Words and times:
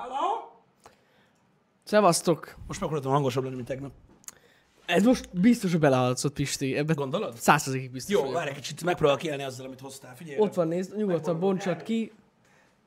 Hello? 0.00 0.50
Szevasztok! 1.84 2.54
Most 2.66 2.80
meg 2.80 2.88
akartam 2.88 3.12
hangosabb 3.12 3.42
lenni, 3.42 3.54
mint 3.54 3.66
tegnap. 3.66 3.92
Ez 4.86 5.04
most 5.04 5.28
biztos, 5.40 5.70
hogy 5.70 5.80
belehallatszott, 5.80 6.32
Pisti. 6.32 6.76
Ebben 6.76 6.96
Gondolod? 6.96 7.36
százszerzékig 7.36 7.90
biztos 7.90 8.14
Jó, 8.14 8.20
vagyok. 8.20 8.34
várj 8.34 8.48
egy 8.48 8.56
kicsit, 8.56 8.84
megpróbálok 8.84 9.24
élni 9.24 9.42
azzal, 9.42 9.66
amit 9.66 9.80
hoztál. 9.80 10.16
Figyelj. 10.16 10.38
Ott 10.38 10.54
van, 10.54 10.68
nézd, 10.68 10.96
nyugodtan 10.96 11.40
bontsad 11.40 11.82
ki. 11.82 12.12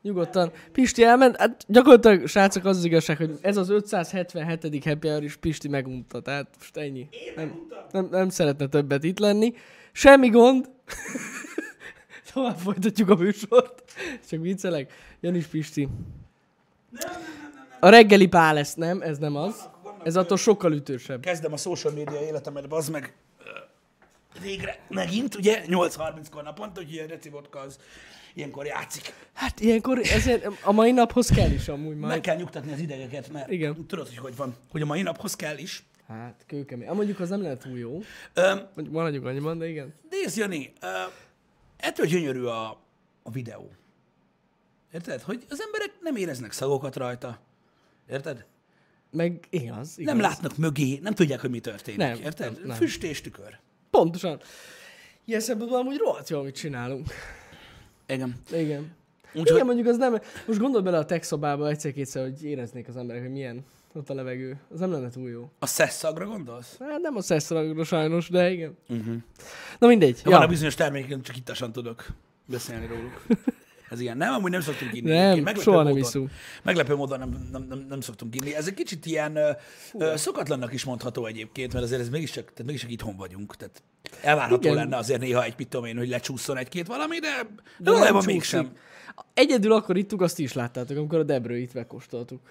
Nyugodtan. 0.02 0.52
Pisti 0.72 1.04
elment, 1.04 1.38
hát 1.38 1.66
gyakorlatilag, 1.68 2.28
srácok, 2.28 2.66
az 2.66 2.78
az 2.78 2.86
igazság, 2.86 3.18
hogy 3.18 3.38
ez 3.42 3.58
az 3.58 3.70
577. 3.70 4.84
happy 4.84 5.08
hour 5.08 5.24
is 5.24 5.36
Pisti 5.36 5.68
megunta, 5.68 6.22
tehát 6.22 6.56
most 6.58 6.78
ennyi. 6.78 7.10
Nem, 7.36 7.68
nem, 7.92 8.08
nem 8.12 8.30
szeretne 8.30 8.68
többet 8.68 9.04
itt 9.04 9.20
lenni. 9.20 9.54
Semmi 9.92 10.30
gond. 10.30 10.70
Tovább 12.34 12.58
folytatjuk 12.58 13.10
a 13.10 13.16
műsort. 13.16 13.84
Csak 14.30 14.42
viccelek. 14.42 14.94
Jön 15.20 15.36
is 15.36 15.46
Pisti. 15.46 15.90
A 17.80 17.90
reggeli 17.90 18.28
pál 18.28 18.54
lesz, 18.54 18.74
nem? 18.74 19.02
Ez 19.02 19.18
nem 19.18 19.36
az. 19.36 19.70
Ez 20.04 20.16
attól 20.16 20.38
sokkal 20.38 20.72
ütősebb. 20.74 21.22
Kezdem 21.22 21.54
a 21.54 21.58
social 21.58 21.94
media 21.94 22.22
életemet, 22.22 22.68
bazd 22.68 22.92
meg. 22.92 23.14
Ö, 23.46 23.50
Végre, 24.42 24.80
megint, 24.90 25.36
ugye, 25.36 25.64
8.30-kor 25.68 26.44
naponta, 26.44 26.82
úgyhogy 26.82 26.98
a 26.98 27.08
Reci 27.08 27.30
Vodka 27.30 27.60
az 27.60 27.78
ilyenkor 28.34 28.66
játszik. 28.66 29.14
Hát 29.34 29.60
ilyenkor 29.60 30.00
ezért 30.00 30.48
a 30.64 30.72
mai 30.72 30.92
naphoz 30.92 31.28
kell 31.30 31.52
is 31.52 31.68
amúgy 31.68 31.98
Meg 31.98 32.10
majd. 32.10 32.22
kell 32.22 32.36
nyugtatni 32.36 32.72
az 32.72 32.80
idegeket, 32.80 33.32
mert 33.32 33.52
Igen. 33.52 33.86
tudod, 33.88 34.08
hogy 34.08 34.18
hogy 34.18 34.36
van, 34.36 34.56
hogy 34.72 34.82
a 34.82 34.86
mai 34.86 35.02
naphoz 35.02 35.36
kell 35.36 35.58
is. 35.58 35.84
Hát 36.08 36.44
kőkemény. 36.48 36.88
Ah, 36.88 36.96
mondjuk 36.96 37.20
az 37.20 37.30
nem 37.30 37.42
lehet 37.42 37.60
túl 37.60 37.78
jó. 37.78 38.00
Ö, 38.34 38.54
Mondjuk 38.76 38.96
maradjunk 38.96 39.26
annyiban, 39.26 39.58
de 39.58 39.68
igen. 39.70 39.94
Nézd, 40.10 40.38
Jani, 40.38 40.74
uh, 40.82 40.90
ettől 41.78 42.06
gyönyörű 42.06 42.44
a, 42.44 42.70
a 43.24 43.32
videó. 43.32 43.72
Érted? 44.94 45.22
Hogy 45.22 45.46
az 45.50 45.62
emberek 45.62 45.92
nem 46.02 46.16
éreznek 46.16 46.52
szagokat 46.52 46.96
rajta. 46.96 47.40
Érted? 48.10 48.46
Meg 49.12 49.48
igaz, 49.50 49.94
igaz. 49.98 50.14
Nem 50.14 50.22
látnak 50.22 50.58
mögé, 50.58 51.00
nem 51.02 51.14
tudják, 51.14 51.40
hogy 51.42 51.50
mi 51.50 51.60
történik. 51.60 52.00
Nem, 52.00 52.16
Érted? 52.24 52.54
nem, 52.54 52.62
nem. 52.66 52.76
Füst 52.76 53.04
és 53.04 53.22
tükör. 53.22 53.60
Pontosan. 53.90 54.40
Ilyen 55.26 55.40
szempontból 55.40 55.80
amúgy 55.80 55.98
rohadt 55.98 56.30
jó, 56.30 56.40
amit 56.40 56.56
csinálunk. 56.56 57.08
Igen. 58.08 58.36
Igen. 58.52 58.96
Úgyhogy 59.34 59.52
Igen, 59.56 59.66
mondjuk 59.66 59.88
az 59.88 59.98
nem... 59.98 60.20
Most 60.48 60.60
gondolj 60.60 60.84
bele 60.84 60.98
a 60.98 61.06
tech 61.06 61.24
szobába 61.26 61.70
egyszer-kétszer, 61.70 62.24
hogy 62.24 62.44
éreznék 62.44 62.88
az 62.88 62.98
emberek, 62.98 63.22
hogy 63.22 63.32
milyen 63.32 63.66
ott 63.94 64.10
a 64.10 64.14
levegő. 64.14 64.60
Az 64.70 64.80
nem 64.80 64.92
lenne 64.92 65.10
túl 65.10 65.30
jó. 65.30 65.50
a 65.60 65.66
szesz 65.66 65.96
szagra 65.96 66.26
gondolsz? 66.26 66.78
Hát 66.80 67.02
nem 67.02 67.16
a 67.16 67.22
szeszragra 67.22 67.84
sajnos, 67.84 68.30
de 68.30 68.52
igen. 68.52 68.78
Uh-huh. 68.90 69.16
Na 69.80 69.88
mindegy. 69.88 70.22
Ja. 70.24 70.30
Van 70.32 70.40
a 70.40 70.44
Ja. 70.44 70.48
bizonyos 70.50 70.76
termékeken, 70.76 71.22
csak 71.22 71.38
ittasan 71.38 71.72
tudok 71.72 72.06
beszélni 72.46 72.88
róluk. 72.88 73.22
Ez 73.90 74.00
ilyen. 74.00 74.18
Nem, 74.18 74.34
amúgy 74.34 74.52
nem 74.52 74.62
szoktunk 74.62 74.94
inni. 74.94 75.10
Nem. 75.12 75.28
Meglepő 75.36 75.62
soha 75.62 75.78
nem 75.78 75.86
módon- 75.86 76.04
iszunk. 76.08 76.32
Meglepő 76.64 76.96
módon 76.96 77.20
nem, 77.20 77.48
nem, 77.52 77.66
nem, 77.70 77.86
nem 77.90 78.02
szoktunk 78.02 78.36
inni. 78.36 78.56
Ez 78.56 78.68
egy 78.68 78.74
kicsit 78.74 79.06
ilyen 79.06 79.36
ö, 79.36 79.50
ö, 79.94 80.14
szokatlannak 80.16 80.74
is 80.74 80.84
mondható 80.84 81.26
egyébként, 81.26 81.74
mert 81.74 81.86
azért 81.86 82.02
ez 82.02 82.10
mégiscsak, 82.10 82.44
tehát 82.44 82.66
mégiscsak 82.66 82.92
itthon 82.92 83.16
vagyunk. 83.16 83.56
Tehát 83.56 83.84
elvárható 84.22 84.62
Igen. 84.62 84.76
lenne 84.76 84.98
azért 84.98 85.20
néha 85.20 85.44
egy, 85.44 85.54
mit 85.58 85.68
tudom 85.68 85.86
én, 85.86 85.98
hogy 85.98 86.10
lecsúszson 86.10 86.58
egy-két 86.58 86.88
valami, 86.88 87.20
de, 87.20 87.28
de 87.28 87.46
nem 87.78 87.94
valójában 87.94 88.24
mégsem. 88.26 88.72
Egyedül 89.34 89.72
akkor 89.72 89.98
ittuk, 89.98 90.22
azt 90.22 90.40
is 90.40 90.54
láttátok, 90.54 90.98
amikor 90.98 91.20
a 91.20 91.24
Debrőit 91.24 91.74
megkóstoltuk. 91.74 92.42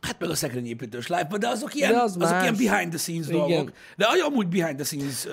Hát 0.00 0.18
meg 0.18 0.30
a 0.30 0.34
szekrényépítős 0.34 1.06
live 1.08 1.28
de 1.38 1.48
azok 1.48 1.74
ilyen, 1.74 1.92
De 1.92 2.00
az 2.00 2.16
azok 2.16 2.30
más. 2.30 2.42
ilyen 2.42 2.56
behind 2.56 2.88
the 2.90 2.98
scenes 2.98 3.26
Igen. 3.28 3.38
dolgok. 3.38 3.72
De 3.96 4.06
amúgy 4.26 4.48
behind 4.48 4.74
the 4.76 4.84
scenes 4.84 5.26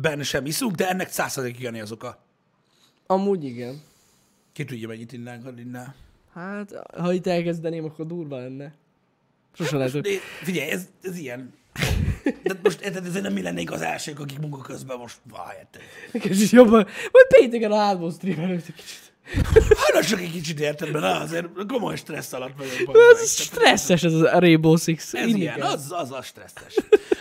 ben 0.00 0.22
sem 0.22 0.46
iszunk, 0.46 0.74
de 0.74 0.88
ennek 0.88 1.10
százszerzékig 1.10 1.60
Jani 1.62 1.80
az 1.80 1.92
oka. 1.92 2.24
Amúgy 3.06 3.44
igen. 3.44 3.82
Ki 4.54 4.64
tudja, 4.64 4.88
mennyit 4.88 5.12
innánk, 5.12 5.44
hogy 5.44 5.58
innál. 5.58 5.94
Hát, 6.34 6.72
ha 6.96 7.12
itt 7.12 7.26
elkezdeném, 7.26 7.84
akkor 7.84 8.06
durva 8.06 8.36
lenne. 8.36 8.74
Sose 9.52 9.76
lehet, 9.76 9.92
hogy... 9.92 10.02
De 10.02 10.10
figyelj, 10.42 10.70
ez, 10.70 10.88
ez 11.02 11.18
ilyen. 11.18 11.54
De 12.42 12.58
most 12.62 12.80
érted, 12.80 13.06
ezért 13.06 13.24
nem 13.24 13.32
mi 13.32 13.42
lennénk 13.42 13.70
az 13.70 13.80
elsők, 13.80 14.20
akik 14.20 14.38
munka 14.38 14.58
közben 14.58 14.98
most, 14.98 15.18
érted? 15.58 15.82
Kicsit 16.22 16.50
jobban. 16.50 16.86
Majd 17.12 17.26
pénteken 17.28 17.72
a 17.72 17.76
hátból 17.76 18.12
stream 18.12 18.40
előtt 18.40 18.66
egy 18.66 18.74
kicsit. 18.74 19.12
Hát 19.94 20.06
csak 20.06 20.20
egy 20.20 20.30
kicsit 20.30 20.60
érted, 20.60 20.90
mert 20.90 21.22
azért 21.22 21.46
komoly 21.66 21.96
stressz 21.96 22.32
alatt 22.32 22.56
vagyok. 22.56 22.96
Ez 23.12 23.30
stresszes 23.30 24.02
ez 24.02 24.12
a 24.12 24.38
Rainbow 24.38 24.76
Six. 24.76 25.14
Ez 25.14 25.34
ilyen, 25.34 25.60
az, 25.60 25.92
az 25.92 26.10
a 26.10 26.22
stresszes. 26.22 26.74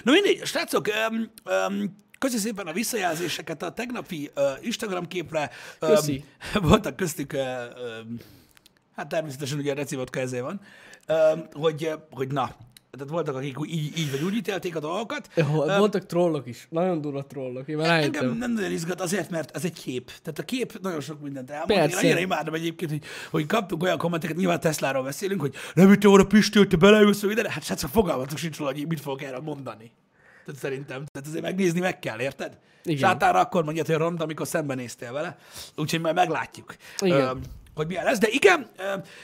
Na 0.04 0.12
mindegy, 0.12 0.46
srácok, 0.46 0.88
um, 1.10 1.32
um, 1.70 1.96
Köszi 2.24 2.38
szépen 2.38 2.68
a 2.68 2.74
visszajelzéseket 2.74 3.64
a 3.64 3.72
tegnapi 3.72 4.32
uh, 4.36 4.44
Instagram 4.62 5.08
képre. 5.08 5.50
Um, 5.82 5.90
Köszi. 5.90 6.24
Voltak 6.62 6.96
köztük, 6.96 7.34
uh, 7.34 7.40
um, 7.40 8.18
hát 8.96 9.08
természetesen 9.08 9.58
ugye 9.58 9.72
a 9.72 9.76
recivotka 9.76 10.20
ezért 10.20 10.44
van, 10.44 10.62
um, 11.08 11.48
hogy, 11.52 11.92
hogy 12.12 12.32
na, 12.32 12.56
tehát 12.92 13.10
voltak, 13.10 13.36
akik 13.36 13.58
így, 13.66 13.98
így 13.98 14.12
vagy 14.12 14.24
úgy 14.24 14.36
ítélték 14.36 14.76
a 14.76 14.80
dolgokat. 14.80 15.30
Jó, 15.36 15.46
Voltak 15.64 16.06
trollok 16.06 16.48
is. 16.48 16.68
Nagyon 16.70 17.02
durva 17.02 17.26
trollok. 17.26 17.68
Én 17.68 17.78
már 17.78 18.04
Engem 18.04 18.38
nem 18.38 18.52
nagyon 18.52 18.72
izgat 18.72 19.02
azért, 19.02 19.30
mert 19.30 19.56
ez 19.56 19.64
egy 19.66 19.82
kép. 19.82 20.06
Tehát 20.06 20.40
a 20.40 20.44
kép 20.44 20.80
nagyon 20.82 21.02
sok 21.02 21.22
mindent 21.22 21.52
elmond. 21.52 21.70
Én 21.70 21.78
Persze. 21.78 21.98
annyira 21.98 22.20
imádom 22.20 22.54
egyébként, 22.54 22.92
hogy, 22.92 23.04
hogy 23.32 23.46
kaptunk 23.46 23.84
olyan 23.84 23.98
kommenteket, 23.98 24.36
nyilván 24.36 24.60
Tesláról 24.60 25.04
beszélünk, 25.04 25.42
hogy 25.42 25.54
nem 25.74 25.92
itt 25.92 26.04
van 26.04 26.20
a 26.20 26.24
Pisti, 26.24 26.58
hogy 26.58 26.68
te 26.68 26.78
beleülsz, 26.78 27.24
ide. 27.24 27.52
Hát 27.52 27.64
srácok, 27.64 27.90
fogalmatok 27.90 28.38
sincs 28.38 28.58
róla, 28.58 28.72
hogy 28.72 28.88
mit 28.88 29.02
fogok 29.02 29.22
erről 29.22 29.40
mondani. 29.40 29.92
Tehát 30.46 30.60
szerintem. 30.62 31.04
Tehát 31.12 31.28
azért 31.28 31.44
megnézni 31.44 31.80
meg 31.80 32.00
kell, 32.00 32.20
érted? 32.20 32.58
Igen. 32.84 32.98
Sátára 32.98 33.40
akkor 33.40 33.64
mondja, 33.64 33.84
hogy 33.86 33.96
rond, 33.96 34.22
amikor 34.22 34.48
szembenéztél 34.48 35.12
vele. 35.12 35.38
Úgyhogy 35.76 36.02
majd 36.02 36.16
meglátjuk. 36.16 36.76
Igen. 37.00 37.20
Ö, 37.20 37.32
hogy 37.76 37.88
milyen 37.88 38.04
lesz. 38.04 38.18
De 38.18 38.28
igen, 38.32 38.68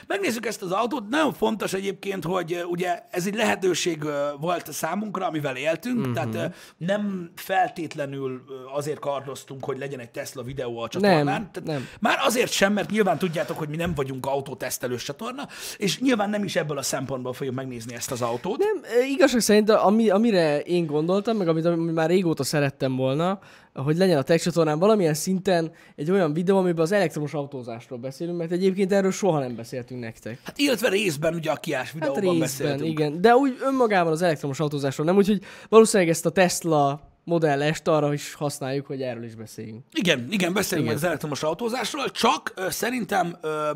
megnézzük 0.08 0.46
ezt 0.46 0.62
az 0.62 0.72
autót. 0.72 1.10
Nagyon 1.10 1.34
fontos 1.34 1.74
egyébként, 1.74 2.24
hogy 2.24 2.64
ugye 2.70 3.00
ez 3.12 3.26
egy 3.28 3.36
lehetőség 3.36 4.04
volt 4.40 4.72
számunkra, 4.72 5.26
amivel 5.28 5.56
éltünk, 5.56 5.98
Mhm. 6.00 6.10
uh-huh. 6.10 6.32
tehát 6.32 6.56
nem 6.78 7.32
feltétlenül 7.36 8.42
azért 8.76 9.00
kardoztunk, 9.00 9.66
hogy 9.66 9.78
legyen 9.78 10.00
egy 10.00 10.10
Tesla 10.10 10.44
videó 10.44 10.80
a 10.80 10.88
csatornán. 10.88 11.26
Nem, 11.26 11.50
tehát 11.52 11.64
nem. 11.70 11.88
Már 12.00 12.18
azért 12.22 12.52
sem, 12.52 12.74
mert 12.74 12.90
nyilván 12.90 13.18
tudjátok, 13.18 13.58
hogy 13.58 13.70
mi 13.70 13.76
nem 13.76 13.94
vagyunk 13.96 14.26
autótesztelős 14.26 15.04
csatorna, 15.04 15.48
és 15.78 16.00
nyilván 16.00 16.30
nem 16.30 16.44
is 16.44 16.56
ebből 16.56 16.78
a 16.78 16.82
szempontból 16.82 17.34
fogjuk 17.34 17.56
megnézni 17.56 17.94
ezt 17.94 18.12
az 18.12 18.22
autót. 18.22 18.58
Nem, 18.58 18.82
igazság 19.10 19.40
szerint, 19.42 19.70
ami, 19.70 20.10
amire 20.10 20.60
én 20.60 20.86
gondoltam, 20.86 21.38
meg 21.38 21.48
amit, 21.48 21.66
amit 21.66 21.94
már 21.94 22.10
régóta 22.10 22.44
szerettem 22.44 22.96
volna, 22.96 23.40
hogy 23.74 23.98
legyen 23.98 24.18
a 24.18 24.22
tech 24.22 24.44
csatornán 24.44 24.80
valamilyen 24.80 25.14
szinten 25.14 25.72
egy 25.96 26.12
olyan 26.12 26.34
videó, 26.34 26.58
amiben 26.58 26.82
az 26.84 26.92
elektromos 26.92 27.34
autózásról 27.34 28.00
beszélünk, 28.00 28.38
mert 28.38 28.52
egyébként 28.52 28.92
erről 28.92 29.12
soha 29.12 29.40
nem 29.40 29.56
beszéltünk 29.56 30.00
nektek. 30.02 30.40
Hát 30.44 30.58
illetve 30.58 30.90
részben 30.90 31.34
ugye 31.34 31.52
a 31.52 31.56
kiás 31.56 31.86
Hát 31.86 31.94
videóban 31.94 32.22
részben, 32.22 32.40
beszéltünk. 32.40 32.90
igen. 32.90 33.22
De 33.22 33.36
úgy 33.36 33.58
önmagában 33.62 34.12
az 34.12 34.22
elektromos 34.22 34.60
autózásról 34.60 35.06
nem, 35.06 35.16
úgyhogy 35.16 35.42
valószínűleg 35.70 36.12
ezt 36.12 36.26
a 36.26 36.30
Tesla 36.30 37.08
Model 37.24 37.74
S-t 37.74 37.88
arra 37.88 38.14
is 38.14 38.34
használjuk, 38.34 38.86
hogy 38.86 39.02
erről 39.02 39.24
is 39.24 39.36
beszéljünk. 39.36 39.84
Igen, 39.94 40.28
igen, 40.30 40.54
beszélünk 40.54 40.88
Igen. 40.88 40.96
igen. 40.96 40.96
az 40.96 41.04
elektromos 41.04 41.44
autózásról, 41.44 42.12
csak 42.12 42.54
ö, 42.56 42.70
szerintem 42.70 43.38
ö, 43.42 43.70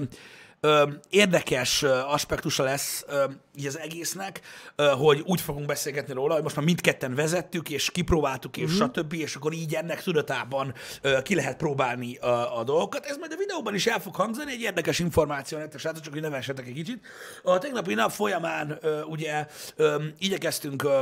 ö, 0.64 0.90
érdekes 1.10 1.84
aspektusa 2.08 2.64
lesz 2.64 3.06
ö, 3.08 3.24
így 3.56 3.66
az 3.66 3.80
egésznek, 3.80 4.42
ö, 4.76 4.84
hogy 4.84 5.22
úgy 5.26 5.42
fogunk 5.42 5.66
beszélgetni 5.66 6.14
róla, 6.14 6.34
hogy 6.34 6.44
most 6.44 6.56
már 6.56 6.66
mindketten 6.66 7.16
vezettük, 7.16 7.70
és 7.70 7.92
kipróbáltuk, 7.92 8.58
és 8.58 8.72
uh-huh. 8.72 8.92
stb., 8.94 9.14
és 9.14 9.36
akkor 9.36 9.54
így 9.54 9.74
ennek 9.74 10.04
tudatában 10.04 10.74
ö, 11.02 11.22
ki 11.22 11.36
lehet 11.36 11.58
próbálni 11.58 12.16
a, 12.18 12.60
a 12.60 12.64
dolgokat. 12.64 13.06
Ez 13.06 13.18
majd 13.18 13.32
a 13.32 13.38
videóban 13.38 13.76
is 13.76 13.88
el 13.88 14.00
fog 14.00 14.16
hangzani, 14.16 14.52
egy 14.52 14.62
érdekes 14.62 15.00
információ 15.00 15.58
nektek, 15.58 15.80
srácok, 15.80 16.04
csak 16.04 16.14
hogy 16.14 16.22
ne 16.22 16.38
egy 16.38 16.74
kicsit. 16.74 17.06
A 17.44 17.58
tegnapi 17.58 17.94
nap 17.94 18.12
folyamán 18.12 18.78
ö, 18.82 19.02
ugye 19.02 19.48
ö, 19.76 20.04
igyekeztünk 20.20 20.84
ö, 20.84 21.02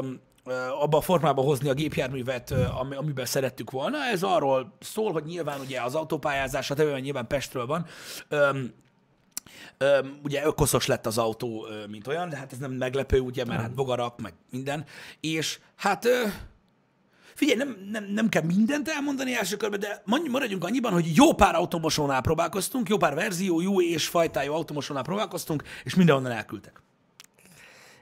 abba 0.79 0.97
a 0.97 1.01
formába 1.01 1.41
hozni 1.41 1.69
a 1.69 1.73
gépjárművet, 1.73 2.53
amiben 2.95 3.25
szerettük 3.25 3.71
volna. 3.71 3.97
Ez 4.05 4.23
arról 4.23 4.77
szól, 4.79 5.11
hogy 5.11 5.23
nyilván 5.23 5.59
ugye 5.59 5.81
az 5.81 5.95
autópályázás, 5.95 6.71
a 6.71 6.75
tevően 6.75 6.99
nyilván 6.99 7.27
Pestről 7.27 7.65
van, 7.65 7.85
Öm, 9.77 10.19
ugye 10.23 10.45
ökoszos 10.45 10.85
lett 10.85 11.05
az 11.05 11.17
autó, 11.17 11.67
mint 11.89 12.07
olyan, 12.07 12.29
de 12.29 12.35
hát 12.35 12.51
ez 12.51 12.57
nem 12.57 12.71
meglepő, 12.71 13.19
ugye, 13.19 13.45
mert 13.45 13.61
hát 13.61 13.73
bogarak, 13.73 14.21
meg 14.21 14.33
minden. 14.51 14.85
És 15.19 15.59
hát 15.75 16.07
figyelj, 17.33 17.57
nem, 17.57 17.77
nem, 17.91 18.03
nem 18.03 18.29
kell 18.29 18.43
mindent 18.43 18.89
elmondani 18.89 19.35
első 19.35 19.57
körben, 19.57 19.79
de 19.79 20.01
maradjunk 20.05 20.63
annyiban, 20.63 20.93
hogy 20.93 21.15
jó 21.15 21.33
pár 21.33 21.55
automosónál 21.55 22.21
próbálkoztunk, 22.21 22.89
jó 22.89 22.97
pár 22.97 23.15
verzió, 23.15 23.61
jó 23.61 23.81
és 23.81 24.07
fajtájú 24.07 24.53
automosónál 24.53 25.03
próbálkoztunk, 25.03 25.63
és 25.83 25.95
mindenhonnan 25.95 26.31
elküldtek. 26.31 26.81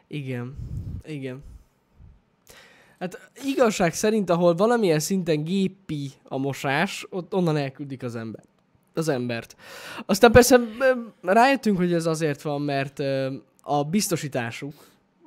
Igen. 0.07 0.55
Igen. 1.03 1.43
Hát 2.99 3.31
igazság 3.43 3.93
szerint, 3.93 4.29
ahol 4.29 4.55
valamilyen 4.55 4.99
szinten 4.99 5.43
gépi 5.43 6.11
a 6.23 6.37
mosás, 6.37 7.05
ott 7.09 7.33
onnan 7.33 7.57
elküldik 7.57 8.03
az 8.03 8.15
ember. 8.15 8.43
Az 8.99 9.07
embert. 9.07 9.55
Aztán 10.05 10.31
persze 10.31 10.59
rájöttünk, 11.21 11.77
hogy 11.77 11.93
ez 11.93 12.05
azért 12.05 12.41
van, 12.41 12.61
mert 12.61 12.99
a 13.61 13.83
biztosításuk, 13.83 14.73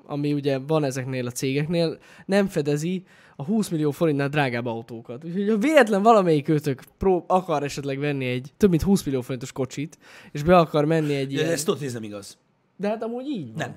ami 0.07 0.33
ugye 0.33 0.59
van 0.59 0.85
ezeknél 0.85 1.27
a 1.27 1.31
cégeknél, 1.31 1.99
nem 2.27 2.47
fedezi 2.47 3.05
a 3.37 3.45
20 3.45 3.69
millió 3.69 3.91
forintnál 3.91 4.29
drágább 4.29 4.67
autókat. 4.67 5.25
Úgyhogy 5.25 5.49
ha 5.49 5.57
véletlen 5.57 6.03
valamelyik 6.03 6.49
őtök 6.49 6.83
akar 7.27 7.63
esetleg 7.63 7.99
venni 7.99 8.27
egy 8.27 8.53
több 8.57 8.71
mint 8.71 8.83
20 8.83 9.03
millió 9.03 9.21
forintos 9.21 9.53
kocsit, 9.53 9.99
és 10.33 10.43
be 10.43 10.57
akar 10.57 10.85
menni 10.85 11.15
egy 11.15 11.35
De 11.35 11.41
ilyen... 11.41 11.53
ez 11.53 11.63
tudod, 11.63 11.83
ez 11.83 11.93
nem 11.93 12.03
igaz. 12.03 12.39
De 12.77 12.89
hát 12.89 13.03
amúgy 13.03 13.27
így 13.27 13.47
van. 13.47 13.55
Nem. 13.57 13.71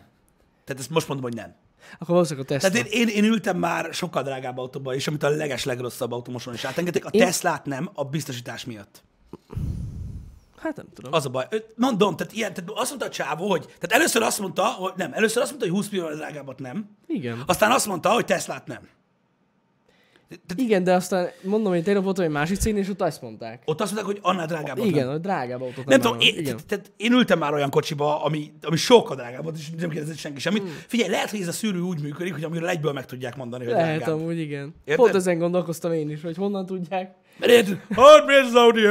Tehát 0.64 0.82
ezt 0.82 0.90
most 0.90 1.08
mondom, 1.08 1.26
hogy 1.26 1.36
nem. 1.36 1.56
Akkor 1.94 2.08
valószínűleg 2.08 2.50
a 2.50 2.54
Tesla. 2.54 2.70
Tehát 2.70 2.88
én, 2.88 3.08
én, 3.08 3.24
én 3.24 3.24
ültem 3.24 3.58
már 3.58 3.94
sokkal 3.94 4.24
drágább 4.24 4.58
autóba 4.58 4.94
is, 4.94 5.08
amit 5.08 5.24
a 5.24 5.30
leges 5.30 5.64
legrosszabb 5.64 6.12
automoson 6.12 6.54
is 6.54 6.66
átengedtek. 6.66 7.06
A 7.06 7.10
Én- 7.12 7.22
Teslát 7.26 7.66
nem, 7.66 7.90
a 7.94 8.04
biztosítás 8.04 8.66
miatt. 8.66 9.04
Hát 10.57 10.75
nem 10.75 10.86
tudom. 10.94 11.13
Az 11.13 11.25
a 11.25 11.30
baj. 11.30 11.46
Mondom, 11.75 12.16
tehát, 12.16 12.34
ilyen, 12.34 12.54
tehát 12.54 12.69
azt 12.75 12.90
mondta 12.90 13.07
a 13.07 13.10
csávó, 13.10 13.50
hogy, 13.50 13.62
tehát 13.66 13.92
először 13.92 14.22
azt 14.22 14.40
mondta, 14.40 14.63
hogy 14.63 14.92
nem, 14.96 15.13
először 15.13 15.42
azt 15.42 15.52
mondta, 15.52 15.69
hogy 15.69 15.78
20 15.78 15.90
millió 15.90 16.10
drágábbat 16.16 16.60
nem, 16.60 16.90
Igen. 17.07 17.44
aztán 17.48 17.72
azt 17.72 17.88
mondta, 17.88 18.10
hogy 18.10 18.25
Teslát 18.25 18.68
nem. 18.68 18.88
Igen, 20.56 20.84
de 20.84 20.94
aztán 20.94 21.30
mondom, 21.44 21.74
hogy 21.74 21.84
tegnap 21.84 22.04
voltam 22.04 22.25
egy 22.25 22.31
másik 22.31 22.57
cégnél, 22.57 22.81
és 22.81 22.90
ott 22.90 23.02
azt 23.02 23.22
mondták. 23.22 23.62
Ott 23.66 23.81
azt 23.81 23.94
mondták, 23.94 24.13
hogy 24.13 24.22
annál 24.31 24.46
drágábbat 24.46 24.86
Igen, 24.86 25.06
nem. 25.06 25.16
a 25.16 25.18
drágább 25.18 25.62
autót 25.62 25.86
Nem 25.86 26.00
tudom, 26.00 26.18
vállal. 26.18 26.28
én, 26.34 26.40
Igen. 26.40 26.44
tehát, 26.44 26.66
tehát 26.66 26.92
én 26.98 27.12
ültem 27.12 27.40
már 27.40 27.54
olyan 27.54 27.69
kocsiba, 27.69 28.24
ami, 28.24 28.54
ami 28.62 28.75
sokkal 28.75 29.16
drágább 29.16 29.44
volt, 29.44 29.58
és 29.58 29.69
nem 29.80 29.90
kérdezett 29.90 30.18
senki 30.18 30.40
semmit. 30.40 30.62
Hmm. 30.62 30.72
Figyelj, 30.88 31.10
lehet, 31.10 31.30
hogy 31.30 31.42
ez 31.42 31.48
a 31.48 31.51
szűrő 31.51 31.80
úgy 31.80 32.01
működik, 32.01 32.34
hogy 32.34 32.44
amiről 32.44 32.68
egyből 32.69 32.92
meg 32.94 33.06
tudják 33.06 33.36
mondani, 33.36 33.63
hogy 33.63 33.74
Lehet 33.74 33.98
drágább. 33.98 34.19
amúgy, 34.19 34.40
igen. 34.40 34.75
Érted? 34.86 34.96
Pont 35.06 35.16
ezen 35.16 35.38
gondolkoztam 35.38 35.94
én 35.94 36.10
is, 36.10 36.22
hogy 36.22 36.36
honnan 36.36 36.66
tudják. 36.66 37.16
Mert 37.40 37.52
érted, 37.52 37.80
hát 37.90 38.26
mi 38.26 38.34
ez 38.34 38.46
az 38.46 38.56
Audi? 38.56 38.82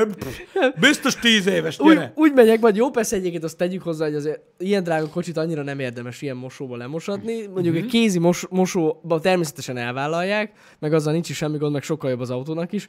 Biztos 0.81 1.15
tíz 1.17 1.47
éves, 1.47 1.79
Úgy, 1.79 1.95
gyere. 1.95 2.13
úgy 2.17 2.33
megyek, 2.33 2.61
vagy 2.61 2.77
jó, 2.77 2.91
persze 2.91 3.17
egyébként 3.17 3.45
azt 3.45 3.57
tegyük 3.57 3.83
hozzá, 3.83 4.05
hogy 4.05 4.15
azért 4.15 4.41
ilyen 4.59 4.83
drága 4.83 5.09
kocsit 5.09 5.37
annyira 5.37 5.63
nem 5.63 5.79
érdemes 5.79 6.23
ilyen 6.23 6.37
mosóba 6.37 6.77
lemosatni. 6.77 7.47
Mondjuk 7.47 7.75
Mhm. 7.75 7.85
egy 7.85 7.91
kézi 7.91 8.19
mos- 8.19 8.47
mosóba 8.51 9.21
természetesen 9.21 9.77
elvállalják, 9.77 10.53
meg 10.79 10.93
azzal 10.93 11.13
nincs 11.13 11.29
is 11.29 11.37
semmi 11.37 11.59
gond, 11.59 11.73
meg 11.73 11.83
sokkal 11.83 12.11
jobb 12.11 12.21
az 12.21 12.31
autónak 12.31 12.73
is. 12.73 12.89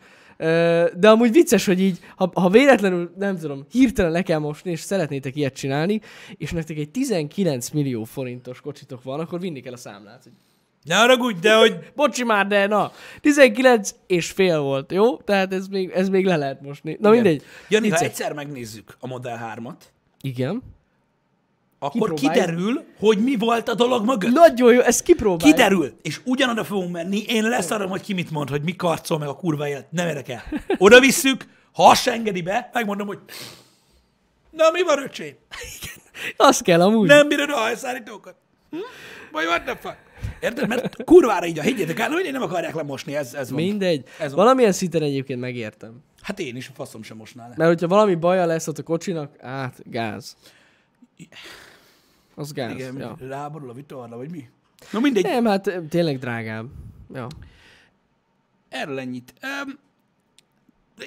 De 0.95 1.09
amúgy 1.09 1.31
vicces, 1.31 1.65
hogy 1.65 1.79
így, 1.81 1.99
ha, 2.15 2.31
ha 2.33 2.49
véletlenül, 2.49 3.11
nem 3.17 3.37
tudom, 3.37 3.65
hirtelen 3.71 4.11
le 4.11 4.21
kell 4.21 4.39
mosni, 4.39 4.71
és 4.71 4.79
szeretnétek 4.79 5.35
ilyet 5.35 5.53
csinálni, 5.55 6.01
és 6.37 6.51
nektek 6.51 6.77
egy 6.77 6.89
19 6.89 7.69
millió 7.69 8.03
forintos 8.03 8.61
kocsitok 8.61 9.03
van, 9.03 9.19
akkor 9.19 9.39
vinni 9.39 9.59
kell 9.59 9.73
a 9.73 9.77
számlát. 9.77 10.23
Hogy 10.23 10.31
Ne 10.85 10.95
haragudj, 10.95 11.39
de 11.39 11.55
hogy 11.55 11.77
Bocsi 11.95 12.23
már, 12.23 12.47
de 12.47 12.67
na, 12.67 12.91
19 13.21 13.95
és 14.07 14.31
fél 14.31 14.59
volt, 14.59 14.91
jó? 14.91 15.17
Tehát 15.17 15.53
ez 15.53 15.67
még, 15.67 15.89
ez 15.89 16.09
még 16.09 16.25
le 16.25 16.35
lehet 16.35 16.61
mosni. 16.61 16.97
Na 16.99 17.09
mindegy. 17.09 17.43
Jani, 17.69 17.89
ha 17.89 17.97
egyszer 17.97 18.33
megnézzük 18.33 18.97
a 18.99 19.07
Model 19.07 19.55
3-at, 19.57 19.75
Igen. 20.21 20.63
akkor 21.79 22.13
kiderül, 22.13 22.83
hogy 22.99 23.23
mi 23.23 23.35
volt 23.35 23.69
a 23.69 23.73
dolog 23.73 24.05
mögött. 24.05 24.31
Nagyon 24.31 24.73
jó, 24.73 24.79
ezt 24.79 25.03
kipróbáljuk. 25.03 25.55
Kiderül, 25.55 25.93
és 26.01 26.21
ugyanoda 26.25 26.63
fogunk 26.63 26.91
menni, 26.91 27.23
én 27.27 27.43
leszarom, 27.43 27.89
hogy 27.89 28.01
ki 28.01 28.13
mit 28.13 28.31
mond, 28.31 28.49
hogy 28.49 28.61
mi 28.61 28.75
karcol 28.75 29.17
meg 29.17 29.27
a 29.27 29.35
kurva 29.35 29.67
élet, 29.67 29.91
nem 29.91 30.07
érdekel. 30.07 30.43
Oda 30.77 30.99
visszük, 30.99 31.45
ha 31.73 31.89
azt 31.89 32.07
engedi 32.07 32.41
be, 32.41 32.69
megmondom, 32.73 33.07
hogy 33.07 33.19
na 34.49 34.69
mi 34.71 34.83
van, 34.83 35.03
öcsém? 35.03 35.35
Azt 36.37 36.61
kell 36.63 36.81
amúgy. 36.81 37.07
Nem 37.07 37.27
bírod 37.27 37.49
a 37.49 37.55
hajszállítókat? 37.55 38.35
Hm? 38.69 38.77
Vagy 39.31 39.45
what 39.45 39.63
the 39.63 39.75
fuck? 39.75 39.97
Érted? 40.45 40.67
Mert 40.67 41.03
kurvára 41.03 41.45
így 41.45 41.59
a 41.59 41.61
higgyétek 41.61 41.99
el, 41.99 42.09
hogy 42.09 42.29
nem 42.31 42.41
akarják 42.41 42.75
lemosni, 42.75 43.15
ez, 43.15 43.33
ez 43.33 43.49
van. 43.51 43.61
Mindegy. 43.61 44.05
Ez 44.19 44.33
van. 44.33 44.43
Valamilyen 44.43 44.71
szinten 44.71 45.01
egyébként 45.01 45.39
megértem. 45.39 46.03
Hát 46.21 46.39
én 46.39 46.55
is 46.55 46.69
a 46.69 46.71
faszom 46.73 47.03
sem 47.03 47.17
mosnál 47.17 47.49
le. 47.49 47.53
Mert 47.57 47.69
hogyha 47.69 47.87
valami 47.87 48.15
baja 48.15 48.45
lesz 48.45 48.67
ott 48.67 48.77
a 48.77 48.83
kocsinak, 48.83 49.35
át, 49.41 49.81
gáz. 49.89 50.35
Az 52.35 52.51
gáz. 52.51 52.73
Igen, 52.73 52.97
ja. 52.97 53.15
ráborul 53.19 53.69
a 53.69 53.73
vitorla, 53.73 54.17
vagy 54.17 54.31
mi? 54.31 54.49
No 54.91 54.99
mindegy, 54.99 55.23
Nem, 55.23 55.45
hát 55.45 55.81
tényleg 55.89 56.19
drágább. 56.19 56.67
Ja. 57.13 57.27
erről 58.69 58.99
ennyit. 58.99 59.33
Um, 59.65 59.79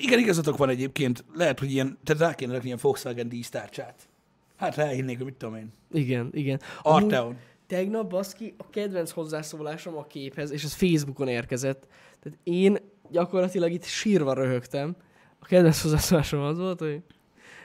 igen, 0.00 0.18
igazatok 0.18 0.56
van 0.56 0.68
egyébként. 0.68 1.24
Lehet, 1.34 1.58
hogy 1.58 1.72
ilyen, 1.72 1.98
tehát 2.04 2.22
rá 2.22 2.34
kéne 2.34 2.52
rakni 2.52 2.66
ilyen 2.66 2.78
Volkswagen 2.82 3.28
dísztárcsát. 3.28 4.08
Hát 4.56 4.76
ráhinnék, 4.76 5.24
mit 5.24 5.34
tudom 5.34 5.54
én. 5.54 5.72
Igen, 5.92 6.28
igen. 6.32 6.60
Amúgy 6.82 7.02
Arteon. 7.02 7.36
Tegnap, 7.68 8.10
baszki, 8.10 8.54
a 8.58 8.70
kedvenc 8.70 9.10
hozzászólásom 9.10 9.96
a 9.96 10.06
képhez, 10.06 10.50
és 10.50 10.64
ez 10.64 10.72
Facebookon 10.72 11.28
érkezett. 11.28 11.86
Tehát 12.22 12.38
én 12.42 12.78
gyakorlatilag 13.10 13.72
itt 13.72 13.84
sírva 13.84 14.32
röhögtem. 14.32 14.96
A 15.38 15.46
kedvenc 15.46 15.80
hozzászólásom 15.80 16.40
az 16.40 16.58
volt, 16.58 16.78
hogy 16.78 17.02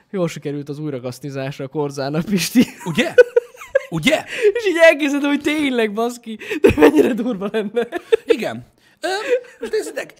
jól 0.09 0.27
sikerült 0.27 0.69
az 0.69 0.79
újrakasztizásra 0.79 1.65
a 1.65 1.67
korzának, 1.67 2.25
Pisti. 2.25 2.65
Ugye? 2.85 3.13
Ugye? 3.89 4.23
És 4.57 4.65
így 4.67 4.77
elkezdett, 4.81 5.23
hogy 5.23 5.41
tényleg, 5.41 5.93
baszki, 5.93 6.37
de 6.61 6.69
mennyire 6.75 7.13
durva 7.13 7.49
lenne. 7.51 7.87
Igen. 8.25 8.65
Ö, 8.99 9.07
most 9.59 9.71
nézzétek, 9.71 10.13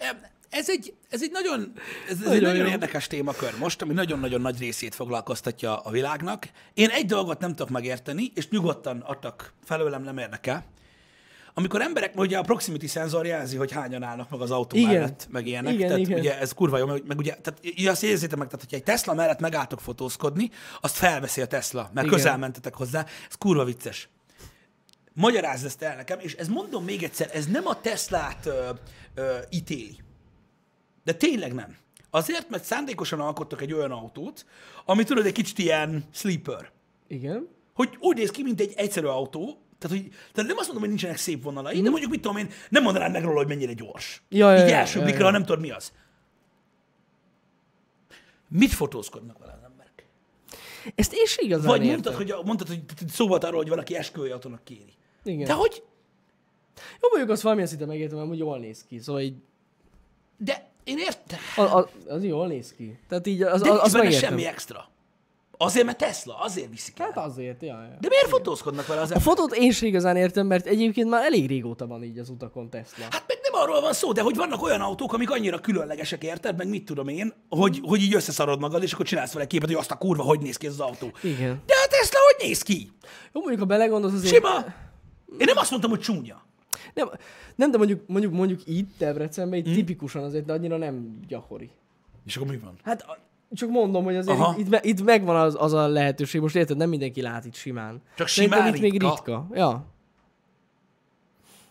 ez 0.54 0.70
egy, 0.70 0.94
ez 1.10 1.22
egy 1.22 1.30
nagyon, 1.30 1.72
ez, 2.08 2.16
ez 2.24 2.30
egy 2.30 2.42
Nagyon 2.42 2.66
érdekes 2.66 3.06
témakör 3.06 3.58
most, 3.58 3.82
ami 3.82 3.92
nagyon-nagyon 3.92 4.40
nagy 4.40 4.58
részét 4.58 4.94
foglalkoztatja 4.94 5.78
a 5.78 5.90
világnak. 5.90 6.48
Én 6.74 6.88
egy 6.88 7.06
dolgot 7.06 7.40
nem 7.40 7.50
tudok 7.50 7.70
megérteni, 7.70 8.32
és 8.34 8.48
nyugodtan 8.48 9.00
adtak 9.00 9.52
felőlem, 9.64 10.02
nem 10.02 10.18
érdekel. 10.18 10.64
Amikor 11.56 11.80
emberek, 11.80 12.16
ugye 12.16 12.38
a 12.38 12.42
proximity 12.42 12.86
szenzor 12.86 13.26
jelzi, 13.26 13.56
hogy 13.56 13.72
hányan 13.72 14.02
állnak 14.02 14.30
meg 14.30 14.40
az 14.40 14.50
autó 14.50 14.76
Igen. 14.76 14.92
mellett, 14.92 15.26
meg 15.30 15.46
ilyenek. 15.46 15.72
Igen, 15.74 15.86
tehát 15.86 16.00
igen. 16.00 16.18
ugye 16.18 16.38
ez 16.38 16.52
kurva 16.52 16.78
jó, 16.78 16.86
meg, 16.86 17.02
meg 17.06 17.18
ugye, 17.18 17.34
tehát 17.34 17.60
azt 17.86 18.02
érzétek 18.02 18.38
meg, 18.38 18.46
tehát 18.46 18.60
hogyha 18.60 18.76
egy 18.76 18.82
Tesla 18.82 19.14
mellett 19.14 19.40
megálltok 19.40 19.80
fotózkodni, 19.80 20.50
azt 20.80 20.96
felveszi 20.96 21.40
a 21.40 21.46
Tesla, 21.46 21.90
mert 21.92 22.06
Igen. 22.06 22.18
közel 22.18 22.38
mentetek 22.38 22.74
hozzá. 22.74 23.06
Ez 23.28 23.34
kurva 23.38 23.64
vicces. 23.64 24.08
Magyarázd 25.12 25.64
ezt 25.64 25.82
el 25.82 25.96
nekem, 25.96 26.18
és 26.18 26.34
ez 26.34 26.48
mondom 26.48 26.84
még 26.84 27.02
egyszer, 27.02 27.30
ez 27.32 27.46
nem 27.46 27.66
a 27.66 27.80
Teslát 27.80 28.46
ö, 28.46 28.70
ö, 29.14 29.36
ítéli. 29.50 30.03
De 31.04 31.12
tényleg 31.12 31.54
nem. 31.54 31.76
Azért, 32.10 32.50
mert 32.50 32.64
szándékosan 32.64 33.20
alkottak 33.20 33.60
egy 33.60 33.72
olyan 33.72 33.90
autót, 33.90 34.46
ami 34.84 35.04
tudod, 35.04 35.26
egy 35.26 35.32
kicsit 35.32 35.58
ilyen 35.58 36.04
sleeper. 36.12 36.70
Igen. 37.08 37.48
Hogy 37.74 37.96
úgy 37.98 38.16
néz 38.16 38.30
ki, 38.30 38.42
mint 38.42 38.60
egy 38.60 38.72
egyszerű 38.76 39.06
autó, 39.06 39.58
tehát, 39.78 39.98
hogy, 39.98 40.08
tehát 40.32 40.50
nem 40.50 40.56
azt 40.56 40.66
mondom, 40.66 40.78
hogy 40.78 40.88
nincsenek 40.88 41.16
szép 41.16 41.42
vonalai, 41.42 41.80
de 41.80 41.90
mondjuk, 41.90 42.10
mit 42.10 42.20
tudom 42.20 42.36
én, 42.36 42.48
nem 42.68 42.82
mondanám 42.82 43.12
meg 43.12 43.22
róla, 43.22 43.36
hogy 43.36 43.48
mennyire 43.48 43.72
gyors. 43.72 44.22
Ja, 44.28 44.52
Így 44.52 44.68
ja, 44.68 44.76
első 44.76 44.98
ja, 44.98 45.04
blikra, 45.04 45.24
ja. 45.24 45.30
nem 45.30 45.44
tudod, 45.44 45.60
mi 45.60 45.70
az. 45.70 45.92
Mit 48.48 48.72
fotózkodnak 48.72 49.38
vele 49.38 49.52
az 49.52 49.62
emberek? 49.70 50.06
Ezt 50.94 51.12
én 51.12 51.26
se 51.26 51.42
igazán 51.42 51.66
Vagy 51.66 51.84
értem. 51.84 51.92
mondtad, 51.92 52.14
hogy, 52.14 52.44
mondtad, 52.44 52.68
hogy 52.68 53.08
szó 53.08 53.26
volt 53.26 53.44
arról, 53.44 53.58
hogy 53.58 53.68
valaki 53.68 53.96
esküvői 53.96 54.30
autónak 54.30 54.64
kéri. 54.64 54.92
Igen. 55.24 55.46
De 55.46 55.52
hogy? 55.52 55.82
Jó, 57.00 57.08
mondjuk 57.08 57.30
azt 57.30 57.42
valamilyen 57.42 57.68
szinten 57.68 57.88
megértem, 57.88 58.28
hogy 58.28 58.38
jól 58.38 58.58
néz 58.58 58.84
ki. 58.88 58.98
Szóval 58.98 59.20
így, 59.20 59.36
De 60.36 60.70
én 60.84 60.98
értem. 60.98 61.38
az, 61.56 61.70
az, 61.72 61.84
az 62.08 62.24
jól 62.24 62.46
néz 62.46 62.74
ki. 62.76 62.98
Tehát 63.08 63.26
így 63.26 63.42
az, 63.42 63.60
De 63.60 63.70
az, 63.70 63.74
nincs 63.74 63.84
az 63.84 63.92
benne 63.92 64.10
semmi 64.10 64.46
extra. 64.46 64.92
Azért, 65.56 65.86
mert 65.86 65.98
Tesla, 65.98 66.38
azért 66.38 66.70
viszik 66.70 66.98
el. 66.98 67.10
Hát 67.14 67.24
azért, 67.26 67.62
ja, 67.62 67.68
ja. 67.82 67.96
De 68.00 68.08
miért 68.08 68.28
fotózkodnak 68.28 68.86
vele 68.86 69.00
az 69.00 69.10
A 69.10 69.14
emberek? 69.14 69.36
fotót 69.36 69.56
én 69.58 69.72
se 69.72 69.86
igazán 69.86 70.16
értem, 70.16 70.46
mert 70.46 70.66
egyébként 70.66 71.08
már 71.08 71.24
elég 71.24 71.46
régóta 71.46 71.86
van 71.86 72.02
így 72.02 72.18
az 72.18 72.28
utakon 72.28 72.70
Tesla. 72.70 73.04
Hát 73.10 73.24
meg 73.26 73.38
nem 73.42 73.62
arról 73.62 73.80
van 73.80 73.92
szó, 73.92 74.12
de 74.12 74.22
hogy 74.22 74.36
vannak 74.36 74.62
olyan 74.62 74.80
autók, 74.80 75.12
amik 75.12 75.30
annyira 75.30 75.58
különlegesek, 75.58 76.22
érted? 76.22 76.56
Meg 76.56 76.68
mit 76.68 76.84
tudom 76.84 77.08
én, 77.08 77.32
hogy, 77.48 77.80
hogy 77.82 78.02
így 78.02 78.14
összeszarod 78.14 78.60
magad, 78.60 78.82
és 78.82 78.92
akkor 78.92 79.06
csinálsz 79.06 79.32
vele 79.32 79.46
képet, 79.46 79.68
hogy 79.68 79.78
azt 79.78 79.90
a 79.90 79.96
kurva, 79.96 80.22
hogy 80.22 80.40
néz 80.40 80.56
ki 80.56 80.66
ez 80.66 80.72
az 80.72 80.80
autó. 80.80 81.12
Igen. 81.22 81.62
De 81.66 81.74
a 81.84 81.88
Tesla 81.88 82.18
hogy 82.32 82.46
néz 82.48 82.62
ki? 82.62 82.90
Jó, 83.32 83.40
mondjuk 83.40 83.60
ha 83.60 83.66
belegondolsz 83.66 84.14
azért... 84.14 84.34
Sima. 84.34 84.64
Én 85.38 85.46
nem 85.46 85.56
azt 85.56 85.70
mondtam, 85.70 85.90
hogy 85.90 86.00
csúnya. 86.00 86.42
Nem, 86.94 87.08
nem, 87.54 87.70
de 87.70 87.76
mondjuk, 87.76 88.00
mondjuk, 88.06 88.32
mondjuk 88.32 88.60
itt 88.66 88.90
Debrecenben, 88.98 89.62
Hm? 89.62 89.68
itt 89.68 89.74
tipikusan 89.74 90.22
azért, 90.22 90.44
de 90.44 90.52
annyira 90.52 90.76
nem 90.76 91.20
gyakori. 91.28 91.70
És 92.26 92.36
akkor 92.36 92.48
mi 92.48 92.58
van? 92.58 92.74
Hát 92.82 93.06
csak 93.52 93.70
mondom, 93.70 94.04
hogy 94.04 94.16
azért 94.16 94.38
Aha. 94.38 94.52
itt, 94.52 94.58
itt, 94.58 94.70
me- 94.70 94.84
itt 94.84 95.04
megvan 95.04 95.36
az, 95.36 95.56
az 95.58 95.72
a 95.72 95.86
lehetőség. 95.88 96.40
Most 96.40 96.56
érted, 96.56 96.76
nem 96.76 96.88
mindenki 96.88 97.22
lát 97.22 97.44
itt 97.44 97.54
simán. 97.54 98.02
Csak 98.16 98.26
simán 98.26 98.74
itt 98.74 98.80
még 98.80 98.92
ritka. 98.92 99.46
Ja. 99.52 99.86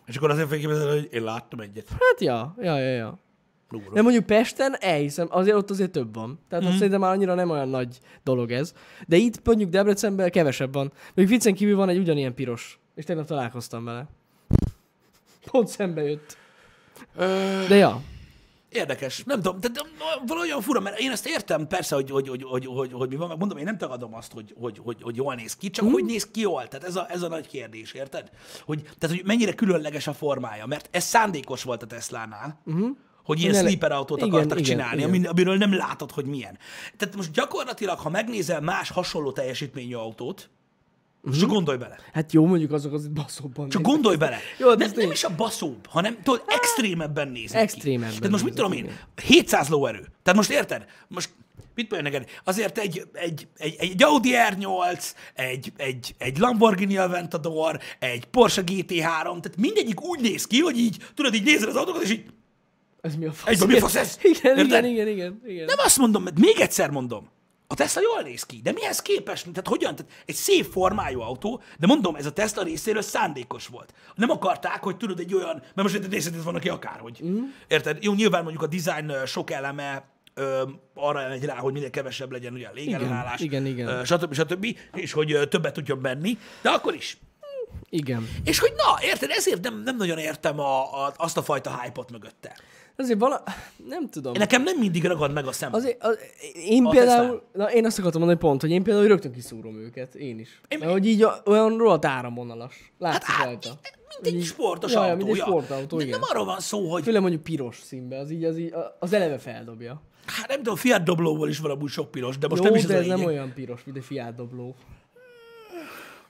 És 0.05 0.17
akkor 0.17 0.29
azért 0.29 0.47
felképzeled, 0.47 0.89
hogy 0.89 1.07
én 1.11 1.23
láttam 1.23 1.59
egyet. 1.59 1.89
Hát 1.89 2.19
ja, 2.19 2.55
ja, 2.59 2.77
ja, 2.77 2.95
ja. 2.95 3.19
Durva. 3.69 3.93
De 3.93 4.01
mondjuk 4.01 4.25
Pesten 4.25 4.75
elhiszem, 4.79 5.27
azért 5.29 5.55
ott 5.55 5.69
azért 5.69 5.91
több 5.91 6.13
van. 6.13 6.39
Tehát 6.49 6.65
mm. 6.65 6.71
szerintem 6.71 6.99
már 6.99 7.11
annyira 7.11 7.33
nem 7.33 7.49
olyan 7.49 7.69
nagy 7.69 7.99
dolog 8.23 8.51
ez. 8.51 8.73
De 9.07 9.15
itt 9.15 9.45
mondjuk 9.45 9.69
Debrecenben 9.69 10.31
kevesebb 10.31 10.73
van. 10.73 10.91
Még 11.13 11.27
viccen 11.27 11.53
kívül 11.53 11.75
van 11.75 11.89
egy 11.89 11.97
ugyanilyen 11.97 12.33
piros. 12.33 12.79
És 12.95 13.05
tegnap 13.05 13.25
találkoztam 13.25 13.83
vele. 13.83 14.07
Pont 15.51 15.67
szembe 15.67 16.03
jött. 16.03 16.37
De 17.67 17.75
ja. 17.75 18.01
Érdekes. 18.73 19.23
Nem 19.23 19.41
tudom, 19.41 19.59
de, 19.59 19.67
de 19.67 19.81
valahogyan 20.27 20.61
fura, 20.61 20.79
mert 20.79 20.99
én 20.99 21.11
ezt 21.11 21.27
értem 21.27 21.67
persze, 21.67 21.95
hogy, 21.95 22.09
hogy, 22.09 22.27
hogy, 22.27 22.43
hogy, 22.43 22.65
hogy, 22.65 22.91
hogy 22.93 23.09
mi 23.09 23.15
van, 23.15 23.37
mondom, 23.37 23.57
én 23.57 23.63
nem 23.63 23.77
tagadom 23.77 24.13
azt, 24.13 24.31
hogy, 24.31 24.53
hogy, 24.59 24.79
hogy, 24.83 24.97
hogy 25.01 25.15
jól 25.15 25.35
néz 25.35 25.55
ki, 25.55 25.69
csak 25.69 25.91
hogy 25.91 26.05
néz 26.05 26.27
ki 26.31 26.39
jól? 26.39 26.67
Tehát 26.67 26.85
ez 26.85 26.95
a, 26.95 27.05
ez 27.09 27.21
a 27.21 27.27
nagy 27.27 27.47
kérdés, 27.47 27.91
érted? 27.91 28.29
Hogy, 28.65 28.81
tehát, 28.81 29.15
hogy 29.15 29.25
mennyire 29.25 29.53
különleges 29.53 30.07
a 30.07 30.13
formája, 30.13 30.65
mert 30.65 30.87
ez 30.91 31.03
szándékos 31.03 31.63
volt 31.63 31.83
a 31.83 31.85
Teslánál, 31.85 32.61
uh-huh. 32.65 32.89
hogy 33.23 33.41
ilyen 33.41 33.53
sleeper 33.53 33.91
autót 33.91 34.17
igen, 34.17 34.29
akartak 34.29 34.59
igen, 34.59 34.69
csinálni, 34.69 34.97
igen. 34.97 35.09
amin- 35.09 35.27
amiről 35.27 35.57
nem 35.57 35.75
látod, 35.75 36.11
hogy 36.11 36.25
milyen. 36.25 36.57
Tehát 36.97 37.15
most 37.15 37.31
gyakorlatilag, 37.31 37.99
ha 37.99 38.09
megnézel 38.09 38.61
más 38.61 38.89
hasonló 38.89 39.31
teljesítményű 39.31 39.95
autót, 39.95 40.49
uh-huh. 41.23 41.39
csak 41.39 41.49
gondolj 41.49 41.77
bele. 41.77 41.97
Hát 42.13 42.33
jó, 42.33 42.45
mondjuk 42.45 42.71
azok 42.71 42.93
az 42.93 43.07
baszóbban. 43.07 43.69
Csak 43.69 43.81
néznek. 43.81 43.93
gondolj 43.93 44.15
bele. 44.15 44.37
Jó, 44.57 44.69
de 44.69 44.75
nem, 44.75 44.87
ez 44.87 44.91
nem 44.91 45.03
tény. 45.03 45.11
is 45.11 45.23
a 45.23 45.35
baszóbb, 45.35 45.87
hanem 45.87 46.17
tudod, 46.23 46.43
extrémebben 46.47 47.27
néznek 47.27 47.61
Extrémebben 47.61 48.11
ki. 48.11 48.17
Tehát 48.17 48.31
most 48.31 48.43
mit 48.43 48.53
tudom 48.53 48.71
én, 48.71 48.97
700 49.25 49.69
lóerő. 49.69 50.07
Tehát 50.23 50.39
most 50.39 50.49
érted? 50.49 50.85
Most 51.07 51.29
Mit 51.75 51.91
mondja 51.91 52.09
neked? 52.09 52.29
Azért 52.43 52.77
egy, 52.77 53.03
egy, 53.13 53.47
egy, 53.57 53.75
egy 53.79 54.03
Audi 54.03 54.31
R8, 54.33 55.11
egy, 55.33 55.71
egy, 55.77 56.15
egy 56.17 56.37
Lamborghini 56.37 56.97
Aventador, 56.97 57.79
egy 57.99 58.25
Porsche 58.25 58.61
GT3, 58.65 59.21
tehát 59.23 59.57
mindegyik 59.57 60.01
úgy 60.01 60.19
néz 60.19 60.47
ki, 60.47 60.59
hogy 60.59 60.77
így, 60.77 60.97
tudod, 61.13 61.33
így 61.33 61.43
nézed 61.43 61.67
az 61.67 61.75
autókat, 61.75 62.01
és 62.01 62.11
így 62.11 62.23
Ez 63.01 63.15
mi 63.15 63.25
a 63.25 63.31
fasz? 63.31 63.53
Egyben 63.53 63.67
mi 63.67 63.75
a 63.75 63.79
fasz 63.79 63.95
ez? 63.95 64.17
Igen, 64.21 64.59
igen, 64.59 64.85
igen, 64.85 65.07
igen, 65.07 65.41
igen. 65.45 65.65
Nem 65.65 65.77
azt 65.77 65.97
mondom, 65.97 66.23
mert 66.23 66.39
még 66.39 66.59
egyszer 66.59 66.89
mondom, 66.89 67.29
a 67.73 67.75
Tesla 67.75 68.01
jól 68.01 68.21
néz 68.21 68.43
ki, 68.43 68.59
de 68.63 68.71
mihez 68.71 69.01
képest? 69.01 69.43
Tehát 69.49 69.67
hogyan? 69.67 69.95
Tehát 69.95 70.11
egy 70.25 70.35
szép 70.35 70.65
formájú 70.71 71.19
autó, 71.19 71.61
de 71.79 71.87
mondom, 71.87 72.15
ez 72.15 72.25
a 72.25 72.31
Tesla 72.31 72.63
részéről 72.63 73.01
szándékos 73.01 73.67
volt. 73.67 73.93
Nem 74.15 74.29
akarták, 74.29 74.83
hogy 74.83 74.97
tudod 74.97 75.19
egy 75.19 75.33
olyan, 75.33 75.63
mert 75.75 75.89
most 75.89 76.09
nézed, 76.09 76.35
ez 76.35 76.43
van 76.43 76.55
aki 76.55 76.69
akárhogy. 76.69 77.19
Mm. 77.23 77.43
Érted? 77.67 78.03
Jó, 78.03 78.13
nyilván 78.13 78.43
mondjuk 78.43 78.63
a 78.63 78.67
design 78.67 79.25
sok 79.25 79.51
eleme 79.51 80.03
ö, 80.33 80.63
arra 80.93 81.27
megy 81.27 81.45
rá, 81.45 81.55
hogy 81.55 81.73
minél 81.73 81.89
kevesebb 81.89 82.31
legyen 82.31 82.53
ugye 82.53 82.67
a 82.67 82.71
légellenállás, 82.73 83.39
igen, 83.39 83.65
igen. 83.65 83.87
Ö, 83.87 84.03
stb. 84.03 84.33
stb. 84.33 84.77
És 84.93 85.11
hogy 85.11 85.31
ö, 85.31 85.45
többet 85.45 85.73
tudjon 85.73 86.01
benni, 86.01 86.37
de 86.61 86.69
akkor 86.69 86.93
is. 86.93 87.17
Igen. 87.89 88.29
És 88.43 88.59
hogy 88.59 88.73
na, 88.75 89.05
érted, 89.05 89.29
ezért 89.29 89.61
nem, 89.61 89.81
nem 89.83 89.95
nagyon 89.95 90.17
értem 90.17 90.59
a, 90.59 91.05
a, 91.05 91.13
azt 91.17 91.37
a 91.37 91.43
fajta 91.43 91.79
hype-ot 91.81 92.11
mögötte. 92.11 92.57
Azért 92.95 93.19
vala... 93.19 93.43
Nem 93.89 94.09
tudom. 94.09 94.33
Nekem 94.37 94.63
nem 94.63 94.77
mindig 94.79 95.03
ragad 95.05 95.33
meg 95.33 95.45
a 95.47 95.51
szem. 95.51 95.73
Azért, 95.73 96.03
az, 96.03 96.17
én 96.55 96.85
A 96.85 96.89
például, 96.89 97.43
na 97.53 97.71
én 97.71 97.85
azt 97.85 97.99
akartam 97.99 98.19
mondani 98.21 98.41
pont, 98.41 98.61
hogy 98.61 98.71
én 98.71 98.83
például 98.83 99.07
rögtön 99.07 99.31
kiszúrom 99.31 99.75
őket, 99.75 100.15
én 100.15 100.39
is. 100.39 100.61
Én-. 100.67 100.79
Mert 100.79 100.91
hogy 100.91 101.05
így 101.07 101.21
a, 101.23 101.41
olyan 101.45 101.77
rohadt 101.77 102.05
áramvonalas. 102.05 102.91
Látszik 102.99 103.23
Hát, 103.23 103.45
rajta. 103.45 103.69
Mint 104.21 104.35
egy 104.35 104.43
sportos 104.43 104.93
Ja, 104.93 105.05
ja, 105.05 105.11
autó. 105.11 105.25
mint 105.25 105.37
egy 105.37 105.43
sportautó, 105.43 105.97
De 105.97 106.03
igen. 106.03 106.19
nem 106.19 106.29
arról 106.31 106.45
van 106.45 106.59
szó, 106.59 106.91
hogy 106.91 107.03
Főleg 107.03 107.21
mondjuk 107.21 107.43
piros 107.43 107.79
színbe, 107.83 108.17
az 108.19 108.31
így, 108.31 108.43
az, 108.43 108.57
így, 108.57 108.73
az 108.99 109.13
eleve 109.13 109.37
feldobja. 109.37 110.01
hát 110.25 110.47
nem 110.47 110.57
tudom, 110.57 110.75
Fiat 110.75 111.03
doblóból 111.03 111.49
is 111.49 111.59
van 111.59 111.71
amúgy 111.71 111.89
sok 111.89 112.11
piros, 112.11 112.37
de 112.37 112.47
most 112.47 112.63
Jó, 112.63 112.69
nem 112.69 112.77
is 112.77 112.85
de 112.85 112.95
ez 112.97 113.05
nem 113.05 113.15
lényeg. 113.17 113.33
olyan 113.33 113.53
piros, 113.53 113.83
mint 113.83 113.97
egy 113.97 114.03
Fiat 114.05 114.35
dobló. 114.35 114.75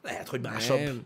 Lehet, 0.01 0.27
hogy 0.27 0.41
másabb. 0.41 0.77
Nem. 0.79 1.01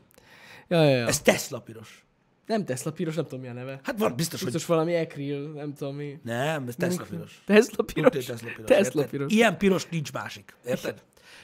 Ja, 0.68 0.84
ja, 0.84 0.98
ja. 0.98 1.08
Ez 1.08 1.22
Tesla 1.22 1.60
piros. 1.60 2.06
Nem 2.48 2.66
Tesla 2.66 2.92
piros, 2.92 3.16
nem 3.16 3.24
tudom 3.24 3.40
mi 3.40 3.48
a 3.48 3.54
neve. 3.54 3.80
Hát 3.84 4.00
van, 4.00 4.16
biztos, 4.16 4.42
hogy... 4.42 4.52
Biztos 4.52 4.68
valami 4.70 4.94
Ekril, 4.94 5.52
nem 5.52 5.74
tudom 5.74 5.96
mi. 5.96 6.20
Nem, 6.24 6.68
ez 6.68 6.76
Tesla 6.76 7.06
piros. 7.10 7.44
Tesla 7.46 7.84
piros. 7.84 8.16
hogy 8.16 8.26
Tesla 8.26 8.50
piros. 8.56 8.68
Tesla 8.68 9.02
érted? 9.02 9.10
piros. 9.10 9.34
Ilyen 9.34 9.58
piros 9.58 9.88
nincs 9.90 10.14
másik. 10.14 10.56
Érted? 10.66 11.04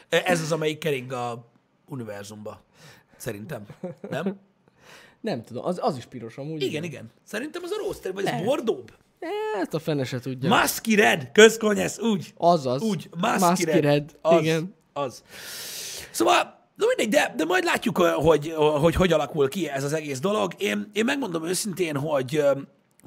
Ez 0.09 0.41
az, 0.41 0.51
amelyik 0.51 0.77
kering 0.77 1.11
a 1.11 1.51
univerzumba. 1.87 2.63
Szerintem. 3.17 3.65
Nem? 4.09 4.39
Nem 5.21 5.43
tudom, 5.43 5.65
az, 5.65 5.79
az 5.81 5.97
is 5.97 6.05
piros 6.05 6.37
amúgy. 6.37 6.61
Igen, 6.61 6.83
igen. 6.83 7.11
Szerintem 7.23 7.63
az 7.63 7.71
a 7.71 7.77
roadster, 7.77 8.13
vagy 8.13 8.25
ez 8.25 8.43
bordóbb? 8.43 8.91
Ezt 9.61 9.73
a 9.73 9.79
fene 9.79 10.03
se 10.03 10.19
tudja. 10.19 10.49
Musky 10.49 10.95
Red, 10.95 11.31
közkonyesz, 11.31 11.99
úgy. 11.99 12.33
az 12.37 12.65
az. 12.65 12.81
Úgy, 12.81 13.09
Musky, 13.17 13.45
Musky 13.45 13.65
Red. 13.65 13.83
Red. 13.83 14.17
Az, 14.21 14.41
Igen. 14.41 14.75
Az. 14.93 15.23
Szóval, 16.11 16.62
de 16.75 16.85
mindegy, 16.87 17.09
de, 17.09 17.33
de 17.37 17.45
majd 17.45 17.63
látjuk, 17.63 17.97
hogy, 17.97 18.53
hogy 18.55 18.95
hogy 18.95 19.13
alakul 19.13 19.49
ki 19.49 19.69
ez 19.69 19.83
az 19.83 19.93
egész 19.93 20.19
dolog. 20.19 20.53
Én, 20.57 20.89
én 20.93 21.05
megmondom 21.05 21.45
őszintén, 21.45 21.97
hogy 21.97 22.43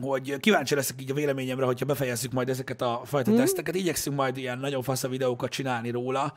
hogy 0.01 0.37
kíváncsi 0.41 0.75
leszek 0.75 1.01
így 1.01 1.11
a 1.11 1.15
véleményemre, 1.15 1.65
hogyha 1.65 1.85
befejezzük 1.85 2.33
majd 2.33 2.49
ezeket 2.49 2.83
a 2.83 3.03
fajta 3.05 3.31
mm. 3.31 3.37
teszteket. 3.37 3.75
Igyekszünk 3.75 4.17
majd 4.17 4.37
ilyen 4.37 4.59
nagyon 4.59 4.83
fasz 4.83 5.07
videókat 5.07 5.51
csinálni 5.51 5.91
róla, 5.91 6.35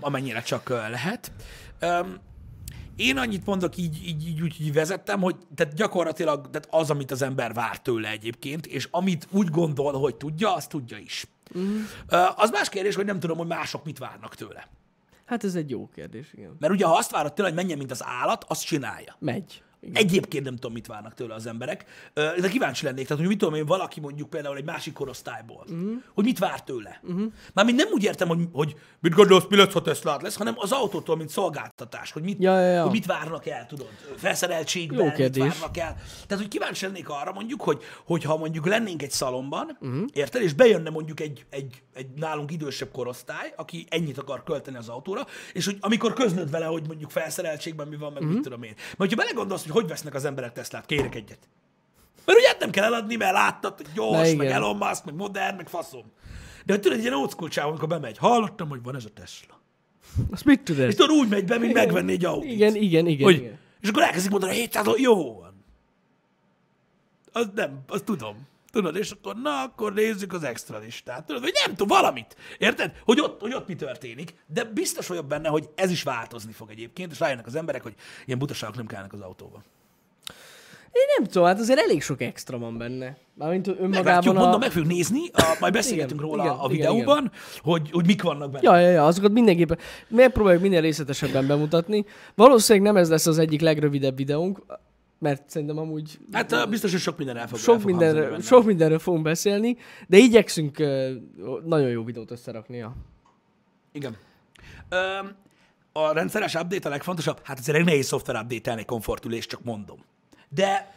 amennyire 0.00 0.42
csak 0.42 0.68
lehet. 0.68 1.32
Én 2.96 3.18
annyit 3.18 3.46
mondok, 3.46 3.76
így, 3.76 4.06
így, 4.06 4.26
így 4.28 4.42
úgy 4.42 4.56
így 4.60 4.72
vezettem, 4.72 5.20
hogy 5.20 5.36
tehát 5.54 5.74
gyakorlatilag 5.74 6.50
tehát 6.50 6.68
az, 6.70 6.90
amit 6.90 7.10
az 7.10 7.22
ember 7.22 7.52
vár 7.52 7.80
tőle 7.80 8.08
egyébként, 8.08 8.66
és 8.66 8.88
amit 8.90 9.26
úgy 9.30 9.48
gondol, 9.48 9.92
hogy 9.92 10.14
tudja, 10.14 10.54
azt 10.54 10.68
tudja 10.68 10.96
is. 10.96 11.26
Mm. 11.58 11.80
Az 12.36 12.50
más 12.50 12.68
kérdés, 12.68 12.94
hogy 12.94 13.04
nem 13.04 13.20
tudom, 13.20 13.36
hogy 13.36 13.46
mások 13.46 13.84
mit 13.84 13.98
várnak 13.98 14.34
tőle. 14.34 14.68
Hát 15.24 15.44
ez 15.44 15.54
egy 15.54 15.70
jó 15.70 15.88
kérdés, 15.88 16.32
igen. 16.32 16.56
Mert 16.58 16.72
ugye, 16.72 16.86
ha 16.86 16.96
azt 16.96 17.10
várod 17.10 17.32
tőle, 17.32 17.48
hogy 17.48 17.56
menjen, 17.56 17.78
mint 17.78 17.90
az 17.90 18.04
állat, 18.04 18.44
azt 18.48 18.64
csinálja. 18.64 19.16
Megy. 19.18 19.62
Igen. 19.84 20.02
Egyébként 20.02 20.44
nem 20.44 20.54
tudom, 20.54 20.72
mit 20.72 20.86
várnak 20.86 21.14
tőle 21.14 21.34
az 21.34 21.46
emberek, 21.46 21.84
de 22.14 22.48
kíváncsi 22.48 22.84
lennék, 22.84 23.06
tehát 23.06 23.18
hogy 23.18 23.28
mit 23.28 23.38
tudom 23.38 23.54
én, 23.54 23.66
valaki 23.66 24.00
mondjuk 24.00 24.30
például 24.30 24.56
egy 24.56 24.64
másik 24.64 24.92
korosztályból, 24.92 25.64
uh-huh. 25.68 25.92
hogy 26.14 26.24
mit 26.24 26.38
vár 26.38 26.62
tőle. 26.62 27.00
Uh-huh. 27.02 27.32
Mármint 27.52 27.76
nem 27.76 27.88
úgy 27.92 28.02
értem, 28.02 28.28
hogy, 28.28 28.48
hogy 28.52 28.76
mit 29.00 29.14
gondolsz, 29.14 29.44
mi 29.48 29.56
lesz, 29.56 29.72
ha 29.72 29.82
Tesla 29.82 30.18
lesz, 30.22 30.36
hanem 30.36 30.54
az 30.56 30.72
autótól, 30.72 31.16
mint 31.16 31.28
szolgáltatás, 31.28 32.12
hogy 32.12 32.22
mit, 32.22 32.42
Ja, 32.42 32.60
ja, 32.60 32.72
ja. 32.72 32.82
hogy 32.82 32.90
mit 32.90 33.06
várnak 33.06 33.46
el, 33.46 33.66
tudod, 33.66 33.88
felszereltségben, 34.16 35.14
mit 35.16 35.36
várnak 35.36 35.76
el. 35.76 35.96
Tehát, 36.26 36.42
hogy 36.42 36.48
kíváncsi 36.48 36.84
lennék 36.84 37.08
arra 37.08 37.32
mondjuk, 37.32 37.60
hogy, 37.60 37.82
hogyha 38.04 38.36
mondjuk 38.36 38.66
lennénk 38.66 39.02
egy 39.02 39.10
szalomban, 39.10 39.78
uh-huh. 39.80 40.04
érted, 40.12 40.42
és 40.42 40.52
bejönne 40.52 40.90
mondjuk 40.90 41.20
egy, 41.20 41.44
egy, 41.50 41.82
egy 41.94 42.06
nálunk 42.16 42.52
idősebb 42.52 42.90
korosztály, 42.90 43.52
aki 43.56 43.86
ennyit 43.88 44.18
akar 44.18 44.42
költeni 44.42 44.76
az 44.76 44.88
autóra, 44.88 45.26
és 45.52 45.64
hogy 45.64 45.76
amikor 45.80 46.12
közlöd 46.12 46.50
vele, 46.50 46.66
hogy 46.66 46.86
mondjuk 46.86 47.10
felszereltségben 47.10 47.88
mi 47.88 47.96
van, 47.96 48.12
meg 48.12 48.22
uh-huh. 48.22 48.34
mit 48.34 48.44
tudom 48.44 48.62
én. 48.62 48.74
Mert 48.76 48.96
hogyha 48.96 49.16
belegondolsz, 49.16 49.62
hogy 49.62 49.72
hogy 49.74 49.88
vesznek 49.88 50.14
az 50.14 50.24
emberek 50.24 50.52
Teslát, 50.52 50.86
kérek 50.86 51.14
egyet. 51.14 51.48
Mert 52.24 52.38
ugye 52.38 52.56
nem 52.58 52.70
kell 52.70 52.84
eladni, 52.84 53.16
mert 53.16 53.32
láttad, 53.32 53.76
hogy 53.76 53.86
Na 53.86 53.92
gyors, 53.94 54.34
meg 54.34 54.46
igen. 54.46 54.52
Elon 54.52 54.76
Musk, 54.76 55.04
meg 55.04 55.14
modern, 55.14 55.56
meg 55.56 55.68
faszom. 55.68 56.12
De 56.64 56.72
hogy 56.72 56.82
tudod, 56.82 56.98
egy 56.98 57.04
ilyen 57.04 57.16
old 57.16 57.30
school 57.30 57.48
csáv, 57.48 57.68
amikor 57.68 57.88
bemegy, 57.88 58.18
hallottam, 58.18 58.68
hogy 58.68 58.82
van 58.82 58.96
ez 58.96 59.04
a 59.04 59.08
Tesla. 59.14 59.60
Azt 60.30 60.44
mit 60.44 60.60
tudod? 60.60 60.88
És 60.88 60.94
tudod, 60.94 61.16
úgy 61.16 61.28
megy 61.28 61.44
be, 61.44 61.58
mint 61.58 61.72
megvenni 61.72 62.12
egy 62.12 62.24
autót. 62.24 62.44
Igen, 62.44 62.74
igen, 62.74 63.06
igen. 63.06 63.24
Hogy, 63.24 63.34
igen. 63.34 63.58
és 63.80 63.88
akkor 63.88 64.02
elkezdik 64.02 64.30
mondani, 64.30 64.54
700 64.54 64.84
dollár, 64.84 65.00
jó 65.00 65.38
van. 65.38 65.64
Az 67.32 67.48
nem, 67.54 67.78
azt 67.88 68.04
tudom. 68.04 68.46
Tudod, 68.74 68.96
és 68.96 69.10
akkor 69.10 69.34
na, 69.42 69.62
akkor 69.62 69.92
nézzük 69.92 70.32
az 70.32 70.44
extra 70.44 70.78
listát. 70.78 71.26
Tudod, 71.26 71.42
vagy 71.42 71.52
nem 71.66 71.76
tudom, 71.76 71.88
valamit. 71.88 72.36
Érted? 72.58 72.92
Hogy 73.04 73.20
ott, 73.20 73.40
hogy 73.40 73.54
ott 73.54 73.66
mi 73.66 73.74
történik. 73.74 74.34
De 74.46 74.64
biztos 74.64 75.06
vagyok 75.06 75.26
benne, 75.26 75.48
hogy 75.48 75.68
ez 75.74 75.90
is 75.90 76.02
változni 76.02 76.52
fog 76.52 76.70
egyébként, 76.70 77.12
és 77.12 77.20
rájönnek 77.20 77.46
az 77.46 77.54
emberek, 77.54 77.82
hogy 77.82 77.94
ilyen 78.26 78.38
butaságok 78.38 78.76
nem 78.76 78.86
kellnek 78.86 79.12
az 79.12 79.20
autóba. 79.20 79.62
Én 80.92 81.02
nem 81.18 81.26
tudom, 81.26 81.46
hát 81.46 81.58
azért 81.58 81.78
elég 81.78 82.02
sok 82.02 82.20
extra 82.22 82.58
van 82.58 82.78
benne. 82.78 83.16
Mármint 83.34 83.66
hogy 83.66 83.74
Meglátjuk, 83.74 84.02
önmagában 84.04 84.34
mondom, 84.34 84.54
a... 84.54 84.58
meg 84.58 84.70
fogjuk 84.70 84.90
nézni, 84.92 85.30
a, 85.32 85.56
majd 85.60 85.72
beszélgetünk 85.72 86.20
Igen, 86.20 86.30
róla 86.30 86.44
igen, 86.44 86.56
a 86.56 86.64
igen, 86.64 86.76
videóban, 86.76 87.30
hogy, 87.62 87.90
hogy 87.90 88.06
mik 88.06 88.22
vannak 88.22 88.50
benne. 88.50 88.70
Ja, 88.70 88.78
ja, 88.78 88.90
ja, 88.90 89.06
azokat 89.06 89.32
mindenképpen 89.32 89.78
megpróbáljuk 90.08 90.62
minél 90.62 90.80
részletesebben 90.80 91.46
bemutatni. 91.46 92.04
Valószínűleg 92.34 92.92
nem 92.92 93.02
ez 93.02 93.10
lesz 93.10 93.26
az 93.26 93.38
egyik 93.38 93.60
legrövidebb 93.60 94.16
videónk, 94.16 94.58
mert 95.24 95.50
szerintem 95.50 95.78
amúgy 95.78 96.18
Hát 96.32 96.68
biztos, 96.68 96.90
hogy 96.90 97.00
sok 97.00 97.16
minden 97.16 97.36
el 97.36 97.48
fog, 97.48 97.58
el 97.58 97.64
sok, 97.64 97.80
fog 97.80 97.90
hangzani 97.90 98.12
mindenről, 98.12 98.40
sok 98.40 98.64
mindenről 98.64 98.98
fogunk 98.98 99.22
beszélni, 99.24 99.76
de 100.06 100.16
igyekszünk 100.16 100.78
nagyon 101.64 101.88
jó 101.88 102.04
videót 102.04 102.30
összerakni. 102.30 102.76
Ja. 102.76 102.96
Igen. 103.92 104.16
Öm, 104.88 105.36
a 105.92 106.12
rendszeres 106.12 106.54
update 106.54 106.88
a 106.88 106.90
legfontosabb? 106.90 107.40
Hát 107.42 107.58
ez 107.58 107.68
egy 107.68 107.84
nehéz 107.84 108.06
szoftver 108.06 108.42
update 108.42 108.84
komfortülés, 108.84 109.46
csak 109.46 109.64
mondom. 109.64 110.04
De 110.48 110.93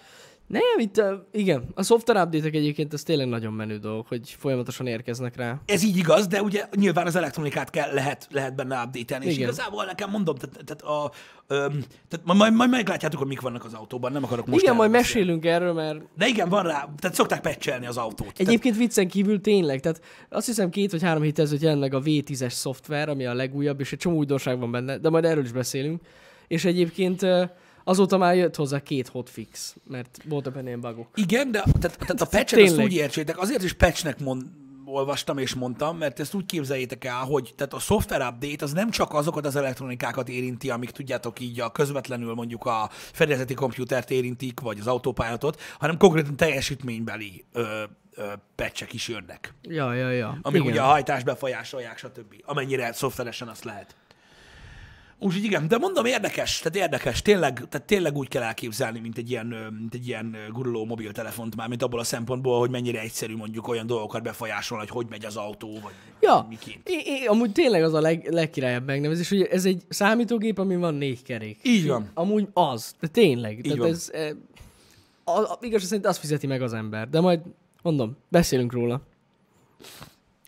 Nem, 0.47 0.61
itt, 0.77 0.97
ö, 0.97 1.15
igen, 1.31 1.63
a 1.73 1.83
software 1.83 2.21
update 2.21 2.45
egyébként 2.45 2.93
ez 2.93 3.03
tényleg 3.03 3.27
nagyon 3.27 3.53
menő 3.53 3.77
dolog, 3.77 4.07
hogy 4.07 4.35
folyamatosan 4.39 4.87
érkeznek 4.87 5.35
rá. 5.35 5.61
ez 5.65 5.83
így 5.83 5.97
igaz, 5.97 6.27
de 6.27 6.41
ugye 6.41 6.65
nyilván 6.75 7.05
az 7.05 7.15
elektronikát 7.15 7.69
kell, 7.69 7.93
lehet, 7.93 8.27
lehet 8.31 8.55
benne 8.55 8.83
update 8.83 9.17
És 9.17 9.33
Igen. 9.33 9.47
igazából 9.47 9.85
nekem 9.85 10.09
mondom, 10.09 10.35
tehát, 10.35 10.65
tehát, 10.65 10.81
a, 10.81 11.11
öm, 11.47 11.83
tehát 12.07 12.25
majd, 12.37 12.53
majd, 12.53 12.69
meglátjátok, 12.69 13.19
hogy 13.19 13.27
mik 13.27 13.41
vannak 13.41 13.65
az 13.65 13.73
autóban, 13.73 14.11
nem 14.11 14.23
akarok 14.23 14.45
most 14.47 14.61
igen, 14.61 14.75
majd 14.75 14.91
beszélni. 14.91 15.29
mesélünk 15.29 15.45
erről, 15.45 15.73
mert 15.73 15.99
De 16.17 16.27
igen, 16.27 16.49
van 16.49 16.63
rá, 16.63 16.89
tehát 16.97 17.15
szokták 17.15 17.41
patchelni 17.41 17.85
az 17.85 17.97
autót. 17.97 18.17
Tehát, 18.17 18.39
Egyébként 18.39 18.77
viccen 18.77 19.07
kívül 19.07 19.41
tényleg, 19.41 19.79
tehát 19.79 20.01
azt 20.29 20.45
hiszem 20.45 20.69
két 20.69 20.91
vagy 20.91 21.01
három 21.01 21.21
héttel 21.21 21.43
ezelőtt 21.43 21.63
jelent 21.63 21.81
meg 21.81 21.93
a 21.93 22.01
V10-es 22.01 22.51
szoftver, 22.53 23.09
ami 23.09 23.25
a 23.25 23.33
legújabb, 23.33 23.79
és 23.79 23.91
egy 23.91 23.99
csomó 23.99 24.17
újdonság 24.17 24.59
van 24.59 24.71
benne, 24.71 24.97
de 24.97 25.09
majd 25.09 25.25
erről 25.25 25.43
is 25.43 25.51
beszélünk. 25.51 26.01
És 26.47 26.65
egyébként 26.65 27.21
ö, 27.21 27.43
azóta 27.87 28.17
már 28.17 28.35
jött 28.35 28.55
hozzá 28.55 28.79
két 28.79 29.07
hotfix, 29.07 29.75
mert 29.87 30.17
voltak 30.25 30.53
benne 30.53 30.67
ilyen 30.67 30.81
bugok. 30.81 31.07
igen, 31.15 31.51
de 31.51 31.63
tehát, 31.79 31.97
tehát 31.97 32.21
a 32.21 32.25
patchet 32.25 32.59
azt 32.59 32.77
úgy 32.77 32.93
értsétek, 32.93 33.39
azért 33.39 33.63
is 33.63 33.73
patchnek 33.73 34.19
mond, 34.19 34.43
olvastam 34.85 35.37
és 35.37 35.53
mondtam, 35.53 35.97
mert 35.97 36.19
ezt 36.19 36.33
úgy 36.33 36.45
képzeljétek 36.45 37.05
el, 37.05 37.23
hogy 37.23 37.53
tehát 37.55 37.73
a 37.73 37.79
software 37.79 38.27
update 38.27 38.65
az 38.65 38.73
nem 38.73 38.89
csak 38.89 39.13
azokat 39.13 39.45
az 39.45 39.55
elektronikákat 39.55 40.29
érinti, 40.29 40.69
amik 40.69 40.89
tudjátok 40.91 41.39
így 41.39 41.59
a 41.59 41.71
közvetlenül 41.71 42.33
mondjuk 42.33 42.65
a 42.65 42.89
fedezeti 42.91 43.53
komputert 43.53 44.11
érintik, 44.11 44.59
vagy 44.59 44.79
az 44.79 44.87
autópályátot, 44.87 45.61
hanem 45.79 45.97
konkrétan 45.97 46.35
teljesítménybeli 46.35 47.43
ö, 47.53 47.83
patchek 48.55 48.93
is 48.93 49.07
jönnek, 49.07 49.53
Ja, 49.61 49.93
ja, 49.93 50.11
ja. 50.11 50.37
amik 50.41 50.61
Igen. 50.61 50.73
ugye 50.73 50.81
a 50.81 50.85
hajtást 50.85 51.25
befolyásolják, 51.25 51.97
stb. 51.97 52.35
Amennyire 52.45 52.93
szoftveresen 52.93 53.47
azt 53.47 53.63
lehet. 53.63 53.95
Úgyhogy 55.19 55.43
igen, 55.43 55.67
de 55.67 55.77
mondom, 55.77 56.05
érdekes, 56.05 56.59
tehát 56.59 56.75
érdekes, 56.75 57.21
tényleg, 57.21 57.53
tehát 57.69 57.87
tényleg 57.87 58.17
úgy 58.17 58.27
kell 58.27 58.41
elképzelni, 58.41 58.99
mint 58.99 59.17
egy 59.17 59.29
ilyen, 59.29 59.45
mint 59.79 59.93
egy 59.93 60.07
ilyen 60.07 60.35
guruló 60.51 60.85
mobiltelefont 60.85 61.55
már, 61.55 61.67
mint 61.67 61.83
abból 61.83 61.99
a 61.99 62.03
szempontból, 62.03 62.59
hogy 62.59 62.69
mennyire 62.69 62.99
egyszerű 62.99 63.35
mondjuk 63.35 63.67
olyan 63.67 63.87
dolgokat 63.87 64.23
befolyásolni, 64.23 64.83
hogy 64.83 64.93
hogy 64.93 65.05
megy 65.09 65.25
az 65.25 65.35
autó, 65.35 65.79
vagy 65.79 65.93
Ja, 66.21 66.45
miként. 66.49 66.89
I- 66.89 67.21
I- 67.21 67.25
amúgy 67.25 67.51
tényleg 67.51 67.83
az 67.83 67.93
a 67.93 68.01
leg, 68.01 68.27
legkirályabb 68.31 68.85
megnevezés, 68.85 69.29
hogy 69.29 69.41
ez 69.41 69.65
egy 69.65 69.83
számítógép, 69.89 70.57
ami 70.57 70.75
van 70.75 70.95
négy 70.95 71.23
kerék. 71.23 71.59
Így 71.63 71.87
van. 71.87 72.11
Amúgy 72.13 72.47
az, 72.53 72.95
de 72.99 73.07
tényleg. 73.07 73.61
Tehát 73.61 73.77
van. 73.77 73.89
ez, 73.89 74.09
e, 74.13 74.33
a, 75.23 75.31
a, 75.39 75.57
igaz 75.61 75.83
szerint 75.83 76.05
azt 76.05 76.19
fizeti 76.19 76.47
meg 76.47 76.61
az 76.61 76.73
ember, 76.73 77.09
de 77.09 77.19
majd 77.19 77.39
mondom, 77.81 78.17
beszélünk 78.29 78.73
róla. 78.73 79.01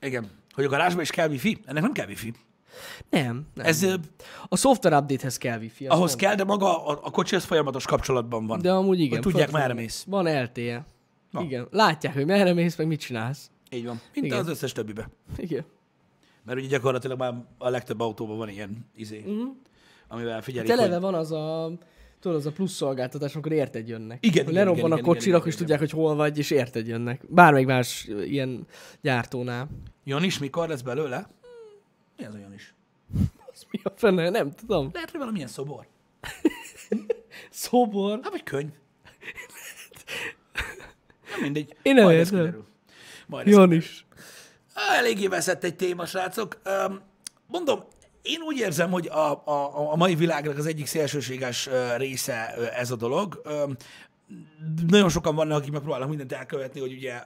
Igen. 0.02 0.30
Hogy 0.54 0.64
a 0.66 0.70
garázsban 0.70 1.02
is 1.02 1.10
kell 1.10 1.30
wifi? 1.30 1.58
Ennek 1.66 1.82
nem 1.84 1.92
kell 1.92 2.08
wifi. 2.08 2.34
Nem, 3.10 3.46
nem. 3.54 3.66
Ez 3.66 3.84
ö, 3.84 3.94
A 4.48 4.56
szoftver 4.56 4.94
update-hez 4.94 5.38
kell 5.38 5.60
wifi. 5.60 5.86
ahhoz 5.88 5.98
mondtam. 6.00 6.20
kell, 6.20 6.36
de 6.36 6.44
maga 6.44 6.86
a, 6.86 7.00
a 7.04 7.10
kocsi 7.10 7.36
az 7.36 7.44
folyamatos 7.44 7.86
kapcsolatban 7.86 8.48
van. 8.48 8.62
De 8.62 8.72
amúgy 8.72 9.00
igen. 9.00 9.24
Hogy 9.24 9.32
tudják, 9.32 9.52
merre 9.52 9.74
mész. 9.74 10.06
Van 10.08 10.42
LTE. 10.44 10.86
Van. 11.32 11.44
Igen. 11.44 11.68
Látják, 11.72 12.14
hogy 12.14 12.26
merre 12.26 12.54
mész, 12.54 12.76
meg 12.76 12.88
mit 12.88 13.00
csinálsz. 13.00 13.50
Így 13.72 13.86
van. 13.86 14.02
Mint 14.14 14.26
Igen. 14.26 14.40
az 14.40 14.48
összes 14.48 14.72
többibe. 14.72 15.10
Igen. 15.38 15.66
Mert 16.46 16.60
ugye 16.60 16.68
gyakorlatilag 16.68 17.18
már 17.20 17.34
a 17.58 17.70
legtöbb 17.70 18.00
autóban 18.00 18.38
van 18.38 18.50
ilyen 18.50 18.86
izé, 18.96 19.24
Mhm. 19.28 19.42
amivel 20.08 20.42
figyelik, 20.42 20.70
Hát 20.70 20.80
eleve 20.80 20.94
hogy... 20.94 21.04
van 21.04 21.14
az 21.14 21.32
a, 21.32 21.72
tudod, 22.20 22.38
az 22.38 22.46
a 22.46 22.52
plusz 22.52 22.72
szolgáltatás, 22.74 23.34
amikor 23.34 23.52
érted 23.52 23.88
jönnek. 23.88 24.26
Igen, 24.26 24.42
igen, 24.44 24.54
lerobban 24.54 24.78
igen, 24.80 24.92
a 24.92 24.96
igen, 24.96 25.06
kocsirak, 25.06 25.38
igen, 25.38 25.48
és 25.48 25.54
igen, 25.54 25.58
tudják, 25.68 25.80
hogy 25.80 25.92
hol 25.92 26.16
vagy, 26.16 26.38
és 26.38 26.52
érted 26.52 26.88
jönnek. 26.88 27.22
Bármelyik 27.30 27.68
más 27.68 28.08
ilyen 28.26 28.66
gyártónál. 29.02 29.70
Janis 30.04 30.40
mikor 30.40 30.68
lesz 30.68 30.82
belőle? 30.82 31.30
Mi 32.20 32.26
az 32.26 32.34
a 32.34 32.38
Janis? 32.38 32.74
Az 33.54 33.66
mi 33.72 33.80
a 33.84 33.92
fene? 33.96 34.30
Nem 34.30 34.52
tudom. 34.52 34.90
Lehet, 34.94 35.10
hogy 35.10 35.20
valamilyen 35.20 35.48
szobor. 35.48 35.88
Szobor. 37.50 38.20
Hát 38.24 38.32
vagy 38.32 38.44
könyv. 38.44 38.72
Nem 41.32 41.42
mindegy. 41.42 41.76
Én 41.82 41.94
nem 41.94 42.04
Majd 42.04 42.18
értem. 42.18 42.66
Majd 43.28 43.48
Jan 43.48 43.72
is. 43.72 44.06
Eléggé 44.74 45.28
veszett 45.28 45.64
egy 45.64 45.76
téma, 45.76 46.06
srácok. 46.06 46.62
Mondom, 47.48 47.84
én 48.22 48.42
úgy 48.42 48.58
érzem, 48.58 48.92
hogy 48.92 49.08
a, 49.08 49.32
a, 49.46 49.92
a 49.92 49.96
mai 49.96 50.16
világnak 50.16 50.58
az 50.58 50.66
egyik 50.66 50.86
szélsőséges 50.86 51.70
része 51.98 52.54
ez 52.56 52.92
a 52.92 52.96
dolog. 52.96 53.42
Nagyon 54.88 55.10
sokan 55.10 55.36
vannak, 55.36 55.58
akik 55.58 55.72
megpróbálnak 55.72 56.10
mindent 56.10 56.32
elkövetni, 56.32 56.80
hogy 56.80 56.94
ugye 56.94 57.24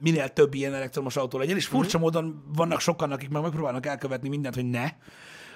minél 0.00 0.28
több 0.28 0.54
ilyen 0.54 0.74
elektromos 0.74 1.16
autó 1.16 1.38
legyen, 1.38 1.56
és 1.56 1.66
furcsa 1.66 1.98
módon 1.98 2.44
vannak 2.54 2.80
sokan, 2.80 3.12
akik 3.12 3.28
meg 3.28 3.42
megpróbálnak 3.42 3.86
elkövetni 3.86 4.28
mindent, 4.28 4.54
hogy 4.54 4.70
ne. 4.70 4.88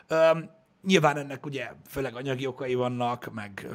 Öm, 0.08 0.50
Nyilván 0.82 1.16
ennek 1.16 1.46
ugye 1.46 1.72
főleg 1.86 2.14
anyagi 2.14 2.46
okai 2.46 2.74
vannak, 2.74 3.32
meg, 3.32 3.68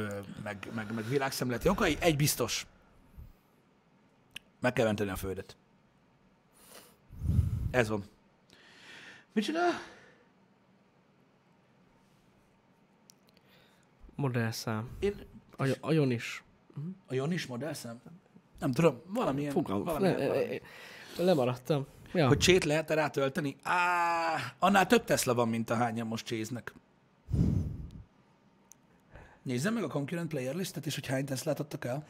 meg, 0.43 0.67
meg, 0.73 0.93
meg 0.93 1.07
világszemleti 1.07 1.69
okai. 1.69 1.97
Egy 1.99 2.15
biztos. 2.15 2.65
Meg 4.59 4.73
kell 4.73 4.85
menteni 4.85 5.09
a 5.09 5.15
földet. 5.15 5.57
Ez 7.71 7.88
van. 7.88 8.03
Micsoda? 9.33 9.59
Modellszám. 14.15 14.89
Én... 14.99 15.15
A, 15.57 15.67
a 15.79 15.91
Jon 15.91 16.11
is. 16.11 16.43
A 17.07 17.13
Jonis 17.13 17.45
modellszám? 17.45 18.01
Nem 18.60 18.72
tudom, 18.72 19.01
valamilyen... 19.08 19.51
Fogalmam. 19.51 19.86
valamilyen, 19.86 20.18
Ne, 20.20 20.28
valamilyen. 20.28 20.62
ne, 21.18 21.24
lemaradtam. 21.24 21.86
Ja. 22.13 22.28
Hogy 22.28 22.38
csét 22.38 22.63
lehet 22.63 22.89
rátölteni? 22.92 23.56
Á, 23.63 23.75
annál 24.60 24.88
több 24.88 25.04
Tesla 25.04 25.34
van, 25.34 25.48
mint 25.48 25.70
a 25.70 25.75
hányan 25.75 26.08
most 26.08 26.25
cséznek. 26.25 26.74
Nézzem 29.44 29.74
meg 29.74 29.84
a 29.84 29.88
concurrent 29.88 30.30
player 30.30 30.56
listet, 30.56 30.86
és 30.86 30.96
hogy 30.96 31.06
hány 31.06 31.25
Teslát 31.25 31.60
adtak 31.60 31.86
el. 31.86 32.06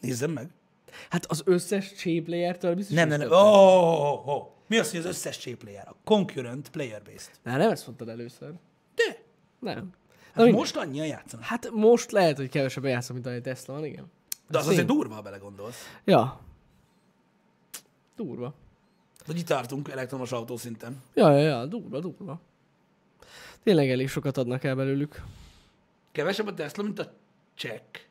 Nézzem 0.00 0.30
meg. 0.30 0.50
Hát 1.10 1.26
az 1.26 1.42
összes 1.44 1.92
chiplayertől 1.92 2.74
biztos, 2.74 2.94
Nem, 2.96 3.08
nem, 3.08 3.18
nem. 3.18 3.30
Oh, 3.30 4.12
oh, 4.12 4.28
oh. 4.28 4.46
Mi 4.66 4.78
az, 4.78 4.90
hogy 4.90 5.00
az 5.00 5.06
összes 5.06 5.38
chip 5.38 5.58
player? 5.58 5.88
A 5.88 5.94
concurrent 6.04 6.70
player 6.70 7.02
based. 7.02 7.30
Na, 7.42 7.56
nem 7.56 7.70
ezt 7.70 7.86
mondtad 7.86 8.08
először. 8.08 8.52
De, 8.94 9.22
Nem. 9.58 9.90
Hát 10.44 10.50
most 10.50 10.76
annyian 10.76 11.06
játszanak. 11.06 11.44
Hát 11.44 11.70
most 11.70 12.10
lehet, 12.10 12.36
hogy 12.36 12.48
kevesebb 12.48 12.84
játszom, 12.84 13.14
mint 13.16 13.26
a 13.26 13.40
Tesla 13.40 13.74
van, 13.74 13.84
igen. 13.84 14.10
De 14.48 14.58
az 14.58 14.64
tény. 14.64 14.72
azért 14.72 14.88
durva, 14.88 15.14
ha 15.14 15.22
belegondolsz. 15.22 15.98
Ja. 16.04 16.40
Durva. 18.16 18.54
Hogy 19.26 19.38
itt 19.38 19.46
tartunk 19.46 19.88
elektromos 19.88 20.32
autó 20.32 20.56
szinten. 20.56 21.02
Ja, 21.14 21.30
ja, 21.30 21.38
ja, 21.38 21.66
durva, 21.66 22.00
durva. 22.00 22.40
Tényleg 23.62 23.90
elég 23.90 24.08
sokat 24.08 24.36
adnak 24.36 24.64
el 24.64 24.74
belőlük. 24.74 25.22
Kevesebb 26.12 26.46
a 26.46 26.54
Tesla, 26.54 26.82
mint 26.82 26.98
a 26.98 27.12
check. 27.54 28.08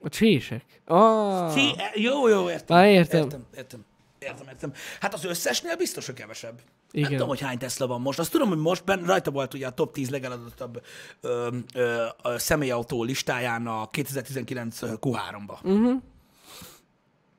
A 0.00 0.08
csések. 0.08 0.64
Ah, 0.84 1.56
e- 1.76 1.92
jó, 1.94 2.28
jó, 2.28 2.50
értem. 2.50 2.76
Már 2.76 2.86
értem. 2.88 3.22
Értem, 3.22 3.46
értem. 3.56 3.84
Értem, 4.24 4.48
értem. 4.48 4.72
Hát 5.00 5.14
az 5.14 5.24
összesnél 5.24 5.76
biztos, 5.76 6.06
hogy 6.06 6.14
kevesebb. 6.14 6.60
Igen. 6.90 7.08
Nem 7.08 7.10
tudom, 7.10 7.28
hogy 7.28 7.40
hány 7.40 7.58
Tesla 7.58 7.86
van 7.86 8.00
most. 8.00 8.18
Azt 8.18 8.30
tudom, 8.30 8.48
hogy 8.48 8.58
most 8.58 8.84
benne 8.84 9.06
rajta 9.06 9.30
volt 9.30 9.54
ugye 9.54 9.66
a 9.66 9.70
top 9.70 9.92
10 9.92 10.10
legeladottabb 10.10 10.82
ö, 11.20 11.56
ö, 11.74 12.04
a 12.22 12.38
személyautó 12.38 13.02
listáján 13.02 13.66
a 13.66 13.90
2019 13.90 14.78
Q3-ba. 14.82 15.68
Mm. 15.68 15.96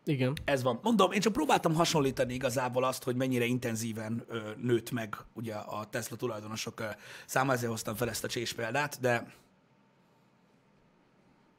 igen. 0.04 0.34
Ez 0.46 0.64
van. 0.64 0.80
Mondom, 0.84 1.12
én 1.12 1.20
csak 1.20 1.34
próbáltam 1.34 1.74
hasonlítani 1.74 2.34
igazából 2.34 2.84
azt, 2.84 3.04
hogy 3.04 3.16
mennyire 3.16 3.46
intenzíven 3.46 4.26
ö, 4.28 4.40
nőtt 4.62 4.92
meg 4.92 5.18
ugye 5.34 5.54
a 5.54 5.86
Tesla 5.90 6.16
tulajdonosok 6.16 6.80
ö, 6.80 6.86
száma, 7.26 7.54
ezért 7.54 7.72
hoztam 7.72 7.96
fel 7.96 8.10
ezt 8.10 8.24
a 8.24 8.28
csés 8.28 8.54
példát, 8.54 8.98
de 9.02 9.28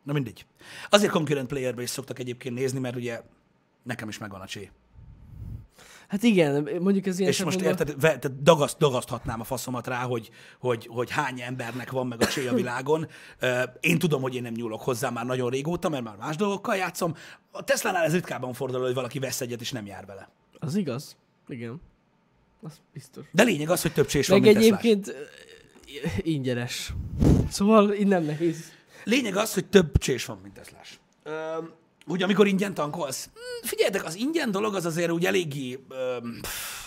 na 0.02 0.12
mindegy. 0.12 0.46
Azért 0.90 1.12
concurrent 1.12 1.48
playerbe 1.48 1.82
is 1.82 1.90
szoktak 1.90 2.18
egyébként 2.18 2.54
nézni, 2.54 2.78
mert 2.78 2.96
ugye 2.96 3.22
nekem 3.82 4.08
is 4.08 4.18
megvan 4.18 4.40
a 4.40 4.46
csé. 4.46 4.70
Hát 6.09 6.23
igen, 6.23 6.69
mondjuk 6.81 7.07
ez 7.07 7.19
ilyen 7.19 7.31
És 7.31 7.42
most 7.45 7.59
szempontból- 7.59 7.87
érted, 7.87 8.01
ve- 8.11 8.21
tehát 8.21 8.42
dagaszt, 8.42 8.79
dagaszthatnám 8.79 9.40
a 9.40 9.45
faszomat 9.45 9.87
rá, 9.87 10.03
hogy, 10.03 10.31
hogy, 10.61 10.87
hogy 10.90 11.11
hány 11.11 11.40
embernek 11.40 11.90
van 11.90 12.07
meg 12.07 12.23
a 12.23 12.27
csé 12.27 12.47
a 12.47 12.55
világon. 12.62 13.09
Én 13.81 13.99
tudom, 13.99 14.23
hogy 14.23 14.35
én 14.35 14.42
nem 14.42 14.53
nyúlok 14.53 14.81
hozzá 14.83 15.11
már 15.11 15.25
nagyon 15.27 15.51
régóta, 15.51 15.88
mert 15.88 16.05
már 16.05 16.16
más 16.16 16.37
dolgokkal 16.37 16.77
játszom. 16.77 17.14
A 17.51 17.64
Tesla-nál 17.64 18.05
ez 18.05 18.12
ritkában 18.12 18.53
fordul, 18.53 18.81
hogy 18.83 18.95
valaki 18.95 19.19
vesz 19.19 19.40
egyet 19.40 19.61
és 19.61 19.73
nem 19.73 19.87
jár 19.87 20.07
vele. 20.07 20.29
Az 20.59 20.75
igaz. 20.77 21.16
Igen. 21.49 21.81
Az 22.62 22.81
biztos. 22.92 23.25
De 23.33 23.42
lényeg 23.42 23.71
az, 23.71 23.83
hogy 23.83 23.92
több 23.92 24.07
csés 24.07 24.29
van, 24.29 24.40
Meg 24.40 24.49
mint 24.55 24.61
Teslás. 24.62 24.83
egyébként 24.83 25.09
ö, 25.09 26.09
ingyenes. 26.23 26.92
Szóval 27.51 27.95
nem 27.99 28.23
nehéz. 28.25 28.73
Lényeg 29.05 29.37
az, 29.37 29.55
hogy 29.55 29.66
több 29.66 29.99
csés 29.99 30.25
van, 30.25 30.38
mint 30.42 30.55
Teslás. 30.55 31.01
Öm, 31.23 31.71
Hogy 32.07 32.23
amikor 32.23 32.47
ingyen 32.47 32.75
tankolsz, 32.75 33.25
hm, 33.35 33.66
figyeljetek, 33.66 34.05
az 34.05 34.14
ingyen 34.14 34.51
dolog 34.51 34.75
az 34.75 34.85
azért 34.85 35.11
úgy 35.11 35.27
eléggé, 35.27 35.85
öm, 35.88 36.40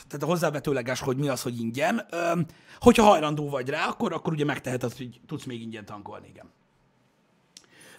tehát 0.08 0.26
hozzávetőleges, 0.26 1.00
hogy 1.00 1.18
mi 1.18 1.28
az, 1.28 1.42
hogy 1.42 1.60
ingyen. 1.60 2.06
Öm, 2.12 2.46
Hogyha 2.80 3.04
hajlandó 3.04 3.50
vagy 3.50 3.70
rá, 3.70 3.88
akkor, 3.88 4.14
akkor 4.14 4.34
ugye 4.34 4.46
megteheted, 4.46 4.94
hogy 4.94 5.20
tudsz 5.28 5.46
még 5.46 5.62
ingyen 5.62 5.86
tankolni, 5.86 6.28
igen. 6.28 6.52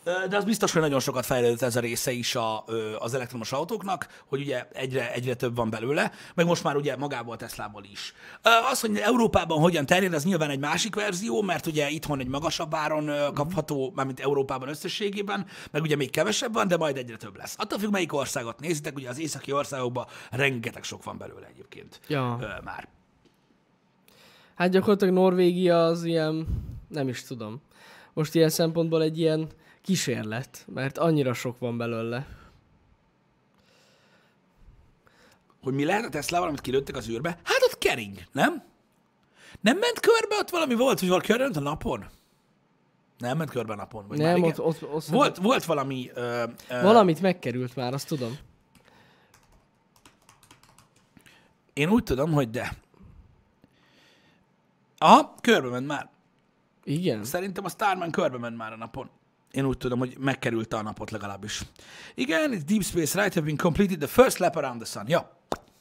De 0.05 0.37
az 0.37 0.45
biztos, 0.45 0.73
hogy 0.73 0.83
nagyon 0.83 1.01
sokat 1.01 1.27
fejlődött 1.27 1.63
ez 1.63 1.77
a 1.77 1.81
része 1.81 2.13
is 2.13 2.35
a, 2.35 2.65
az 2.99 3.15
elektromos 3.15 3.53
autóknak, 3.53 4.23
hogy 4.27 4.41
ugye 4.41 4.67
egyre, 4.73 5.13
egyre 5.13 5.35
több 5.35 5.57
van 5.57 5.71
belőle, 5.71 6.13
meg 6.35 6.47
most 6.47 6.65
már 6.65 6.77
ugye 6.77 6.97
magából 6.97 7.37
Teslából 7.37 7.85
is. 7.85 8.15
Az, 8.71 8.81
hogy 8.81 8.97
Európában 8.97 9.59
hogyan 9.59 9.87
terjed, 9.87 10.13
az 10.15 10.25
nyilván 10.25 10.51
egy 10.51 10.59
másik 10.59 10.95
verzió, 10.95 11.43
mert 11.43 11.67
ugye 11.67 11.89
itthon 11.89 12.21
egy 12.21 12.29
magasabb 12.29 12.75
áron 12.75 13.33
kapható, 13.35 13.93
mármint 13.95 14.21
Európában 14.21 14.69
összességében, 14.69 15.47
meg 15.71 15.83
ugye 15.83 15.97
még 15.97 16.11
kevesebb 16.11 16.53
van, 16.53 16.69
de 16.69 16.77
majd 16.77 16.97
egyre 16.97 17.17
több 17.17 17.37
lesz. 17.37 17.55
Attól 17.59 17.79
függ, 17.79 17.91
melyik 17.91 18.13
országot 18.13 18.61
nézitek, 18.61 18.97
ugye 18.97 19.09
az 19.09 19.19
északi 19.19 19.53
országokban 19.53 20.07
rengeteg 20.31 20.83
sok 20.83 21.05
van 21.05 21.19
belőle 21.19 21.47
egyébként 21.47 22.01
Ja. 22.09 22.39
már. 22.65 22.89
Hát 24.55 24.71
gyakorlatilag 24.71 25.15
Norvégia 25.15 25.85
az 25.85 26.05
ilyen, 26.05 26.47
nem 26.89 27.09
is 27.09 27.23
tudom. 27.23 27.63
Most 28.13 28.35
ilyen 28.35 28.49
szempontból 28.49 29.03
egy 29.03 29.19
ilyen 29.19 29.49
kísérlet, 29.83 30.65
mert 30.75 30.99
annyira 30.99 31.35
sok 31.35 31.59
van 31.59 31.77
belőle. 31.77 32.27
Hogy 35.63 35.75
mi 35.75 35.85
lehet 35.85 36.05
a 36.05 36.09
Teslával, 36.09 36.49
amit 36.49 36.61
kilőttek 36.61 36.97
az 36.97 37.09
űrbe? 37.09 37.29
Hát 37.29 37.63
ott 37.63 37.79
kering, 37.79 38.23
nem? 38.33 38.63
Nem 39.61 39.79
ment 39.79 40.01
körbe, 40.01 40.37
ott 40.39 40.51
valami 40.51 40.75
volt, 40.75 41.01
hogy 41.01 41.09
valaki 41.09 41.27
körbe 41.27 41.59
a 41.59 41.63
napon? 41.63 42.05
Nem 43.19 43.37
ment 43.37 43.51
körbe 43.51 43.73
a 43.73 43.77
napon. 43.77 44.07
Vagy 44.09 44.19
Nem, 44.19 44.43
ott, 44.43 44.61
ott, 44.61 44.83
ott 44.93 45.05
Volt, 45.05 45.37
volt 45.37 45.65
valami... 45.65 46.11
Ö, 46.15 46.45
ö, 46.69 46.83
valamit 46.83 47.21
megkerült 47.21 47.77
már, 47.77 47.93
azt 47.95 48.07
tudom. 48.07 48.39
Én 51.73 51.91
úgy 51.91 52.03
tudom, 52.03 52.33
hogy 52.33 52.51
de. 52.51 52.73
Aha, 54.99 55.35
körbe 55.41 55.69
ment 55.69 55.87
már. 55.87 56.11
Igen. 56.85 57.25
Szerintem 57.25 57.65
a 57.65 57.69
Starman 57.69 58.11
körbe 58.11 58.39
ment 58.39 58.57
már 58.57 58.73
a 58.73 58.77
napon. 58.77 59.11
Én 59.51 59.65
úgy 59.65 59.79
tudom, 59.79 59.99
hogy 59.99 60.17
megkerülte 60.19 60.77
a 60.77 60.83
napot 60.83 61.11
legalábbis. 61.11 61.63
Igen, 62.15 62.53
it's 62.53 62.63
Deep 62.67 62.83
Space 62.83 63.21
Right 63.21 63.35
have 63.35 63.47
been 63.47 63.57
completed 63.57 63.99
the 63.99 64.07
first 64.07 64.39
lap 64.39 64.57
around 64.57 64.81
the 64.81 64.91
sun. 64.91 65.09
Ja. 65.09 65.39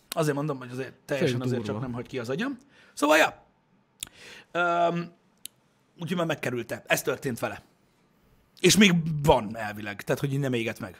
Azért 0.09 0.35
mondom, 0.35 0.57
hogy 0.57 0.69
azért 0.71 0.93
teljesen 1.05 1.41
azért 1.41 1.63
csak 1.63 1.81
nem 1.81 1.93
hagy 1.93 2.07
ki 2.07 2.19
az 2.19 2.29
agyam. 2.29 2.57
Szóval, 2.93 3.17
ja. 3.17 3.45
Um, 4.53 5.11
úgyhogy 5.99 6.17
már 6.17 6.25
megkerülte. 6.25 6.83
Ez 6.87 7.01
történt 7.01 7.39
vele. 7.39 7.61
És 8.59 8.77
még 8.77 8.93
van 9.23 9.57
elvileg, 9.57 10.01
tehát 10.01 10.19
hogy 10.19 10.39
nem 10.39 10.53
égett 10.53 10.79
meg. 10.79 10.99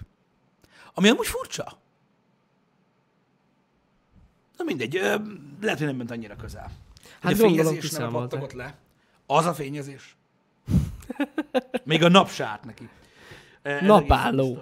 Ami 0.94 1.10
amúgy 1.10 1.28
furcsa. 1.28 1.80
Na 4.58 4.64
mindegy, 4.64 4.96
ö, 4.96 5.16
lehet, 5.62 5.78
hogy 5.78 5.88
nem 5.88 5.96
ment 5.96 6.12
annyira 6.12 6.36
közel. 6.36 6.72
Hát 7.22 7.34
a 7.34 7.36
gondolom, 7.36 7.66
fényezés 7.66 7.92
nem 7.92 8.12
pattogott 8.12 8.52
le. 8.52 8.78
Az 9.26 9.46
a 9.46 9.54
fényezés. 9.54 10.18
Még 11.84 12.04
a 12.04 12.10
nap 12.10 12.30
se 12.30 12.46
állt 12.46 12.64
neki. 12.64 12.90
Eh, 13.62 13.82
ez 13.82 13.88
Napálló. 13.88 14.62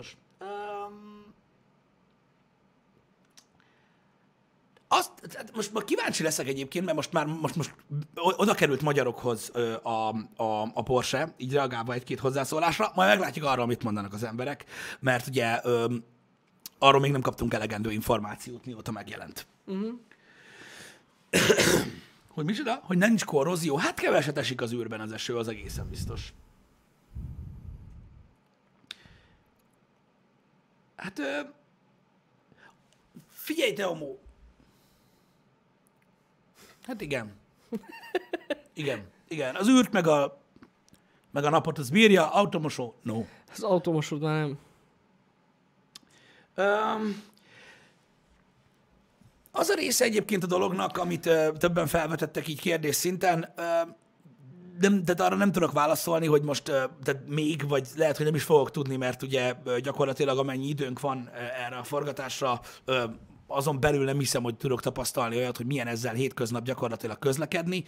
Azt, 4.90 5.12
most 5.56 5.74
már 5.74 5.84
kíváncsi 5.84 6.24
leszek 6.24 6.48
egyébként, 6.48 6.86
mert 6.86 6.98
most 6.98 7.12
már 7.12 7.26
most, 7.26 7.56
most 7.56 7.74
oda 8.16 8.54
került 8.54 8.82
magyarokhoz 8.82 9.52
a, 9.84 9.90
a, 10.44 10.62
a 10.74 10.84
Porsche, 10.84 11.34
így 11.38 11.54
reagálva 11.54 11.94
egy-két 11.94 12.20
hozzászólásra, 12.20 12.92
majd 12.96 13.10
meglátjuk 13.10 13.46
arra, 13.46 13.62
amit 13.62 13.84
mondanak 13.84 14.14
az 14.14 14.24
emberek, 14.24 14.66
mert 15.00 15.28
ugye 15.28 15.60
öm, 15.64 16.04
arról 16.78 17.02
még 17.02 17.12
nem 17.12 17.22
kaptunk 17.22 17.54
elegendő 17.54 17.92
információt, 17.92 18.66
mióta 18.66 18.92
megjelent. 18.92 19.48
Uh-huh. 19.66 19.94
hogy 22.36 22.46
micsoda? 22.46 22.80
Hogy 22.84 22.98
nincs 22.98 23.26
korrozió? 23.26 23.76
Hát 23.76 24.00
keveset 24.00 24.38
esik 24.38 24.62
az 24.62 24.74
űrben 24.74 25.00
az 25.00 25.12
eső, 25.12 25.38
az 25.38 25.48
egészen 25.48 25.90
biztos. 25.90 26.34
Hát 30.98 31.20
ö, 31.20 31.40
figyelj, 33.30 33.74
Teomó, 33.74 34.20
Hát 36.88 37.02
igen. 37.02 37.36
Igen, 38.74 39.08
igen. 39.28 39.56
Az 39.56 39.68
űrt 39.68 39.92
meg 39.92 40.08
a, 40.08 40.42
meg 41.32 41.44
a 41.44 41.50
napot 41.50 41.78
az 41.78 41.90
bírja, 41.90 42.32
automosó, 42.32 42.96
no. 43.02 43.24
Az 43.52 43.64
automosod 43.64 44.22
már 44.22 44.40
nem. 44.40 44.60
Um, 46.58 47.24
az 49.52 49.70
a 49.70 49.76
része 49.76 50.06
egyébként 50.06 50.44
a 50.44 50.48
dolognak, 50.48 50.98
amit 50.98 51.26
uh, 51.26 51.58
többen 51.58 51.88
felvetettek 51.88 52.48
így 52.48 52.60
kérdés 52.60 52.96
szinten, 52.96 53.54
uh, 53.58 53.96
nem, 54.80 55.04
tehát 55.04 55.22
arra 55.22 55.36
nem 55.36 55.52
tudok 55.52 55.72
válaszolni, 55.72 56.28
hogy 56.28 56.42
most 56.42 56.64
tehát 57.04 57.22
még, 57.28 57.68
vagy 57.68 57.88
lehet, 57.96 58.18
hogy 58.18 58.26
nem 58.26 58.36
is 58.36 58.44
fogok 58.44 58.72
tudni, 58.72 58.96
mert 58.96 59.24
ugye 59.24 59.54
gyakorlatilag 59.82 60.38
amennyi 60.38 60.68
időnk 60.68 61.00
van 61.00 61.30
erre 61.66 61.76
a 61.76 61.84
forgatásra, 61.84 62.62
azon 63.48 63.80
belül 63.80 64.04
nem 64.04 64.20
hiszem, 64.20 64.44
hogy 64.44 64.56
tudok 64.56 64.82
tapasztalni 64.82 65.36
olyat, 65.36 65.58
hogy 65.58 65.66
milyen 65.66 65.88
ezzel 65.88 66.14
hétköznap 66.14 66.64
gyakorlatilag 66.64 67.20
közlekedni. 67.20 67.84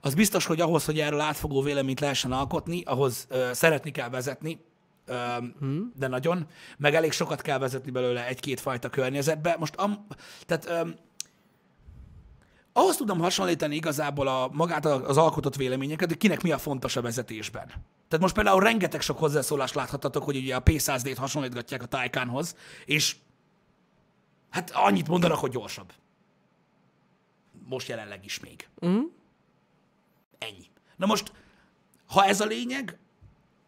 Az 0.00 0.14
biztos, 0.14 0.46
hogy 0.46 0.60
ahhoz, 0.60 0.84
hogy 0.84 1.00
erről 1.00 1.20
átfogó 1.20 1.62
véleményt 1.62 2.00
lehessen 2.00 2.32
alkotni, 2.32 2.82
ahhoz 2.84 3.26
szeretni 3.52 3.90
kell 3.90 4.08
vezetni, 4.08 4.64
hmm. 5.58 5.92
de 5.96 6.06
nagyon, 6.06 6.46
meg 6.76 6.94
elég 6.94 7.12
sokat 7.12 7.40
kell 7.40 7.58
vezetni 7.58 7.90
belőle 7.90 8.26
egy-két 8.26 8.60
fajta 8.60 8.88
környezetbe. 8.88 9.56
Most 9.58 9.74
am, 9.76 10.06
tehát 10.46 10.86
ahhoz 12.78 12.96
tudom 12.96 13.18
hasonlítani 13.18 13.74
igazából 13.74 14.28
a, 14.28 14.48
magát 14.52 14.84
az 14.84 15.16
alkotott 15.16 15.56
véleményeket, 15.56 16.08
hogy 16.08 16.18
kinek 16.18 16.42
mi 16.42 16.52
a 16.52 16.58
fontos 16.58 16.96
a 16.96 17.02
vezetésben. 17.02 17.66
Tehát 18.08 18.20
most 18.20 18.34
például 18.34 18.60
rengeteg 18.60 19.00
sok 19.00 19.18
hozzászólást 19.18 19.74
láthattatok, 19.74 20.24
hogy 20.24 20.36
ugye 20.36 20.56
a 20.56 20.62
P100D-t 20.62 21.16
hasonlítgatják 21.18 21.82
a 21.82 21.86
Taycanhoz, 21.86 22.56
és 22.84 23.16
Hát 24.50 24.70
annyit 24.70 25.08
mondanak, 25.08 25.38
hogy 25.38 25.50
gyorsabb. 25.50 25.92
Most 27.68 27.88
jelenleg 27.88 28.24
is 28.24 28.40
még. 28.40 28.68
Uh-huh. 28.80 29.10
Ennyi. 30.38 30.66
Na 30.96 31.06
most, 31.06 31.32
ha 32.06 32.24
ez 32.24 32.40
a 32.40 32.44
lényeg, 32.44 32.98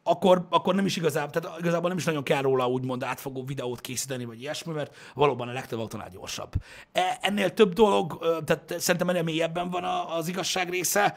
akkor, 0.03 0.47
akkor 0.51 0.75
nem 0.75 0.87
is 0.87 0.97
igazából, 0.97 1.41
tehát 1.41 1.59
igazából 1.59 1.89
nem 1.89 1.99
is 1.99 2.05
nagyon 2.05 2.23
kell 2.23 2.43
róla 2.43 2.69
úgymond 2.69 3.03
átfogó 3.03 3.45
videót 3.45 3.81
készíteni, 3.81 4.25
vagy 4.25 4.41
ilyesmi, 4.41 4.73
mert 4.73 4.97
valóban 5.15 5.49
a 5.49 5.53
legtöbb 5.53 5.79
autónál 5.79 6.09
gyorsabb. 6.09 6.53
E, 6.93 7.19
ennél 7.21 7.55
több 7.55 7.73
dolog, 7.73 8.19
tehát 8.45 8.75
szerintem 8.79 9.09
ennél 9.09 9.23
mélyebben 9.23 9.71
van 9.71 9.85
az 10.09 10.29
igazság 10.29 10.71
része, 10.71 11.17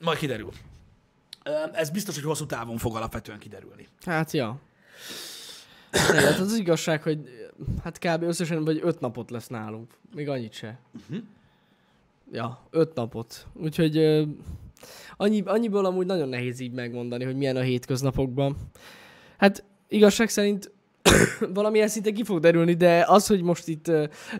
majd 0.00 0.18
kiderül. 0.18 0.50
Ez 1.72 1.90
biztos, 1.90 2.14
hogy 2.14 2.24
hosszú 2.24 2.46
távon 2.46 2.78
fog 2.78 2.96
alapvetően 2.96 3.38
kiderülni. 3.38 3.88
Hát, 4.04 4.30
ja. 4.30 4.58
Hát 5.92 6.38
az 6.38 6.54
igazság, 6.54 7.02
hogy 7.02 7.18
hát 7.82 7.98
kb. 7.98 8.22
összesen 8.22 8.64
vagy 8.64 8.80
öt 8.82 9.00
napot 9.00 9.30
lesz 9.30 9.46
nálunk. 9.46 9.90
Még 10.14 10.28
annyit 10.28 10.52
se. 10.52 10.78
Uh-huh. 10.94 11.24
Ja, 12.32 12.60
öt 12.70 12.94
napot. 12.94 13.46
Úgyhogy 13.52 13.96
annyi, 15.16 15.42
annyiból 15.46 15.84
amúgy 15.84 16.06
nagyon 16.06 16.28
nehéz 16.28 16.60
így 16.60 16.72
megmondani, 16.72 17.24
hogy 17.24 17.36
milyen 17.36 17.56
a 17.56 17.60
hétköznapokban. 17.60 18.56
Hát 19.38 19.64
igazság 19.88 20.28
szerint 20.28 20.72
valamilyen 21.54 21.88
szinte 21.88 22.10
ki 22.10 22.24
fog 22.24 22.40
derülni, 22.40 22.74
de 22.74 23.04
az, 23.08 23.26
hogy 23.26 23.42
most 23.42 23.68
itt 23.68 23.90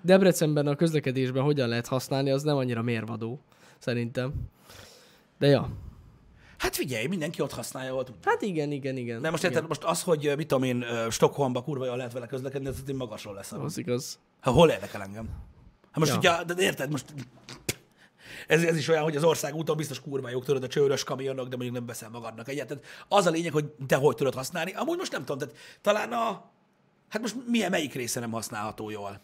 Debrecenben 0.03 0.67
a 0.67 0.77
közlekedésben 0.77 1.43
hogyan 1.43 1.69
lehet 1.69 1.87
használni, 1.87 2.31
az 2.31 2.43
nem 2.43 2.57
annyira 2.57 2.83
mérvadó, 2.83 3.41
szerintem. 3.79 4.33
De 5.39 5.47
ja. 5.47 5.69
Hát 6.59 6.77
figyelj, 6.77 7.07
mindenki 7.07 7.43
ott 7.43 7.53
használja, 7.53 7.95
ott. 7.95 8.13
Hát 8.25 8.43
igen, 8.43 8.71
igen, 8.71 8.97
igen. 8.97 9.23
De 9.23 9.31
most 9.31 9.43
igen. 9.43 9.55
érted, 9.55 9.69
most 9.69 9.85
az, 9.85 10.03
hogy 10.03 10.33
mit 10.37 10.47
tudom 10.47 10.63
én, 10.63 10.85
Stockholmba 11.11 11.63
kurva 11.63 11.85
jól 11.85 11.97
lehet 11.97 12.13
vele 12.13 12.27
közlekedni, 12.27 12.69
ez 12.69 12.77
én 12.89 12.97
magasról 12.97 13.35
lesz. 13.35 13.53
Az 13.53 13.79
igaz. 13.79 14.19
Ha 14.41 14.51
hol 14.51 14.71
érdekel 14.71 15.03
engem? 15.03 15.29
Hát 15.91 15.99
most 15.99 16.23
ja. 16.23 16.43
ugye, 16.43 16.55
de 16.55 16.63
érted, 16.63 16.91
most 16.91 17.05
ez, 18.47 18.63
ez 18.63 18.77
is 18.77 18.89
olyan, 18.89 19.03
hogy 19.03 19.17
az 19.17 19.25
ország 19.25 19.55
úton 19.55 19.77
biztos 19.77 20.01
kurva 20.01 20.29
jók, 20.29 20.45
tudod, 20.45 20.63
a 20.63 20.67
csőrös 20.67 21.05
kamionok, 21.05 21.49
de 21.49 21.57
mondjuk 21.57 21.77
nem 21.77 21.87
veszel 21.87 22.11
magadnak 22.11 22.49
egyet. 22.49 22.67
Tehát 22.67 22.85
az 23.09 23.27
a 23.27 23.31
lényeg, 23.31 23.53
hogy 23.53 23.65
te 23.87 23.97
hogy 23.97 24.17
tudod 24.17 24.35
használni. 24.35 24.73
Amúgy 24.73 24.99
most 24.99 25.13
nem 25.13 25.25
tudom, 25.25 25.39
tehát 25.39 25.55
talán 25.81 26.13
a... 26.13 26.51
Hát 27.09 27.23
most 27.23 27.37
milyen, 27.47 27.71
melyik 27.71 27.95
része 27.95 28.21
nem 28.21 28.31
használható 28.31 28.91
jól? 28.91 29.21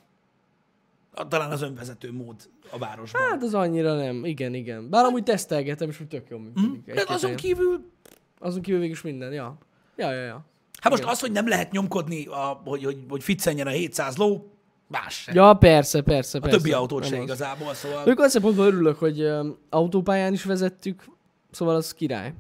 talán 1.29 1.51
az 1.51 1.63
önvezető 1.63 2.13
mód 2.13 2.51
a 2.71 2.79
városban. 2.79 3.23
Hát 3.23 3.43
az 3.43 3.55
annyira 3.55 3.95
nem, 3.95 4.25
igen, 4.25 4.55
igen. 4.55 4.91
Bár 4.91 5.05
amúgy 5.05 5.23
tesztelgetem, 5.23 5.89
és 5.89 6.01
úgy 6.01 6.09
tök 6.09 6.29
jó 6.29 6.39
működik. 6.39 6.91
Mm. 6.91 6.95
De 6.95 7.05
azon 7.07 7.35
kívül... 7.35 7.91
Azon 8.39 8.63
kívül 8.63 8.81
végül 8.81 8.95
is 8.95 9.03
minden, 9.03 9.33
ja. 9.33 9.59
Ja, 9.97 10.13
ja, 10.13 10.23
ja. 10.25 10.45
Hát 10.81 10.91
most 10.91 11.03
igen. 11.03 11.15
az, 11.15 11.21
hogy 11.21 11.33
nem 11.33 11.49
lehet 11.49 11.73
nyomkodni, 11.73 12.27
a, 12.27 12.61
hogy, 12.65 12.85
hogy, 12.85 12.99
hogy 13.09 13.23
ficcenjen 13.23 13.67
a 13.67 13.71
700 13.71 14.17
ló, 14.17 14.58
más 14.89 15.15
sem. 15.15 15.35
Ja, 15.35 15.55
persze, 15.55 16.03
persze, 16.03 16.39
persze. 16.39 16.57
A 16.57 16.61
többi 16.61 16.73
autót 16.73 17.07
se 17.07 17.23
igazából, 17.23 17.75
szóval... 17.75 18.03
Ők 18.07 18.19
azt 18.19 18.31
szempontból 18.31 18.67
örülök, 18.67 18.99
hogy 18.99 19.23
um, 19.23 19.59
autópályán 19.71 20.33
is 20.33 20.45
vezettük, 20.45 21.05
szóval 21.51 21.75
az 21.75 21.95
király. 21.95 22.35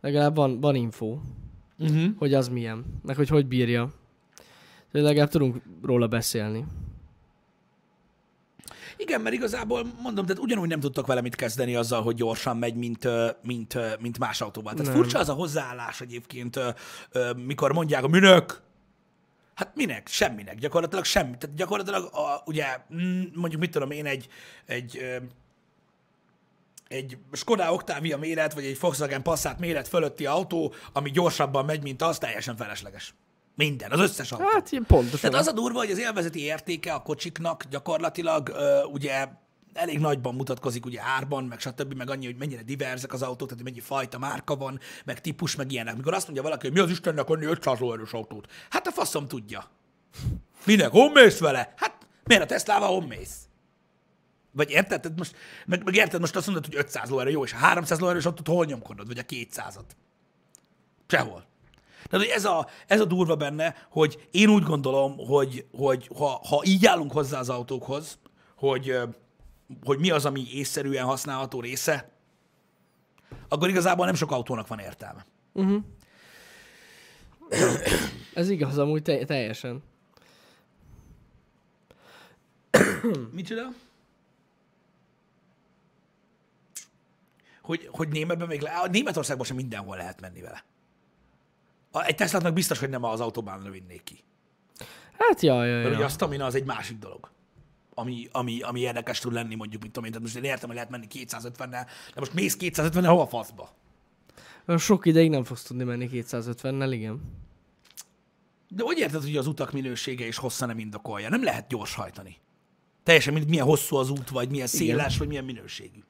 Legalább 0.00 0.34
van, 0.34 0.60
van 0.60 0.74
info, 0.74 1.18
uh-huh. 1.78 2.04
hogy 2.18 2.34
az 2.34 2.48
milyen, 2.48 2.84
meg 3.02 3.16
hogy 3.16 3.28
hogy 3.28 3.46
bírja. 3.46 3.92
Legalább 4.90 5.28
tudunk 5.28 5.62
róla 5.82 6.06
beszélni. 6.06 6.64
Igen, 8.96 9.20
mert 9.20 9.34
igazából 9.34 9.86
mondom, 10.02 10.26
tehát 10.26 10.42
ugyanúgy 10.42 10.68
nem 10.68 10.80
tudtak 10.80 11.06
vele 11.06 11.20
mit 11.20 11.34
kezdeni 11.34 11.74
azzal, 11.76 12.02
hogy 12.02 12.14
gyorsan 12.14 12.56
megy, 12.56 12.74
mint, 12.74 13.08
mint, 13.42 13.78
mint 14.00 14.18
más 14.18 14.40
autóval. 14.40 14.74
Tehát 14.74 14.92
nem. 14.92 15.00
furcsa 15.00 15.18
az 15.18 15.28
a 15.28 15.32
hozzáállás 15.32 16.00
egyébként, 16.00 16.60
mikor 17.46 17.72
mondják 17.72 18.04
a 18.04 18.08
minek, 18.08 18.62
Hát 19.54 19.74
minek? 19.74 20.08
Semminek. 20.08 20.58
Gyakorlatilag 20.58 21.04
semmi. 21.04 21.36
Tehát 21.38 21.56
gyakorlatilag 21.56 22.04
a, 22.04 22.42
ugye 22.44 22.66
mondjuk 23.34 23.60
mit 23.60 23.70
tudom 23.70 23.90
én 23.90 24.06
egy, 24.06 24.28
egy 24.66 25.02
egy 26.88 27.18
Skoda 27.32 27.72
Octavia 27.72 28.18
méret, 28.18 28.54
vagy 28.54 28.64
egy 28.64 28.80
Volkswagen 28.80 29.22
Passat 29.22 29.58
méret 29.58 29.88
fölötti 29.88 30.26
autó, 30.26 30.74
ami 30.92 31.10
gyorsabban 31.10 31.64
megy, 31.64 31.82
mint 31.82 32.02
az, 32.02 32.18
teljesen 32.18 32.56
felesleges. 32.56 33.14
Minden, 33.56 33.90
az 33.90 34.00
összes 34.00 34.32
autó. 34.32 34.44
Hát 34.44 34.70
pontosan. 34.86 35.30
Tehát 35.30 35.46
az 35.46 35.52
a 35.52 35.52
durva, 35.52 35.78
hogy 35.78 35.90
az 35.90 35.98
élvezeti 35.98 36.42
értéke 36.42 36.92
a 36.92 37.02
kocsiknak 37.02 37.64
gyakorlatilag 37.64 38.48
ö, 38.48 38.82
ugye 38.82 39.28
elég 39.74 39.98
nagyban 39.98 40.34
mutatkozik 40.34 40.86
ugye 40.86 41.00
árban, 41.02 41.44
meg 41.44 41.60
stb., 41.60 41.94
meg 41.94 42.10
annyi, 42.10 42.24
hogy 42.24 42.36
mennyire 42.36 42.62
diverzek 42.62 43.12
az 43.12 43.22
autók, 43.22 43.48
tehát 43.48 43.62
hogy 43.62 43.72
mennyi 43.72 43.80
fajta 43.80 44.18
márka 44.18 44.56
van, 44.56 44.80
meg 45.04 45.20
típus, 45.20 45.56
meg 45.56 45.72
ilyenek. 45.72 45.96
Mikor 45.96 46.14
azt 46.14 46.24
mondja 46.24 46.42
valaki, 46.42 46.66
hogy 46.66 46.76
mi 46.76 46.82
az 46.82 46.90
Istennek 46.90 47.26
venni 47.26 47.44
500 47.44 47.78
lóerős 47.78 48.12
autót? 48.12 48.52
Hát 48.70 48.86
a 48.86 48.90
faszom 48.90 49.28
tudja. 49.28 49.70
Minek? 50.64 50.90
Honmész 50.90 51.38
vele? 51.38 51.74
Hát 51.76 52.06
miért 52.24 52.42
a 52.42 52.46
Tesla-val 52.46 52.88
honmész? 52.88 53.36
Vagy 54.52 54.70
érted? 54.70 55.00
Tehát 55.00 55.18
most, 55.18 55.36
meg, 55.66 55.84
meg 55.84 55.94
érted, 55.94 56.20
most 56.20 56.36
azt 56.36 56.46
mondod, 56.46 56.66
hogy 56.66 56.76
500 56.76 57.08
lóerő 57.08 57.30
jó, 57.30 57.44
és 57.44 57.52
a 57.52 57.56
300 57.56 57.98
lóerős 57.98 58.24
autót 58.24 58.46
hol 58.46 58.64
nyomkodod? 58.64 59.06
Vagy 59.06 59.18
a 59.18 59.22
200-at? 59.22 59.90
Sehol. 61.06 61.46
Tehát, 62.08 62.26
hogy 62.26 62.34
ez 62.34 62.44
a, 62.44 62.68
ez 62.86 63.00
a 63.00 63.04
durva 63.04 63.36
benne, 63.36 63.86
hogy 63.90 64.28
én 64.30 64.48
úgy 64.48 64.62
gondolom, 64.62 65.16
hogy, 65.16 65.66
hogy 65.72 66.10
ha, 66.16 66.40
ha 66.48 66.62
így 66.64 66.86
állunk 66.86 67.12
hozzá 67.12 67.38
az 67.38 67.48
autókhoz, 67.48 68.18
hogy, 68.56 68.98
hogy 69.84 69.98
mi 69.98 70.10
az, 70.10 70.24
ami 70.24 70.46
észszerűen 70.52 71.04
használható 71.04 71.60
része, 71.60 72.10
akkor 73.48 73.68
igazából 73.68 74.06
nem 74.06 74.14
sok 74.14 74.30
autónak 74.30 74.66
van 74.66 74.78
értelme. 74.78 75.24
Uh-huh. 75.52 75.82
Ez 78.34 78.48
igaz, 78.48 78.78
amúgy 78.78 79.02
te- 79.02 79.24
teljesen. 79.24 79.82
Micsoda? 83.32 83.68
Hogy, 87.62 87.88
hogy 87.92 88.08
németben 88.08 88.48
még 88.48 88.60
le... 88.60 88.88
Németországban 88.90 89.46
sem 89.46 89.56
mindenhol 89.56 89.96
lehet 89.96 90.20
menni 90.20 90.40
vele. 90.40 90.64
Egy 91.92 92.14
Tesla-nak 92.14 92.52
biztos, 92.52 92.78
hogy 92.78 92.88
nem 92.88 93.04
az 93.04 93.20
autóbánra 93.20 93.70
vinnék 93.70 94.02
ki. 94.02 94.24
Hát 95.18 95.40
ja, 95.40 95.64
ja, 95.64 95.76
ja. 95.76 95.82
Mert 95.82 95.94
ugye 95.94 96.04
a 96.04 96.08
stamina 96.08 96.44
az 96.44 96.54
egy 96.54 96.64
másik 96.64 96.98
dolog. 96.98 97.30
Ami, 97.94 98.28
ami, 98.32 98.60
ami 98.60 98.80
érdekes 98.80 99.18
tud 99.18 99.32
lenni, 99.32 99.54
mondjuk, 99.54 99.82
mint 99.82 99.94
tudom 99.94 100.08
én. 100.08 100.14
Tehát 100.14 100.32
most 100.32 100.44
én 100.44 100.50
értem, 100.50 100.66
hogy 100.66 100.74
lehet 100.74 100.90
menni 100.90 101.06
250-nel, 101.10 101.66
de 101.66 101.86
most 102.14 102.34
mész 102.34 102.56
250-nel 102.60 103.06
hova 103.06 103.26
faszba? 103.26 103.70
Sok 104.78 105.06
ideig 105.06 105.30
nem 105.30 105.44
fogsz 105.44 105.62
tudni 105.62 105.84
menni 105.84 106.08
250-nel, 106.12 106.88
igen. 106.90 107.20
De 108.68 108.82
hogy 108.82 108.98
érted, 108.98 109.22
hogy 109.22 109.36
az 109.36 109.46
utak 109.46 109.72
minősége 109.72 110.26
és 110.26 110.36
hossza 110.36 110.66
nem 110.66 110.78
indokolja? 110.78 111.28
Nem 111.28 111.44
lehet 111.44 111.68
gyors 111.68 111.94
hajtani. 111.94 112.36
Teljesen 113.02 113.32
mindegy, 113.32 113.50
milyen 113.50 113.66
hosszú 113.66 113.96
az 113.96 114.10
út, 114.10 114.28
vagy 114.28 114.50
milyen 114.50 114.66
széles, 114.66 115.06
Igen. 115.06 115.18
vagy 115.18 115.28
milyen 115.28 115.44
minőségű. 115.44 116.00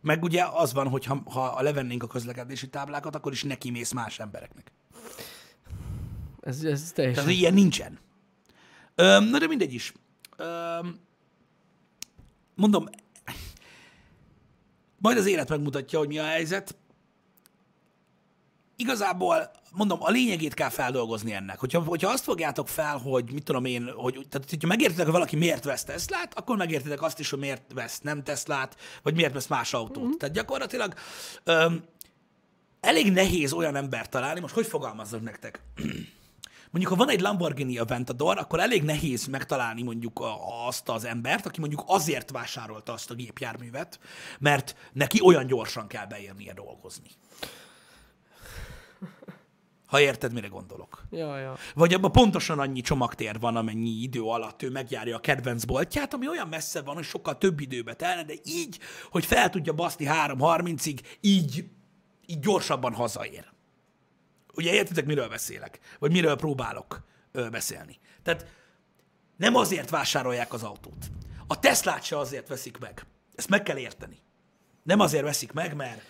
Meg 0.00 0.22
ugye 0.22 0.44
az 0.44 0.72
van, 0.72 0.88
hogy 0.88 1.04
ha, 1.04 1.22
ha 1.24 1.62
levennénk 1.62 2.02
a 2.02 2.06
közlekedési 2.06 2.68
táblákat, 2.68 3.14
akkor 3.14 3.32
is 3.32 3.42
neki 3.42 3.70
mész 3.70 3.92
más 3.92 4.18
embereknek. 4.18 4.72
Ez, 6.40 6.64
ez 6.64 6.92
Tehát 6.92 6.94
teljesen... 6.94 7.28
ilyen 7.28 7.54
nincsen. 7.54 7.98
Öm, 8.94 9.24
na 9.24 9.38
de 9.38 9.46
mindegy 9.46 9.74
is. 9.74 9.92
Mondom, 12.54 12.88
majd 14.98 15.18
az 15.18 15.26
élet 15.26 15.48
megmutatja, 15.48 15.98
hogy 15.98 16.08
mi 16.08 16.18
a 16.18 16.24
helyzet. 16.24 16.76
Igazából, 18.76 19.50
mondom, 19.72 20.02
a 20.02 20.10
lényegét 20.10 20.54
kell 20.54 20.68
feldolgozni 20.68 21.32
ennek. 21.32 21.58
Hogyha, 21.58 21.82
hogyha 21.82 22.10
azt 22.10 22.24
fogjátok 22.24 22.68
fel, 22.68 22.96
hogy 22.96 23.32
mit 23.32 23.44
tudom 23.44 23.64
én, 23.64 23.90
hogy, 23.94 24.26
tehát, 24.28 24.50
hogyha 24.50 24.68
megértitek, 24.68 25.04
hogy 25.04 25.14
valaki 25.14 25.36
miért 25.36 25.64
vesz 25.64 25.84
Teslát, 25.84 26.38
akkor 26.38 26.56
megértitek 26.56 27.02
azt 27.02 27.18
is, 27.18 27.30
hogy 27.30 27.38
miért 27.38 27.72
vesz 27.74 28.00
nem 28.00 28.22
Teslát, 28.22 28.76
vagy 29.02 29.14
miért 29.14 29.32
vesz 29.32 29.46
más 29.46 29.74
autót. 29.74 30.04
Mm. 30.04 30.10
Tehát 30.18 30.34
gyakorlatilag 30.34 30.94
öm, 31.44 31.84
elég 32.80 33.12
nehéz 33.12 33.52
olyan 33.52 33.76
embert 33.76 34.10
találni, 34.10 34.40
most 34.40 34.54
hogy 34.54 34.66
fogalmazzak 34.66 35.22
nektek? 35.22 35.60
Mondjuk, 36.74 36.92
ha 36.92 37.04
van 37.04 37.14
egy 37.14 37.20
Lamborghini 37.20 37.78
Aventador, 37.78 38.38
akkor 38.38 38.60
elég 38.60 38.82
nehéz 38.82 39.26
megtalálni 39.26 39.82
mondjuk 39.82 40.22
azt 40.66 40.88
az 40.88 41.04
embert, 41.04 41.46
aki 41.46 41.60
mondjuk 41.60 41.82
azért 41.86 42.30
vásárolta 42.30 42.92
azt 42.92 43.10
a 43.10 43.14
gépjárművet, 43.14 43.98
mert 44.38 44.76
neki 44.92 45.20
olyan 45.22 45.46
gyorsan 45.46 45.86
kell 45.86 46.06
beérnie 46.06 46.52
dolgozni. 46.52 47.08
Ha 49.86 50.00
érted, 50.00 50.32
mire 50.32 50.46
gondolok. 50.46 51.04
Ja, 51.10 51.38
ja. 51.38 51.56
Vagy 51.74 51.94
abban 51.94 52.12
pontosan 52.12 52.58
annyi 52.58 52.80
csomagtér 52.80 53.38
van, 53.38 53.56
amennyi 53.56 54.02
idő 54.02 54.22
alatt 54.22 54.62
ő 54.62 54.70
megjárja 54.70 55.16
a 55.16 55.20
kedvenc 55.20 55.64
boltját, 55.64 56.14
ami 56.14 56.28
olyan 56.28 56.48
messze 56.48 56.82
van, 56.82 56.94
hogy 56.94 57.04
sokkal 57.04 57.38
több 57.38 57.60
időbe 57.60 57.94
telne, 57.94 58.24
de 58.24 58.34
így, 58.44 58.78
hogy 59.10 59.24
fel 59.24 59.50
tudja 59.50 59.72
baszni 59.72 60.06
3.30-ig, 60.06 61.00
így, 61.20 61.64
így 62.26 62.40
gyorsabban 62.40 62.94
hazaér. 62.94 63.53
Ugye 64.54 64.72
értitek, 64.72 65.06
miről 65.06 65.28
beszélek? 65.28 65.78
Vagy 65.98 66.12
miről 66.12 66.36
próbálok 66.36 67.02
ö, 67.32 67.48
beszélni? 67.48 67.98
Tehát 68.22 68.46
nem 69.36 69.54
azért 69.54 69.90
vásárolják 69.90 70.52
az 70.52 70.62
autót. 70.62 71.10
A 71.46 71.58
Teslát 71.58 72.02
se 72.02 72.18
azért 72.18 72.48
veszik 72.48 72.78
meg. 72.78 73.06
Ezt 73.34 73.48
meg 73.48 73.62
kell 73.62 73.76
érteni. 73.76 74.18
Nem 74.82 75.00
azért 75.00 75.24
veszik 75.24 75.52
meg, 75.52 75.74
mert 75.74 76.00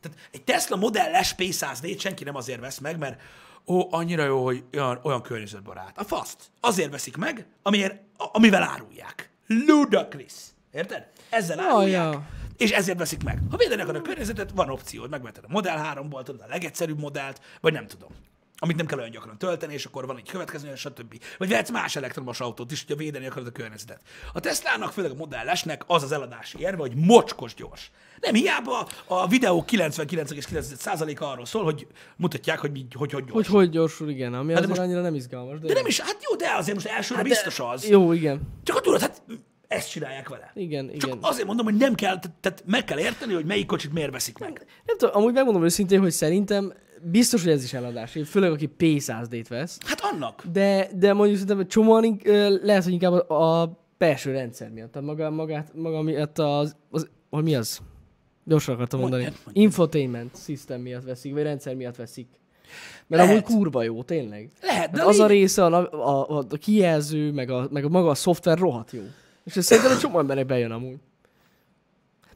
tehát 0.00 0.18
egy 0.30 0.42
Tesla 0.44 0.76
Model 0.76 1.22
S 1.22 1.34
P104 1.38 2.00
senki 2.00 2.24
nem 2.24 2.34
azért 2.34 2.60
vesz 2.60 2.78
meg, 2.78 2.98
mert 2.98 3.20
ó, 3.66 3.92
annyira 3.92 4.24
jó, 4.24 4.44
hogy 4.44 4.64
olyan, 4.72 5.00
olyan 5.02 5.22
környezetbarát. 5.22 5.98
A 5.98 6.04
faszt. 6.04 6.50
Azért 6.60 6.90
veszik 6.90 7.16
meg, 7.16 7.46
amiért, 7.62 8.02
amivel 8.16 8.62
árulják. 8.62 9.30
Ludacris. 9.46 10.32
Érted? 10.72 11.06
Ezzel 11.30 11.60
árulják. 11.60 12.12
ja. 12.12 12.26
És 12.58 12.70
ezért 12.70 12.98
veszik 12.98 13.22
meg. 13.22 13.38
Ha 13.50 13.56
védeni 13.56 13.80
akarod 13.82 14.00
a 14.00 14.04
környezetet, 14.08 14.50
van 14.54 14.70
opció, 14.70 15.00
hogy 15.00 15.10
megveted 15.10 15.44
a 15.44 15.52
Model 15.52 15.92
3-ból, 15.94 16.22
tudod, 16.22 16.40
a 16.40 16.46
legegyszerűbb 16.48 16.98
modellt, 16.98 17.40
vagy 17.60 17.72
nem 17.72 17.86
tudom. 17.86 18.08
Amit 18.60 18.76
nem 18.76 18.86
kell 18.86 18.98
olyan 18.98 19.10
gyakran 19.10 19.38
tölteni, 19.38 19.72
és 19.72 19.84
akkor 19.84 20.06
van 20.06 20.16
egy 20.16 20.30
következő, 20.30 20.74
stb. 20.74 21.20
Vagy 21.38 21.48
vehetsz 21.48 21.70
más 21.70 21.96
elektromos 21.96 22.40
autót 22.40 22.72
is, 22.72 22.80
hogyha 22.80 22.96
védeni 22.96 23.26
akarod 23.26 23.46
a 23.46 23.50
környezetet. 23.50 24.00
A 24.32 24.40
Teslának, 24.40 24.92
főleg 24.92 25.10
a 25.10 25.14
Model 25.14 25.54
S-nek 25.54 25.82
az 25.86 26.02
az 26.02 26.12
eladási 26.12 26.58
érve, 26.58 26.76
hogy 26.80 26.94
mocskos 26.94 27.54
gyors. 27.54 27.90
Nem 28.20 28.34
hiába 28.34 28.88
a 29.06 29.28
videó 29.28 29.64
99,9%-a 29.70 31.24
arról 31.24 31.46
szól, 31.46 31.64
hogy 31.64 31.86
mutatják, 32.16 32.58
hogy 32.58 32.86
hogy, 32.94 33.12
hogy 33.12 33.24
gyors. 33.24 33.32
Hogy 33.32 33.46
hogy 33.46 33.70
gyorsul, 33.70 34.08
igen, 34.10 34.34
ami 34.34 34.46
de 34.46 34.52
azért 34.52 34.68
most- 34.68 34.80
annyira 34.80 35.00
nem 35.00 35.14
izgalmas. 35.14 35.58
De, 35.58 35.66
De 35.66 35.72
nem 35.74 35.86
is, 35.86 36.00
hát 36.00 36.18
jó, 36.30 36.36
de 36.36 36.54
azért 36.56 36.74
most 36.74 36.86
elsőre 36.88 37.22
de- 37.22 37.28
biztos 37.28 37.60
az. 37.60 37.88
Jó, 37.88 38.12
igen. 38.12 38.40
Csak 38.62 38.76
a 38.76 38.80
tudod, 38.80 39.00
hát 39.00 39.22
ezt 39.68 39.90
csinálják 39.90 40.28
vele. 40.28 40.50
Igen, 40.54 40.86
Csak 40.86 40.94
igen. 41.08 41.18
azért 41.20 41.46
mondom, 41.46 41.64
hogy 41.64 41.76
nem 41.76 41.94
kell, 41.94 42.18
tehát- 42.40 42.62
meg 42.66 42.84
kell 42.84 42.98
érteni, 42.98 43.32
hogy 43.34 43.44
melyik 43.44 43.66
kocsit 43.66 43.92
miért 43.92 44.10
veszik 44.10 44.38
meg. 44.38 44.66
Nem 44.86 44.98
tudom, 44.98 45.16
amúgy 45.16 45.32
megmondom 45.32 45.64
őszintén, 45.64 46.00
hogy 46.00 46.10
szerintem 46.10 46.72
biztos, 47.02 47.42
hogy 47.42 47.52
ez 47.52 47.64
is 47.64 47.72
eladás. 47.72 48.18
Főleg, 48.26 48.52
aki 48.52 48.70
P100D-t 48.78 49.46
vesz. 49.48 49.78
Hát 49.86 50.00
annak. 50.12 50.44
De, 50.52 50.88
de 50.94 51.12
mondjuk 51.12 51.38
szerintem 51.38 51.68
csomóan 51.68 52.20
lehet, 52.62 52.84
hogy 52.84 52.92
inkább 52.92 53.12
a, 53.12 53.60
a 53.62 53.78
belső 53.98 54.32
rendszer 54.32 54.70
miatt. 54.70 54.92
Tehát 54.92 55.08
maga, 55.08 55.30
magát, 55.30 55.70
maga 55.74 56.02
miatt 56.02 56.38
az, 56.38 56.76
az, 56.90 57.08
hogy 57.30 57.42
mi 57.44 57.54
az? 57.54 57.80
Gyorsan 58.44 58.74
akartam 58.74 59.00
mondani. 59.00 59.22
Mondjad, 59.22 59.42
mondjad. 59.44 59.64
Infotainment 59.64 60.36
system 60.44 60.80
miatt 60.80 61.04
veszik, 61.04 61.32
vagy 61.32 61.42
rendszer 61.42 61.74
miatt 61.74 61.96
veszik. 61.96 62.28
Mert 63.06 63.22
Lehet. 63.22 63.30
amúgy 63.30 63.56
kurva 63.56 63.82
jó, 63.82 64.02
tényleg. 64.02 64.50
Lehet, 64.62 64.90
de 64.90 64.98
Hát 64.98 65.08
az 65.08 65.18
a 65.18 65.26
része, 65.26 65.64
a, 65.64 65.92
a, 65.92 66.30
a, 66.38 66.44
a 66.50 66.56
kijelző, 66.56 67.32
meg 67.32 67.50
a, 67.50 67.68
meg 67.70 67.84
a 67.84 67.88
maga 67.88 68.08
a 68.08 68.14
szoftver 68.14 68.58
rohadt 68.58 68.92
jó. 68.92 69.02
És 69.48 69.56
ez 69.56 69.64
szerintem 69.64 69.92
egy 69.92 69.98
csomó 69.98 70.18
embernek 70.18 70.46
bejön 70.46 70.70
amúgy. 70.70 70.96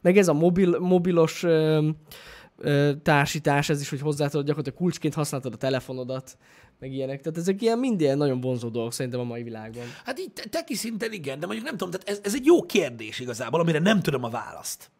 Meg 0.01 0.17
ez 0.17 0.27
a 0.27 0.33
mobil, 0.33 0.79
mobilos 0.79 1.43
ö, 1.43 1.89
ö, 2.57 2.91
társítás, 3.03 3.69
ez 3.69 3.81
is, 3.81 3.89
hogy 3.89 4.01
hozzá 4.01 4.27
tudod 4.27 4.45
gyakorlatilag 4.45 4.79
kulcsként 4.79 5.13
használtad 5.13 5.53
a 5.53 5.57
telefonodat, 5.57 6.37
meg 6.79 6.93
ilyenek. 6.93 7.21
Tehát 7.21 7.37
ezek 7.37 7.61
ilyen 7.61 7.79
mind 7.79 8.01
ilyen 8.01 8.17
nagyon 8.17 8.41
vonzó 8.41 8.69
dolgok 8.69 8.93
szerintem 8.93 9.19
a 9.19 9.23
mai 9.23 9.43
világban. 9.43 9.83
Hát 10.05 10.19
így 10.19 10.31
te- 10.31 10.49
teki 10.49 10.75
szinten 10.75 11.11
igen, 11.11 11.39
de 11.39 11.45
mondjuk 11.45 11.67
nem 11.67 11.77
tudom, 11.77 11.91
tehát 11.93 12.09
ez, 12.09 12.19
ez 12.23 12.35
egy 12.35 12.45
jó 12.45 12.61
kérdés 12.65 13.19
igazából, 13.19 13.59
amire 13.59 13.79
nem 13.79 14.01
tudom 14.01 14.23
a 14.23 14.29
választ. 14.29 14.91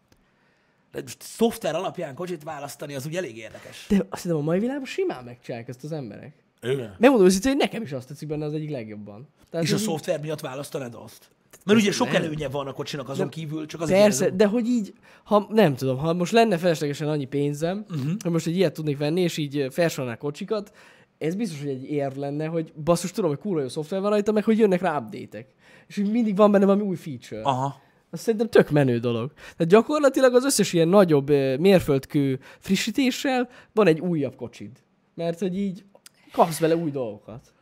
De 0.92 1.02
most 1.02 1.22
szoftver 1.22 1.76
alapján 1.76 2.16
kocsit 2.16 2.44
választani, 2.44 2.96
az 2.96 3.06
úgy 3.06 3.16
elég 3.16 3.38
érdekes. 3.38 3.86
De 3.90 4.06
azt 4.10 4.22
hiszem 4.22 4.38
a 4.38 4.42
mai 4.42 4.60
világban 4.60 4.86
simán 4.86 5.24
megcsinálják 5.24 5.70
ezt 5.70 5.84
az 5.84 5.92
emberek. 5.92 6.34
Igen. 6.62 6.96
Megmondom 7.00 7.28
őszintén, 7.28 7.52
hogy 7.52 7.60
nekem 7.62 7.82
is 7.82 7.92
azt 7.92 8.08
tetszik 8.08 8.28
benne 8.28 8.46
az 8.46 8.54
egyik 8.54 8.70
legjobban. 8.70 9.28
Tehát 9.50 9.66
És 9.66 9.72
a 9.72 9.76
így- 9.76 9.82
szoftver 9.82 10.20
miatt 10.22 10.40
választanád 10.40 10.96
azt? 10.96 11.30
Mert 11.64 11.80
ugye 11.80 11.92
sok 11.92 12.12
nem. 12.12 12.22
előnye 12.22 12.48
van 12.48 12.68
a 12.68 12.74
kocsinak 12.74 13.10
azon 13.10 13.30
kívül, 13.30 13.66
csak 13.66 13.82
azért 13.82 14.00
Persze, 14.00 14.30
de 14.30 14.46
hogy 14.46 14.68
így, 14.68 14.94
ha 15.24 15.48
nem 15.50 15.76
tudom, 15.76 15.98
ha 15.98 16.14
most 16.14 16.32
lenne 16.32 16.58
feleslegesen 16.58 17.08
annyi 17.10 17.26
pénzem, 17.26 17.86
uh-huh. 17.90 18.12
hogy 18.20 18.32
most 18.32 18.48
egy 18.48 18.56
ilyet 18.56 18.74
tudnék 18.74 18.98
venni, 18.98 19.22
és 19.22 19.38
így 19.38 19.68
felsorolnák 19.70 20.18
kocsikat, 20.18 20.72
ez 21.18 21.36
biztos, 21.36 21.60
hogy 21.60 21.70
egy 21.70 21.84
érv 21.84 22.18
lenne, 22.18 22.46
hogy 22.46 22.74
basszus, 22.84 23.12
tudom, 23.12 23.30
hogy 23.30 23.40
kurva 23.40 23.62
jó 23.62 23.68
szoftver 23.68 24.02
van 24.02 24.10
rajta, 24.10 24.32
meg 24.32 24.44
hogy 24.44 24.58
jönnek 24.58 24.82
rá 24.82 24.98
update-ek. 24.98 25.48
És 25.88 25.96
hogy 25.96 26.12
mindig 26.12 26.36
van 26.36 26.52
benne 26.52 26.66
valami 26.66 26.84
új 26.84 26.96
feature. 26.96 27.42
Aha. 27.42 27.82
Az 28.10 28.20
szerintem 28.20 28.50
tök 28.50 28.70
menő 28.70 29.00
dolog. 29.00 29.32
Tehát 29.34 29.72
gyakorlatilag 29.72 30.36
az 30.36 30.46
összes 30.46 30.74
ilyen 30.74 30.88
nagyobb 30.88 31.30
mérföldkő 31.60 32.40
frissítéssel 32.60 33.50
van 33.74 33.88
egy 33.88 34.00
újabb 34.00 34.36
kocsid. 34.36 34.72
Mert 35.16 35.40
hogy 35.40 35.58
így 35.58 35.84
kapsz 36.32 36.60
vele 36.60 36.76
új 36.76 36.92
dolgokat. 36.92 37.54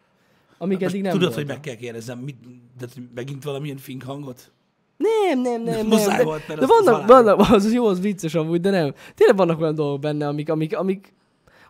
Amik 0.62 0.80
Most 0.80 0.92
eddig 0.92 1.02
nem 1.04 1.12
tudod, 1.12 1.28
voltak. 1.28 1.48
hogy 1.48 1.56
meg 1.56 1.60
kell 1.60 1.76
kérdezzem, 1.76 2.20
mit, 2.20 2.38
de 2.78 2.88
megint 3.16 3.44
valamilyen 3.44 3.78
fink 3.78 4.04
hangot? 4.04 4.52
Nem, 4.98 5.42
nem, 5.42 5.62
nem, 5.64 5.76
nem. 5.76 5.88
Muszáj 5.88 6.18
de, 6.18 6.24
volt, 6.24 6.48
mert 6.48 6.60
de 6.60 6.66
vannak, 6.66 7.08
vannak, 7.08 7.40
az 7.40 7.74
jó, 7.74 7.86
az 7.86 8.00
vicces 8.02 8.34
amúgy, 8.36 8.62
de 8.62 8.70
nem. 8.70 8.94
Tényleg 9.16 9.38
vannak 9.38 9.62
olyan 9.62 9.76
dolgok 9.76 10.00
benne, 10.00 10.28
amik, 10.28 10.50
amik, 10.50 10.78
amik, 10.78 11.14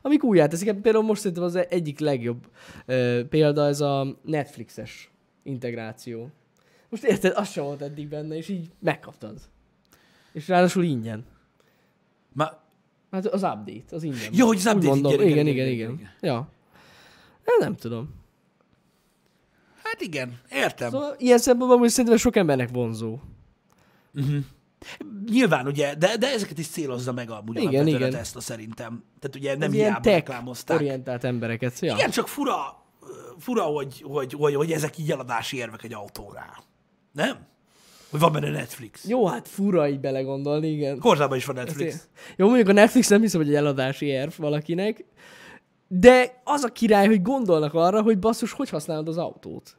amik 0.01 0.23
újjá 0.23 0.47
teszik. 0.47 0.67
Hát 0.67 0.77
Például 0.77 1.04
most 1.04 1.19
szerintem 1.21 1.43
az 1.43 1.56
egyik 1.69 1.99
legjobb 1.99 2.47
ö, 2.86 3.21
példa 3.30 3.65
ez 3.65 3.82
a 3.82 4.17
Netflixes 4.25 5.12
integráció. 5.43 6.30
Most 6.89 7.04
érted, 7.04 7.34
az 7.36 7.49
sem 7.49 7.63
volt 7.63 7.82
eddig 7.82 8.08
benne, 8.08 8.36
és 8.38 8.49
így 8.49 8.69
megkaptad. 8.80 9.38
És 10.32 10.47
ráadásul 10.47 10.84
ingyen. 10.84 11.25
Ma, 12.34 12.60
Hát 13.12 13.25
az 13.25 13.43
update, 13.43 13.95
az 13.95 14.04
ingyen. 14.04 14.30
Jó, 14.32 14.47
hogy 14.47 14.58
az 14.58 14.65
update 14.65 14.88
mondom. 14.88 15.12
igen, 15.12 15.27
igen, 15.27 15.47
igen, 15.47 15.67
igen, 15.67 15.91
igen. 15.91 16.10
Ja. 16.21 16.36
Hát 17.45 17.60
nem 17.60 17.75
tudom. 17.75 18.19
Hát 19.91 20.01
igen, 20.01 20.39
értem. 20.51 20.89
Szóval 20.89 21.15
ilyen 21.17 21.38
szempontból 21.38 21.77
most 21.80 21.91
szerintem 21.91 22.17
sok 22.19 22.36
embernek 22.36 22.69
vonzó. 22.71 23.17
Nyilván, 25.30 25.67
ugye, 25.67 25.95
de, 25.95 26.17
de 26.17 26.27
ezeket 26.32 26.58
is 26.58 26.67
célozza 26.67 27.12
meg 27.13 27.30
amúgy 27.30 27.58
Igen, 27.62 27.88
igen. 27.88 28.01
a 28.01 28.08
Tesla 28.10 28.41
szerintem. 28.41 29.04
Tehát 29.19 29.36
ugye 29.36 29.58
nem 29.58 29.69
Ez 29.69 29.73
ilyen 29.75 29.89
hiába 29.89 30.10
reklámozták. 30.10 30.77
orientált 30.77 31.23
embereket. 31.23 31.80
Ja. 31.80 31.93
Igen, 31.95 32.10
csak 32.10 32.27
fura, 32.27 32.84
fura 33.39 33.63
hogy, 33.63 34.01
hogy, 34.08 34.34
hogy, 34.34 34.56
hogy 34.56 34.71
ezek 34.71 34.97
így 34.97 35.12
eladási 35.12 35.58
érvek 35.58 35.84
egy 35.84 35.93
autónál. 35.93 36.63
Nem? 37.12 37.38
Hogy 38.10 38.19
van 38.19 38.32
benne 38.32 38.49
Netflix. 38.49 39.08
Jó, 39.08 39.25
hát 39.27 39.47
fura 39.47 39.89
így 39.89 39.99
belegondolni, 39.99 40.67
igen. 40.67 40.99
Korzában 40.99 41.38
is 41.38 41.45
van 41.45 41.58
Ezt 41.58 41.65
Netflix. 41.67 41.93
én- 41.93 42.01
Jó, 42.36 42.45
mondjuk 42.47 42.67
a 42.69 42.71
Netflix 42.73 43.08
nem 43.08 43.21
hiszem, 43.21 43.39
hogy 43.41 43.49
egy 43.49 43.56
eladási 43.56 44.06
érv 44.06 44.32
valakinek, 44.38 45.06
de 45.88 46.41
az 46.43 46.63
a 46.63 46.67
király, 46.67 47.08
hogy 47.08 47.21
gondolnak 47.21 47.73
arra, 47.73 48.01
hogy 48.01 48.19
basszus, 48.19 48.51
hogy 48.51 48.69
használod 48.69 49.08
az 49.08 49.17
autót. 49.17 49.75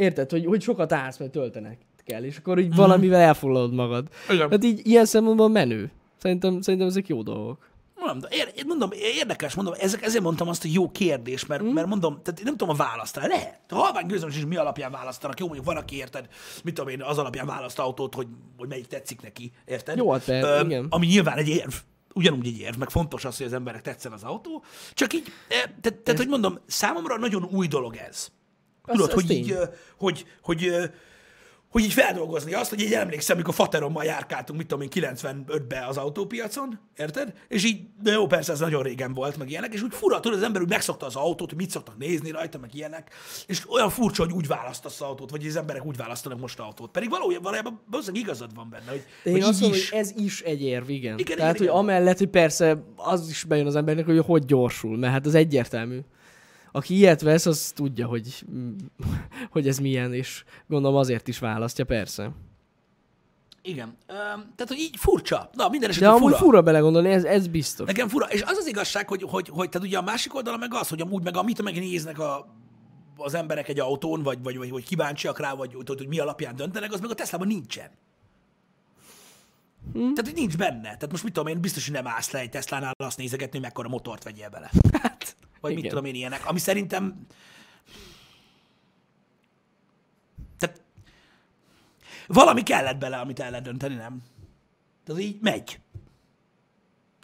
Érted, 0.00 0.30
hogy, 0.30 0.46
hogy 0.46 0.62
sokat 0.62 0.92
állsz, 0.92 1.18
mert 1.18 1.30
töltenek 1.30 1.78
kell, 2.04 2.22
és 2.22 2.36
akkor 2.36 2.58
így 2.58 2.74
valamivel 2.74 3.20
elfoglalod 3.20 3.74
magad. 3.74 4.08
Igen. 4.30 4.50
Hát 4.50 4.64
így 4.64 4.86
ilyen 4.86 5.04
szempontból 5.04 5.48
menő. 5.48 5.90
Szerintem, 6.16 6.60
szerintem 6.60 6.88
ezek 6.88 7.08
jó 7.08 7.22
dolgok. 7.22 7.68
Mondom, 7.94 8.18
de 8.18 8.28
ér, 8.30 8.66
mondom, 8.66 8.90
érdekes, 8.92 9.54
mondom, 9.54 9.74
ezek, 9.78 10.02
ezért 10.02 10.22
mondtam 10.22 10.48
azt, 10.48 10.62
hogy 10.62 10.72
jó 10.72 10.90
kérdés, 10.90 11.46
mert, 11.46 11.62
mm. 11.62 11.66
mert 11.66 11.86
mondom, 11.86 12.20
tehát 12.22 12.38
én 12.38 12.44
nem 12.44 12.56
tudom 12.56 12.74
a 12.74 12.76
választ 12.76 13.16
rá. 13.16 13.26
Lehet. 13.26 13.60
Ha 13.68 13.76
halvány 13.76 14.06
gőzöm 14.06 14.28
is 14.28 14.44
mi 14.46 14.56
alapján 14.56 14.90
választanak. 14.90 15.40
Jó, 15.40 15.46
mondjuk 15.46 15.66
van, 15.66 15.76
aki 15.76 15.96
érted, 15.96 16.28
mit 16.64 16.74
tudom 16.74 16.90
én, 16.90 17.02
az 17.02 17.18
alapján 17.18 17.46
választ 17.46 17.78
autót, 17.78 18.14
hogy, 18.14 18.26
hogy 18.56 18.68
melyik 18.68 18.86
tetszik 18.86 19.20
neki, 19.20 19.52
érted? 19.64 19.96
Jó, 19.96 20.10
hát 20.10 20.24
persze, 20.24 20.64
igen. 20.64 20.86
Ami 20.88 21.06
nyilván 21.06 21.38
egy 21.38 21.48
érv. 21.48 21.72
Ugyanúgy 22.14 22.46
egy 22.46 22.58
érv, 22.58 22.76
meg 22.76 22.90
fontos 22.90 23.24
az, 23.24 23.36
hogy 23.36 23.46
az 23.46 23.52
emberek 23.52 23.82
tetszen 23.82 24.12
az 24.12 24.22
autó. 24.22 24.64
Csak 24.94 25.12
így, 25.12 25.26
eh, 25.48 25.62
tehát, 25.80 25.98
tehát 25.98 26.20
hogy 26.20 26.28
mondom, 26.28 26.58
számomra 26.66 27.16
nagyon 27.16 27.48
új 27.52 27.66
dolog 27.66 27.96
ez. 27.96 28.30
Tudod, 28.92 29.08
az 29.08 29.14
hogy 29.14 29.30
így, 29.30 29.56
hogy, 29.96 30.24
hogy, 30.42 30.90
hogy 31.70 31.82
így 31.82 31.92
feldolgozni 31.92 32.54
azt, 32.54 32.70
hogy 32.70 32.80
így 32.80 32.92
emlékszem, 32.92 33.36
amikor 33.36 33.54
faterommal 33.54 34.04
járkáltunk, 34.04 34.58
mit 34.58 34.68
tudom 34.68 34.82
én, 34.84 34.88
95-be 34.92 35.86
az 35.88 35.96
autópiacon, 35.96 36.80
érted? 36.96 37.32
És 37.48 37.64
így, 37.64 37.80
de 38.02 38.12
jó, 38.12 38.26
persze 38.26 38.52
ez 38.52 38.60
nagyon 38.60 38.82
régen 38.82 39.14
volt, 39.14 39.36
meg 39.36 39.50
ilyenek, 39.50 39.74
és 39.74 39.82
úgy 39.82 39.94
fura, 39.94 40.20
tudod, 40.20 40.38
az 40.38 40.44
ember 40.44 40.62
úgy 40.62 40.68
megszokta 40.68 41.06
az 41.06 41.16
autót, 41.16 41.48
hogy 41.48 41.58
mit 41.58 41.70
szoktak 41.70 41.98
nézni 41.98 42.30
rajta, 42.30 42.58
meg 42.58 42.74
ilyenek, 42.74 43.14
és 43.46 43.70
olyan 43.70 43.90
furcsa, 43.90 44.24
hogy 44.24 44.32
úgy 44.32 44.46
választasz 44.46 45.00
autót, 45.00 45.30
vagy 45.30 45.46
az 45.46 45.56
emberek 45.56 45.84
úgy 45.84 45.96
választanak 45.96 46.40
most 46.40 46.58
autót. 46.58 46.90
Pedig 46.90 47.10
valójában, 47.10 47.42
valójában 47.42 47.80
valószínűleg 47.90 48.24
igazad 48.26 48.54
van 48.54 48.68
benne, 48.70 48.90
hogy, 48.90 49.04
De 49.24 49.30
hogy 49.30 49.40
én 49.40 49.46
azt 49.46 49.60
mondom, 49.60 49.78
is. 49.78 49.90
hogy 49.90 49.98
ez 49.98 50.12
is 50.16 50.40
egy 50.40 50.62
érv, 50.62 50.88
igen. 50.88 51.18
Igen, 51.18 51.36
Tehát, 51.36 51.54
igen, 51.54 51.56
hogy 51.56 51.60
igen. 51.60 51.74
amellett, 51.74 52.18
hogy 52.18 52.30
persze 52.30 52.84
az 52.96 53.28
is 53.28 53.44
bejön 53.44 53.66
az 53.66 53.76
embernek, 53.76 54.04
hogy 54.04 54.18
hogy 54.18 54.44
gyorsul, 54.44 54.96
mert 54.96 55.12
hát 55.12 55.26
az 55.26 55.34
egyértelmű. 55.34 55.98
Aki 56.72 56.94
ilyet 56.94 57.20
vesz, 57.20 57.46
az 57.46 57.72
tudja, 57.74 58.06
hogy, 58.06 58.44
hogy 59.52 59.68
ez 59.68 59.78
milyen, 59.78 60.14
és 60.14 60.44
gondolom 60.66 60.96
azért 60.96 61.28
is 61.28 61.38
választja, 61.38 61.84
persze. 61.84 62.30
Igen. 63.62 63.96
Öm, 64.06 64.16
tehát, 64.26 64.68
hogy 64.68 64.78
így 64.78 64.96
furcsa. 64.98 65.50
Na, 65.52 65.68
minden 65.68 65.88
De 65.88 65.94
esetben 65.94 66.14
amúgy 66.14 66.32
fura. 66.32 66.44
fura, 66.44 66.62
belegondolni, 66.62 67.10
ez, 67.10 67.24
ez 67.24 67.46
biztos. 67.46 67.86
Nekem 67.86 68.08
fura. 68.08 68.26
És 68.26 68.42
az 68.42 68.56
az 68.56 68.66
igazság, 68.66 69.08
hogy, 69.08 69.22
hogy, 69.22 69.48
hogy 69.48 69.68
tehát 69.68 69.86
ugye 69.86 69.98
a 69.98 70.02
másik 70.02 70.34
oldala 70.34 70.56
meg 70.56 70.74
az, 70.74 70.88
hogy 70.88 71.00
amúgy 71.00 71.22
meg 71.22 71.36
amit 71.36 71.62
megnéznek 71.62 72.18
a, 72.18 72.46
az 73.16 73.34
emberek 73.34 73.68
egy 73.68 73.80
autón, 73.80 74.22
vagy, 74.22 74.42
vagy, 74.42 74.56
vagy, 74.56 74.70
vagy 74.70 74.84
kíváncsiak 74.84 75.38
rá, 75.38 75.54
vagy 75.54 75.74
hogy, 75.74 75.88
hogy 75.88 76.08
mi 76.08 76.18
alapján 76.18 76.56
döntenek, 76.56 76.92
az 76.92 77.00
meg 77.00 77.10
a 77.10 77.14
Teslában 77.14 77.46
nincsen. 77.46 77.90
Hm. 79.92 79.98
Tehát, 79.98 80.24
hogy 80.24 80.34
nincs 80.34 80.56
benne. 80.56 80.80
Tehát 80.82 81.10
most 81.10 81.24
mit 81.24 81.32
tudom 81.32 81.48
én, 81.48 81.60
biztos, 81.60 81.84
hogy 81.84 81.94
nem 81.94 82.06
állsz 82.06 82.30
le 82.30 82.38
egy 82.38 82.50
Teslánál 82.50 82.92
azt 82.96 83.18
nézegetni, 83.18 83.52
hogy 83.52 83.66
mekkora 83.66 83.88
motort 83.88 84.24
vegyél 84.24 84.48
bele. 84.48 84.70
Vagy 85.60 85.70
mit 85.70 85.78
igen. 85.78 85.90
tudom 85.90 86.04
én 86.04 86.14
ilyenek. 86.14 86.46
Ami 86.46 86.58
szerintem... 86.58 87.26
Tehát 90.58 90.82
valami 92.26 92.62
kellett 92.62 92.98
bele, 92.98 93.16
amit 93.16 93.40
el 93.40 93.50
lehet 93.50 93.64
dönteni, 93.64 93.94
nem? 93.94 94.22
Tehát 95.04 95.22
így 95.22 95.38
megy. 95.40 95.80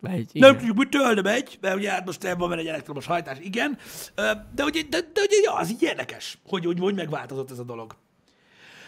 Megy, 0.03 0.31
Nem 0.33 0.51
igen. 0.51 0.59
tudjuk 0.59 0.77
mitől, 0.77 1.15
de 1.15 1.23
megy, 1.23 1.59
mert 1.61 1.77
ugye 1.77 1.91
hát 1.91 2.05
most 2.05 2.25
ebben 2.25 2.49
van 2.49 2.59
egy 2.59 2.67
elektromos 2.67 3.07
hajtás, 3.07 3.39
igen. 3.41 3.79
De 4.55 4.65
ugye, 4.65 4.83
de, 4.83 5.01
de 5.01 5.21
ugye 5.21 5.41
ja, 5.43 5.55
az 5.55 5.71
így 5.71 5.83
érdekes, 5.83 6.39
hogy, 6.47 6.65
hogy, 6.65 6.79
hogy 6.79 6.95
megváltozott 6.95 7.51
ez 7.51 7.59
a 7.59 7.65
dolog. 7.65 7.97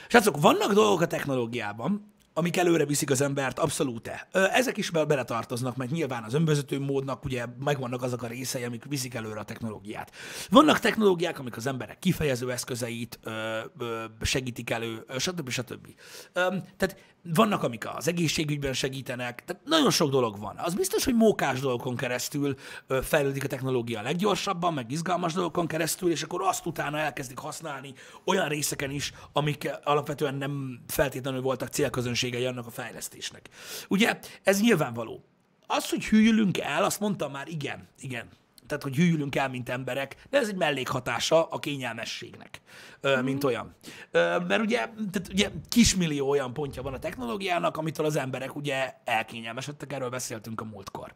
Srácok, 0.09 0.41
vannak 0.41 0.73
dolgok 0.73 1.01
a 1.01 1.07
technológiában, 1.07 2.13
amik 2.39 2.57
előre 2.57 2.85
viszik 2.85 3.11
az 3.11 3.21
embert, 3.21 3.59
abszolút 3.59 4.09
-e. 4.09 4.29
Ezek 4.33 4.77
is 4.77 4.91
be- 4.91 5.05
beletartoznak, 5.05 5.77
mert 5.77 5.91
nyilván 5.91 6.23
az 6.23 6.35
önvezető 6.35 6.81
módnak 6.81 7.25
ugye 7.25 7.45
megvannak 7.65 8.03
azok 8.03 8.23
a 8.23 8.27
részei, 8.27 8.65
amik 8.65 8.85
viszik 8.89 9.15
előre 9.15 9.41
a 9.41 9.45
technológiát. 9.45 10.13
Vannak 10.51 10.79
technológiák, 10.79 11.39
amik 11.39 11.57
az 11.57 11.67
emberek 11.67 11.99
kifejező 11.99 12.51
eszközeit 12.53 13.19
ö, 13.23 13.59
ö, 13.79 14.05
segítik 14.21 14.71
elő, 14.71 15.05
stb. 15.17 15.49
stb. 15.49 15.87
Ö, 16.33 16.57
tehát 16.77 16.97
vannak, 17.35 17.63
amik 17.63 17.89
az 17.97 18.09
egészségügyben 18.09 18.73
segítenek, 18.73 19.45
tehát 19.45 19.63
nagyon 19.65 19.91
sok 19.91 20.11
dolog 20.11 20.39
van. 20.39 20.57
Az 20.59 20.75
biztos, 20.75 21.05
hogy 21.05 21.15
mókás 21.15 21.61
dolgokon 21.61 21.97
keresztül 21.97 22.55
fejlődik 23.03 23.45
a 23.45 23.47
technológia 23.47 24.03
leggyorsabban, 24.03 24.75
meg 24.75 24.91
izgalmas 24.91 25.33
dolgokon 25.33 25.67
keresztül, 25.67 26.11
és 26.11 26.23
akkor 26.23 26.43
azt 26.43 26.67
utána 26.67 26.99
elkezdik 26.99 27.39
használni 27.39 27.93
olyan 28.25 28.49
részeken 28.49 28.91
is, 28.91 29.13
amik 29.33 29.71
alapvetően 29.85 30.35
nem 30.35 30.81
feltétlenül 30.87 31.41
voltak 31.41 31.69
célközönségei 31.69 32.45
annak 32.45 32.67
a 32.67 32.71
fejlesztésnek. 32.71 33.49
Ugye, 33.89 34.19
ez 34.43 34.61
nyilvánvaló. 34.61 35.25
Az, 35.67 35.91
hogy 35.91 36.05
hűlünk 36.05 36.59
el, 36.59 36.85
azt 36.85 37.01
mondtam 37.01 37.33
már, 37.33 37.49
igen, 37.49 37.89
igen. 37.99 38.29
Tehát, 38.69 38.83
hogy 38.83 38.97
hűlünk 38.97 39.37
el, 39.37 39.49
mint 39.49 39.69
emberek, 39.69 40.17
de 40.31 40.39
ez 40.39 40.49
egy 40.49 40.57
mellékhatása 40.57 41.45
a 41.45 41.59
kényelmességnek, 41.59 42.61
ö, 43.01 43.23
mint 43.23 43.45
olyan. 43.45 43.75
Ö, 44.11 44.39
mert 44.49 44.61
ugye, 44.61 44.79
tehát 45.13 45.29
ugye 45.31 45.51
kismillió 45.69 46.29
olyan 46.29 46.53
pontja 46.53 46.83
van 46.83 46.95
a 46.95 46.99
technológiának, 46.99 47.77
amitől 47.77 48.07
az 48.07 48.17
emberek 48.17 48.57
ugye 48.57 48.95
elkényelmesedtek, 49.05 49.93
erről 49.93 50.09
beszéltünk 50.09 50.61
a 50.61 50.65
múltkor. 50.65 51.15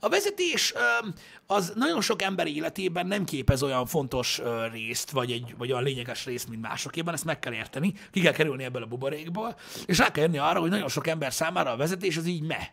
A 0.00 0.08
vezetés 0.08 0.72
ö, 0.74 1.08
az 1.46 1.72
nagyon 1.74 2.00
sok 2.00 2.22
ember 2.22 2.46
életében 2.46 3.06
nem 3.06 3.24
képez 3.24 3.62
olyan 3.62 3.86
fontos 3.86 4.38
ö, 4.38 4.66
részt, 4.72 5.10
vagy, 5.10 5.32
egy, 5.32 5.54
vagy 5.58 5.72
olyan 5.72 5.82
lényeges 5.82 6.24
részt, 6.24 6.48
mint 6.48 6.62
másokéban, 6.62 7.14
ezt 7.14 7.24
meg 7.24 7.38
kell 7.38 7.52
érteni, 7.52 7.94
ki 8.10 8.20
kell 8.20 8.32
kerülni 8.32 8.64
ebből 8.64 8.82
a 8.82 8.86
buborékból, 8.86 9.56
és 9.86 9.98
rá 9.98 10.10
kell 10.10 10.24
jönni 10.24 10.38
arra, 10.38 10.60
hogy 10.60 10.70
nagyon 10.70 10.88
sok 10.88 11.06
ember 11.06 11.32
számára 11.32 11.70
a 11.70 11.76
vezetés 11.76 12.16
az 12.16 12.26
így 12.26 12.42
me. 12.42 12.72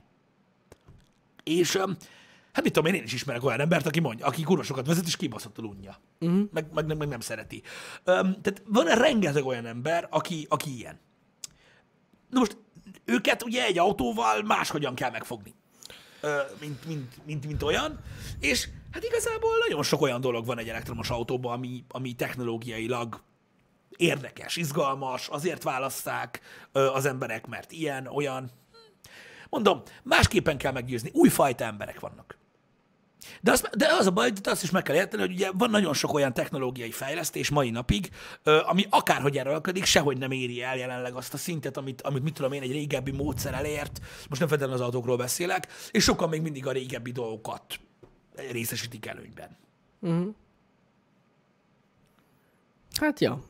És 1.43 1.79
hát 2.53 2.63
mit 2.63 2.73
tudom 2.73 2.93
én, 2.93 2.99
én 2.99 3.03
is 3.03 3.13
ismerek 3.13 3.43
olyan 3.43 3.59
embert, 3.59 3.85
aki 3.85 3.99
mondja, 3.99 4.25
aki 4.25 4.41
kurva 4.41 4.63
sokat 4.63 4.87
vezet, 4.87 5.05
és 5.05 5.15
kibaszottul 5.15 5.65
unja. 5.65 5.99
Uh-huh. 6.19 6.47
Meg, 6.51 6.65
meg, 6.73 6.85
meg, 6.85 6.97
meg, 6.97 7.07
nem 7.07 7.19
szereti. 7.19 7.61
Öm, 8.03 8.41
tehát 8.41 8.61
van 8.65 8.85
rengeteg 8.85 9.45
olyan 9.45 9.65
ember, 9.65 10.07
aki, 10.09 10.45
aki 10.49 10.77
ilyen. 10.77 10.99
Na 12.29 12.39
most 12.39 12.57
őket 13.05 13.43
ugye 13.43 13.65
egy 13.65 13.77
autóval 13.77 14.41
máshogyan 14.41 14.95
kell 14.95 15.11
megfogni, 15.11 15.53
ö, 16.21 16.37
mint, 16.59 16.85
mint, 16.85 17.25
mint, 17.25 17.45
mint 17.45 17.63
olyan, 17.63 17.99
és 18.39 18.69
hát 18.91 19.03
igazából 19.03 19.51
nagyon 19.67 19.83
sok 19.83 20.01
olyan 20.01 20.21
dolog 20.21 20.45
van 20.45 20.57
egy 20.57 20.69
elektromos 20.69 21.09
autóban, 21.09 21.53
ami, 21.53 21.83
ami 21.87 22.13
technológiailag 22.13 23.21
érdekes, 23.97 24.55
izgalmas, 24.55 25.27
azért 25.27 25.63
választák 25.63 26.41
az 26.71 27.05
emberek, 27.05 27.47
mert 27.47 27.71
ilyen, 27.71 28.07
olyan. 28.07 28.51
Mondom, 29.49 29.81
másképpen 30.03 30.57
kell 30.57 30.71
meggyőzni. 30.71 31.09
Újfajta 31.13 31.63
emberek 31.63 31.99
vannak. 31.99 32.37
De 33.41 33.51
az, 33.51 33.69
de 33.77 33.87
az 33.99 34.05
a 34.05 34.11
baj, 34.11 34.29
hogy 34.29 34.39
azt 34.43 34.63
is 34.63 34.71
meg 34.71 34.83
kell 34.83 34.95
érteni, 34.95 35.21
hogy 35.21 35.31
ugye 35.31 35.49
van 35.53 35.69
nagyon 35.69 35.93
sok 35.93 36.13
olyan 36.13 36.33
technológiai 36.33 36.91
fejlesztés 36.91 37.49
mai 37.49 37.69
napig, 37.69 38.09
ami 38.43 38.85
akárhogy 38.89 39.37
erőlködik, 39.37 39.85
sehogy 39.85 40.17
nem 40.17 40.31
éri 40.31 40.61
el 40.61 40.77
jelenleg 40.77 41.13
azt 41.13 41.33
a 41.33 41.37
szintet, 41.37 41.77
amit, 41.77 42.01
amit 42.01 42.23
mit 42.23 42.33
tudom 42.33 42.51
én, 42.51 42.61
egy 42.61 42.71
régebbi 42.71 43.11
módszer 43.11 43.53
elért. 43.53 43.99
Most 44.29 44.39
nem 44.39 44.49
feltétlenül 44.49 44.73
az 44.73 44.81
autókról 44.81 45.17
beszélek, 45.17 45.67
és 45.91 46.03
sokan 46.03 46.29
még 46.29 46.41
mindig 46.41 46.67
a 46.67 46.71
régebbi 46.71 47.11
dolgokat 47.11 47.79
részesítik 48.51 49.05
előnyben. 49.05 49.57
Hát 52.99 53.19
ja. 53.19 53.43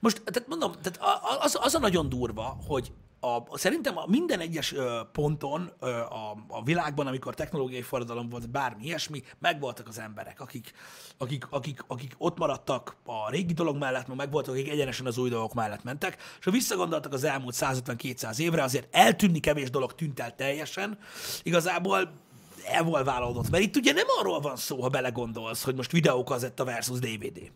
Most, 0.00 0.22
tehát 0.24 0.48
mondom, 0.48 0.72
tehát 0.82 0.98
az, 1.42 1.58
az 1.60 1.74
a 1.74 1.78
nagyon 1.78 2.08
durva, 2.08 2.58
hogy 2.66 2.92
a, 3.20 3.58
szerintem 3.58 3.96
a 3.96 4.04
minden 4.06 4.40
egyes 4.40 4.72
ö, 4.72 5.00
ponton 5.12 5.70
ö, 5.80 5.88
a, 5.88 6.36
a 6.48 6.62
világban, 6.62 7.06
amikor 7.06 7.34
technológiai 7.34 7.82
forradalom 7.82 8.28
volt, 8.28 8.50
bármi 8.50 8.84
ilyesmi, 8.84 9.22
megvoltak 9.38 9.88
az 9.88 9.98
emberek, 9.98 10.40
akik, 10.40 10.72
akik, 11.18 11.46
akik, 11.50 11.84
akik 11.86 12.14
ott 12.18 12.38
maradtak 12.38 12.96
a 13.04 13.30
régi 13.30 13.52
dolog 13.52 13.76
mellett, 13.76 14.06
meg 14.06 14.16
megvoltak, 14.16 14.54
akik 14.54 14.70
egyenesen 14.70 15.06
az 15.06 15.18
új 15.18 15.28
dolgok 15.28 15.54
mellett 15.54 15.84
mentek, 15.84 16.16
és 16.38 16.44
ha 16.44 16.50
visszagondoltak 16.50 17.12
az 17.12 17.24
elmúlt 17.24 17.54
150-200 17.58 18.38
évre, 18.38 18.62
azért 18.62 18.94
eltűnni 18.94 19.40
kevés 19.40 19.70
dolog 19.70 19.94
tűnt 19.94 20.20
el 20.20 20.34
teljesen, 20.34 20.98
igazából 21.42 22.24
evolválódott. 22.66 23.50
Mert 23.50 23.62
itt 23.64 23.76
ugye 23.76 23.92
nem 23.92 24.06
arról 24.18 24.40
van 24.40 24.56
szó, 24.56 24.82
ha 24.82 24.88
belegondolsz, 24.88 25.62
hogy 25.62 25.74
most 25.74 25.92
videókazetta 25.92 26.64
versus 26.64 26.98
DVD. 26.98 27.50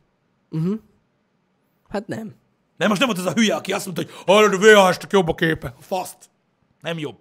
Hát 1.89 2.07
nem. 2.07 2.35
Nem, 2.81 2.89
most 2.89 3.01
nem 3.01 3.11
volt 3.11 3.27
az 3.27 3.33
a 3.33 3.33
hülye, 3.37 3.55
aki 3.55 3.73
azt 3.73 3.85
mondta, 3.85 4.03
hogy 4.03 4.13
hallod, 4.27 4.55
a 4.55 4.59
VHS-nek 4.59 5.13
jobb 5.13 5.29
a 5.29 5.35
képe. 5.35 5.75
Faszt. 5.81 6.17
Nem 6.81 6.99
jobb. 6.99 7.19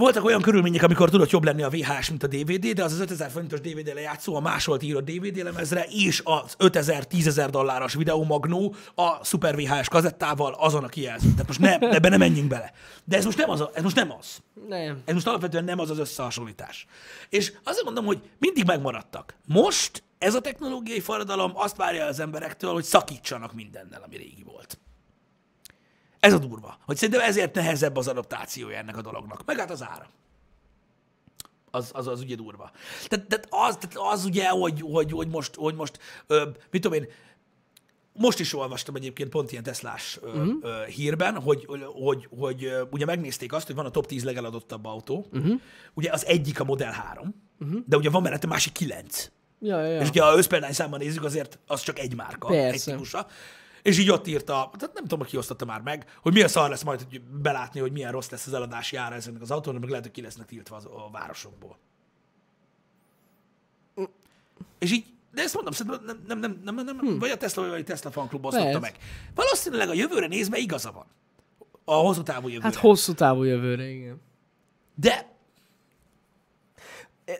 Voltak 0.00 0.24
olyan 0.24 0.40
körülmények, 0.40 0.82
amikor 0.82 1.10
tudott 1.10 1.30
jobb 1.30 1.44
lenni 1.44 1.62
a 1.62 1.68
VHS, 1.68 2.08
mint 2.08 2.22
a 2.22 2.26
DVD, 2.26 2.66
de 2.66 2.84
az 2.84 2.92
az 2.92 3.00
5000 3.00 3.30
forintos 3.30 3.60
DVD 3.60 3.94
lejátszó 3.94 4.36
a 4.36 4.40
másolt 4.40 4.82
írott 4.82 5.04
DVD 5.04 5.36
lemezre, 5.42 5.86
és 5.88 6.22
az 6.24 6.56
5000-10000 6.58 7.48
dolláros 7.50 7.94
videómagnó 7.94 8.74
a 8.94 9.24
Super 9.24 9.56
VHS 9.56 9.88
kazettával 9.88 10.56
azon 10.58 10.84
a 10.84 10.88
kijelzőn. 10.88 11.30
Tehát 11.30 11.46
most 11.46 11.60
nem, 11.60 11.82
ebbe 11.92 12.08
nem 12.08 12.18
menjünk 12.18 12.48
bele. 12.48 12.72
De 13.04 13.16
ez 13.16 13.24
most 13.24 13.38
nem 13.38 13.50
az. 13.50 13.60
A, 13.60 13.70
ez 13.74 13.82
most 13.82 13.96
nem 13.96 14.12
az. 14.18 14.38
Nem. 14.68 15.02
Ez 15.04 15.14
most 15.14 15.26
alapvetően 15.26 15.64
nem 15.64 15.78
az 15.78 15.90
az 15.90 15.98
összehasonlítás. 15.98 16.86
És 17.28 17.52
azt 17.64 17.82
mondom, 17.84 18.04
hogy 18.04 18.20
mindig 18.38 18.64
megmaradtak. 18.66 19.34
Most 19.46 20.02
ez 20.18 20.34
a 20.34 20.40
technológiai 20.40 21.00
forradalom 21.00 21.52
azt 21.54 21.76
várja 21.76 22.04
az 22.04 22.20
emberektől, 22.20 22.72
hogy 22.72 22.84
szakítsanak 22.84 23.54
mindennel, 23.54 24.02
ami 24.06 24.16
régi 24.16 24.42
volt. 24.42 24.78
Ez 26.20 26.32
a 26.32 26.38
durva. 26.38 26.78
Hogy 26.86 26.96
szerintem 26.96 27.28
ezért 27.28 27.54
nehezebb 27.54 27.96
az 27.96 28.08
adaptációja 28.08 28.76
ennek 28.76 28.96
a 28.96 29.02
dolognak. 29.02 29.44
Meg 29.44 29.58
hát 29.58 29.70
az 29.70 29.82
ára. 29.82 30.08
Az, 31.70 31.90
az, 31.92 32.06
az 32.06 32.20
ugye 32.20 32.34
durva. 32.34 32.70
Tehát, 33.08 33.26
tehát, 33.26 33.46
az, 33.50 33.76
tehát 33.76 34.12
az 34.12 34.24
ugye, 34.24 34.48
hogy, 34.48 34.80
hogy, 34.80 35.12
hogy 35.12 35.28
most, 35.28 35.54
hogy 35.54 35.74
most 35.74 35.98
ö, 36.26 36.48
mit 36.70 36.82
tudom 36.82 36.98
én, 36.98 37.08
most 38.12 38.38
is 38.38 38.54
olvastam 38.54 38.94
egyébként 38.94 39.28
pont 39.28 39.52
ilyen 39.52 39.62
Teslás 39.62 40.18
uh-huh. 40.22 40.48
ö, 40.62 40.84
hírben, 40.84 41.40
hogy, 41.40 41.64
hogy, 41.64 41.84
hogy, 41.90 42.28
hogy 42.38 42.72
ugye 42.90 43.04
megnézték 43.04 43.52
azt, 43.52 43.66
hogy 43.66 43.74
van 43.74 43.86
a 43.86 43.90
top 43.90 44.06
10 44.06 44.24
legeladottabb 44.24 44.84
autó. 44.84 45.26
Uh-huh. 45.32 45.60
Ugye 45.94 46.10
az 46.12 46.26
egyik 46.26 46.60
a 46.60 46.64
Model 46.64 46.92
3, 46.92 47.34
uh-huh. 47.60 47.80
de 47.86 47.96
ugye 47.96 48.10
van 48.10 48.22
mellette 48.22 48.46
másik 48.46 48.72
9. 48.72 49.30
Ja, 49.60 49.80
ja, 49.80 49.86
ja. 49.86 50.00
És 50.00 50.08
ugye 50.08 50.22
ha 50.22 50.36
összpéldány 50.36 50.72
számban 50.72 50.98
nézzük, 50.98 51.24
azért 51.24 51.58
az 51.66 51.82
csak 51.82 51.98
egy 51.98 52.14
márka, 52.14 52.48
Persze. 52.48 52.72
egy 52.72 52.82
típusa. 52.82 53.26
És 53.82 53.98
így 53.98 54.10
ott 54.10 54.26
írta, 54.26 54.70
tehát 54.78 54.94
nem 54.94 55.04
tudom, 55.04 55.26
ki 55.26 55.36
osztotta 55.36 55.64
már 55.64 55.80
meg, 55.80 56.04
hogy 56.22 56.32
milyen 56.32 56.48
szar 56.48 56.68
lesz 56.68 56.82
majd 56.82 57.06
hogy 57.08 57.20
belátni, 57.20 57.80
hogy 57.80 57.92
milyen 57.92 58.12
rossz 58.12 58.30
lesz 58.30 58.46
az 58.46 58.52
eladási 58.52 58.96
ára 58.96 59.14
ezeknek 59.14 59.42
az 59.42 59.50
autónak, 59.50 59.80
meg 59.80 59.88
lehet, 59.88 60.04
hogy 60.04 60.14
ki 60.14 60.22
lesznek 60.22 60.46
tiltva 60.46 60.76
az, 60.76 60.84
a 60.84 61.08
városokból. 61.12 61.78
És 64.78 64.92
így 64.92 65.04
De 65.32 65.42
ezt 65.42 65.54
mondom, 65.54 65.72
szerintem 65.72 66.04
nem, 66.04 66.20
nem, 66.26 66.38
nem, 66.38 66.60
nem, 66.64 66.84
nem, 66.84 66.98
nem 67.02 67.18
vagy 67.18 67.30
a 67.30 67.36
Tesla, 67.36 67.68
vagy 67.68 67.80
a 67.80 67.84
Tesla 67.84 68.10
fanklub 68.10 68.44
osztotta 68.44 68.80
meg. 68.80 68.96
Valószínűleg 69.34 69.88
a 69.88 69.94
jövőre 69.94 70.26
nézve 70.26 70.58
igaza 70.58 70.92
van. 70.92 71.06
A 71.84 71.94
hosszú 71.94 72.22
távú 72.22 72.48
jövőre. 72.48 72.64
Hát 72.64 72.74
hosszú 72.74 73.12
távú 73.12 73.42
jövőre, 73.42 73.88
igen. 73.88 74.20
De 74.94 75.30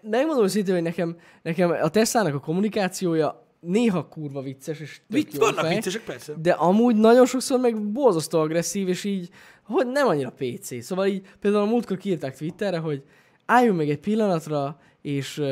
Megmondom 0.02 0.44
őszintén, 0.44 0.74
hogy 0.74 0.82
nekem, 0.82 1.18
nekem 1.42 1.70
a 1.70 1.88
Teslának 1.88 2.34
a 2.34 2.40
kommunikációja 2.40 3.46
néha 3.60 4.08
kurva 4.08 4.42
vicces, 4.42 4.80
és 4.80 5.00
tök 5.08 5.22
Vic, 5.22 5.34
jó 5.34 5.40
vannak 5.40 5.64
fej, 5.64 5.74
viccesek, 5.74 6.04
persze. 6.04 6.34
De 6.38 6.52
amúgy 6.52 6.96
nagyon 6.96 7.26
sokszor 7.26 7.60
meg 7.60 7.90
borzasztó 7.92 8.38
agresszív, 8.38 8.88
és 8.88 9.04
így, 9.04 9.28
hogy 9.62 9.86
nem 9.86 10.06
annyira 10.06 10.32
PC. 10.36 10.84
Szóval 10.84 11.06
így 11.06 11.22
például 11.40 11.62
a 11.62 11.70
múltkor 11.70 11.96
kiírták 11.96 12.36
Twitterre, 12.36 12.78
hogy 12.78 13.02
álljunk 13.46 13.76
meg 13.76 13.90
egy 13.90 14.00
pillanatra, 14.00 14.80
és 15.02 15.42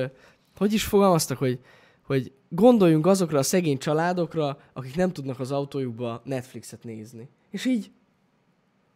hogy 0.57 0.73
is 0.73 0.85
fogalmaztak, 0.85 1.39
hogy, 1.39 1.61
hogy 2.03 2.33
gondoljunk 2.49 3.07
azokra 3.07 3.39
a 3.39 3.43
szegény 3.43 3.79
családokra, 3.79 4.59
akik 4.73 4.97
nem 4.97 5.13
tudnak 5.13 5.41
az 5.41 5.51
autójukba 5.51 6.23
Netflixet 6.25 6.85
nézni. 6.85 7.29
És 7.51 7.65
így, 7.65 7.91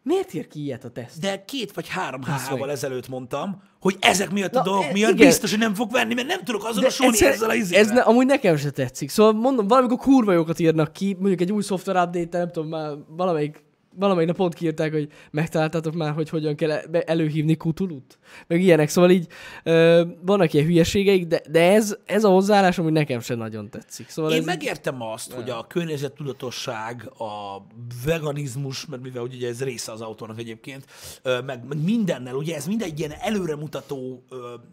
miért 0.03 0.33
ír 0.33 0.47
ki 0.47 0.63
ilyet 0.63 0.83
a 0.83 0.89
teszt? 0.89 1.19
De 1.19 1.45
két 1.45 1.71
vagy 1.71 1.87
három 1.89 2.21
hával 2.21 2.71
ezelőtt 2.71 3.07
mondtam, 3.09 3.61
hogy 3.79 3.97
ezek 3.99 4.31
miatt 4.31 4.55
a 4.55 4.57
Na, 4.57 4.63
dolgok 4.63 4.85
e- 4.85 4.91
miatt 4.91 5.11
igen. 5.13 5.27
biztos, 5.27 5.49
hogy 5.49 5.59
nem 5.59 5.73
fog 5.73 5.91
venni, 5.91 6.13
mert 6.13 6.27
nem 6.27 6.43
tudok 6.43 6.63
azonosulni 6.65 7.11
egyszer- 7.13 7.33
ezzel 7.33 7.49
a 7.49 7.53
Ez 7.53 7.59
izével. 7.59 7.93
ne, 7.93 8.01
amúgy 8.01 8.25
nekem 8.25 8.57
se 8.57 8.69
tetszik. 8.69 9.09
Szóval 9.09 9.33
mondom, 9.33 9.67
valamikor 9.67 9.97
kurva 9.97 10.31
jókat 10.33 10.59
írnak 10.59 10.93
ki, 10.93 11.13
mondjuk 11.19 11.41
egy 11.41 11.51
új 11.51 11.61
szoftver 11.61 11.95
update 11.95 12.37
nem 12.37 12.51
tudom, 12.51 12.69
már 12.69 12.91
valamelyik, 13.07 13.63
valamelyik 13.95 14.29
nap 14.29 14.37
pont 14.37 14.53
kiírták, 14.53 14.91
hogy 14.91 15.11
megtaláltátok 15.31 15.93
már, 15.93 16.13
hogy 16.13 16.29
hogyan 16.29 16.55
kell 16.55 16.71
e- 16.71 17.03
előhívni 17.05 17.55
kutulut. 17.55 18.19
Meg 18.47 18.61
ilyenek, 18.61 18.89
szóval 18.89 19.09
így 19.09 19.27
ö, 19.63 20.05
vannak 20.21 20.53
ilyen 20.53 20.65
hülyeségeik, 20.65 21.27
de, 21.27 21.41
de 21.49 21.71
ez, 21.71 21.97
ez 22.05 22.23
a 22.23 22.29
hozzáállás 22.29 22.77
amúgy 22.77 22.91
nekem 22.91 23.19
sem 23.19 23.37
nagyon 23.37 23.69
tetszik. 23.69 24.09
Szóval 24.09 24.31
Én 24.31 24.39
ez 24.39 24.45
megértem 24.45 25.01
azt, 25.01 25.31
hogy 25.31 25.49
a 25.49 25.67
környezettudatosság, 25.67 27.11
a 27.17 27.61
veganizmus, 28.05 28.85
mert 28.85 29.01
mivel 29.01 29.23
ugye 29.23 29.47
ez 29.47 29.63
része 29.63 29.91
az 29.91 30.01
autónak 30.01 30.39
egyébként, 30.39 30.85
meg, 31.23 31.45
meg 31.67 31.83
mindennel, 31.83 32.35
ugye 32.35 32.55
ez 32.55 32.67
mindegy 32.67 32.99
ilyen 32.99 33.13
előremutató, 33.19 34.23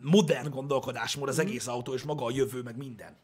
modern 0.03 0.51
gondolkodásmód 0.51 1.29
az 1.29 1.39
egész 1.39 1.67
autó, 1.67 1.95
és 1.95 2.03
maga 2.03 2.25
a 2.25 2.31
jövő, 2.31 2.63
meg 2.63 2.77
minden. 2.77 3.17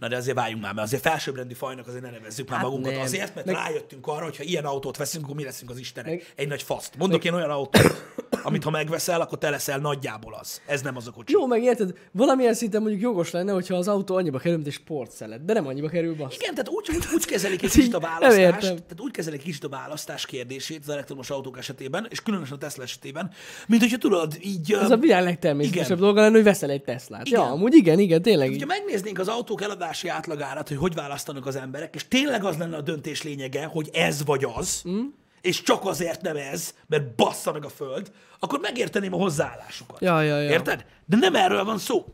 Na 0.00 0.08
de 0.08 0.16
azért 0.16 0.36
váljunk 0.36 0.62
már, 0.62 0.74
mert 0.74 0.86
azért 0.86 1.02
felsőbbrendű 1.02 1.54
fajnak 1.54 1.86
azért 1.86 2.02
ne 2.02 2.10
nevezzük 2.10 2.48
már 2.48 2.58
Hát 2.58 2.68
magunkat. 2.68 2.92
nem. 2.92 3.00
Azért, 3.00 3.34
mert 3.34 3.46
Meg- 3.46 3.54
rájöttünk 3.54 4.06
arra, 4.06 4.24
hogy 4.24 4.36
ha 4.36 4.42
ilyen 4.42 4.64
autót 4.64 4.96
veszünk, 4.96 5.24
akkor 5.24 5.36
mi 5.36 5.44
leszünk 5.44 5.70
az 5.70 5.78
Istenek. 5.78 6.10
Meg- 6.10 6.32
Egy 6.36 6.48
nagy 6.48 6.62
faszt. 6.62 6.94
Mondok 6.98 7.24
én 7.24 7.32
olyan 7.32 7.50
autót, 7.50 8.14
amit 8.42 8.64
ha 8.64 8.70
megveszel, 8.70 9.20
akkor 9.20 9.38
te 9.38 9.50
leszel 9.50 9.78
nagyjából 9.78 10.34
az. 10.40 10.60
Ez 10.66 10.82
nem 10.82 10.96
az 10.96 11.06
a 11.06 11.10
kocsi. 11.10 11.32
Jó, 11.32 11.46
meg 11.46 11.62
érted, 11.62 11.92
valamilyen 12.12 12.54
szinten 12.54 12.80
mondjuk 12.80 13.02
jogos 13.02 13.30
lenne, 13.30 13.52
hogyha 13.52 13.74
az 13.74 13.88
autó 13.88 14.16
annyiba 14.16 14.38
kerül, 14.38 14.54
mint 14.56 14.66
egy 14.66 14.72
sportszelet, 14.72 15.44
de 15.44 15.52
nem 15.52 15.66
annyiba 15.66 15.88
kerül, 15.88 16.14
basz. 16.16 16.34
Igen, 16.34 16.54
tehát 16.54 16.68
úgy, 16.68 16.88
úgy, 16.94 17.04
úgy 17.14 17.24
kezelik 17.24 17.62
egy 17.62 17.70
kicsit 17.70 17.94
a 17.94 18.00
választást, 18.00 18.60
tehát 18.60 18.94
úgy 19.00 19.10
kezelik 19.12 19.42
kicsit 19.42 19.64
a 19.64 19.68
választás 19.68 20.26
kérdését 20.26 20.80
az 20.82 20.88
elektromos 20.88 21.30
autók 21.30 21.58
esetében, 21.58 22.06
és 22.10 22.22
különösen 22.22 22.54
a 22.56 22.58
Tesla 22.58 22.82
esetében, 22.82 23.30
mint 23.66 23.80
hogyha 23.82 23.98
tudod, 23.98 24.36
így... 24.42 24.72
Ez 24.72 24.90
a 24.90 24.96
világ 24.96 25.22
legtermészetesebb 25.22 25.98
dolga 25.98 26.20
lenne, 26.20 26.34
hogy 26.34 26.44
veszel 26.44 26.70
egy 26.70 26.82
Teslát. 26.82 27.26
Igen. 27.26 27.40
Ja, 27.40 27.46
amúgy 27.50 27.74
igen, 27.74 27.98
igen, 27.98 28.22
tényleg. 28.22 28.48
Hogyha 28.48 28.66
megnéznénk 28.66 29.18
az 29.18 29.28
autók 29.28 29.60
eladási 29.90 30.08
átlagárat, 30.08 30.68
hogy 30.68 30.76
hogy 30.76 30.94
választanak 30.94 31.46
az 31.46 31.56
emberek, 31.56 31.94
és 31.94 32.08
tényleg 32.08 32.44
az 32.44 32.56
lenne 32.56 32.76
a 32.76 32.80
döntés 32.80 33.22
lényege, 33.22 33.64
hogy 33.64 33.90
ez 33.92 34.24
vagy 34.24 34.44
az, 34.54 34.82
mm. 34.88 35.06
és 35.40 35.62
csak 35.62 35.84
azért 35.84 36.22
nem 36.22 36.36
ez, 36.36 36.74
mert 36.86 37.14
bassza 37.14 37.52
meg 37.52 37.64
a 37.64 37.68
föld, 37.68 38.12
akkor 38.38 38.58
megérteném 38.60 39.14
a 39.14 39.16
hozzáállásukat. 39.16 40.00
Ja, 40.00 40.22
ja, 40.22 40.40
ja. 40.40 40.50
Érted? 40.50 40.84
De 41.06 41.16
nem 41.16 41.34
erről 41.34 41.64
van 41.64 41.78
szó. 41.78 42.04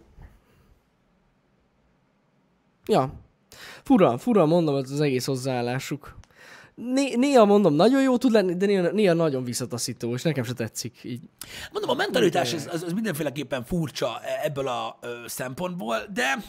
Ja. 2.86 3.12
Fura, 3.82 4.18
fura 4.18 4.46
mondom, 4.46 4.76
ez 4.76 4.90
az 4.90 5.00
egész 5.00 5.26
hozzáállásuk. 5.26 6.16
Né- 6.74 7.16
néha 7.16 7.44
mondom, 7.44 7.74
nagyon 7.74 8.02
jó 8.02 8.18
tud 8.18 8.32
lenni, 8.32 8.56
de 8.56 8.66
néha, 8.66 8.90
néha 8.90 9.14
nagyon 9.14 9.44
visszataszító, 9.44 10.14
és 10.14 10.22
nekem 10.22 10.44
se 10.44 10.52
tetszik 10.52 10.98
így. 11.02 11.20
Mondom, 11.72 11.90
a 11.90 11.94
mentalitás 11.94 12.54
az, 12.54 12.68
az, 12.72 12.82
az 12.82 12.92
mindenféleképpen 12.92 13.64
furcsa 13.64 14.20
e- 14.22 14.40
ebből 14.44 14.68
a 14.68 14.98
ö, 15.00 15.08
szempontból, 15.26 15.96
de 16.12 16.44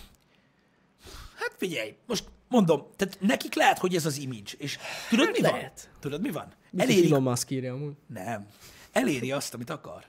hát 1.39 1.55
figyelj, 1.57 1.95
most 2.07 2.23
mondom, 2.47 2.87
tehát 2.95 3.17
nekik 3.19 3.55
lehet, 3.55 3.77
hogy 3.77 3.95
ez 3.95 4.05
az 4.05 4.17
image, 4.17 4.51
és 4.57 4.77
tudod 5.09 5.25
Hát 5.25 5.35
mi 5.35 5.41
van? 5.41 5.51
lehet. 5.51 5.89
Tudod 5.99 6.21
mi 6.21 6.31
van? 6.31 6.53
Eléri... 6.77 6.91
Eléri, 6.93 7.11
Elon 7.11 7.23
Musk 7.23 7.49
írja 7.51 7.73
amúgy. 7.73 7.93
nem, 8.07 8.47
eléri 8.91 9.31
azt, 9.31 9.53
amit 9.53 9.69
akar. 9.69 10.05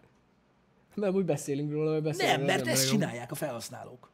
Mert 0.95 1.15
úgy 1.15 1.25
beszélünk 1.25 1.73
róla, 1.73 1.91
vagy 1.93 2.03
beszélünk 2.03 2.37
Nem, 2.37 2.47
mert 2.47 2.67
ezt 2.67 2.89
csinálják 2.89 3.31
a 3.31 3.35
felhasználók. 3.35 4.11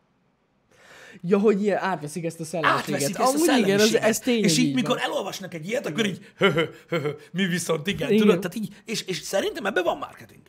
Ja, 1.21 1.39
hogy 1.39 1.63
ilyen 1.63 1.79
átveszik 1.79 2.25
ezt 2.25 2.41
a 2.41 2.45
szellemiséget. 2.45 2.95
Átveszik 2.95 3.19
ezt 3.19 3.35
a 3.35 3.53
Amúgy 3.53 3.65
igen, 3.65 3.81
ez, 3.81 3.95
ez 3.95 4.19
tényleg 4.19 4.45
És 4.51 4.59
így, 4.59 4.67
így 4.67 4.75
mikor 4.75 4.97
van. 4.97 5.05
elolvasnak 5.05 5.55
egy 5.55 5.69
ilyet, 5.69 5.87
akkor 5.87 6.07
így, 6.07 6.33
hö, 6.37 6.51
hö, 6.51 6.65
hö, 6.89 6.99
hö, 7.01 7.11
mi 7.33 7.45
viszont 7.47 7.87
igen, 7.87 8.09
Igen. 8.09 8.21
tudod? 8.21 8.39
Tehát 8.39 8.57
így, 8.57 8.75
és, 8.85 9.03
és 9.03 9.17
szerintem 9.19 9.67
ebben 9.67 9.85
van 9.85 9.99
marketing. 9.99 10.43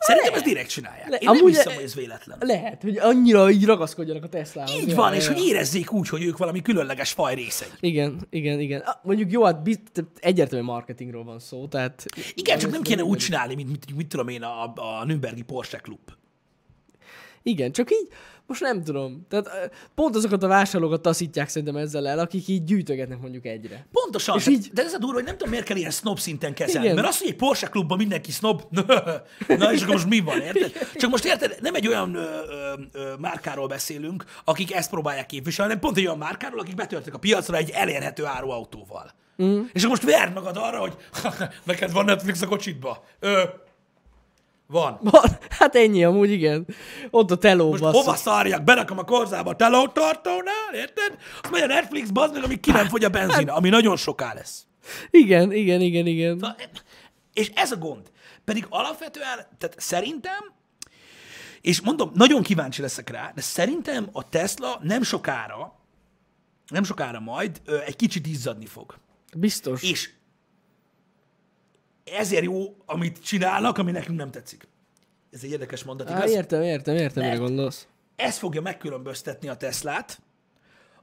Szerintem 0.00 0.34
ezt 0.34 0.44
direkt 0.44 0.68
csinálják. 0.68 1.08
Le- 1.08 1.16
Én 1.16 1.30
nem 1.32 1.46
hiszem, 1.46 1.74
hogy 1.74 1.82
ez 1.84 1.94
véletlen. 1.94 2.38
Lehet, 2.40 2.82
hogy 2.82 2.96
annyira 2.98 3.50
így 3.50 3.64
ragaszkodjanak 3.64 4.24
a 4.24 4.28
Teslához. 4.28 4.72
Így 4.74 4.94
van, 4.94 5.14
és 5.14 5.26
hogy 5.26 5.38
érezzék 5.38 5.92
úgy, 5.92 6.08
hogy 6.08 6.24
ők 6.24 6.36
valami 6.36 6.62
különleges 6.62 7.12
faj 7.12 7.34
részei. 7.34 7.68
Igen, 7.80 8.26
igen, 8.30 8.60
igen. 8.60 8.80
Ah, 8.80 8.94
Mondjuk 9.02 9.30
jó, 9.30 9.44
hát 9.44 9.68
egyértelműen 10.20 10.72
marketingról 10.74 11.24
van 11.24 11.38
szó, 11.38 11.66
tehát... 11.66 12.04
Igen, 12.34 12.58
csak 12.58 12.70
nem 12.70 12.82
kéne 12.82 13.02
úgy 13.02 13.18
csinálni, 13.18 13.54
mint 13.54 13.68
mit, 13.70 13.96
mit 13.96 14.06
tudom 14.08 14.28
én, 14.28 14.42
a, 14.42 14.62
a 14.74 15.04
Nürnbergi 15.04 15.42
Porsche 15.42 15.78
Club. 15.78 16.10
Igen, 17.42 17.72
csak 17.72 17.90
így, 17.90 18.08
most 18.50 18.60
nem 18.62 18.82
tudom. 18.84 19.26
Tehát 19.28 19.70
pont 19.94 20.16
azokat 20.16 20.42
a 20.42 20.46
vásárlókat 20.48 21.00
taszítják 21.02 21.48
szerintem 21.48 21.76
ezzel 21.76 22.08
el, 22.08 22.18
akik 22.18 22.48
így 22.48 22.64
gyűjtögetnek 22.64 23.20
mondjuk 23.20 23.44
egyre. 23.46 23.86
Pontosan, 23.92 24.36
És 24.36 24.46
és 24.46 24.52
így- 24.52 24.70
de 24.72 24.82
ez 24.82 24.92
a 24.94 24.98
durva, 24.98 25.14
hogy 25.14 25.24
nem 25.24 25.36
tudom, 25.36 25.50
miért 25.50 25.64
kell 25.66 25.76
ilyen 25.76 25.90
snob 25.90 26.18
szinten 26.18 26.54
kezelni. 26.54 26.84
Igen. 26.84 26.94
Mert 26.96 27.08
az, 27.08 27.18
hogy 27.18 27.28
egy 27.28 27.36
Porsche 27.36 27.66
klubban 27.66 27.96
mindenki 27.98 28.30
snob, 28.32 28.62
na 29.58 29.72
és 29.72 29.82
akkor 29.82 29.94
most 29.94 30.06
mi 30.08 30.20
van, 30.20 30.40
érted? 30.40 30.72
Csak 30.94 31.10
most 31.10 31.24
érted, 31.24 31.56
nem 31.60 31.74
egy 31.74 31.88
olyan 31.88 32.14
ö, 32.14 32.20
ö, 32.22 32.72
ö, 32.92 33.12
márkáról 33.18 33.66
beszélünk, 33.66 34.24
akik 34.44 34.74
ezt 34.74 34.90
próbálják 34.90 35.26
képviselni, 35.26 35.70
hanem 35.72 35.84
pont 35.86 35.96
egy 35.98 36.06
olyan 36.06 36.18
márkáról, 36.18 36.60
akik 36.60 36.74
betörtek 36.74 37.14
a 37.14 37.18
piacra 37.18 37.56
egy 37.56 37.70
elérhető 37.70 38.24
áru 38.24 38.50
autóval. 38.50 39.10
Mm. 39.42 39.60
És 39.72 39.84
akkor 39.84 39.98
most 40.00 40.16
verd 40.16 40.32
magad 40.34 40.56
arra, 40.56 40.78
hogy 40.78 40.96
neked 41.64 41.92
van 41.92 42.04
Netflix 42.04 42.42
a 42.42 42.46
kocsidba. 42.46 43.04
Ö, 43.18 43.42
van. 44.70 44.98
Van, 45.02 45.38
hát 45.50 45.74
ennyi 45.76 46.04
amúgy, 46.04 46.30
igen. 46.30 46.66
Ott 47.10 47.30
a 47.30 47.36
teló, 47.36 47.68
Most 47.70 47.82
basszus. 47.82 48.00
hova 48.04 48.16
szárjak? 48.16 48.64
Berakom 48.64 48.98
a 48.98 49.04
korzába 49.04 49.50
a 49.50 49.56
telótartónál, 49.56 50.74
érted? 50.74 51.18
Azt 51.42 51.52
megy 51.52 51.62
a 51.62 51.66
Netflix, 51.66 52.10
bazd 52.10 52.34
meg, 52.34 52.44
amíg 52.44 52.60
ki 52.60 52.70
nem 52.70 52.88
fogy 52.88 53.04
a 53.04 53.08
benzin, 53.08 53.48
ami 53.48 53.68
nagyon 53.68 53.96
soká 53.96 54.32
lesz. 54.34 54.66
Igen, 55.10 55.52
igen, 55.52 55.80
igen, 55.80 56.06
igen. 56.06 56.36
Na, 56.36 56.56
És 57.32 57.50
ez 57.54 57.72
a 57.72 57.76
gond. 57.76 58.10
Pedig 58.44 58.66
alapvetően, 58.68 59.46
tehát 59.58 59.74
szerintem, 59.80 60.52
és 61.60 61.80
mondom, 61.80 62.10
nagyon 62.14 62.42
kíváncsi 62.42 62.80
leszek 62.82 63.10
rá, 63.10 63.32
de 63.34 63.40
szerintem 63.40 64.08
a 64.12 64.28
Tesla 64.28 64.78
nem 64.82 65.02
sokára, 65.02 65.74
nem 66.68 66.82
sokára 66.84 67.20
majd 67.20 67.60
egy 67.86 67.96
kicsit 67.96 68.26
izzadni 68.26 68.66
fog. 68.66 68.98
Biztos. 69.36 69.82
És 69.82 70.10
ezért 72.18 72.44
jó, 72.44 72.76
amit 72.86 73.22
csinálnak, 73.24 73.78
ami 73.78 73.90
nekünk 73.90 74.18
nem 74.18 74.30
tetszik. 74.30 74.68
Ez 75.32 75.40
egy 75.42 75.50
érdekes 75.50 75.84
mondat, 75.84 76.10
Á, 76.10 76.16
igaz? 76.18 76.30
értem, 76.30 76.62
értem, 76.62 76.96
értem, 76.96 77.22
mire 77.24 77.36
gondolsz. 77.36 77.86
Ez 78.16 78.36
fogja 78.38 78.60
megkülönböztetni 78.60 79.48
a 79.48 79.54
Teslát 79.56 80.20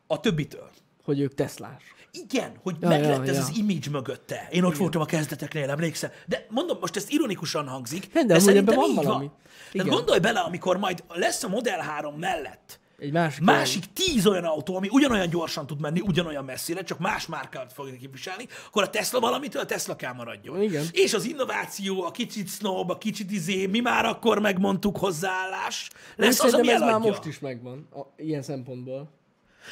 a 0.08 0.20
többitől. 0.20 0.70
Hogy 1.04 1.20
ők 1.20 1.34
Teslás. 1.34 1.84
Igen, 2.12 2.52
hogy 2.64 2.76
Ja, 2.80 2.88
meg 2.88 3.02
ja, 3.02 3.10
lett 3.10 3.28
ez 3.28 3.36
ja. 3.36 3.42
az 3.42 3.58
image 3.58 3.90
mögötte. 3.92 4.48
Én 4.52 4.64
ott 4.64 4.78
voltam 4.78 5.02
a 5.02 5.06
kezdeteknél, 5.06 5.70
emlékszel? 5.70 6.12
De 6.26 6.46
mondom, 6.50 6.78
most 6.80 6.96
ez 6.96 7.06
ironikusan 7.10 7.68
hangzik, 7.68 8.14
de 8.14 8.24
de, 8.24 8.40
szerintem 8.40 8.76
van 8.76 8.90
így 8.90 8.96
valami. 8.96 9.26
van. 9.26 9.36
Igen. 9.72 9.86
Tehát 9.86 10.00
gondolj 10.00 10.20
bele, 10.20 10.40
amikor 10.40 10.78
majd 10.78 11.04
lesz 11.08 11.44
a 11.44 11.48
Model 11.48 11.80
3 11.80 12.16
mellett 12.16 12.80
Egy 12.98 13.12
másik. 13.12 13.44
másik 13.44 13.84
tíz 13.94 14.28
olyan 14.28 14.44
autó, 14.44 14.76
ami 14.76 14.88
ugyanolyan 14.92 15.30
gyorsan 15.30 15.68
tud 15.68 15.82
menni, 15.82 16.00
ugyanolyan 16.00 16.46
messzire, 16.46 16.84
csak 16.84 17.00
más 17.00 17.26
márkát 17.26 17.74
fogja 17.74 17.94
képviselni, 18.00 18.48
akkor 18.68 18.84
a 18.84 18.90
Tesla 18.90 19.20
valamitől 19.20 19.62
a 19.62 19.66
Tesla 19.66 19.96
kell 19.96 20.14
maradjon. 20.14 20.62
Igen. 20.62 20.86
És 20.92 21.14
az 21.14 21.26
innováció, 21.26 22.04
a 22.04 22.12
kicsit 22.12 22.48
snob, 22.50 22.90
a 22.92 22.98
kicsit 22.98 23.32
izé, 23.32 23.66
mi 23.66 23.80
már 23.80 24.06
akkor 24.06 24.40
megmondtuk 24.40 24.98
hozzáállás, 24.98 25.90
lesz 26.16 26.44
az, 26.44 26.54
ami 26.54 26.72
ez 26.72 26.80
már 26.80 26.90
eladja. 26.90 27.10
most 27.10 27.26
is 27.26 27.40
megvan, 27.40 27.88
a, 27.92 28.00
ilyen 28.24 28.42
szempontból. 28.42 29.10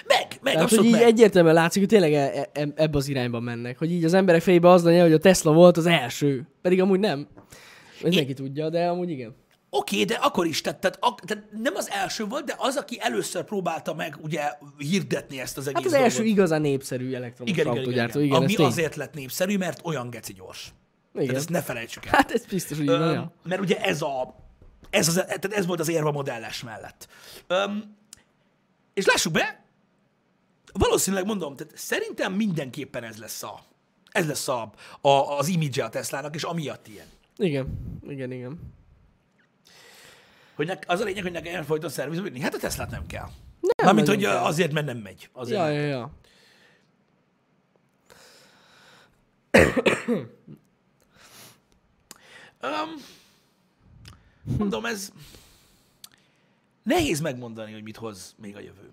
Meg, 0.08 0.28
meg, 0.42 0.54
Tehát, 0.54 0.70
hogy 0.70 0.86
így 0.86 0.92
meg. 0.92 1.02
egyértelműen 1.02 1.56
látszik, 1.56 1.82
hogy 1.82 1.90
tényleg 1.90 2.14
e- 2.14 2.50
e- 2.54 2.72
ebbe 2.76 2.98
az 2.98 3.08
irányba 3.08 3.40
mennek. 3.40 3.78
Hogy 3.78 3.92
így 3.92 4.04
az 4.04 4.14
emberek 4.14 4.42
fejében 4.42 4.72
az 4.72 4.84
lenne, 4.84 5.02
hogy 5.02 5.14
a 5.14 5.18
Tesla 5.18 5.54
volt 5.54 5.78
az 5.78 5.86
első. 5.86 6.48
Pedig 6.62 6.82
amúgy 6.82 7.00
nem. 7.00 7.28
Mindenki 8.04 8.34
tudja, 8.34 8.70
de 8.70 8.88
amúgy 8.88 9.10
igen. 9.10 9.36
Oké, 9.78 10.04
de 10.04 10.14
akkor 10.14 10.46
is, 10.46 10.62
tehát, 10.62 10.80
tehát, 10.80 10.98
ak- 11.02 11.26
tehát 11.26 11.44
nem 11.52 11.76
az 11.76 11.90
első 11.90 12.26
volt, 12.26 12.46
de 12.46 12.56
az, 12.58 12.76
aki 12.76 12.98
először 13.02 13.44
próbálta 13.44 13.94
meg 13.94 14.18
ugye 14.22 14.42
hirdetni 14.78 15.40
ezt 15.40 15.58
az 15.58 15.68
egész 15.68 15.76
Hát 15.84 15.86
az 15.86 15.94
első 15.94 16.16
dolgot. 16.18 16.34
igazán 16.34 16.62
népszerű 16.62 17.14
elektromos 17.14 17.52
igen, 17.54 17.66
igen, 17.66 17.74
igen, 17.76 17.86
autógyártó. 17.86 18.20
igen, 18.20 18.30
Igen, 18.32 18.44
Ami 18.44 18.54
tény. 18.54 18.66
azért 18.66 18.96
lett 18.96 19.14
népszerű, 19.14 19.58
mert 19.58 19.80
olyan 19.84 20.10
geci 20.10 20.34
gyors. 20.34 20.74
Tehát 21.14 21.28
Igen. 21.28 21.40
ezt 21.40 21.50
ne 21.50 21.62
felejtsük 21.62 22.06
el. 22.06 22.12
Hát 22.16 22.32
ez 22.32 22.46
biztos, 22.46 22.78
hogy 22.78 22.88
Öm, 22.88 23.14
ja. 23.14 23.32
mert 23.44 23.62
ugye 23.62 23.82
ez 23.82 24.02
a 24.02 24.36
ez, 24.90 25.08
az, 25.08 25.14
tehát 25.14 25.54
ez 25.54 25.66
volt 25.66 25.80
az 25.80 25.88
érva 25.90 26.12
modelles 26.12 26.64
mellett. 26.64 27.08
Öm, 27.48 27.96
és 28.94 29.06
lássuk 29.06 29.32
be, 29.34 29.64
valószínűleg 30.74 31.26
mondom, 31.26 31.56
tehát 31.56 31.74
szerintem 31.78 32.34
mindenképpen 32.34 33.04
ez 33.04 33.18
lesz 33.18 33.44
a, 33.44 33.60
ez 34.12 34.28
lesz 34.28 34.48
a, 34.48 34.72
a, 35.02 35.10
az 35.10 35.48
image 35.48 35.84
a 35.84 35.90
Teslának, 35.90 36.36
és 36.36 36.44
amiatt 36.44 36.88
ilyen. 36.88 37.06
Igen, 37.38 38.00
igen, 38.08 38.32
igen. 38.32 38.60
Hogy 40.56 40.68
ne, 40.68 40.78
az 40.88 41.00
a 41.00 41.04
lényeg, 41.04 41.24
hogy 41.24 41.32
ne 41.32 41.42
kelljen 41.42 41.64
folyton 41.64 41.90
szervizbe 41.90 42.24
vinni. 42.24 42.40
Hát 42.40 42.54
a 42.54 42.58
Teslát 42.58 42.90
nem 42.90 43.06
kell. 43.06 43.30
Nem, 43.62 43.86
Mármint, 43.86 44.08
hogy 44.08 44.22
kell. 44.22 44.38
azért, 44.44 44.72
mert 44.72 44.86
nem 44.86 44.98
megy. 44.98 45.30
Azért 45.34 45.60
Ja, 45.60 45.66
nem. 45.66 45.74
ja, 45.74 45.86
ja. 45.86 46.12
Um, 52.62 53.02
mondom, 54.58 54.86
ez 54.86 55.12
nehéz 56.84 57.20
megmondani, 57.20 57.74
hogy 57.74 57.84
mit 57.84 57.98
hoz 57.98 58.36
még 58.38 58.56
a 58.56 58.60
jövő. 58.60 58.92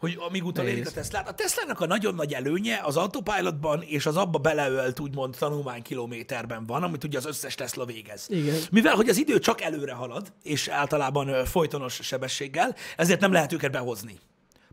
Hogy 0.00 0.16
amíg 0.28 0.44
utolérik 0.44 0.86
a. 0.86 0.90
Teslát. 0.90 1.28
A 1.28 1.32
Teslának 1.32 1.80
a 1.80 1.86
nagyon 1.86 2.14
nagy 2.14 2.32
előnye 2.32 2.80
az 2.82 2.96
autopilotban 2.96 3.82
és 3.82 4.06
az 4.06 4.16
abba 4.16 4.38
beleölt 4.38 5.00
úgymond 5.00 5.36
tanulmánykilométerben 5.38 6.66
van, 6.66 6.82
amit 6.82 7.04
ugye 7.04 7.18
az 7.18 7.26
összes 7.26 7.54
Tesla 7.54 7.84
végez. 7.84 8.26
Igen. 8.28 8.56
Mivel, 8.70 8.94
hogy 8.94 9.08
az 9.08 9.18
idő 9.18 9.38
csak 9.38 9.60
előre 9.60 9.92
halad, 9.92 10.32
és 10.42 10.68
általában 10.68 11.44
folytonos 11.44 11.94
sebességgel, 12.02 12.74
ezért 12.96 13.20
nem 13.20 13.32
lehet 13.32 13.52
őket 13.52 13.70
behozni. 13.70 14.18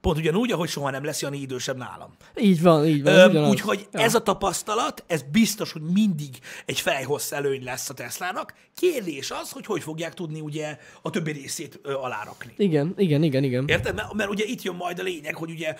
Pont 0.08 0.20
ugyanúgy, 0.20 0.52
ahogy 0.52 0.70
soha 0.70 0.90
nem 0.90 1.04
lesz 1.04 1.22
Jani 1.22 1.38
idősebb 1.38 1.78
nálam. 1.78 2.10
Így 2.36 2.62
van, 2.62 2.86
így 2.86 3.04
van. 3.04 3.50
Úgyhogy 3.50 3.88
ja. 3.92 4.00
ez 4.00 4.16
a 4.16 4.22
tapasztalat, 4.22 5.04
ez 5.08 5.22
biztos, 5.32 5.72
hogy 5.72 5.82
mindig 5.82 6.30
egy 6.66 6.80
fejhossz 6.80 7.32
előny 7.32 7.64
lesz 7.64 7.90
a 7.90 7.94
Teslának. 7.94 8.54
Kérdés 8.76 9.32
az, 9.32 9.52
hogy 9.52 9.66
hogy 9.66 9.82
fogják 9.82 10.14
tudni 10.14 10.40
ugye 10.40 10.78
a 11.02 11.10
többi 11.10 11.32
részét 11.32 11.80
ö, 11.84 11.94
alárakni. 11.94 12.54
Igen, 12.58 12.94
igen, 12.98 13.24
igen, 13.24 13.44
igen. 13.44 13.68
Érted? 13.68 13.96
Mert, 13.96 14.14
mert 14.14 14.30
ugye 14.30 14.44
itt 14.46 14.62
jön 14.62 14.76
majd 14.76 15.00
a 15.00 15.04
lényeg, 15.04 15.36
hogy 15.36 15.50
ugye 15.50 15.76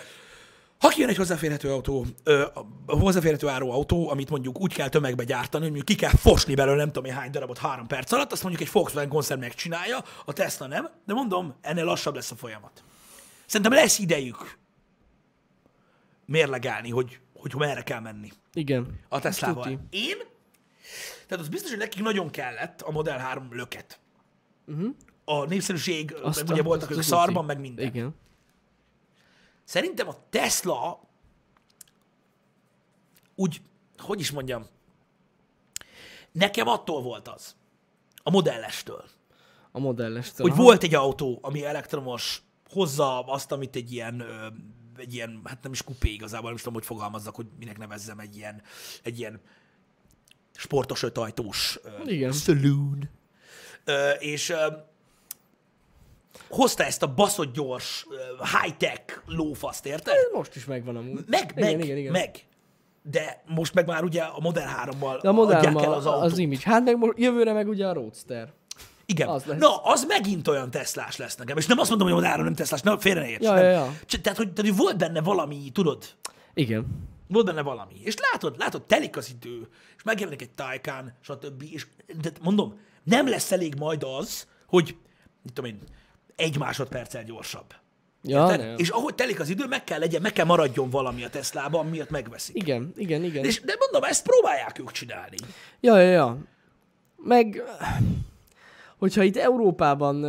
ha 0.78 0.88
kijön 0.88 1.08
egy 1.08 1.16
hozzáférhető 1.16 1.70
autó, 1.70 2.06
ö, 2.24 2.44
hozzáférhető 2.86 3.48
áru 3.48 3.70
autó, 3.70 4.10
amit 4.10 4.30
mondjuk 4.30 4.60
úgy 4.60 4.74
kell 4.74 4.88
tömegbe 4.88 5.24
gyártani, 5.24 5.64
hogy 5.64 5.72
mondjuk 5.74 5.98
ki 5.98 6.04
kell 6.04 6.16
fosni 6.16 6.54
belőle 6.54 6.76
nem 6.76 6.92
tudom 6.92 7.04
én 7.04 7.16
hány 7.16 7.30
darabot 7.30 7.58
három 7.58 7.86
perc 7.86 8.12
alatt, 8.12 8.32
azt 8.32 8.42
mondjuk 8.42 8.62
egy 8.66 8.72
Volkswagen 8.72 9.08
koncern 9.08 9.40
megcsinálja, 9.40 10.04
a 10.24 10.32
Tesla 10.32 10.66
nem, 10.66 10.88
de 11.06 11.12
mondom, 11.12 11.54
ennél 11.60 11.84
lassabb 11.84 12.14
lesz 12.14 12.30
a 12.30 12.36
folyamat. 12.36 12.82
Szerintem 13.48 13.72
lesz 13.72 13.98
idejük 13.98 14.58
mérlegelni, 16.24 16.90
hogy, 16.90 17.20
hogy 17.34 17.54
merre 17.54 17.82
kell 17.82 18.00
menni 18.00 18.30
Igen. 18.52 19.00
a 19.08 19.20
Teslával. 19.20 19.80
Én? 19.90 20.16
Tehát 21.26 21.44
az 21.44 21.48
biztos, 21.48 21.70
hogy 21.70 21.78
nekik 21.78 22.02
nagyon 22.02 22.30
kellett 22.30 22.80
a 22.80 22.90
Model 22.90 23.18
3 23.18 23.48
löket. 23.50 24.00
Uh-huh. 24.66 24.94
A 25.24 25.44
népszerűség, 25.44 26.14
azt 26.14 26.42
meg 26.42 26.52
ugye 26.52 26.62
voltak 26.62 26.90
ők 26.90 27.02
szarban, 27.02 27.44
meg 27.44 27.60
minden. 27.60 27.86
Igen. 27.86 28.14
Szerintem 29.64 30.08
a 30.08 30.16
Tesla 30.30 31.00
úgy, 33.34 33.60
hogy 33.96 34.20
is 34.20 34.30
mondjam, 34.30 34.66
nekem 36.32 36.68
attól 36.68 37.02
volt 37.02 37.28
az, 37.28 37.56
a 38.22 38.30
modellestől, 38.30 39.04
A 39.70 39.78
modelles. 39.78 40.32
hogy 40.36 40.54
volt 40.54 40.82
egy 40.82 40.94
autó, 40.94 41.38
ami 41.42 41.64
elektromos, 41.64 42.42
hozza 42.70 43.20
azt, 43.20 43.52
amit 43.52 43.76
egy 43.76 43.92
ilyen, 43.92 44.24
egy 44.96 45.14
ilyen, 45.14 45.40
hát 45.44 45.62
nem 45.62 45.72
is 45.72 45.82
kupé 45.82 46.08
igazából, 46.08 46.46
nem 46.46 46.54
is 46.54 46.60
tudom, 46.62 46.78
hogy 46.78 46.86
fogalmazzak, 46.86 47.34
hogy 47.34 47.46
minek 47.58 47.78
nevezzem, 47.78 48.18
egy 48.18 48.36
ilyen, 48.36 48.62
egy 49.02 49.18
ilyen 49.18 49.40
sportos 50.56 51.02
ötajtós 51.02 51.78
Igen. 52.04 52.32
saloon. 52.32 53.08
Ö, 53.84 54.10
és 54.10 54.48
ö, 54.48 54.66
hozta 56.48 56.84
ezt 56.84 57.02
a 57.02 57.14
baszott 57.14 57.54
gyors, 57.54 58.06
high-tech 58.62 59.20
lófaszt, 59.26 59.86
érted? 59.86 60.14
Most 60.32 60.56
is 60.56 60.64
megvan 60.64 60.96
amúgy. 60.96 61.24
Meg, 61.26 61.52
igen, 61.56 61.76
meg, 61.76 61.84
igen, 61.84 61.96
igen. 61.96 62.12
meg. 62.12 62.46
De 63.02 63.42
most 63.46 63.74
meg 63.74 63.86
már 63.86 64.04
ugye 64.04 64.22
a 64.22 64.40
Model 64.40 64.86
3-mal 64.86 65.18
De 65.22 65.28
a 65.28 65.32
modell 65.32 65.58
adják 65.58 65.84
el 65.84 65.92
az, 65.92 65.96
az 65.96 66.06
autót. 66.06 66.32
az 66.32 66.38
image. 66.38 66.60
Hát 66.64 66.84
meg 66.84 66.98
most, 66.98 67.18
jövőre 67.18 67.52
meg 67.52 67.68
ugye 67.68 67.86
a 67.86 67.92
Roadster. 67.92 68.52
Igen. 69.10 69.28
az 69.28 69.44
lesz. 69.44 69.58
Na, 69.58 69.76
az 69.76 70.04
megint 70.04 70.48
olyan 70.48 70.70
Teslás 70.70 71.16
lesz 71.16 71.36
nekem. 71.36 71.56
És 71.56 71.66
nem 71.66 71.78
azt 71.78 71.88
mondom, 71.88 72.10
hogy 72.10 72.24
3 72.24 72.44
nem 72.44 72.54
Teslás, 72.54 72.80
nem, 72.80 72.98
félre 72.98 73.20
ne 73.20 73.28
érts. 73.28 73.42
Ja, 73.42 73.54
nem. 73.54 73.64
ja, 73.64 73.70
ja. 73.70 73.92
Tehát, 74.22 74.36
hogy, 74.36 74.52
tehát, 74.52 74.70
hogy 74.70 74.76
volt 74.76 74.96
benne 74.96 75.20
valami, 75.20 75.70
tudod, 75.72 76.04
Igen. 76.54 76.86
volt 77.28 77.46
benne 77.46 77.62
valami. 77.62 77.94
És 78.02 78.14
látod, 78.32 78.58
látod, 78.58 78.82
telik 78.82 79.16
az 79.16 79.30
idő, 79.30 79.68
és 79.96 80.02
megjelenik 80.02 80.42
egy 80.42 80.50
Taycan, 80.50 81.12
stb. 81.20 81.64
És 81.70 81.86
de 82.22 82.30
mondom, 82.42 82.78
nem 83.04 83.28
lesz 83.28 83.52
elég 83.52 83.74
majd 83.74 84.04
az, 84.18 84.46
hogy, 84.66 84.96
mit 85.42 85.52
tudom 85.52 85.70
én, 85.70 85.78
egy 86.36 86.58
másodperccel 86.58 87.24
gyorsabb. 87.24 87.74
Ja, 88.22 88.44
Tehát, 88.44 88.60
nem. 88.60 88.74
és 88.76 88.88
ahogy 88.88 89.14
telik 89.14 89.40
az 89.40 89.48
idő, 89.48 89.66
meg 89.66 89.84
kell 89.84 89.98
legyen, 89.98 90.22
meg 90.22 90.32
kell 90.32 90.44
maradjon 90.44 90.90
valami 90.90 91.24
a 91.24 91.30
Teslában, 91.30 91.86
miatt 91.86 92.10
megveszik. 92.10 92.56
Igen, 92.56 92.92
igen, 92.96 93.24
igen. 93.24 93.44
És, 93.44 93.60
de 93.60 93.74
mondom, 93.78 94.02
ezt 94.02 94.22
próbálják 94.22 94.78
ők 94.78 94.90
csinálni. 94.90 95.36
Ja, 95.80 95.98
ja, 96.00 96.10
ja. 96.10 96.38
Meg, 97.16 97.62
hogyha 98.98 99.22
itt 99.22 99.36
Európában, 99.36 100.24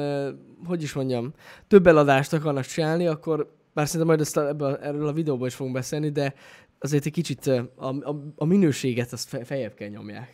hogy 0.66 0.84
is 0.84 0.94
mondjam, 0.94 1.34
több 1.68 1.88
eladást 1.88 2.34
akarnak 2.34 2.66
csinálni, 2.66 3.06
akkor, 3.08 3.56
bár 3.74 3.86
szerintem 3.86 4.08
majd 4.08 4.20
ezt 4.20 4.38
a, 4.38 4.48
ebből, 4.48 4.76
erről 4.76 5.08
a 5.08 5.14
videóban 5.14 5.48
is 5.48 5.56
fogunk 5.56 5.76
beszélni, 5.76 6.10
de 6.10 6.34
azért 6.80 7.06
egy 7.06 7.12
kicsit 7.12 7.48
a, 7.48 7.88
a, 7.88 8.16
a 8.36 8.46
minőséget 8.46 9.14
azt 9.14 9.30
fe, 9.30 9.46
fejebb 9.46 9.74
kell 9.74 9.88
nyomják. 9.88 10.34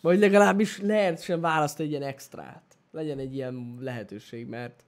Vagy 0.00 0.18
legalábbis 0.18 0.80
lehet 0.80 1.22
sem 1.22 1.40
választ 1.40 1.80
egy 1.80 1.90
ilyen 1.90 2.02
extrát. 2.02 2.62
Legyen 2.92 3.18
egy 3.18 3.34
ilyen 3.34 3.76
lehetőség, 3.80 4.46
mert 4.46 4.84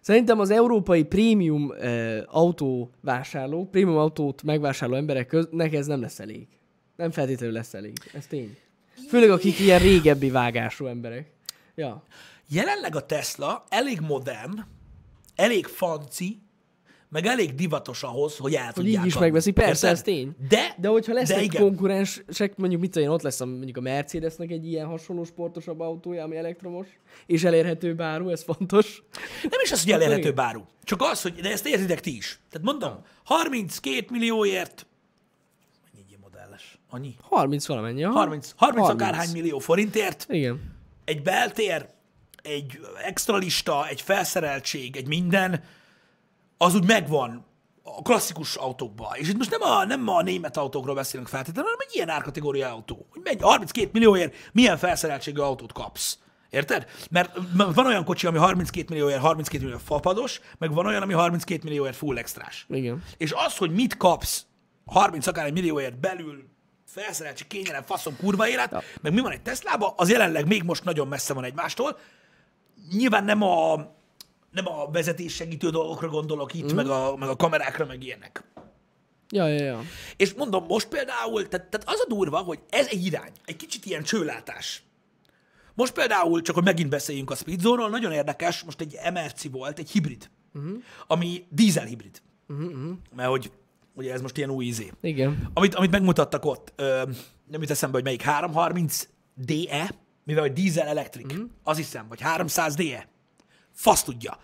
Szerintem 0.00 0.40
az 0.40 0.50
európai 0.50 1.04
prémium 1.04 1.64
uh, 1.64 2.18
autóvásárló, 2.26 3.68
prémium 3.70 3.96
autót 3.96 4.42
megvásárló 4.42 4.94
emberek 4.94 5.26
köznek 5.26 5.74
ez 5.74 5.86
nem 5.86 6.00
lesz 6.00 6.18
elég. 6.20 6.46
Nem 6.96 7.10
feltétlenül 7.10 7.54
lesz 7.54 7.74
elég. 7.74 7.92
Ez 8.14 8.26
tény. 8.26 8.56
Főleg 9.08 9.30
akik 9.30 9.58
ilyen 9.58 9.78
régebbi 9.78 10.30
vágású 10.30 10.86
emberek. 10.86 11.30
Ja. 11.80 12.02
Jelenleg 12.48 12.96
a 12.96 13.06
Tesla 13.06 13.64
elég 13.68 14.00
modern, 14.00 14.60
elég 15.34 15.66
fanci, 15.66 16.40
meg 17.08 17.26
elég 17.26 17.54
divatos 17.54 18.02
ahhoz, 18.02 18.36
hogy 18.36 18.54
el 18.54 18.72
Hogy 18.74 18.86
így 18.86 18.92
is 18.92 19.14
adni. 19.14 19.20
megveszi, 19.20 19.50
persze, 19.50 19.88
Érted? 19.88 19.90
ez 19.90 20.02
tény. 20.02 20.34
De, 20.48 20.74
De 20.78 20.88
hogyha 20.88 21.12
lesznek 21.12 21.38
de 21.38 21.42
igen. 21.44 21.62
konkurensek, 21.62 22.56
mondjuk 22.56 22.80
mit 22.80 22.96
én, 22.96 23.08
ott 23.08 23.22
lesz 23.22 23.40
a, 23.40 23.46
mondjuk 23.46 23.76
a 23.76 23.80
Mercedesnek 23.80 24.50
egy 24.50 24.66
ilyen 24.66 24.86
hasonló 24.86 25.24
sportosabb 25.24 25.80
autója, 25.80 26.24
ami 26.24 26.36
elektromos, 26.36 26.86
és 27.26 27.44
elérhető 27.44 27.94
báru, 27.94 28.28
ez 28.30 28.42
fontos. 28.42 29.02
Nem 29.42 29.60
is 29.62 29.72
az, 29.72 29.82
hogy 29.82 29.92
elérhető 29.92 30.32
báru. 30.32 30.62
Csak 30.82 31.02
az, 31.02 31.22
hogy, 31.22 31.34
de 31.34 31.50
ezt 31.50 31.66
értitek 31.66 32.00
ti 32.00 32.16
is. 32.16 32.40
Tehát 32.50 32.66
mondom, 32.66 33.00
32 33.24 34.04
millióért, 34.10 34.86
mennyi 35.84 36.02
egy 36.04 36.08
ilyen 36.08 36.20
modelles? 36.22 36.78
Annyi? 36.90 37.14
30 37.20 37.66
valamennyi. 37.66 38.04
aha. 38.04 38.18
30, 38.18 38.52
30, 38.56 38.80
30. 38.86 39.02
akárhány 39.02 39.30
millió 39.32 39.58
forintért 39.58 40.26
Igen. 40.28 40.69
Egy 41.10 41.22
beltér, 41.22 41.88
egy 42.42 42.80
extra 43.04 43.36
lista, 43.36 43.88
egy 43.88 44.00
felszereltség, 44.00 44.96
egy 44.96 45.06
minden, 45.06 45.64
az 46.56 46.74
úgy 46.74 46.86
megvan 46.86 47.46
a 47.82 48.02
klasszikus 48.02 48.56
autókban. 48.56 49.14
És 49.14 49.28
itt 49.28 49.36
most 49.36 49.50
nem 49.50 49.62
a, 49.62 49.84
nem 49.84 50.08
a 50.08 50.22
német 50.22 50.56
autókról 50.56 50.94
beszélünk 50.94 51.28
feltétlenül, 51.28 51.70
hanem 51.70 51.86
egy 51.88 51.94
ilyen 51.94 52.08
árkategória 52.08 52.72
autó. 52.72 53.06
Hogy 53.10 53.20
megy 53.24 53.42
32 53.42 53.90
millióért, 53.92 54.34
milyen 54.52 54.78
felszereltségű 54.78 55.40
autót 55.40 55.72
kapsz. 55.72 56.18
Érted? 56.50 56.86
Mert 57.10 57.38
van 57.52 57.86
olyan 57.86 58.04
kocsi, 58.04 58.26
ami 58.26 58.38
32 58.38 58.86
millióért, 58.88 59.20
32 59.20 59.64
millió 59.64 59.78
fapados, 59.78 60.40
meg 60.58 60.72
van 60.72 60.86
olyan, 60.86 61.02
ami 61.02 61.12
32 61.12 61.60
millióért 61.64 61.96
full 61.96 62.16
extrás. 62.16 62.66
Igen. 62.68 63.02
És 63.16 63.32
az, 63.46 63.56
hogy 63.56 63.70
mit 63.70 63.96
kapsz 63.96 64.46
30 64.86 65.26
akár 65.26 65.52
millióért 65.52 66.00
belül, 66.00 66.44
felszereltség, 66.92 67.46
kényelem, 67.46 67.82
faszom, 67.82 68.16
kurva 68.16 68.48
élet, 68.48 68.70
ja. 68.70 68.82
meg 69.00 69.12
mi 69.12 69.20
van 69.20 69.32
egy 69.32 69.42
Teslába, 69.42 69.94
az 69.96 70.10
jelenleg 70.10 70.46
még 70.46 70.62
most 70.62 70.84
nagyon 70.84 71.08
messze 71.08 71.34
van 71.34 71.44
egymástól. 71.44 71.98
Nyilván 72.90 73.24
nem 73.24 73.42
a, 73.42 73.76
nem 74.50 74.66
a 74.66 74.90
vezetés 74.90 75.34
segítő 75.34 75.70
dolgokra 75.70 76.08
gondolok 76.08 76.54
itt, 76.54 76.72
mm. 76.72 76.76
meg, 76.76 76.88
a, 76.88 77.16
meg 77.16 77.28
a 77.28 77.36
kamerákra, 77.36 77.86
meg 77.86 78.02
ilyenek. 78.02 78.44
Ja, 79.28 79.46
ja, 79.46 79.64
ja. 79.64 79.80
És 80.16 80.34
mondom, 80.34 80.64
most 80.64 80.88
például, 80.88 81.48
tehát, 81.48 81.66
tehát 81.66 81.88
az 81.88 82.00
a 82.04 82.08
durva, 82.08 82.38
hogy 82.38 82.58
ez 82.68 82.86
egy 82.86 83.04
irány, 83.04 83.32
egy 83.44 83.56
kicsit 83.56 83.84
ilyen 83.86 84.02
csőlátás. 84.02 84.82
Most 85.74 85.92
például, 85.92 86.42
csak 86.42 86.54
hogy 86.54 86.64
megint 86.64 86.90
beszéljünk 86.90 87.30
a 87.30 87.34
Speedzone-ról, 87.34 87.90
nagyon 87.90 88.12
érdekes, 88.12 88.62
most 88.62 88.80
egy 88.80 88.98
MRC 89.12 89.50
volt, 89.50 89.78
egy 89.78 89.90
hibrid, 89.90 90.30
uh-huh. 90.54 90.82
ami 91.06 91.46
dízel 91.48 91.84
hibrid. 91.84 92.22
Uh-huh. 92.48 92.92
Mert 93.14 93.28
hogy 93.28 93.50
ugye 94.00 94.12
ez 94.12 94.20
most 94.20 94.36
ilyen 94.36 94.50
új 94.50 94.64
izé. 94.64 94.92
Igen. 95.00 95.50
Amit, 95.54 95.74
amit 95.74 95.90
megmutattak 95.90 96.44
ott, 96.44 96.72
ö, 96.76 97.02
nem 97.46 97.60
jut 97.60 97.70
eszembe, 97.70 97.94
hogy 97.94 98.04
melyik 98.04 98.22
330 98.22 99.08
DE, 99.34 99.94
mivel 100.24 100.42
hogy 100.42 100.52
dízel 100.52 100.86
elektrik, 100.86 101.26
uh-huh. 101.26 101.48
az 101.62 101.76
hiszem, 101.76 102.08
vagy 102.08 102.20
300 102.20 102.74
DE. 102.74 103.08
Fasz 103.72 104.02
tudja. 104.02 104.38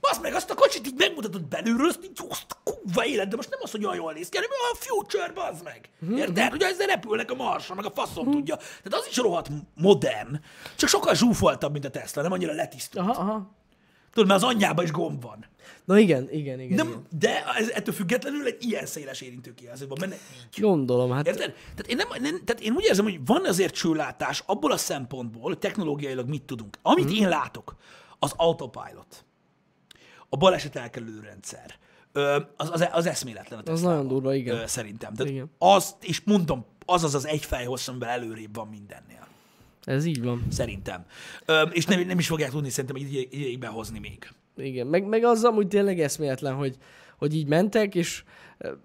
Basz 0.00 0.20
meg 0.20 0.34
azt 0.34 0.50
a 0.50 0.54
kocsit 0.54 0.86
így 0.86 0.94
megmutatod 0.96 1.44
belülről, 1.44 1.88
azt 1.88 2.04
így, 2.04 2.20
azt 2.28 2.56
kurva 2.64 3.06
élet, 3.06 3.28
de 3.28 3.36
most 3.36 3.50
nem 3.50 3.58
az, 3.62 3.70
hogy 3.70 3.84
olyan 3.84 3.96
jól 3.96 4.12
néz 4.12 4.28
ki, 4.28 4.36
hanem 4.36 4.50
a 4.72 4.76
future, 4.76 5.32
bazd 5.34 5.64
meg. 5.64 5.90
Érted? 6.16 6.50
Hogy 6.50 6.62
ezzel 6.62 6.86
repülnek 6.86 7.30
a 7.30 7.34
marsra, 7.34 7.74
meg 7.74 7.84
a 7.84 7.90
faszom 7.90 8.30
tudja. 8.30 8.56
Tehát 8.56 8.94
az 9.00 9.06
is 9.10 9.16
rohadt 9.16 9.48
modern, 9.74 10.40
csak 10.76 10.88
sokkal 10.88 11.14
zsúfoltabb, 11.14 11.72
mint 11.72 11.84
a 11.84 11.90
Tesla, 11.90 12.22
nem 12.22 12.32
annyira 12.32 12.52
letisztult. 12.52 13.08
Aha, 13.08 13.20
aha. 13.20 13.54
Tudod, 14.16 14.30
mert 14.30 14.42
az 14.42 14.48
anyjában 14.48 14.84
is 14.84 14.90
gomb 14.90 15.22
van. 15.22 15.46
Na 15.84 15.98
igen, 15.98 16.28
igen, 16.30 16.60
igen. 16.60 16.76
Nem, 16.76 16.86
igen. 16.86 17.06
de 17.18 17.44
ez, 17.54 17.68
ettől 17.68 17.94
függetlenül 17.94 18.46
egy 18.46 18.56
ilyen 18.64 18.86
széles 18.86 19.20
érintőkijelző 19.20 19.86
van 19.86 19.98
benne. 20.00 20.14
Így. 20.14 20.60
Gondolom, 20.60 21.10
hát 21.10 21.26
Érted? 21.26 21.54
Tehát 21.54 21.86
én, 21.86 21.96
nem, 21.96 22.08
nem, 22.22 22.44
tehát 22.44 22.62
én 22.62 22.72
úgy 22.72 22.84
érzem, 22.84 23.04
hogy 23.04 23.20
van 23.26 23.44
azért 23.44 23.74
csőlátás 23.74 24.42
abból 24.46 24.72
a 24.72 24.76
szempontból, 24.76 25.42
hogy 25.42 25.58
technológiailag 25.58 26.28
mit 26.28 26.42
tudunk. 26.42 26.78
Amit 26.82 27.04
Mhm. 27.04 27.12
mm. 27.12 27.16
én 27.16 27.28
látok, 27.28 27.76
az 28.18 28.32
autopilot, 28.36 29.24
a 30.28 30.36
baleset 30.36 30.76
elkerülő 30.76 31.20
rendszer, 31.20 31.74
az, 32.56 32.70
az, 32.72 32.88
az 32.92 33.06
eszméletlen 33.06 33.60
a 33.64 33.70
az 33.70 33.82
nagyon 33.82 34.08
durva, 34.08 34.34
igen. 34.34 34.66
szerintem. 34.66 35.14
Tehát 35.14 35.32
Igen. 35.32 35.50
azt, 35.58 36.04
és 36.04 36.20
mondom, 36.24 36.64
az 36.86 37.04
az 37.04 37.14
az 37.14 37.26
egy 37.26 37.44
fejhossz, 37.44 37.88
amivel 37.88 38.08
előrébb 38.08 38.54
van 38.54 38.68
mindennél. 38.68 39.25
Ez 39.86 40.04
így 40.04 40.22
van. 40.22 40.46
Szerintem. 40.50 41.04
Ö, 41.44 41.62
és 41.62 41.84
nem, 41.84 42.06
nem 42.06 42.18
is 42.18 42.26
fogják 42.26 42.50
tudni 42.50 42.70
szerintem 42.70 42.96
egy 42.96 43.28
ideig, 43.30 43.58
behozni 43.58 43.98
még. 43.98 44.28
Igen, 44.56 44.86
meg, 44.86 45.06
meg 45.06 45.24
az 45.24 45.44
amúgy 45.44 45.68
tényleg 45.68 46.00
eszméletlen, 46.00 46.54
hogy, 46.54 46.76
hogy 47.18 47.34
így 47.34 47.46
mentek, 47.46 47.94
és 47.94 48.24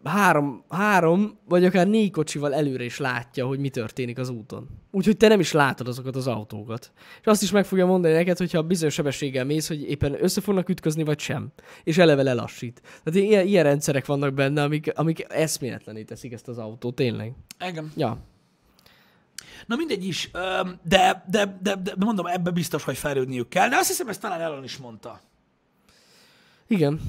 három, 0.04 0.64
három, 0.70 1.38
vagy 1.48 1.66
akár 1.66 1.88
négy 1.88 2.12
kocsival 2.12 2.54
előre 2.54 2.84
is 2.84 2.98
látja, 2.98 3.46
hogy 3.46 3.60
mi 3.60 3.70
történik 3.70 4.18
az 4.18 4.30
úton. 4.30 4.68
Úgyhogy 4.92 5.18
te 5.18 5.28
nem 5.28 5.40
is 5.40 5.52
látod 5.52 5.88
azokat 5.88 6.16
az 6.16 6.28
autókat. 6.28 6.92
És 7.20 7.26
azt 7.26 7.42
is 7.42 7.52
meg 7.52 7.66
fogja 7.66 7.86
mondani 7.86 8.14
neked, 8.14 8.38
hogyha 8.38 8.64
bizonyos 8.64 8.94
sebességgel 8.94 9.46
mész, 9.46 9.68
hogy 9.68 9.90
éppen 9.90 10.24
össze 10.24 10.42
fognak 10.42 10.70
ütközni, 10.70 11.04
vagy 11.04 11.20
sem. 11.20 11.52
És 11.84 11.98
eleve 11.98 12.24
lelassít. 12.24 12.82
Tehát 13.04 13.30
ilyen, 13.30 13.46
ilyen 13.48 13.64
rendszerek 13.64 14.06
vannak 14.06 14.34
benne, 14.34 14.64
amik, 14.64 14.92
amik 14.96 15.26
eszméletlené 15.30 16.04
teszik 16.04 16.34
ezt 16.34 16.48
az 16.48 16.58
autót, 16.58 16.96
tényleg. 16.96 17.34
Engem. 17.58 17.92
Ja. 17.96 18.18
Na 19.66 19.76
mindegy 19.76 20.06
is, 20.06 20.32
de, 20.84 21.24
de, 21.30 21.58
de, 21.62 21.76
de, 21.76 21.94
mondom, 21.98 22.26
ebbe 22.26 22.50
biztos, 22.50 22.84
hogy 22.84 22.98
fejlődniük 22.98 23.50
kell. 23.50 23.70
De 23.70 23.76
azt 23.76 23.88
hiszem, 23.88 24.08
ezt 24.08 24.22
talán 24.22 24.42
Ellen 24.42 24.64
is 24.64 24.78
mondta. 24.78 25.20
Igen. 26.68 27.02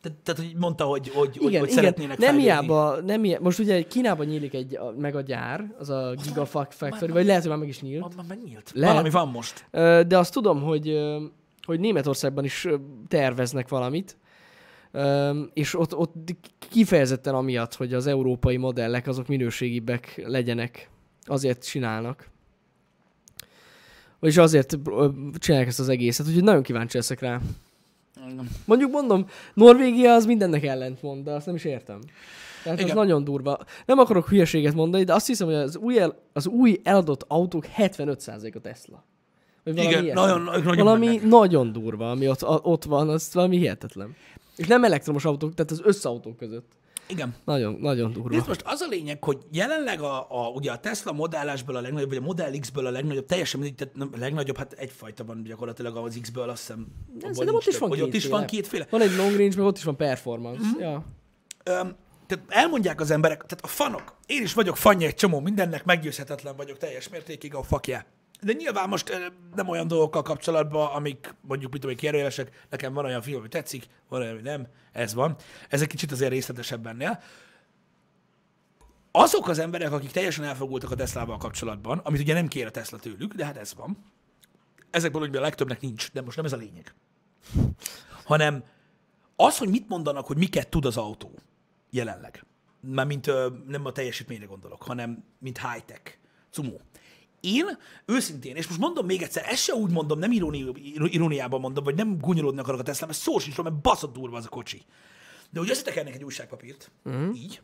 Te, 0.00 0.10
tehát, 0.22 0.40
hogy 0.40 0.54
mondta, 0.58 0.84
hogy, 0.84 1.08
hogy, 1.08 1.36
Igen, 1.36 1.42
hogy 1.42 1.52
igen. 1.52 1.68
szeretnének 1.68 2.18
Nem 2.18 2.34
fejlődni. 2.34 2.42
hiába, 2.42 3.00
nem 3.00 3.22
hiába, 3.22 3.44
most 3.44 3.58
ugye 3.58 3.82
Kínában 3.82 4.26
nyílik 4.26 4.54
egy, 4.54 4.76
a, 4.76 4.94
meg 4.98 5.16
a 5.16 5.20
gyár, 5.20 5.74
az 5.78 5.90
a 5.90 6.14
Gigafactory, 6.24 6.90
Factory, 6.90 7.12
vagy 7.12 7.26
lehet, 7.26 7.40
hogy 7.40 7.50
már 7.50 7.58
meg 7.60 7.68
is 7.68 7.80
nyílt. 7.80 8.16
Ma- 8.16 8.24
Megnyílt. 8.28 8.70
Lehet. 8.74 8.90
Valami 8.94 9.10
van 9.10 9.28
most. 9.28 9.66
De 10.06 10.18
azt 10.18 10.32
tudom, 10.32 10.62
hogy, 10.62 10.98
hogy 11.62 11.80
Németországban 11.80 12.44
is 12.44 12.68
terveznek 13.08 13.68
valamit, 13.68 14.16
és 15.52 15.78
ott, 15.78 15.94
ott 15.96 16.14
kifejezetten 16.70 17.34
amiatt, 17.34 17.74
hogy 17.74 17.94
az 17.94 18.06
európai 18.06 18.56
modellek 18.56 19.06
azok 19.06 19.26
minőségibbek 19.26 20.22
legyenek, 20.26 20.90
azért 21.26 21.66
csinálnak. 21.66 22.28
Vagyis 24.18 24.36
azért 24.36 24.78
csinálják 25.38 25.68
ezt 25.68 25.80
az 25.80 25.88
egészet, 25.88 26.26
úgyhogy 26.26 26.42
nagyon 26.42 26.62
kíváncsi 26.62 26.96
leszek 26.96 27.20
rá. 27.20 27.40
Mondjuk 28.64 28.90
mondom, 28.90 29.26
Norvégia 29.54 30.14
az 30.14 30.26
mindennek 30.26 30.64
ellent 30.64 31.02
mond, 31.02 31.24
de 31.24 31.32
azt 31.32 31.46
nem 31.46 31.54
is 31.54 31.64
értem. 31.64 32.00
Tehát 32.62 32.78
Igen. 32.78 32.90
az 32.90 32.96
nagyon 32.96 33.24
durva. 33.24 33.58
Nem 33.86 33.98
akarok 33.98 34.28
hülyeséget 34.28 34.74
mondani, 34.74 35.04
de 35.04 35.14
azt 35.14 35.26
hiszem, 35.26 35.46
hogy 35.46 35.56
az 35.56 35.76
új, 35.76 35.98
el, 35.98 36.18
az 36.32 36.46
új 36.46 36.80
eladott 36.82 37.24
autók 37.28 37.66
75% 37.76 38.54
a 38.54 38.60
Tesla. 38.60 39.04
Vagy 39.64 39.74
valami 39.74 39.94
Igen, 39.94 40.14
nagyon, 40.14 40.42
nagyon 40.42 40.76
valami 40.76 41.06
mennek. 41.06 41.22
nagyon 41.22 41.72
durva, 41.72 42.10
ami 42.10 42.28
ott, 42.28 42.44
ott 42.44 42.84
van, 42.84 43.08
az 43.08 43.30
valami 43.32 43.56
hihetetlen. 43.58 44.16
És 44.56 44.66
nem 44.66 44.84
elektromos 44.84 45.24
autók, 45.24 45.54
tehát 45.54 45.70
az 45.70 45.80
összeautók 45.84 46.36
között. 46.36 46.72
Igen. 47.06 47.34
Nagyon, 47.44 47.76
nagyon 47.80 48.12
durva. 48.12 48.28
Nézd, 48.28 48.48
most 48.48 48.62
az 48.64 48.80
a 48.80 48.86
lényeg, 48.88 49.24
hogy 49.24 49.38
jelenleg 49.52 50.00
a, 50.00 50.26
a, 50.28 50.48
ugye 50.48 50.72
a 50.72 50.78
Tesla 50.78 51.12
modellásból 51.12 51.76
a 51.76 51.80
legnagyobb, 51.80 52.08
vagy 52.08 52.18
a 52.18 52.20
Model 52.20 52.58
X-ből 52.60 52.86
a 52.86 52.90
legnagyobb, 52.90 53.26
teljesen 53.26 53.60
mindegy, 53.60 53.78
tehát 53.78 53.94
nem, 53.94 54.10
a 54.14 54.18
legnagyobb, 54.18 54.56
hát 54.56 54.72
egyfajta 54.72 55.24
van 55.24 55.42
gyakorlatilag 55.42 55.96
az 55.96 56.18
X-ből, 56.20 56.48
azt 56.48 56.60
hiszem. 56.60 56.86
abban 57.20 57.32
szerintem 57.34 57.54
ott 57.54 57.66
is 57.66 57.78
van 57.78 58.00
ott 58.00 58.14
is 58.14 58.26
van 58.26 58.46
kétféle. 58.46 58.86
Van 58.90 59.00
egy 59.00 59.16
long 59.16 59.36
range, 59.36 59.56
meg 59.56 59.66
ott 59.66 59.76
is 59.76 59.84
van 59.84 59.96
performance. 59.96 60.60
Mhm. 60.60 60.68
Mm-hmm. 60.68 60.80
Ja. 60.80 61.04
Öm, 61.64 61.96
tehát 62.26 62.44
elmondják 62.48 63.00
az 63.00 63.10
emberek, 63.10 63.36
tehát 63.36 63.64
a 63.64 63.66
fanok, 63.66 64.16
én 64.26 64.42
is 64.42 64.54
vagyok 64.54 64.76
fanja 64.76 65.06
egy 65.06 65.14
csomó 65.14 65.40
mindennek, 65.40 65.84
meggyőzhetetlen 65.84 66.56
vagyok 66.56 66.78
teljes 66.78 67.08
mértékig 67.08 67.54
a 67.54 67.62
fakja. 67.62 68.04
De 68.44 68.52
nyilván 68.52 68.88
most 68.88 69.32
nem 69.54 69.68
olyan 69.68 69.88
dolgokkal 69.88 70.22
kapcsolatban, 70.22 70.90
amik 70.90 71.34
mondjuk, 71.40 71.72
mit 71.72 71.80
tudom, 71.80 71.96
kérdőjelesek, 71.96 72.66
nekem 72.70 72.92
van 72.92 73.04
olyan 73.04 73.22
film, 73.22 73.38
ami 73.38 73.48
tetszik, 73.48 73.86
van 74.08 74.20
olyan, 74.20 74.32
ami 74.32 74.42
nem, 74.42 74.66
ez 74.92 75.14
van. 75.14 75.36
Ez 75.68 75.80
egy 75.80 75.88
kicsit 75.88 76.12
azért 76.12 76.30
részletesebb 76.30 76.86
ennél. 76.86 77.22
Azok 79.10 79.48
az 79.48 79.58
emberek, 79.58 79.92
akik 79.92 80.10
teljesen 80.10 80.44
elfogultak 80.44 80.90
a 80.90 80.94
Teslával 80.94 81.36
kapcsolatban, 81.36 81.98
amit 81.98 82.20
ugye 82.20 82.34
nem 82.34 82.48
kér 82.48 82.66
a 82.66 82.70
Tesla 82.70 82.98
tőlük, 82.98 83.34
de 83.34 83.44
hát 83.44 83.56
ez 83.56 83.74
van. 83.74 84.04
Ezekből 84.90 85.22
ugye 85.22 85.38
a 85.38 85.42
legtöbbnek 85.42 85.80
nincs, 85.80 86.12
de 86.12 86.22
most 86.22 86.36
nem 86.36 86.44
ez 86.44 86.52
a 86.52 86.56
lényeg. 86.56 86.94
Hanem 88.24 88.64
az, 89.36 89.58
hogy 89.58 89.68
mit 89.68 89.88
mondanak, 89.88 90.26
hogy 90.26 90.36
miket 90.36 90.68
tud 90.68 90.84
az 90.84 90.96
autó 90.96 91.30
jelenleg. 91.90 92.44
Már 92.80 93.06
mint 93.06 93.26
ö, 93.26 93.48
nem 93.66 93.84
a 93.84 93.92
teljesítményre 93.92 94.46
gondolok, 94.46 94.82
hanem 94.82 95.24
mint 95.38 95.58
high-tech. 95.58 96.16
Cumó. 96.50 96.80
Én 97.44 97.78
őszintén, 98.04 98.56
és 98.56 98.66
most 98.66 98.80
mondom 98.80 99.06
még 99.06 99.22
egyszer, 99.22 99.44
ezt 99.48 99.62
se 99.62 99.74
úgy 99.74 99.90
mondom, 99.90 100.18
nem 100.18 100.32
iróni, 100.32 100.66
iróniában 100.94 101.60
mondom, 101.60 101.84
vagy 101.84 101.94
nem 101.94 102.18
gúnyolódni 102.18 102.60
akarok 102.60 102.80
a 102.80 102.82
Tesla, 102.82 103.06
mert 103.06 103.18
szó 103.18 103.38
sincs, 103.38 103.56
róla, 103.56 103.70
mert 103.70 103.82
baszott 103.82 104.14
durva 104.14 104.36
az 104.36 104.44
a 104.44 104.48
kocsi. 104.48 104.82
De 105.50 105.58
hogy 105.58 105.70
összetekernek 105.70 106.14
egy 106.14 106.24
újságpapírt, 106.24 106.90
uh-huh. 107.04 107.36
így, 107.36 107.60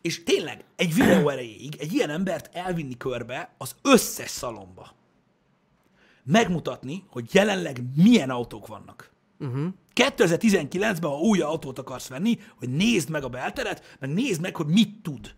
és 0.00 0.22
tényleg 0.22 0.64
egy 0.76 0.94
videó 0.94 1.28
erejéig 1.28 1.76
egy 1.78 1.92
ilyen 1.92 2.10
embert 2.10 2.54
elvinni 2.54 2.96
körbe 2.96 3.54
az 3.58 3.74
összes 3.82 4.30
szalomba. 4.30 4.94
Megmutatni, 6.24 7.04
hogy 7.08 7.34
jelenleg 7.34 7.82
milyen 7.96 8.30
autók 8.30 8.66
vannak. 8.66 9.10
Uh-huh. 9.38 9.68
2019-ben, 9.94 11.10
ha 11.10 11.18
új 11.18 11.40
autót 11.40 11.78
akarsz 11.78 12.08
venni, 12.08 12.38
hogy 12.58 12.68
nézd 12.68 13.10
meg 13.10 13.24
a 13.24 13.28
belteret, 13.28 13.96
meg 14.00 14.10
nézd 14.10 14.40
meg, 14.40 14.56
hogy 14.56 14.66
mit 14.66 15.02
tud. 15.02 15.34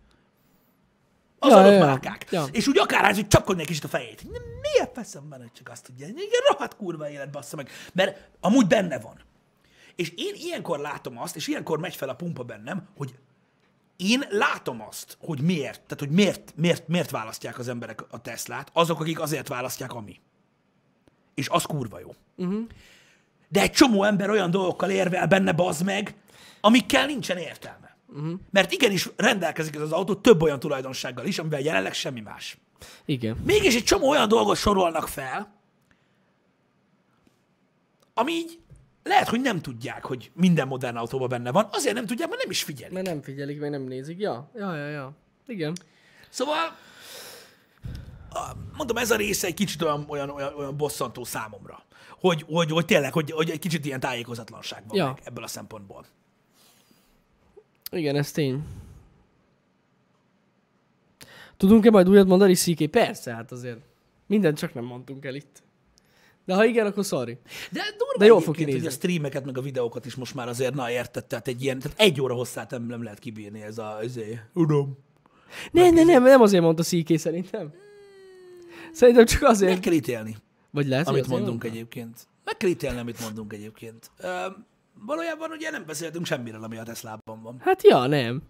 Az 1.43 1.49
Ja, 1.49 1.57
adott 1.57 1.71
ja, 1.71 1.85
márkák. 1.85 2.25
Ja. 2.29 2.45
És 2.51 2.67
úgy 2.67 2.77
akárhány, 2.77 3.13
hogy 3.13 3.27
csapkodni 3.27 3.61
egy 3.61 3.67
kicsit 3.67 3.83
a 3.83 3.87
fejét. 3.87 4.23
Miért 4.61 4.93
feszem 4.93 5.29
benne, 5.29 5.41
hogy 5.41 5.51
csak 5.51 5.69
azt 5.69 5.83
tudja? 5.83 6.07
Igen, 6.07 6.25
rohadt 6.49 6.75
kurva 6.75 7.09
élet, 7.09 7.31
bassza 7.31 7.55
meg. 7.55 7.69
Mert 7.93 8.29
amúgy 8.39 8.67
benne 8.67 8.99
van. 8.99 9.21
És 9.95 10.09
én 10.15 10.33
ilyenkor 10.35 10.79
látom 10.79 11.19
azt, 11.19 11.35
és 11.35 11.47
ilyenkor 11.47 11.79
megy 11.79 11.95
fel 11.95 12.09
a 12.09 12.13
pumpa 12.13 12.43
bennem, 12.43 12.87
hogy 12.97 13.15
én 13.95 14.23
látom 14.29 14.81
azt, 14.81 15.17
hogy 15.19 15.41
miért, 15.41 15.81
tehát 15.81 15.99
hogy 15.99 16.09
miért, 16.09 16.53
miért, 16.55 16.87
miért 16.87 17.09
választják 17.09 17.59
az 17.59 17.67
emberek 17.67 18.03
a 18.09 18.21
Teslát, 18.21 18.69
azok, 18.73 18.99
akik 18.99 19.19
azért 19.19 19.47
választják, 19.47 19.93
ami. 19.93 20.19
És 21.33 21.49
az 21.49 21.63
kurva 21.63 21.99
jó. 21.99 22.15
Uh-huh. 22.35 22.67
De 23.49 23.61
egy 23.61 23.71
csomó 23.71 24.03
ember 24.03 24.29
olyan 24.29 24.51
dolgokkal 24.51 24.89
érvel 24.89 25.27
benne, 25.27 25.51
bazd 25.51 25.83
meg, 25.83 26.15
amikkel 26.61 27.05
nincsen 27.05 27.37
értelme. 27.37 27.82
Uh-huh. 28.13 28.39
Mert 28.49 28.71
igenis 28.71 29.09
rendelkezik 29.15 29.75
ez 29.75 29.81
az 29.81 29.91
autó 29.91 30.15
több 30.15 30.41
olyan 30.41 30.59
tulajdonsággal 30.59 31.25
is, 31.25 31.39
amivel 31.39 31.59
jelenleg 31.59 31.93
semmi 31.93 32.21
más. 32.21 32.57
Igen. 33.05 33.37
Mégis 33.45 33.75
egy 33.75 33.83
csomó 33.83 34.09
olyan 34.09 34.27
dolgot 34.27 34.57
sorolnak 34.57 35.07
fel, 35.07 35.53
ami 38.13 38.31
így 38.31 38.59
lehet, 39.03 39.27
hogy 39.29 39.41
nem 39.41 39.61
tudják, 39.61 40.05
hogy 40.05 40.31
minden 40.33 40.67
modern 40.67 40.95
autóban 40.95 41.29
benne 41.29 41.51
van, 41.51 41.67
azért 41.71 41.95
nem 41.95 42.05
tudják, 42.05 42.29
mert 42.29 42.41
nem 42.41 42.51
is 42.51 42.63
figyelik. 42.63 42.93
Mert 42.93 43.05
nem 43.05 43.21
figyelik, 43.21 43.59
meg 43.59 43.69
nem 43.69 43.81
nézik. 43.81 44.19
Ja, 44.19 44.49
ja, 44.55 44.75
ja, 44.75 44.87
ja. 44.87 45.11
Igen. 45.47 45.75
Szóval, 46.29 46.77
mondom, 48.77 48.97
ez 48.97 49.11
a 49.11 49.15
része 49.15 49.47
egy 49.47 49.53
kicsit 49.53 49.81
olyan, 49.81 50.05
olyan, 50.07 50.29
olyan, 50.29 50.53
olyan 50.53 50.77
bosszantó 50.77 51.23
számomra. 51.23 51.83
Hogy, 52.19 52.45
hogy, 52.47 52.71
hogy 52.71 52.85
tényleg, 52.85 53.13
hogy, 53.13 53.31
hogy 53.31 53.49
egy 53.49 53.59
kicsit 53.59 53.85
ilyen 53.85 53.99
tájékozatlanság 53.99 54.83
van 54.87 54.97
Ja. 54.97 55.17
ebből 55.23 55.43
a 55.43 55.47
szempontból. 55.47 56.05
Igen, 57.93 58.15
ez 58.15 58.31
tény. 58.31 58.63
Tudunk-e 61.57 61.89
majd 61.89 62.09
újat 62.09 62.27
mondani, 62.27 62.53
CK? 62.55 62.85
Persze, 62.85 63.33
hát 63.33 63.51
azért. 63.51 63.79
Mindent 64.27 64.57
csak 64.57 64.73
nem 64.73 64.83
mondtunk 64.83 65.25
el 65.25 65.35
itt. 65.35 65.63
De 66.45 66.53
ha 66.55 66.65
igen, 66.65 66.85
akkor 66.85 67.05
sorry. 67.05 67.37
De 67.71 67.81
durva 67.97 68.17
De 68.17 68.25
jól 68.25 68.41
fog 68.41 68.55
kinézni. 68.55 68.79
hogy 68.79 68.87
a 68.87 68.91
streameket, 68.91 69.45
meg 69.45 69.57
a 69.57 69.61
videókat 69.61 70.05
is 70.05 70.15
most 70.15 70.35
már 70.35 70.47
azért, 70.47 70.73
na 70.73 70.91
érted, 70.91 71.25
tehát 71.25 71.47
egy 71.47 71.63
ilyen, 71.63 71.79
tehát 71.79 71.99
egy 71.99 72.21
óra 72.21 72.33
hosszát 72.33 72.69
nem, 72.69 72.83
nem 72.83 73.03
lehet 73.03 73.19
kibírni 73.19 73.61
ez 73.61 73.77
a, 73.77 73.99
ezért, 74.01 74.41
tudom. 74.53 74.97
Nem, 75.71 75.93
nem, 75.93 76.05
nem, 76.05 76.23
nem 76.23 76.41
azért 76.41 76.63
mondta 76.63 76.83
CK 76.83 77.17
szerintem. 77.17 77.73
Szerintem 78.93 79.25
csak 79.25 79.41
Meg 79.41 79.49
azért. 79.49 79.79
kell 79.79 79.93
ítélni, 79.93 80.35
Vagy 80.71 80.87
lehet, 80.87 81.07
amit 81.07 81.27
mondunk 81.27 81.49
mondta? 81.49 81.67
egyébként. 81.67 82.27
Meg 82.43 82.57
kell 82.57 82.69
ítélni, 82.69 82.99
amit 82.99 83.21
mondunk 83.21 83.53
egyébként. 83.53 84.11
Ö, 84.17 84.27
valójában 84.93 85.51
ugye 85.51 85.69
nem 85.69 85.85
beszéltünk 85.85 86.25
semmiről, 86.25 86.63
ami 86.63 86.77
a 86.77 86.83
Teslában 86.83 87.41
van. 87.41 87.57
Hát 87.59 87.83
ja, 87.83 88.07
nem. 88.07 88.41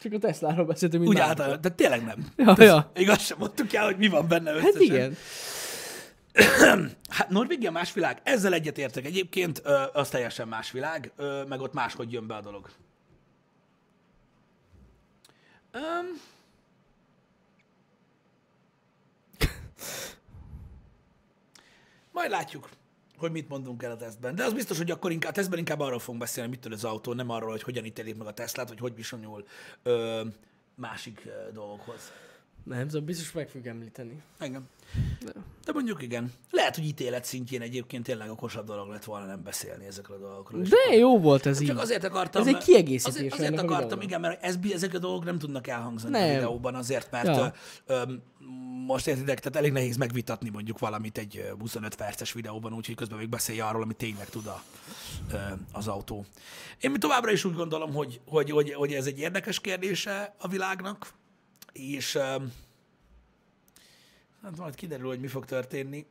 Csak 0.00 0.12
a 0.12 0.18
Tesláról 0.18 0.64
beszéltünk, 0.64 1.08
Úgy 1.08 1.18
általában, 1.18 1.60
de 1.60 1.68
tényleg 1.68 2.04
nem. 2.04 2.32
Ja, 2.36 2.54
Tehát 2.54 2.58
ja. 2.58 2.90
Igaz 3.02 3.20
sem 3.20 3.38
mondtuk 3.38 3.72
el, 3.72 3.84
hogy 3.84 3.96
mi 3.96 4.08
van 4.08 4.28
benne 4.28 4.52
összesen. 4.52 4.72
Hát 4.72 4.82
igen. 4.82 5.16
Hát 7.08 7.28
Norvégia 7.28 7.70
más 7.70 7.92
világ. 7.92 8.20
Ezzel 8.22 8.52
egyetértek 8.52 9.04
egyébként, 9.04 9.60
ö, 9.64 9.82
az 9.92 10.08
teljesen 10.08 10.48
más 10.48 10.70
világ, 10.70 11.12
ö, 11.16 11.44
meg 11.44 11.60
ott 11.60 11.72
máshogy 11.72 12.12
jön 12.12 12.26
be 12.26 12.34
a 12.34 12.40
dolog. 12.40 12.70
Um, 15.74 16.20
majd 22.12 22.30
látjuk, 22.30 22.68
hogy 23.20 23.30
mit 23.30 23.48
mondunk 23.48 23.82
el 23.82 23.90
a 23.90 23.96
tesztben. 23.96 24.34
De 24.34 24.44
az 24.44 24.52
biztos, 24.52 24.78
hogy 24.78 24.90
akkor 24.90 25.10
inkább, 25.10 25.30
a 25.30 25.34
tesztben 25.34 25.58
inkább 25.58 25.80
arról 25.80 25.98
fogunk 25.98 26.18
beszélni, 26.18 26.50
mit 26.50 26.60
tud 26.60 26.72
az 26.72 26.84
autó, 26.84 27.12
nem 27.12 27.30
arról, 27.30 27.50
hogy 27.50 27.62
hogyan 27.62 27.84
ítélik 27.84 28.16
meg 28.16 28.26
a 28.26 28.32
Teslát, 28.32 28.68
vagy 28.68 28.78
hogy 28.78 28.94
viszonyul 28.94 29.44
ö, 29.82 30.22
másik 30.74 31.28
dolgokhoz. 31.52 32.12
Nem, 32.76 32.88
szóval 32.88 33.06
biztos 33.06 33.32
meg 33.32 33.48
fogjuk 33.48 33.66
említeni. 33.66 34.22
Engem. 34.38 34.68
De 35.64 35.72
mondjuk 35.72 36.02
igen. 36.02 36.32
Lehet, 36.50 36.76
hogy 36.76 36.84
ítélet 36.84 37.24
szintjén 37.24 37.60
egyébként 37.60 38.04
tényleg 38.04 38.30
okosabb 38.30 38.66
dolog 38.66 38.88
lett 38.88 39.04
volna 39.04 39.26
nem 39.26 39.42
beszélni 39.42 39.86
ezekről 39.86 40.16
a 40.16 40.20
dolgokról. 40.20 40.62
És 40.62 40.68
De 40.68 40.96
jó 40.96 41.18
volt 41.18 41.46
ez 41.46 41.60
így. 41.60 41.66
Csak 41.66 41.78
azért 41.78 42.04
akartam... 42.04 42.42
Ez 42.42 42.48
egy 42.48 42.58
kiegészítés 42.58 43.14
Azért, 43.14 43.32
azért 43.32 43.58
akartam, 43.58 44.00
igen, 44.00 44.20
mert 44.20 44.42
ez, 44.42 44.58
ezek 44.72 44.94
a 44.94 44.98
dolgok 44.98 45.24
nem 45.24 45.38
tudnak 45.38 45.66
elhangzani 45.66 46.18
Nem. 46.18 46.28
a 46.28 46.32
videóban 46.32 46.74
azért, 46.74 47.10
mert 47.10 47.26
Ja. 47.26 47.34
ja. 47.34 47.52
ö, 47.86 48.02
most 48.86 49.06
értitek, 49.06 49.38
tehát 49.38 49.56
elég 49.56 49.72
nehéz 49.72 49.96
megvitatni 49.96 50.48
mondjuk 50.48 50.78
valamit 50.78 51.18
egy 51.18 51.36
ö, 51.36 51.56
25 51.58 51.94
perces 51.94 52.32
videóban, 52.32 52.72
úgyhogy 52.72 52.94
közben 52.94 53.18
még 53.18 53.28
beszélj 53.28 53.60
arról, 53.60 53.82
amit 53.82 53.96
tényleg 53.96 54.28
tud 54.28 54.46
a, 54.46 54.62
ö, 55.32 55.36
az 55.72 55.88
autó. 55.88 56.24
Én 56.80 56.94
továbbra 56.94 57.30
is 57.30 57.44
úgy 57.44 57.54
gondolom, 57.54 57.94
hogy, 57.94 58.20
hogy, 58.26 58.50
hogy, 58.50 58.72
hogy 58.72 58.92
ez 58.92 59.06
egy 59.06 59.18
érdekes 59.18 59.60
kérdése 59.60 60.34
a 60.38 60.48
világnak, 60.48 61.06
és 61.72 62.14
ö, 62.14 62.36
hát 64.42 64.56
majd 64.56 64.74
kiderül, 64.74 65.08
hogy 65.08 65.20
mi 65.20 65.26
fog 65.26 65.44
történni. 65.44 66.06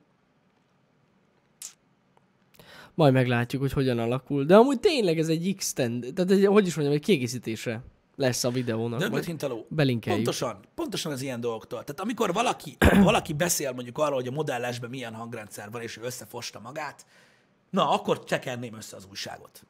Majd 2.93 3.13
meglátjuk, 3.13 3.61
hogy 3.61 3.73
hogyan 3.73 3.99
alakul. 3.99 4.43
De 4.43 4.55
amúgy 4.55 4.79
tényleg 4.79 5.19
ez 5.19 5.29
egy 5.29 5.47
extend, 5.47 6.05
tehát 6.15 6.31
egy, 6.31 6.45
hogy 6.45 6.67
is 6.67 6.75
mondjam, 6.75 6.97
egy 6.97 7.03
kiegészítése 7.03 7.83
lesz 8.15 8.43
a 8.43 8.49
videónak. 8.49 8.99
Döglött 8.99 9.25
hintaló. 9.25 9.65
belinkeljük. 9.69 10.23
Pontosan, 10.23 10.59
pontosan 10.75 11.11
az 11.11 11.21
ilyen 11.21 11.39
dolgoktól. 11.41 11.83
Tehát 11.83 11.99
amikor 11.99 12.33
valaki, 12.33 12.77
valaki 13.03 13.33
beszél 13.33 13.71
mondjuk 13.71 13.97
arról, 13.97 14.15
hogy 14.15 14.27
a 14.27 14.31
modellesben 14.31 14.89
milyen 14.89 15.13
hangrendszer 15.13 15.71
van, 15.71 15.81
és 15.81 15.97
ő 15.97 16.01
összefosta 16.01 16.59
magát, 16.59 17.05
na, 17.69 17.91
akkor 17.91 18.23
tekerném 18.23 18.73
össze 18.73 18.95
az 18.95 19.07
újságot. 19.09 19.63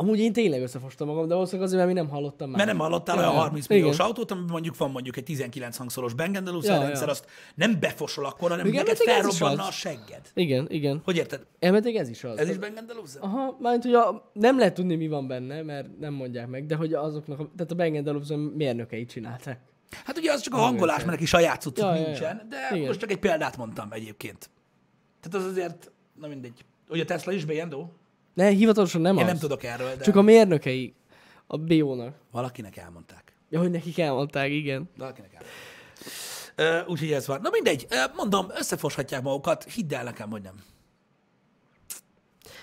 Amúgy 0.00 0.18
én 0.18 0.32
tényleg 0.32 0.62
összefostam 0.62 1.06
magam, 1.06 1.28
de 1.28 1.34
valószínűleg 1.34 1.66
azért, 1.66 1.84
mert 1.84 1.94
mi 1.94 2.00
nem 2.00 2.10
hallottam 2.10 2.48
már. 2.48 2.56
Mert 2.56 2.68
nem 2.68 2.78
hallottál 2.78 3.16
Ja, 3.16 3.22
olyan 3.22 3.34
ja. 3.34 3.40
30 3.40 3.66
milliós 3.66 3.94
Igen. 3.94 4.06
autót, 4.06 4.30
amiben 4.30 4.50
mondjuk 4.50 4.76
van 4.76 4.90
mondjuk 4.90 5.16
egy 5.16 5.24
19 5.24 5.76
hangszoros 5.76 6.12
Olufsen 6.12 6.74
Ja, 6.74 6.80
ja. 6.80 6.80
rendszer, 6.80 7.08
azt 7.08 7.26
nem 7.54 7.80
befosol 7.80 8.24
akkor, 8.26 8.50
hanem 8.50 8.66
Igen, 8.66 8.84
neked 8.84 9.06
mert 9.06 9.20
felrobbanna 9.20 9.66
a 9.66 9.70
segged. 9.70 10.20
Igen, 10.34 10.66
igen. 10.70 11.00
Hogy 11.04 11.16
érted? 11.16 11.46
Elméletileg 11.58 12.00
ez 12.02 12.08
is 12.08 12.24
az. 12.24 12.38
Ez 12.38 12.48
is 12.48 12.56
Olufsen? 12.96 13.22
Aha, 13.22 13.56
hogy 13.60 13.94
a, 13.94 14.30
nem 14.32 14.58
lehet 14.58 14.74
tudni, 14.74 14.96
mi 14.96 15.08
van 15.08 15.26
benne, 15.26 15.62
mert 15.62 15.98
nem 15.98 16.12
mondják 16.14 16.46
meg, 16.48 16.66
de 16.66 16.74
hogy 16.74 16.92
azoknak, 16.92 17.40
a, 17.40 17.50
tehát 17.56 17.72
a 17.72 17.74
Bang 17.74 18.06
Olufsen 18.06 18.38
mérnökeit 18.38 19.10
csinálták. 19.10 19.60
Hát 20.04 20.18
ugye 20.18 20.32
az 20.32 20.40
csak 20.40 20.54
a 20.54 20.56
hangolás, 20.56 20.98
mert 20.98 21.10
neki 21.10 21.24
saját 21.26 21.60
cuccuk 21.60 21.84
Ja, 21.84 21.94
ja, 21.94 22.00
ja. 22.00 22.06
nincsen, 22.06 22.46
de 22.48 22.56
Igen. 22.74 22.86
most 22.86 23.00
csak 23.00 23.10
egy 23.10 23.18
példát 23.18 23.56
mondtam 23.56 23.92
egyébként. 23.92 24.50
Tehát 25.20 25.46
az 25.46 25.52
azért, 25.52 25.92
na 26.20 26.26
mindegy. 26.26 26.64
Ugye 26.88 27.02
a 27.02 27.04
Tesla 27.04 27.32
is 27.32 27.44
bejendó? 27.44 27.92
Ne, 28.40 28.48
hivatalosan 28.48 29.00
nem 29.00 29.16
Én 29.16 29.22
az. 29.22 29.26
nem 29.28 29.38
tudok 29.38 29.62
erről, 29.62 29.96
de 29.96 30.04
Csak 30.04 30.16
a 30.16 30.22
mérnökei 30.22 30.94
a 31.46 31.56
BO-nak. 31.58 32.14
valakinek 32.30 32.76
elmondták. 32.76 33.32
Ja, 33.48 33.58
hogy 33.58 33.70
nekik 33.70 33.98
elmondták, 33.98 34.50
igen. 34.50 34.88
Valakinek 34.96 35.32
elmondták. 35.32 36.82
Uh, 36.84 36.90
úgyhogy 36.90 37.12
ez 37.12 37.26
van. 37.26 37.40
Na 37.40 37.48
mindegy, 37.52 37.86
uh, 37.90 38.16
mondom, 38.16 38.46
összefoshatják 38.56 39.22
magukat, 39.22 39.64
hidd 39.64 39.94
el 39.94 40.04
nekem, 40.04 40.30
hogy 40.30 40.42
nem. 40.42 40.54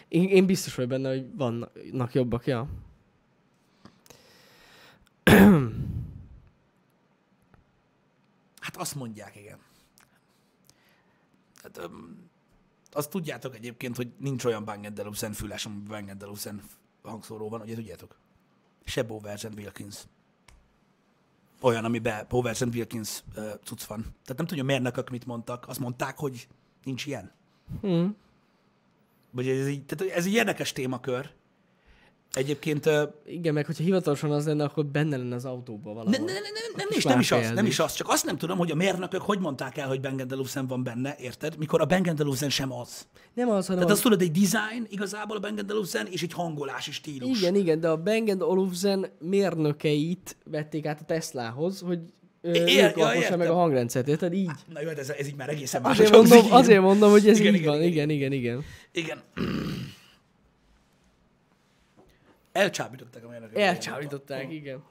Én, 0.08 0.30
én 0.30 0.46
biztos 0.46 0.76
vagy 0.76 0.88
benne, 0.88 1.10
hogy 1.10 1.26
vannak 1.36 2.14
jobbak, 2.14 2.46
ja. 2.46 2.68
Hát 8.60 8.78
azt 8.78 8.96
mondják, 8.96 9.36
igen. 9.36 9.60
Hát, 11.64 11.86
um, 11.86 12.27
azt 12.98 13.10
tudjátok 13.10 13.56
egyébként, 13.56 13.96
hogy 13.96 14.12
nincs 14.20 14.46
olyan 14.46 14.66
Bang 14.66 14.94
Olufsen 15.00 15.34
füles, 15.34 15.66
ami 15.66 15.76
Bang 15.76 16.12
Olufsen 16.22 16.62
hangszóró 17.02 17.50
van, 17.50 17.62
ugye 17.62 17.76
tudjátok? 17.76 18.18
Se 18.84 19.04
Bowers 19.04 19.44
and 19.44 19.58
Wilkins. 19.58 20.04
Olyan, 21.62 21.86
amiben 21.86 22.26
Bowers 22.30 22.62
and 22.62 22.76
Wilkins 22.76 23.24
uh, 23.36 23.54
cucc 23.64 23.84
van. 23.84 24.02
Tehát 24.02 24.38
nem 24.38 24.46
tudja, 24.46 24.64
mérnökök 24.64 25.10
mit 25.10 25.26
mondtak. 25.26 25.68
Azt 25.68 25.80
mondták, 25.80 26.18
hogy 26.18 26.48
nincs 26.84 27.06
ilyen. 27.06 27.32
Hm. 27.82 28.06
Vagy 29.32 29.48
ez, 29.48 29.68
így, 29.68 29.86
tehát 29.86 30.16
ez 30.16 30.26
egy 30.26 30.34
érdekes 30.34 30.72
témakör. 30.72 31.32
Egyébként 32.34 32.90
Igen, 33.26 33.54
meg 33.54 33.66
hogyha 33.66 33.84
hivatalosan 33.84 34.32
az 34.32 34.46
lenne, 34.46 34.64
akkor 34.64 34.86
benne 34.86 35.18
lenne 35.18 35.36
az 35.36 35.46
autóban 35.46 35.94
valahol. 35.94 36.12
Ne, 36.12 36.18
ne, 36.18 36.24
ne, 36.26 36.40
ne, 36.40 36.76
nem, 36.76 36.88
is, 36.90 37.04
nem 37.04 37.20
is 37.20 37.32
az, 37.32 37.52
nem 37.52 37.66
is 37.66 37.80
az, 37.80 37.94
csak 37.94 38.08
azt 38.10 38.26
nem 38.26 38.38
tudom, 38.38 38.58
hogy 38.58 38.72
a 38.72 38.76
mérnökök 38.76 39.22
hogy 39.22 39.40
mondták 39.40 39.78
el, 39.78 39.88
hogy 39.88 40.00
Olufsen 40.32 40.68
van 40.68 40.84
benne, 40.84 41.16
érted? 41.20 41.58
Mikor 41.58 41.82
a 41.82 41.88
Olufsen 42.20 42.50
sem 42.50 42.74
az. 42.74 43.08
Nem 43.34 43.50
az, 43.50 43.68
hanem 43.68 43.84
Tehát 43.84 43.84
az... 43.84 43.92
azt 43.92 44.02
tudod, 44.02 44.22
egy 44.22 44.32
design 44.32 44.86
igazából 44.90 45.38
a 45.38 45.74
Olufsen, 45.74 46.08
és 46.10 46.24
egy 46.24 46.34
hangolási 46.34 46.92
stílus. 46.92 47.40
Igen, 47.40 47.56
igen, 47.56 47.80
de 47.80 47.90
a 47.90 48.02
Olufsen 48.42 49.10
mérnökeit 49.20 50.38
vették 50.44 50.86
át 50.86 51.02
a 51.02 51.06
Teslához, 51.06 51.80
hogy 51.80 52.00
Ér- 52.42 52.98
ja, 52.98 53.38
meg 53.38 53.50
a 53.50 53.54
hangrendszert, 53.54 54.08
érted? 54.08 54.34
Így. 54.34 54.52
Na 54.74 54.82
jó, 54.82 54.88
hát 54.88 54.98
ez, 54.98 55.10
ez 55.10 55.28
így 55.28 55.36
már 55.36 55.50
egészen 55.50 55.82
más. 55.82 56.00
Azért 56.00 56.12
mondom, 56.12 56.52
azért 56.52 56.82
mondom, 56.82 57.12
hogy 57.12 57.28
ez 57.28 57.40
Igen, 57.40 57.54
így 57.54 57.60
igen, 57.60 57.72
van. 57.74 57.82
igen. 57.82 58.10
Igen, 58.10 58.32
igen, 58.32 58.32
igen. 58.32 58.64
Igen. 58.92 59.22
Elcsábították 62.58 63.26
a 63.26 63.30
mérnökök. 63.30 63.58
Elcsábították, 63.58 64.52
igen. 64.52 64.84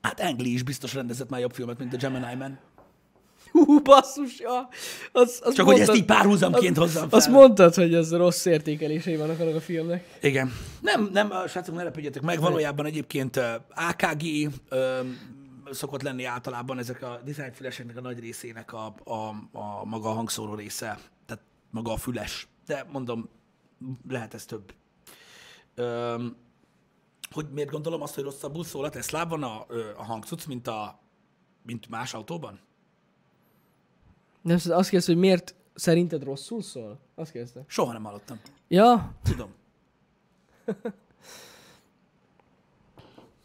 Hát 0.00 0.20
Angli 0.20 0.52
is 0.52 0.62
biztos 0.62 0.94
rendezett 0.94 1.28
már 1.28 1.40
jobb 1.40 1.52
filmet, 1.52 1.78
mint 1.78 1.94
a 1.94 1.96
Gemini 1.96 2.34
Man. 2.34 2.58
Hú, 3.52 3.80
basszus, 3.82 4.38
ja. 4.38 4.68
Az, 5.12 5.40
az 5.44 5.54
Csak 5.54 5.66
hogy 5.66 5.80
ezt 5.80 5.94
így 5.94 6.04
párhuzamként 6.04 6.76
hozzam 6.76 7.08
fel. 7.08 7.18
Azt 7.18 7.28
mondtad, 7.28 7.74
hogy 7.74 7.94
ez 7.94 8.14
rossz 8.14 8.44
értékelései 8.44 9.16
vannak 9.16 9.40
annak 9.40 9.54
a 9.54 9.60
filmnek. 9.60 10.18
Igen. 10.22 10.52
Nem, 10.80 11.08
nem, 11.12 11.32
srácok, 11.48 11.74
ne 11.74 11.82
lepődjetek 11.82 12.22
meg, 12.22 12.40
valójában 12.40 12.86
egyébként 12.86 13.40
AKG 13.74 14.22
ö, 14.68 15.00
szokott 15.70 16.02
lenni 16.02 16.24
általában 16.24 16.78
ezek 16.78 17.02
a 17.02 17.20
designfüleseknek 17.24 17.96
a 17.96 18.00
nagy 18.00 18.18
részének 18.18 18.72
a, 18.72 18.94
a, 19.04 19.12
a 19.58 19.84
maga 19.84 20.08
a 20.08 20.12
hangszóró 20.12 20.54
része, 20.54 20.98
tehát 21.26 21.42
maga 21.70 21.92
a 21.92 21.96
füles. 21.96 22.48
De 22.66 22.86
mondom, 22.92 23.28
lehet 24.08 24.34
ez 24.34 24.44
több. 24.44 24.72
Ö, 25.74 26.24
hogy 27.30 27.48
miért 27.50 27.70
gondolom 27.70 28.02
azt, 28.02 28.14
hogy 28.14 28.24
rosszabbul 28.24 28.64
szól 28.64 28.84
a 28.84 28.90
Teslában 28.90 29.42
a, 29.42 29.66
a 29.96 30.04
hangcuc, 30.04 30.44
mint, 30.44 30.66
a, 30.66 30.98
mint 31.62 31.88
más 31.88 32.14
autóban? 32.14 32.60
Nem, 34.42 34.56
azt 34.56 34.88
kérdezte, 34.88 35.12
hogy 35.12 35.20
miért 35.20 35.54
szerinted 35.74 36.22
rosszul 36.22 36.62
szól? 36.62 37.00
Azt 37.14 37.30
kérdezte. 37.30 37.64
Soha 37.66 37.92
nem 37.92 38.04
hallottam. 38.04 38.40
Ja, 38.68 39.14
Tudom. 39.22 39.54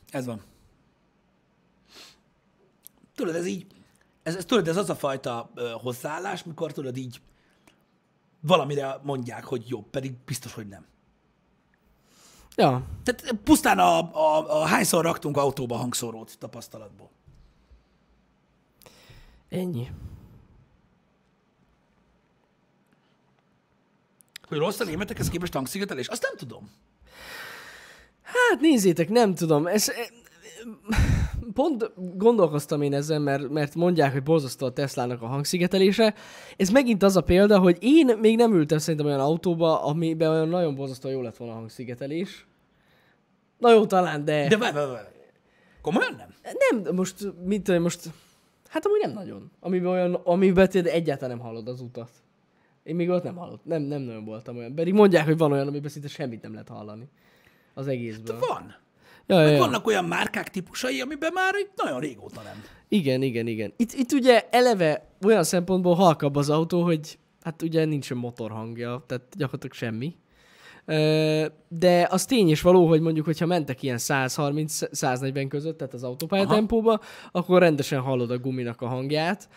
Ez 0.10 0.26
van. 0.26 0.42
Tudod, 3.16 3.36
ez 3.36 3.46
így, 3.46 3.66
ez, 4.24 4.36
ez, 4.36 4.46
tudod, 4.46 4.68
ez 4.68 4.78
az 4.78 4.90
a 4.90 4.96
fajta 4.96 5.50
ö, 5.56 5.70
hozzáállás, 5.70 6.44
mikor 6.44 6.72
tudod 6.72 6.98
így 6.98 7.22
valamire 8.40 9.00
mondják, 9.04 9.44
hogy 9.44 9.70
jó, 9.70 9.82
pedig 9.82 10.14
biztos, 10.26 10.54
hogy 10.54 10.68
nem. 10.68 10.86
Ja. 12.60 12.84
Tehát 13.04 13.36
pusztán 13.44 13.80
a, 13.80 14.00
a, 14.00 14.62
a 14.62 14.66
hányszor 14.66 15.04
raktunk 15.04 15.38
autóba 15.38 15.76
hangszórót 15.76 16.38
tapasztalatból. 16.40 17.10
Ennyi. 19.50 19.88
Hogy 24.48 24.58
rossz 24.58 24.80
a 24.80 24.84
németekhez 24.84 25.30
képest 25.30 25.54
hangszigetelés? 25.54 26.08
Azt 26.08 26.22
nem 26.22 26.36
tudom. 26.38 26.70
Hát 28.22 28.60
nézzétek, 28.60 29.10
nem 29.10 29.36
tudom. 29.36 29.68
Ez, 29.68 29.90
e, 29.90 29.94
pont 31.54 31.92
gondolkoztam 32.18 32.82
én 32.82 32.94
ezen, 32.94 33.22
mert, 33.22 33.50
mert 33.50 33.76
mondják, 33.76 34.12
hogy 34.12 34.24
borzasztó 34.24 34.66
a 34.66 34.74
Teslának 34.74 35.22
a 35.22 35.28
hangszigetelése. 35.28 36.14
Ez 36.58 36.70
megint 36.70 37.04
az 37.04 37.16
a 37.16 37.22
példa, 37.22 37.60
hogy 37.60 37.78
én 37.80 38.18
még 38.18 38.38
nem 38.38 38.54
ültem 38.54 38.78
szerintem 38.78 39.06
olyan 39.06 39.20
autóba, 39.20 39.84
amiben 39.84 40.30
olyan 40.30 40.48
nagyon 40.48 40.76
borzasztóan 40.76 41.14
jó 41.14 41.22
lett 41.22 41.38
volna 41.38 41.54
a 41.54 41.58
hangszigetelés. 41.58 42.48
Na 43.60 43.72
jó, 43.72 43.86
talán, 43.86 44.26
de... 44.26 44.48
De 44.48 44.58
várj, 44.58 44.76
várj, 44.76 44.92
várj. 44.92 45.08
Komolyan 45.82 46.16
nem? 46.18 46.54
Nem, 46.70 46.96
most, 46.96 47.16
mit 47.46 47.64
tudom, 47.64 47.82
most... 47.82 48.10
Hát 48.70 48.86
amúgy 48.86 49.00
nem 49.02 49.12
nagyon. 49.12 49.52
Amiben 49.60 49.92
olyan, 49.92 50.14
amiben 50.14 50.70
tényleg 50.70 50.94
egyáltalán 50.94 51.38
nem 51.38 51.46
hallod 51.46 51.68
az 51.68 51.82
utat. 51.82 52.10
Én 52.84 52.96
még 52.96 53.10
ott 53.10 53.24
nem 53.24 53.36
hallott, 53.36 53.66
nem, 53.66 53.82
nem 53.82 54.02
nagyon 54.02 54.26
voltam 54.26 54.58
olyan. 54.58 54.76
Pedig 54.76 54.94
mondják, 54.94 55.26
hogy 55.26 55.38
van 55.38 55.52
olyan, 55.52 55.68
amiben 55.68 55.90
szinte 55.90 56.08
semmit 56.08 56.42
nem 56.42 56.52
lehet 56.52 56.70
hallani. 56.70 57.10
Az 57.74 57.88
egészből. 57.88 58.40
Van. 58.40 58.76
Ja, 59.26 59.42
ja, 59.42 59.48
ja. 59.48 59.58
Vannak 59.58 59.88
olyan 59.88 60.06
márkák 60.06 60.50
típusai, 60.50 61.02
amiben 61.02 61.34
már 61.34 61.54
nagyon 61.76 62.00
régóta 62.00 62.42
nem. 62.42 62.64
Igen, 62.88 63.22
igen, 63.22 63.48
igen. 63.48 63.74
Itt, 63.78 63.94
itt 63.94 64.12
ugye 64.12 64.48
eleve 64.50 65.10
olyan 65.26 65.44
szempontból 65.44 65.96
halkabb 65.96 66.36
az 66.36 66.50
autó, 66.50 66.84
hogy 66.84 67.20
hát 67.42 67.62
ugye 67.62 67.86
nincsen 67.86 68.18
motorhangja, 68.18 69.04
tehát 69.08 69.24
gyakorlatilag 69.38 69.76
semmi. 69.76 70.16
De 71.68 72.08
az 72.12 72.26
tény 72.26 72.50
is 72.50 72.62
való, 72.62 72.88
hogy 72.88 73.02
mondjuk, 73.02 73.26
hogyha 73.26 73.46
mentek 73.46 73.84
ilyen 73.84 73.98
130-140 74.00 75.46
között, 75.50 75.78
tehát 75.78 75.94
az 75.94 76.04
autópályatempóba, 76.04 77.00
akkor 77.32 77.60
rendesen 77.60 78.00
hallod 78.00 78.32
a 78.32 78.38
guminak 78.38 78.82
a 78.82 78.88
hangját. 78.88 79.50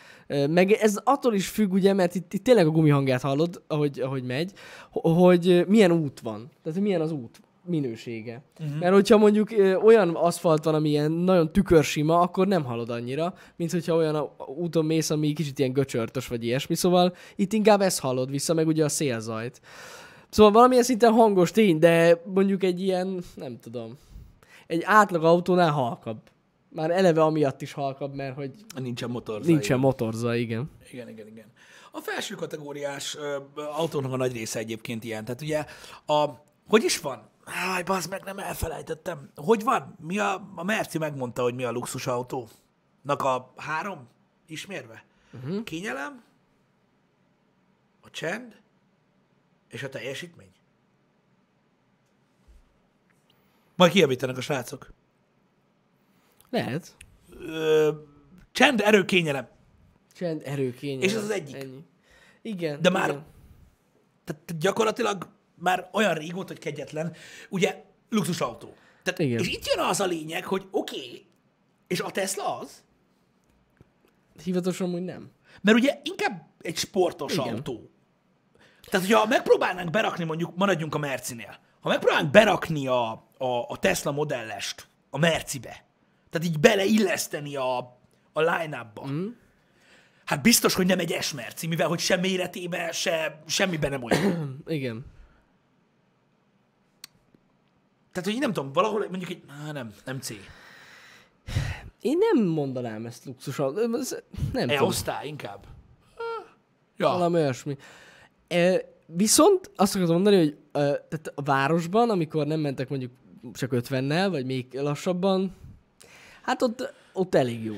Meg 0.48 0.70
ez 0.72 0.98
attól 1.04 1.34
is 1.34 1.48
függ, 1.48 1.72
ugye, 1.72 1.92
mert 1.92 2.14
itt, 2.14 2.32
itt 2.32 2.44
tényleg 2.44 2.66
a 2.66 2.70
gumi 2.70 2.90
hangját 2.90 3.22
hallod, 3.22 3.62
ahogy, 3.66 4.00
ahogy 4.00 4.22
megy, 4.22 4.52
ho- 4.90 5.18
hogy 5.18 5.64
milyen 5.68 5.92
út 5.92 6.20
van. 6.20 6.50
Tehát, 6.62 6.80
milyen 6.80 7.00
az 7.00 7.12
út 7.12 7.40
minősége. 7.66 8.42
Uh-huh. 8.60 8.78
Mert 8.78 8.92
hogyha 8.92 9.16
mondjuk 9.16 9.48
olyan 9.84 10.14
aszfalt 10.14 10.64
van, 10.64 10.74
ami 10.74 10.88
ilyen 10.88 11.12
nagyon 11.12 11.52
tükörsima, 11.52 12.20
akkor 12.20 12.46
nem 12.46 12.64
hallod 12.64 12.90
annyira, 12.90 13.34
mint 13.56 13.70
hogyha 13.72 13.94
olyan 13.94 14.14
a- 14.14 14.34
úton 14.56 14.84
mész, 14.84 15.10
ami 15.10 15.32
kicsit 15.32 15.58
ilyen 15.58 15.72
göcsörtös 15.72 16.28
vagy 16.28 16.44
ilyesmi, 16.44 16.74
szóval 16.74 17.14
itt 17.36 17.52
inkább 17.52 17.80
ezt 17.80 18.00
hallod 18.00 18.30
vissza, 18.30 18.54
meg 18.54 18.66
ugye 18.66 18.84
a 18.84 18.88
szélzajt. 18.88 19.60
Szóval 20.32 20.52
valamilyen 20.52 20.82
szinten 20.84 21.12
hangos 21.12 21.50
tény, 21.50 21.78
de 21.78 22.22
mondjuk 22.24 22.62
egy 22.62 22.80
ilyen, 22.80 23.22
nem 23.34 23.60
tudom, 23.60 23.98
egy 24.66 24.82
átlag 24.84 25.24
autónál 25.24 25.70
halkabb. 25.70 26.20
Már 26.68 26.90
eleve 26.90 27.22
amiatt 27.22 27.62
is 27.62 27.72
halkabb, 27.72 28.14
mert 28.14 28.34
hogy 28.34 28.50
Nincsen 28.74 29.10
motor. 29.10 29.40
nincsen 29.40 29.78
motorzaj, 29.78 30.38
igen. 30.38 30.70
Igen, 30.92 31.08
igen, 31.08 31.26
igen. 31.26 31.46
A 31.90 32.00
felső 32.00 32.34
kategóriás 32.34 33.16
ö, 33.16 33.36
autónak 33.54 34.12
a 34.12 34.16
nagy 34.16 34.32
része 34.32 34.58
egyébként 34.58 35.04
ilyen. 35.04 35.24
Tehát 35.24 35.40
ugye 35.40 35.64
a... 36.06 36.28
Hogy 36.68 36.84
is 36.84 37.00
van? 37.00 37.28
Háj, 37.44 37.82
bazd 37.82 38.10
meg, 38.10 38.22
nem 38.24 38.38
elfelejtettem. 38.38 39.30
Hogy 39.34 39.62
van? 39.62 39.96
Mi 40.00 40.18
a, 40.18 40.50
a 40.54 40.64
Merci 40.64 40.98
megmondta, 40.98 41.42
hogy 41.42 41.54
mi 41.54 41.64
a 41.64 41.70
luxusautónak 41.70 43.22
a 43.22 43.52
három 43.56 44.08
ismérve. 44.46 45.04
Uh-huh. 45.32 45.62
Kényelem, 45.62 46.22
a 48.00 48.10
csend 48.10 48.61
és 49.72 49.82
a 49.82 49.88
teljesítmény. 49.88 50.50
Majd 53.76 53.92
kijavítanak 53.92 54.36
a 54.36 54.40
srácok. 54.40 54.92
Lehet. 56.50 56.96
Ö, 57.30 57.90
csend, 58.52 58.80
erő, 58.80 59.04
kényelem. 59.04 59.48
Csend, 60.14 60.42
erő, 60.44 60.74
kényelem. 60.74 61.02
És 61.08 61.14
ez 61.14 61.22
az 61.22 61.30
egyik. 61.30 61.56
Ennyi. 61.56 61.84
Igen. 62.42 62.82
De 62.82 62.90
már- 62.90 63.08
Igen. 63.08 63.24
Tehát 64.24 64.58
gyakorlatilag 64.58 65.28
már 65.54 65.88
olyan 65.92 66.14
régóta, 66.14 66.52
hogy 66.52 66.62
kegyetlen, 66.62 67.14
ugye 67.48 67.84
luxusautó. 68.08 68.74
Tehát, 69.02 69.18
Igen. 69.18 69.38
És 69.38 69.48
itt 69.48 69.66
jön 69.66 69.78
az 69.84 70.00
a 70.00 70.06
lényeg, 70.06 70.44
hogy 70.44 70.68
oké, 70.70 70.96
okay, 70.96 71.26
és 71.86 72.00
a 72.00 72.10
Tesla 72.10 72.58
az, 72.58 72.82
Hivatosan 74.44 74.94
úgy 74.94 75.02
nem. 75.02 75.30
mert 75.62 75.78
ugye 75.78 76.00
inkább 76.04 76.48
egy 76.60 76.76
sportos. 76.76 77.32
Igen. 77.32 77.54
autó. 77.54 77.90
Tehát, 78.90 79.06
hogyha 79.06 79.26
megpróbálnánk 79.26 79.90
berakni, 79.90 80.24
mondjuk 80.24 80.56
maradjunk 80.56 80.94
a 80.94 80.98
Mercinél, 80.98 81.58
ha 81.80 81.88
megpróbálnánk 81.88 82.30
berakni 82.30 82.86
a, 82.86 83.10
a, 83.38 83.46
a 83.68 83.76
Tesla 83.78 84.12
modellest 84.12 84.86
a 85.10 85.18
Mercibe, 85.18 85.84
tehát 86.30 86.46
így 86.48 86.60
beleilleszteni 86.60 87.56
a, 87.56 87.78
a 88.32 88.40
line-upba, 88.40 89.06
mm. 89.06 89.26
hát 90.24 90.42
biztos, 90.42 90.74
hogy 90.74 90.86
nem 90.86 90.98
egy 90.98 91.16
S-merci, 91.20 91.66
mivel 91.66 91.88
hogy 91.88 91.98
sem 91.98 92.20
méretében, 92.20 92.92
se 92.92 93.42
semmiben 93.46 93.90
nem 93.90 94.02
olyan. 94.02 94.58
Igen. 94.66 95.04
Tehát, 98.12 98.28
hogy 98.28 98.38
nem 98.38 98.52
tudom, 98.52 98.72
valahol 98.72 99.06
mondjuk 99.10 99.30
egy, 99.30 99.42
á, 99.48 99.72
nem, 99.72 99.94
nem 100.04 100.20
C. 100.20 100.30
Én 102.00 102.18
nem 102.18 102.44
mondanám 102.44 103.06
ezt 103.06 103.24
luxus 103.24 103.58
autó. 103.58 103.96
Ez- 103.96 104.22
Nem 104.52 104.68
tudom. 104.68 104.84
E-osztály 104.84 105.26
inkább. 105.26 105.66
Ja, 106.96 107.08
Valami 107.08 107.34
olyasmi. 107.36 107.76
Viszont 109.06 109.70
azt 109.76 109.94
akarom 109.94 110.12
mondani, 110.14 110.36
hogy 110.36 110.56
tehát 110.72 111.32
a 111.34 111.42
városban, 111.42 112.10
amikor 112.10 112.46
nem 112.46 112.60
mentek 112.60 112.88
mondjuk 112.88 113.10
csak 113.52 113.70
50-nel, 113.74 114.28
vagy 114.30 114.46
még 114.46 114.66
lassabban, 114.72 115.54
hát 116.42 116.62
ott, 116.62 116.92
ott 117.12 117.34
elég 117.34 117.64
jó. 117.64 117.74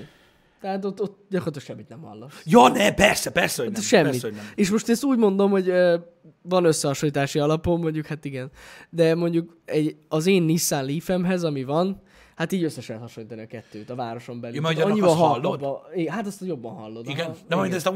Tehát 0.61 0.85
ott, 0.85 1.01
ott 1.01 1.19
gyakorlatilag 1.31 1.67
semmit 1.67 1.89
nem 1.89 2.01
hallasz. 2.01 2.43
ja 2.45 2.69
ne, 2.69 2.93
persze, 2.95 3.31
persze, 3.31 3.63
hogy 3.63 3.73
nem. 3.73 3.83
Semmit. 3.83 4.11
Persze, 4.11 4.27
hogy 4.27 4.37
nem. 4.37 4.45
És 4.55 4.71
most 4.71 4.89
ezt 4.89 5.05
úgy 5.05 5.19
mondom, 5.19 5.51
hogy 5.51 5.69
ö, 5.69 5.97
van 6.43 6.65
összehasonlítási 6.65 7.39
alapom, 7.39 7.81
mondjuk, 7.81 8.07
hát 8.07 8.25
igen. 8.25 8.51
De 8.91 9.15
mondjuk 9.15 9.57
egy, 9.65 9.97
az 10.09 10.27
én 10.27 10.43
Nissan 10.43 10.85
Leaf-emhez, 10.85 11.45
ami 11.45 11.65
van, 11.65 12.01
hát 12.35 12.53
így 12.53 12.63
össze 12.65 12.81
lehet 12.87 13.03
hasonlítani 13.03 13.43
a 13.43 13.47
kettőt 13.47 13.91
a 13.91 13.95
városon 13.95 14.41
belül. 14.41 14.57
Ja, 14.57 14.63
majd 14.63 14.79
halkabb 14.79 15.09
hallod? 15.17 15.63
a- 15.63 15.83
igen, 15.95 16.13
Hát 16.15 16.27
azt 16.27 16.45
jobban 16.45 16.75
hallod. 16.75 17.09
Igen, 17.09 17.27
aha. 17.27 17.37
de 17.49 17.57
majd 17.57 17.73
ezt 17.73 17.87
a 17.87 17.95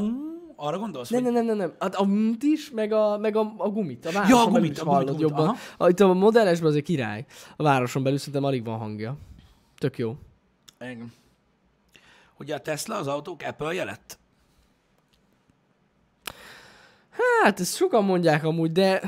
arra 0.61 0.79
gondolsz? 0.79 1.09
Nem, 1.09 1.23
hogy- 1.23 1.33
nem, 1.33 1.45
nem, 1.45 1.57
nem, 1.57 1.67
nem. 1.67 1.75
Hát 1.79 1.95
a 1.95 2.05
mt 2.05 2.43
is, 2.43 2.71
meg 2.71 2.93
a, 2.93 3.19
meg 3.19 3.37
a, 3.37 3.55
a 3.57 3.69
gumit. 3.69 4.07
A 4.07 4.11
városon 4.11 4.53
belül 4.53 4.53
gumit, 4.53 4.71
is 4.73 4.79
a 4.79 4.85
gumit, 4.85 4.97
hallod 4.99 5.17
gumit, 5.17 5.21
jobban. 5.21 5.57
A, 5.77 5.89
itt 5.89 6.01
a 6.01 6.13
modellesben 6.13 6.69
azért 6.69 6.85
király. 6.85 7.25
A 7.57 7.63
városon 7.63 8.03
belül 8.03 8.19
szerintem 8.19 8.45
alig 8.45 8.65
van 8.65 8.79
hangja. 8.79 9.17
Tök 9.79 9.99
jó. 9.99 10.17
Igen. 10.81 11.13
Ugye 12.39 12.55
a 12.55 12.61
Tesla 12.61 12.97
az 12.97 13.07
autók 13.07 13.43
Apple 13.43 13.85
lett? 13.85 14.19
Hát, 17.43 17.61
ezt 17.61 17.75
sokan 17.77 18.05
mondják 18.05 18.45
amúgy, 18.45 18.73
de 18.73 19.03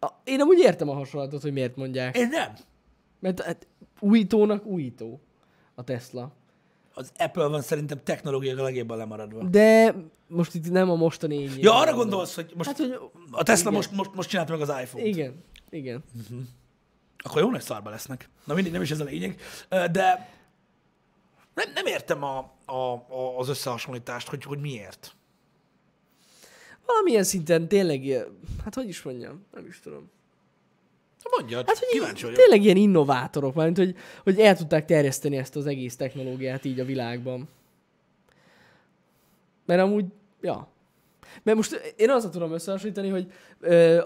a, 0.00 0.08
én 0.24 0.40
amúgy 0.40 0.58
értem 0.58 0.88
a 0.88 0.94
hasonlatot, 0.94 1.42
hogy 1.42 1.52
miért 1.52 1.76
mondják. 1.76 2.16
Én 2.16 2.28
nem. 2.28 2.52
Mert 3.20 3.40
hát, 3.42 3.66
újítónak 4.00 4.66
újító 4.66 5.20
a 5.74 5.84
Tesla. 5.84 6.32
Az 6.94 7.12
Apple 7.16 7.46
van 7.46 7.62
szerintem 7.62 8.00
technológiailag 8.04 8.64
legjobban 8.64 8.96
lemaradva. 8.96 9.42
De 9.44 9.94
most 10.26 10.54
itt 10.54 10.70
nem 10.70 10.90
a 10.90 10.94
mostani 10.94 11.34
ényé. 11.34 11.60
Ja, 11.60 11.74
arra 11.74 11.94
gondolsz, 11.94 12.34
hogy 12.34 12.52
most 12.56 12.68
Hát, 12.68 12.78
hogy... 12.78 12.98
a 13.30 13.42
Tesla 13.42 13.70
igen. 13.70 13.72
most, 13.72 13.90
most, 13.90 14.14
most 14.14 14.28
csinálta 14.28 14.52
meg 14.52 14.60
az 14.60 14.68
iPhone-t. 14.82 15.06
Igen, 15.06 15.44
igen. 15.70 16.04
Akkor 17.24 17.42
jó 17.42 17.50
nagy 17.50 17.62
szarba 17.62 17.90
lesznek. 17.90 18.28
Na 18.44 18.54
mindig 18.54 18.72
nem 18.72 18.82
is 18.82 18.90
ez 18.90 19.00
a 19.00 19.04
lényeg. 19.04 19.40
De 19.68 20.30
nem, 21.54 21.72
nem 21.74 21.86
értem 21.86 22.22
a, 22.22 22.38
a, 22.64 22.72
a, 22.72 23.38
az 23.38 23.48
összehasonlítást, 23.48 24.28
hogy, 24.28 24.44
hogy 24.44 24.60
miért. 24.60 25.14
Valamilyen 26.86 27.24
szinten 27.24 27.68
tényleg, 27.68 28.26
hát 28.64 28.74
hogy 28.74 28.88
is 28.88 29.02
mondjam, 29.02 29.46
nem 29.52 29.66
is 29.66 29.80
tudom. 29.80 30.10
Mondjad, 31.38 31.66
Hát, 31.66 31.78
hogy 31.78 31.88
kíváncsi 31.88 32.22
vagyok. 32.24 32.38
tényleg 32.38 32.62
ilyen 32.62 32.76
innovátorok, 32.76 33.54
mint 33.54 33.76
hogy, 33.76 33.94
hogy 34.22 34.38
el 34.40 34.56
tudták 34.56 34.84
terjeszteni 34.84 35.36
ezt 35.36 35.56
az 35.56 35.66
egész 35.66 35.96
technológiát 35.96 36.64
így 36.64 36.80
a 36.80 36.84
világban. 36.84 37.48
Mert 39.66 39.80
amúgy, 39.80 40.04
ja. 40.40 40.68
Mert 41.42 41.56
most 41.56 41.94
én 41.96 42.10
azzal 42.10 42.30
tudom 42.30 42.52
összehasonlítani, 42.52 43.08
hogy 43.08 43.26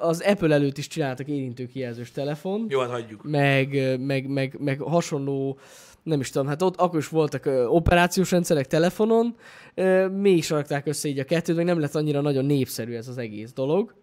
az 0.00 0.20
Apple 0.20 0.54
előtt 0.54 0.78
is 0.78 0.86
csináltak 0.86 1.28
érintőkijelzős 1.28 2.10
telefon, 2.10 2.66
Jó, 2.68 2.80
hát 2.80 2.90
hagyjuk. 2.90 3.22
meg, 3.22 3.98
meg, 4.00 4.26
meg, 4.28 4.56
meg 4.58 4.80
hasonló, 4.80 5.58
nem 6.02 6.20
is 6.20 6.30
tudom, 6.30 6.46
hát 6.46 6.62
ott 6.62 6.76
akkor 6.76 6.98
is 6.98 7.08
voltak 7.08 7.48
operációs 7.68 8.30
rendszerek 8.30 8.66
telefonon, 8.66 9.36
ö, 9.74 10.08
mégis 10.08 10.50
rakták 10.50 10.86
össze 10.86 11.08
így 11.08 11.18
a 11.18 11.24
kettőt, 11.24 11.56
meg 11.56 11.64
nem 11.64 11.80
lett 11.80 11.94
annyira 11.94 12.20
nagyon 12.20 12.44
népszerű 12.44 12.94
ez 12.94 13.08
az 13.08 13.18
egész 13.18 13.52
dolog. 13.52 13.94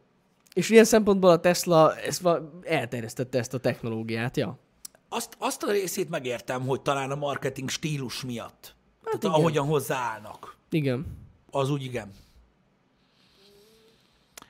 És 0.54 0.70
ilyen 0.70 0.86
szempontból 0.86 1.30
a 1.30 1.40
Tesla 1.40 1.96
ezt 1.96 2.28
elterjesztette 2.64 3.38
ezt 3.38 3.54
a 3.54 3.58
technológiát, 3.60 4.38
ja. 4.38 4.58
Azt, 5.10 5.36
azt 5.38 5.64
a 5.64 5.72
részét 5.72 6.10
megértem, 6.10 6.62
hogy 6.66 6.82
talán 6.82 7.12
a 7.12 7.16
marketing 7.16 7.70
stílus 7.70 8.24
miatt. 8.24 8.76
Hát 9.04 9.04
Tehát 9.04 9.24
igen. 9.24 9.32
ahogyan 9.32 9.66
hozzáállnak. 9.66 10.56
Igen. 10.70 11.18
Az 11.52 11.70
úgy 11.70 11.84
igen. 11.84 12.12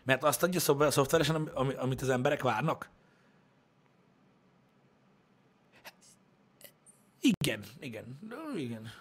Mert 0.03 0.23
azt 0.23 0.43
adja 0.43 0.59
szob- 0.59 0.91
szoftveresen, 0.91 1.35
ami- 1.35 1.49
ami, 1.53 1.73
amit 1.73 2.01
az 2.01 2.09
emberek 2.09 2.41
várnak? 2.41 2.89
Igen, 7.21 7.63
igen, 7.79 8.19
igen, 8.55 8.91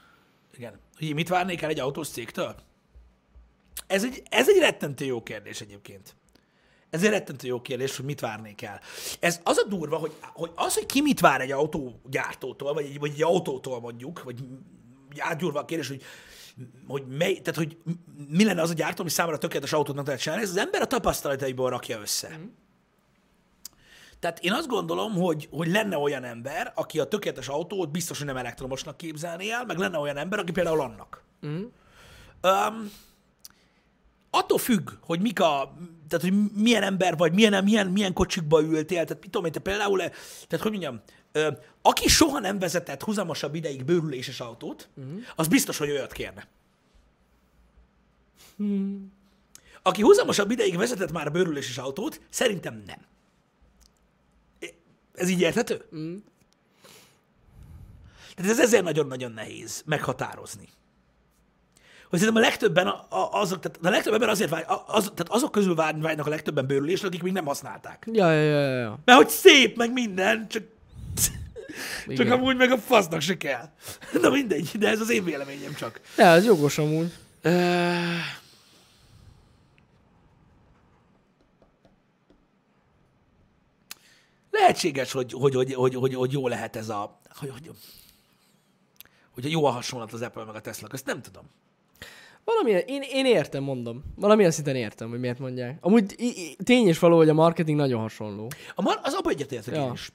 igen. 0.56 0.78
Hogy 0.98 1.14
mit 1.14 1.28
várnék 1.28 1.62
el 1.62 1.70
egy 1.70 1.80
autós 1.80 2.08
cégtől? 2.08 2.54
Ez 3.86 4.04
egy, 4.04 4.22
ez 4.30 4.48
egy 4.48 4.58
rettentő 4.58 5.04
jó 5.04 5.22
kérdés 5.22 5.60
egyébként. 5.60 6.16
Ez 6.92 7.02
egy 7.02 7.10
rettentő 7.10 7.46
jó 7.46 7.60
kérdés, 7.60 7.96
hogy 7.96 8.04
mit 8.04 8.20
várnék 8.20 8.62
el. 8.62 8.80
Ez 9.20 9.40
az 9.44 9.58
a 9.58 9.68
durva, 9.68 9.96
hogy, 9.96 10.12
hogy 10.32 10.50
az, 10.54 10.74
hogy 10.74 10.86
ki 10.86 11.00
mit 11.00 11.20
vár 11.20 11.40
egy 11.40 11.52
autógyártótól, 11.52 12.72
vagy 12.72 12.84
egy, 12.84 12.98
vagy 12.98 13.10
egy 13.10 13.22
autótól 13.22 13.80
mondjuk, 13.80 14.22
vagy 14.22 14.38
átgyúrva 15.18 15.60
a 15.60 15.64
kérdés, 15.64 15.88
hogy 15.88 16.02
hogy, 16.86 17.06
mely, 17.06 17.34
tehát, 17.34 17.56
hogy 17.56 17.76
mi 18.28 18.44
lenne 18.44 18.62
az 18.62 18.70
a 18.70 18.74
gyártó, 18.74 19.00
ami 19.00 19.10
számára 19.10 19.38
tökéletes 19.38 19.72
autót 19.72 19.96
meg 19.96 20.06
lehet 20.06 20.20
csinálni, 20.20 20.42
ez 20.42 20.50
az 20.50 20.56
ember 20.56 20.82
a 20.82 20.86
tapasztalataiból 20.86 21.70
rakja 21.70 22.00
össze. 22.00 22.38
Mm. 22.38 22.44
Tehát 24.18 24.38
én 24.38 24.52
azt 24.52 24.68
gondolom, 24.68 25.12
hogy, 25.12 25.48
hogy 25.50 25.68
lenne 25.68 25.98
olyan 25.98 26.24
ember, 26.24 26.72
aki 26.74 26.98
a 26.98 27.04
tökéletes 27.04 27.48
autót 27.48 27.90
biztos, 27.90 28.18
hogy 28.18 28.26
nem 28.26 28.36
elektromosnak 28.36 28.96
képzelné 28.96 29.50
el, 29.50 29.64
meg 29.64 29.78
lenne 29.78 29.98
olyan 29.98 30.16
ember, 30.16 30.38
aki 30.38 30.52
például 30.52 30.80
annak. 30.80 31.22
Mm. 31.46 31.62
Um, 32.42 32.92
attól 34.34 34.58
függ, 34.58 34.90
hogy 35.00 35.20
mik 35.20 35.40
a, 35.40 35.74
tehát 36.08 36.24
hogy 36.24 36.52
milyen 36.52 36.82
ember 36.82 37.16
vagy, 37.16 37.32
milyen, 37.32 37.64
milyen, 37.64 37.86
milyen 37.86 38.12
kocsikba 38.12 38.62
ültél, 38.62 39.04
tehát 39.04 39.22
mit 39.22 39.30
tudom 39.30 39.44
én, 39.44 39.52
te 39.52 39.60
például, 39.60 39.98
tehát 39.98 40.60
hogy 40.60 40.70
mondjam, 40.70 41.00
ö, 41.32 41.50
aki 41.82 42.08
soha 42.08 42.38
nem 42.38 42.58
vezetett 42.58 43.02
huzamosabb 43.02 43.54
ideig 43.54 43.84
bőrüléses 43.84 44.40
autót, 44.40 44.88
uh-huh. 44.96 45.20
az 45.36 45.48
biztos, 45.48 45.78
hogy 45.78 45.90
olyat 45.90 46.12
kérne. 46.12 46.48
Aki 49.82 50.02
huzamosabb 50.02 50.50
ideig 50.50 50.76
vezetett 50.76 51.12
már 51.12 51.32
bőrüléses 51.32 51.78
autót, 51.78 52.20
szerintem 52.30 52.82
nem. 52.86 53.00
Ez 55.14 55.28
így 55.28 55.40
érthető? 55.40 55.84
Mm. 55.96 56.16
Tehát 58.34 58.50
ez 58.50 58.60
ezért 58.60 58.82
nagyon-nagyon 58.82 59.32
nehéz 59.32 59.82
meghatározni. 59.86 60.68
Hogy 62.12 62.20
szerintem 62.20 62.44
a 62.44 62.46
legtöbben 62.46 62.86
a- 62.86 63.06
a- 63.08 63.40
azok, 63.40 63.60
tehát 63.60 63.78
a 63.82 63.90
legtöbb 63.90 64.12
ember 64.12 64.28
azért 64.28 64.50
vágy, 64.50 64.64
az, 64.86 65.02
tehát 65.02 65.28
azok 65.28 65.50
közül 65.52 65.74
vágy, 65.74 66.00
vágynak 66.00 66.26
a 66.26 66.30
legtöbben 66.30 66.66
bőrülésre, 66.66 67.06
akik 67.06 67.22
még 67.22 67.32
nem 67.32 67.44
használták. 67.44 68.08
Ja, 68.12 68.32
ja, 68.32 68.42
ja, 68.42 68.78
ja. 68.78 68.98
Mert 69.04 69.18
hogy 69.18 69.28
szép, 69.28 69.76
meg 69.76 69.92
minden, 69.92 70.48
csak, 70.48 70.62
csak 72.06 72.10
Igen. 72.18 72.30
amúgy 72.32 72.56
meg 72.56 72.70
a 72.70 72.78
fasznak 72.78 73.20
se 73.20 73.36
kell. 73.36 73.68
Na 74.22 74.30
mindegy, 74.30 74.70
de 74.78 74.88
ez 74.88 75.00
az 75.00 75.10
én 75.10 75.24
véleményem 75.24 75.74
csak. 75.74 76.00
Ja, 76.16 76.24
ez 76.26 76.44
jogos 76.44 76.78
amúgy. 76.78 77.12
Ö, 77.42 77.50
Lehetséges, 84.50 85.12
hogy, 85.12 85.32
hogy, 85.32 85.54
hogy, 85.54 85.74
hogy, 85.74 85.94
hogy, 85.94 86.14
hogy 86.14 86.32
jó 86.32 86.48
lehet 86.48 86.76
ez 86.76 86.88
a... 86.88 87.20
Hogy, 87.38 87.50
hogy, 87.50 87.70
hogy 89.30 89.50
jó 89.50 89.64
a 89.64 89.70
hasonlat 89.70 90.12
az 90.12 90.22
Apple 90.22 90.44
meg 90.44 90.54
a 90.54 90.60
Tesla 90.60 90.88
közt, 90.88 91.06
nem 91.06 91.22
tudom. 91.22 91.50
Valamilyen, 92.44 92.82
én, 92.86 93.02
én 93.12 93.26
értem, 93.26 93.62
mondom. 93.62 94.02
Valamilyen 94.16 94.50
szinten 94.50 94.76
értem, 94.76 95.10
hogy 95.10 95.20
miért 95.20 95.38
mondják. 95.38 95.78
Amúgy 95.80 96.14
i- 96.16 96.24
i- 96.40 96.56
tény 96.64 96.86
és 96.86 96.98
való, 96.98 97.16
hogy 97.16 97.28
a 97.28 97.34
marketing 97.34 97.78
nagyon 97.78 98.00
hasonló. 98.00 98.48
A 98.74 98.82
mar, 98.82 99.00
az 99.02 99.14
abban 99.14 99.32
egyetértek 99.32 99.74
Ja. 99.74 99.82
én 99.86 99.92
is. 99.92 100.10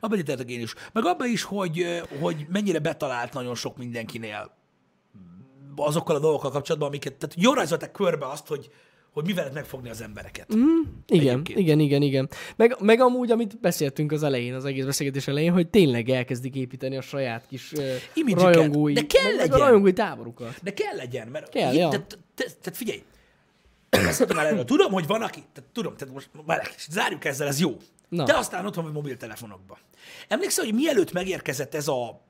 Abban 0.00 0.18
egyetértek 0.18 0.50
én 0.50 0.60
is. 0.60 0.74
Meg 0.92 1.04
abban 1.06 1.28
is, 1.28 1.42
hogy, 1.42 2.02
hogy 2.20 2.46
mennyire 2.48 2.78
betalált 2.78 3.32
nagyon 3.32 3.54
sok 3.54 3.76
mindenkinél 3.76 4.58
azokkal 5.76 6.16
a 6.16 6.18
dolgokkal 6.20 6.50
kapcsolatban, 6.50 6.88
amiket, 6.88 7.14
tehát 7.14 7.34
jól 7.38 7.54
rajzolták 7.54 7.90
körbe 7.90 8.26
azt, 8.26 8.46
hogy, 8.46 8.70
hogy 9.12 9.24
mivel 9.24 9.42
lehet 9.44 9.54
megfogni 9.54 9.90
az 9.90 10.00
embereket. 10.00 10.54
Mm. 10.56 10.80
Igen, 11.06 11.28
Egyébként. 11.28 11.58
igen, 11.58 11.78
igen, 11.80 12.02
igen. 12.02 12.28
Meg, 12.56 12.76
meg 12.80 13.00
amúgy, 13.00 13.30
amit 13.30 13.60
beszéltünk 13.60 14.12
az 14.12 14.22
elején, 14.22 14.54
az 14.54 14.64
egész 14.64 14.84
beszélgetés 14.84 15.28
elején, 15.28 15.52
hogy 15.52 15.68
tényleg 15.68 16.08
elkezdik 16.08 16.54
építeni 16.54 16.96
a 16.96 17.00
saját 17.00 17.46
kis 17.46 17.72
uh, 17.72 18.32
rajongói, 18.32 18.92
De 18.92 19.06
kell 19.06 19.22
meg, 19.22 19.36
meg 19.36 19.46
a 19.46 19.50
legyen. 19.50 19.66
rajongói 19.66 19.92
táborukat. 19.92 20.58
De 20.62 20.72
kell 20.72 20.96
legyen, 20.96 21.28
mert 21.28 21.48
Kell, 21.48 21.74
ja. 21.74 21.88
tehát, 21.88 22.18
tehát, 22.34 22.76
figyelj, 22.76 23.02
beszéltem 23.88 24.36
már 24.36 24.46
erről. 24.46 24.64
Tudom, 24.64 24.92
hogy 24.92 25.06
van, 25.06 25.22
aki, 25.22 25.42
tehát 25.52 25.70
tudom, 25.72 25.96
tehát 25.96 26.14
most 26.14 26.30
már 26.46 26.70
zárjuk 26.88 27.24
ezzel, 27.24 27.46
ez 27.46 27.60
jó. 27.60 27.76
Na. 28.08 28.24
De 28.24 28.36
aztán 28.36 28.66
otthon 28.66 28.84
vagy 28.84 28.92
mobiltelefonokban. 28.92 29.78
Emlékszel, 30.28 30.64
hogy 30.64 30.74
mielőtt 30.74 31.12
megérkezett 31.12 31.74
ez 31.74 31.88
a 31.88 32.20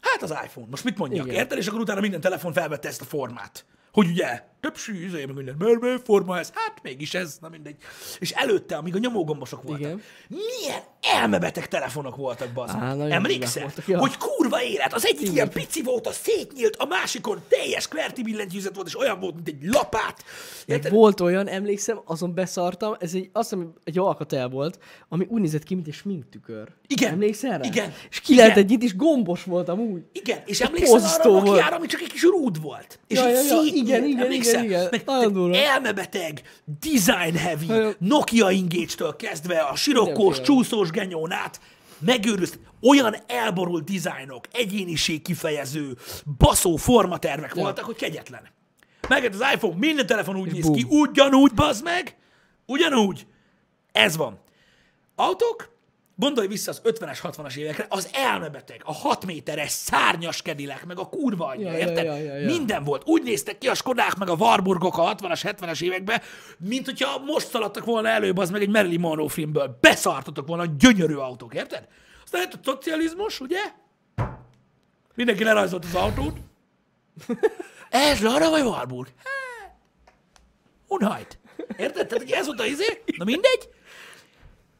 Hát 0.00 0.22
az 0.22 0.30
iPhone, 0.44 0.66
most 0.70 0.84
mit 0.84 0.98
mondjak, 0.98 1.26
Igen. 1.26 1.38
érted? 1.38 1.58
És 1.58 1.66
akkor 1.66 1.80
utána 1.80 2.00
minden 2.00 2.20
telefon 2.20 2.52
felvette 2.52 2.88
ezt 2.88 3.00
a 3.00 3.04
formát. 3.04 3.64
Hogy 3.92 4.06
ugye, 4.08 4.42
több 4.66 4.76
sűzője, 4.76 5.26
meg 5.26 5.36
minden, 5.36 5.54
mert 5.58 5.80
mert 5.80 6.04
forma 6.04 6.38
ez, 6.38 6.50
hát 6.54 6.82
mégis 6.82 7.14
ez, 7.14 7.38
na 7.40 7.48
mindegy. 7.48 7.76
És 8.18 8.30
előtte, 8.30 8.76
amíg 8.76 8.94
a 8.94 8.98
nyomógombosok 8.98 9.62
voltak, 9.62 9.80
Igen. 9.80 10.02
milyen 10.28 10.80
elmebeteg 11.00 11.68
telefonok 11.68 12.16
voltak, 12.16 12.48
bazd. 12.52 12.74
Emlékszel? 13.10 13.62
voltak, 13.62 13.86
ja. 13.86 13.98
Hogy 13.98 14.16
kurva 14.16 14.62
élet, 14.62 14.92
az 14.94 15.06
egyik 15.06 15.32
ilyen 15.32 15.50
pici 15.50 15.82
volt, 15.82 16.06
az 16.06 16.16
szétnyílt, 16.16 16.76
a 16.76 16.84
másikon 16.84 17.42
teljes 17.48 17.88
kverti 17.88 18.22
billentyűzet 18.22 18.74
volt, 18.74 18.86
és 18.86 18.98
olyan 18.98 19.20
volt, 19.20 19.34
mint 19.34 19.48
egy 19.48 19.62
lapát. 19.62 20.24
Meg 20.66 20.76
Érted? 20.76 20.92
volt 20.92 21.20
olyan, 21.20 21.48
emlékszem, 21.48 22.00
azon 22.04 22.34
beszartam, 22.34 22.94
ez 22.98 23.14
egy, 23.14 23.30
azt 23.32 23.50
hiszem, 23.50 23.72
egy 23.84 23.98
alkatel 23.98 24.48
volt, 24.48 24.78
ami 25.08 25.26
úgy 25.28 25.40
nézett 25.40 25.62
ki, 25.62 25.74
mint 25.74 25.86
egy 25.86 25.94
sminktükör. 25.94 26.68
Igen. 26.86 27.12
Emlékszel 27.12 27.58
rá? 27.58 27.64
Igen. 27.64 27.92
És 28.10 28.20
ki 28.20 28.32
Igen. 28.32 28.44
lehetett 28.46 28.68
nyitni, 28.68 28.84
és 28.84 28.96
gombos 28.96 29.44
volt 29.44 29.68
amúgy. 29.68 30.02
Igen, 30.12 30.38
és 30.44 30.60
emlékszel 30.60 31.00
arra 31.20 31.36
a 31.36 31.40
volt. 31.40 31.70
Ami 31.70 31.86
csak 31.86 32.00
egy 32.00 32.12
kis 32.12 32.22
rúd 32.22 32.60
volt. 32.62 32.98
És 33.06 33.18
Ja, 33.18 33.28
ja, 33.28 33.34
ja, 33.34 33.40
szétnyílt, 33.42 33.74
igen, 33.74 34.04
igen, 34.04 34.32
emlékszel? 34.56 34.92
igen. 34.92 35.40
Meg 35.50 35.54
elmebeteg, 35.54 36.42
design 36.80 37.36
heavy. 37.36 37.66
Nokia 37.98 38.50
ingécstől 38.50 39.16
kezdve 39.16 39.58
a 39.58 39.76
sirokkós, 39.76 40.40
csúszós 40.40 40.90
genyón 40.90 41.32
át, 41.32 41.60
megőrült, 41.98 42.58
olyan 42.82 43.16
elborult 43.26 43.84
dizájnok, 43.84 44.44
egyéniség 44.52 45.22
kifejező, 45.22 45.96
baszó 46.38 46.76
formatervek 46.76 47.52
Ja. 47.54 47.62
voltak, 47.62 47.84
hogy 47.84 47.96
kegyetlen. 47.96 48.42
Megett 49.08 49.34
az 49.34 49.44
iPhone, 49.54 49.74
minden 49.78 50.06
telefon 50.06 50.36
úgy 50.36 50.46
És 50.46 50.52
néz 50.52 50.64
bum. 50.64 50.74
ki, 50.74 50.86
ugyanúgy, 50.88 51.52
bazd 51.54 51.84
meg, 51.84 52.16
ugyanúgy. 52.66 53.26
Ez 53.92 54.16
van. 54.16 54.38
Autók, 55.14 55.75
gondolj 56.18 56.46
vissza 56.46 56.70
az 56.70 56.80
50-es, 56.84 57.18
60-as 57.22 57.56
évekre, 57.56 57.86
az 57.88 58.08
elmebeteg, 58.12 58.80
a 58.84 58.92
6 58.94 59.24
méteres 59.26 59.70
szárnyas 59.70 60.42
kedilek, 60.42 60.84
meg 60.86 60.98
a 60.98 61.08
kurva 61.08 61.46
anyja, 61.46 61.66
Ja, 61.72 61.78
ja, 61.78 61.78
érted? 61.78 62.04
ja, 62.04 62.16
ja, 62.16 62.36
ja. 62.36 62.46
Minden 62.46 62.84
volt. 62.84 63.02
Úgy 63.08 63.22
néztek 63.22 63.58
ki 63.58 63.68
a 63.68 63.74
Skodák, 63.74 64.16
meg 64.16 64.28
a 64.28 64.34
Warburgok 64.34 64.98
a 64.98 65.14
60-as, 65.14 65.40
70-es 65.60 65.82
években, 65.82 66.20
mint 66.58 66.84
hogyha 66.84 67.18
most 67.18 67.48
szaladtak 67.48 67.84
volna 67.84 68.08
előbb, 68.08 68.36
az 68.38 68.50
meg 68.50 68.62
egy 68.62 68.68
Marilyn 68.70 69.00
Monroe 69.00 69.28
filmből. 69.28 69.78
Beszartatok 69.80 70.46
volna 70.46 70.64
gyönyörű 70.78 71.14
autók, 71.14 71.54
érted? 71.54 71.88
Aztán 72.24 72.40
jött 72.40 72.52
a 72.54 72.58
szocializmus, 72.64 73.40
ugye? 73.40 73.60
Mindenki 75.14 75.44
lerajzolt 75.44 75.84
az 75.84 75.94
autót. 75.94 76.36
Ez 77.90 78.20
Lara 78.20 78.50
vagy 78.50 78.62
Warburg? 78.62 79.08
Hát, 79.16 79.74
Unhajt. 80.88 81.38
Érted? 81.76 82.06
Tehát 82.06 82.30
ez 82.30 82.46
volt 82.46 82.60
a 82.60 82.64
izé? 82.66 83.02
Na 83.16 83.24
mindegy. 83.24 83.68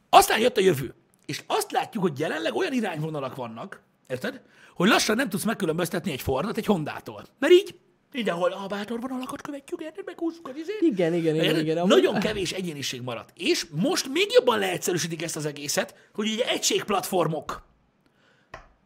Aztán 0.09 0.39
jött 0.39 0.57
a 0.57 0.61
jövő. 0.61 0.95
És 1.27 1.43
azt 1.47 1.71
látjuk, 1.71 2.03
hogy 2.03 2.19
jelenleg 2.19 2.55
olyan 2.55 2.73
irányvonalak 2.73 3.35
vannak, 3.35 3.81
érted? 4.07 4.41
Hogy 4.75 4.89
lassan 4.89 5.15
nem 5.15 5.29
tudsz 5.29 5.43
megkülönböztetni 5.43 6.11
egy 6.11 6.21
Fordot 6.21 6.57
egy 6.57 6.65
Hondától. 6.65 7.25
Mert 7.39 7.53
így 7.53 7.75
mindenhol 8.11 8.51
a 8.51 8.67
bátorvonalakat 8.67 9.41
követjük, 9.41 9.81
érted? 9.81 10.05
Meghúzzuk 10.05 10.47
az 10.47 10.55
izét. 10.55 10.81
Igen, 10.81 11.13
igen, 11.13 11.35
igen, 11.35 11.59
igen. 11.59 11.77
amúgy- 11.77 11.89
Nagyon 11.89 12.19
kevés 12.19 12.51
egyéniség 12.51 13.01
maradt. 13.01 13.29
És 13.35 13.65
most 13.71 14.07
még 14.13 14.27
jobban 14.31 14.59
leegyszerűsítik 14.59 15.21
ezt 15.23 15.35
az 15.35 15.45
egészet, 15.45 15.95
hogy 16.13 16.29
ugye 16.31 16.47
egységplatformok 16.49 17.65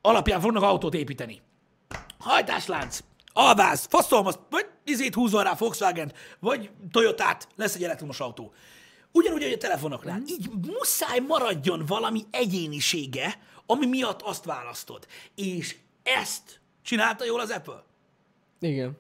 alapján 0.01 0.41
fognak 0.41 0.63
autót 0.63 0.93
építeni. 0.93 1.41
Hajtáslánc, 2.19 2.99
alváz, 3.33 3.85
faszolom 3.89 4.25
azt, 4.25 4.39
vagy 4.49 4.65
izét 4.83 5.13
húzol 5.15 5.43
rá 5.43 5.53
Volkswagen, 5.57 6.11
vagy 6.39 6.69
Toyotát, 6.91 7.47
lesz 7.55 7.75
egy 7.75 7.83
elektromos 7.83 8.19
autó. 8.19 8.53
Ugyanúgy, 9.11 9.43
hogy 9.43 9.51
a 9.51 9.57
telefonoknál. 9.57 10.17
Mhm. 10.17 10.27
Így 10.27 10.49
muszáj 10.67 11.19
maradjon 11.19 11.85
valami 11.85 12.25
egyénisége, 12.31 13.39
ami 13.65 13.85
miatt 13.85 14.21
azt 14.21 14.45
választod. 14.45 15.07
És 15.35 15.77
ezt 16.03 16.61
csinálta 16.81 17.25
jól 17.25 17.39
az 17.39 17.49
Apple. 17.49 17.83
Igen. 18.59 18.97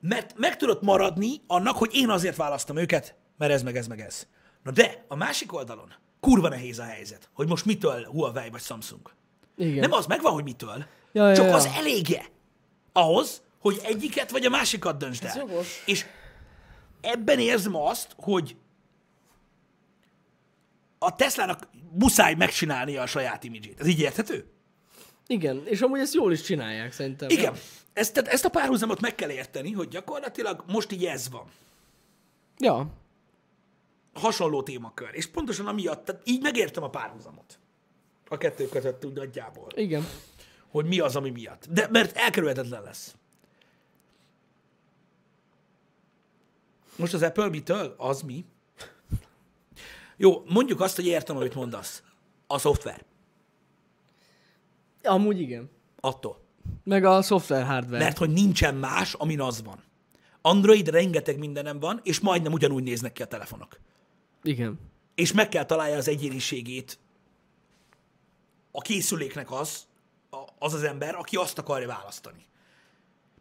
Mert 0.00 0.38
meg 0.38 0.56
tudott 0.56 0.82
maradni 0.82 1.40
annak, 1.46 1.76
hogy 1.76 1.90
én 1.94 2.08
azért 2.08 2.36
választom 2.36 2.76
őket, 2.76 3.14
mert 3.38 3.52
ez 3.52 3.62
meg 3.62 3.76
ez 3.76 3.86
meg 3.86 4.00
ez. 4.00 4.26
Na 4.62 4.70
de, 4.70 5.04
a 5.08 5.16
másik 5.16 5.52
oldalon 5.52 5.94
kurva 6.20 6.48
nehéz 6.48 6.78
a 6.78 6.84
helyzet, 6.84 7.30
hogy 7.32 7.48
most 7.48 7.64
mitől 7.64 8.04
Huawei 8.04 8.50
vagy 8.50 8.60
Samsung. 8.60 9.10
Igen. 9.56 9.78
Nem 9.78 9.92
az 9.92 10.06
megvan, 10.06 10.32
hogy 10.32 10.44
mitől, 10.44 10.84
Ja, 11.12 11.28
ja, 11.28 11.34
csak 11.34 11.44
ja. 11.46 11.54
az 11.54 11.66
elége 11.66 12.24
ahhoz, 12.92 13.42
hogy 13.58 13.80
egyiket 13.82 14.30
vagy 14.30 14.44
a 14.44 14.50
másikat 14.50 14.96
döntsd 14.96 15.24
el. 15.24 15.48
És 15.86 16.06
ebben 17.00 17.38
érzem 17.38 17.76
azt, 17.76 18.14
hogy 18.16 18.56
a 21.02 21.16
Teslának 21.16 21.68
muszáj 21.98 22.34
megcsinálnia 22.34 23.02
a 23.02 23.06
saját 23.06 23.44
imidzsét. 23.44 23.80
Ez 23.80 23.86
így 23.86 24.00
érthető? 24.00 24.46
Igen, 25.26 25.62
és 25.66 25.80
amúgy 25.80 26.00
ezt 26.00 26.14
jól 26.14 26.32
is 26.32 26.42
csinálják 26.42 26.92
szerintem. 26.92 27.28
Igen. 27.28 27.54
Ezt, 27.92 28.14
tehát 28.14 28.32
ezt 28.32 28.44
a 28.44 28.48
párhuzamot 28.48 29.00
meg 29.00 29.14
kell 29.14 29.30
érteni, 29.30 29.72
hogy 29.72 29.88
gyakorlatilag 29.88 30.64
most 30.66 30.92
így 30.92 31.04
ez 31.04 31.30
van. 31.30 31.46
Ja. 32.58 32.86
hasonló 34.12 34.62
témakör. 34.62 35.08
És 35.12 35.26
pontosan 35.26 35.66
amiatt, 35.66 36.04
tehát 36.04 36.22
így 36.24 36.42
megértem 36.42 36.82
a 36.82 36.90
párhuzamot. 36.90 37.58
A 38.28 38.38
kettő 38.38 38.68
között 38.68 39.04
úgy 39.04 39.12
nagyjából. 39.12 39.68
Igen. 39.74 40.06
Hogy 40.68 40.86
mi 40.86 41.00
az, 41.00 41.16
ami 41.16 41.30
miatt. 41.30 41.66
De 41.70 41.88
mert 41.90 42.16
elkerülhetetlen 42.16 42.82
lesz. 42.82 43.14
Most 46.96 47.14
az 47.14 47.22
Apple 47.22 47.48
mitől? 47.48 47.94
Az 47.98 48.22
mi? 48.22 48.44
Jó, 50.22 50.42
mondjuk 50.48 50.80
azt, 50.80 50.96
hogy 50.96 51.06
értem, 51.06 51.36
amit 51.36 51.54
mondasz. 51.54 52.02
A 52.46 52.58
szoftver. 52.58 53.04
Amúgy 55.02 55.40
igen. 55.40 55.70
Attól. 56.00 56.40
Meg 56.84 57.04
a 57.04 57.22
szoftver 57.22 57.64
hardware. 57.66 58.04
Mert 58.04 58.18
hogy 58.18 58.30
nincsen 58.30 58.74
más, 58.74 59.14
amin 59.14 59.40
az 59.40 59.62
van. 59.62 59.82
Android 60.40 60.88
rengeteg 60.88 61.38
mindenem 61.38 61.78
van, 61.80 62.00
és 62.04 62.20
majdnem 62.20 62.52
ugyanúgy 62.52 62.82
néznek 62.82 63.12
ki 63.12 63.22
a 63.22 63.26
telefonok. 63.26 63.78
Igen. 64.42 64.78
és 65.14 65.32
meg 65.32 65.48
kell 65.48 65.64
találja 65.64 65.96
az 65.96 66.08
egyéniségét 66.08 66.98
a 68.70 68.80
készüléknek 68.80 69.50
az, 69.50 69.86
az 70.58 70.74
az 70.74 70.82
ember, 70.82 71.14
aki 71.14 71.36
azt 71.36 71.58
akarja 71.58 71.86
választani. 71.86 72.44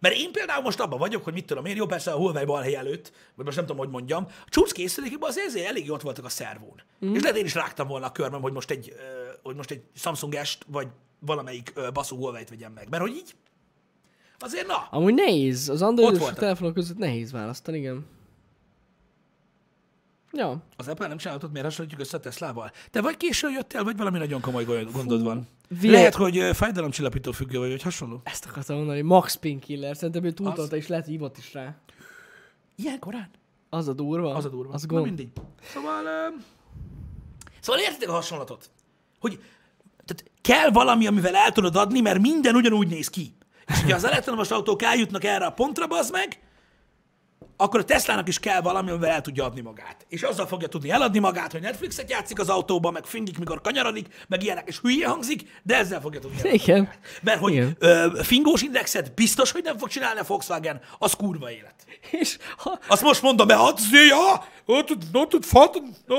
Mert 0.01 0.15
én 0.15 0.31
például 0.31 0.61
most 0.61 0.79
abban 0.79 0.99
vagyok, 0.99 1.23
hogy 1.23 1.33
mit 1.33 1.45
tudom 1.45 1.65
én, 1.65 1.75
jó 1.75 1.85
persze 1.85 2.11
a 2.11 2.15
Huawei 2.15 2.45
balhely 2.45 2.75
előtt, 2.75 3.11
vagy 3.35 3.45
most 3.45 3.57
nem 3.57 3.65
tudom, 3.65 3.81
hogy 3.81 3.91
mondjam, 3.91 4.25
a 4.45 4.49
csúcs 4.49 4.71
készülékében 4.71 5.29
azért, 5.29 5.47
azért 5.47 5.67
elég 5.67 5.91
ott 5.91 6.01
voltak 6.01 6.25
a 6.25 6.29
szervón. 6.29 6.81
Mm. 7.05 7.13
És 7.13 7.21
lehet 7.21 7.37
én 7.37 7.45
is 7.45 7.55
rágtam 7.55 7.87
volna 7.87 8.05
a 8.05 8.11
körmem, 8.11 8.41
hogy 8.41 8.53
most 8.53 8.71
egy, 8.71 8.93
hogy 9.43 9.55
most 9.55 9.71
egy 9.71 9.81
Samsung 9.95 10.39
S-t, 10.43 10.65
vagy 10.67 10.87
valamelyik 11.19 11.73
baszó 11.93 12.15
Huawei-t 12.15 12.49
vegyem 12.49 12.71
meg. 12.71 12.89
Mert 12.89 13.01
hogy 13.01 13.11
így, 13.15 13.35
azért 14.39 14.67
na, 14.67 14.87
Amúgy 14.91 15.13
nehéz. 15.13 15.69
Az 15.69 15.81
Android 15.81 16.15
és 16.15 16.21
a 16.21 16.33
telefonok 16.33 16.73
között 16.73 16.97
nehéz 16.97 17.31
választani, 17.31 17.77
igen. 17.77 18.05
Ja. 20.33 20.63
Az 20.77 20.87
Apple 20.87 21.07
nem 21.07 21.17
csinálhatod, 21.17 21.51
miért 21.51 21.65
hasonlítjuk 21.65 22.01
össze 22.01 22.17
a 22.17 22.19
Teslával? 22.19 22.71
Te 22.91 23.01
vagy 23.01 23.17
későn 23.17 23.51
jöttél, 23.51 23.83
vagy 23.83 23.97
valami 23.97 24.17
nagyon 24.17 24.41
komoly 24.41 24.63
gond- 24.63 24.91
gondod 24.91 25.23
van? 25.23 25.47
Vie- 25.79 25.91
Lehet, 25.91 26.15
hogy 26.15 26.43
fájdalomcsillapító 26.53 27.31
függő 27.31 27.59
vagy, 27.59 27.69
vagy 27.69 27.81
hasonló. 27.81 28.21
Ezt 28.23 28.45
akartam 28.45 28.75
mondani, 28.75 29.01
Max 29.01 29.35
Painkiller. 29.35 29.95
Szerintem 29.95 30.23
ő 30.23 30.31
túltolta, 30.31 30.75
és 30.75 30.87
lehet, 30.87 31.03
hogy 31.05 31.13
hívott 31.13 31.37
is 31.37 31.53
rá. 31.53 31.75
Ilyen 32.75 32.99
korán? 32.99 33.29
Az 33.69 33.87
a 33.87 33.93
durva. 33.93 34.33
Az 34.35 34.45
a 34.45 34.49
durva. 34.49 34.73
Az 34.73 34.81
Na 34.81 34.87
gond. 34.87 35.05
mindig. 35.05 35.27
Szóval, 35.73 36.05
ö... 36.05 36.27
szóval 37.59 37.81
értitek 37.81 38.09
a 38.09 38.13
hasonlatot? 38.13 38.69
Hogy 39.19 39.39
tehát 40.05 40.31
kell 40.41 40.69
valami, 40.69 41.07
amivel 41.07 41.35
el 41.35 41.51
tudod 41.51 41.75
adni, 41.75 42.01
mert 42.01 42.19
minden 42.19 42.55
ugyanúgy 42.55 42.87
néz 42.87 43.09
ki. 43.09 43.33
És 43.67 43.79
hogyha 43.79 43.95
az 43.95 44.03
elektromos 44.03 44.51
autók 44.51 44.81
eljutnak 44.81 45.23
erre 45.23 45.45
a 45.45 45.51
pontra, 45.51 45.87
bazd 45.87 46.11
meg, 46.11 46.39
akkor 47.61 47.79
a 47.79 47.83
Teslának 47.83 48.27
is 48.27 48.39
kell 48.39 48.61
valami, 48.61 48.89
amivel 48.89 49.09
el 49.09 49.21
tudja 49.21 49.45
adni 49.45 49.61
magát. 49.61 50.05
És 50.09 50.21
azzal 50.21 50.47
fogja 50.47 50.67
tudni 50.67 50.89
eladni 50.89 51.19
magát, 51.19 51.51
hogy 51.51 51.61
Netflixet 51.61 52.09
játszik 52.09 52.39
az 52.39 52.49
autóban, 52.49 52.93
meg 52.93 53.05
fingik, 53.05 53.37
mikor 53.37 53.61
kanyarodik, 53.61 54.07
meg 54.27 54.43
ilyenek, 54.43 54.67
és 54.67 54.79
hülye 54.79 55.07
hangzik, 55.07 55.59
de 55.63 55.77
ezzel 55.77 56.01
fogja 56.01 56.19
tudni 56.19 56.37
eladni 56.39 56.59
Igen. 56.63 56.77
magát. 56.77 56.99
Mert 57.21 57.39
hogy 57.39 57.51
Igen. 57.51 57.75
ö, 57.79 58.19
fingós 58.23 58.61
indexet 58.61 59.13
biztos, 59.13 59.51
hogy 59.51 59.63
nem 59.63 59.77
fog 59.77 59.89
csinálni 59.89 60.19
a 60.19 60.23
Volkswagen, 60.27 60.81
az 60.99 61.13
kurva 61.13 61.51
élet. 61.51 61.75
És 62.11 62.37
ha, 62.57 62.79
Azt 62.87 63.01
most 63.01 63.21
mondom, 63.21 63.47
mert 63.47 63.59
hát 63.59 63.79
ja, 64.09 64.45
ott, 64.65 64.89
ott, 64.91 65.33
ott, 65.33 65.45
ott, 65.53 65.83
no. 66.05 66.15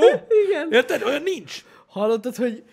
Igen. 0.47 0.67
Érted? 0.71 1.03
Olyan 1.03 1.23
nincs. 1.23 1.63
hallottad, 1.87 2.35
hogy... 2.35 2.63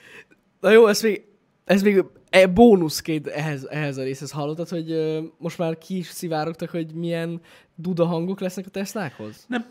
Na 0.60 0.70
jó, 0.70 0.86
ez 0.86 1.00
még, 1.00 1.22
ez 1.64 1.82
még 1.82 2.04
e, 2.30 2.46
bónuszként 2.46 3.26
ehhez, 3.26 3.64
ehhez 3.64 3.96
a 3.96 4.02
részhez 4.02 4.30
hallottad, 4.30 4.68
hogy 4.68 4.90
ö, 4.90 5.22
most 5.38 5.58
már 5.58 5.78
ki 5.78 5.96
is 5.96 6.06
szivárogtak, 6.06 6.70
hogy 6.70 6.94
milyen 6.94 7.40
duda 7.74 8.06
hangok 8.06 8.40
lesznek 8.40 8.66
a 8.66 8.70
Teslákhoz? 8.70 9.44
Nem. 9.48 9.66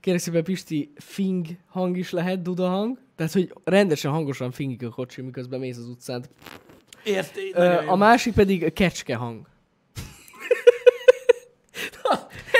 Kérlek 0.00 0.22
szépen, 0.22 0.44
Pisti, 0.44 0.92
fing 0.96 1.46
hang 1.66 1.96
is 1.96 2.10
lehet 2.10 2.42
duda 2.42 2.68
hang? 2.68 2.98
Tehát, 3.16 3.32
hogy 3.32 3.52
rendesen 3.64 4.10
hangosan 4.10 4.50
fingik 4.50 4.82
a 4.82 4.88
kocsi, 4.88 5.22
miközben 5.22 5.60
mész 5.60 5.76
az 5.76 5.88
utcán. 5.88 6.24
Ért, 7.04 7.36
a 7.86 7.96
másik 7.96 8.34
pedig 8.34 8.64
a 8.64 8.70
kecske 8.70 9.14
hang. 9.14 9.46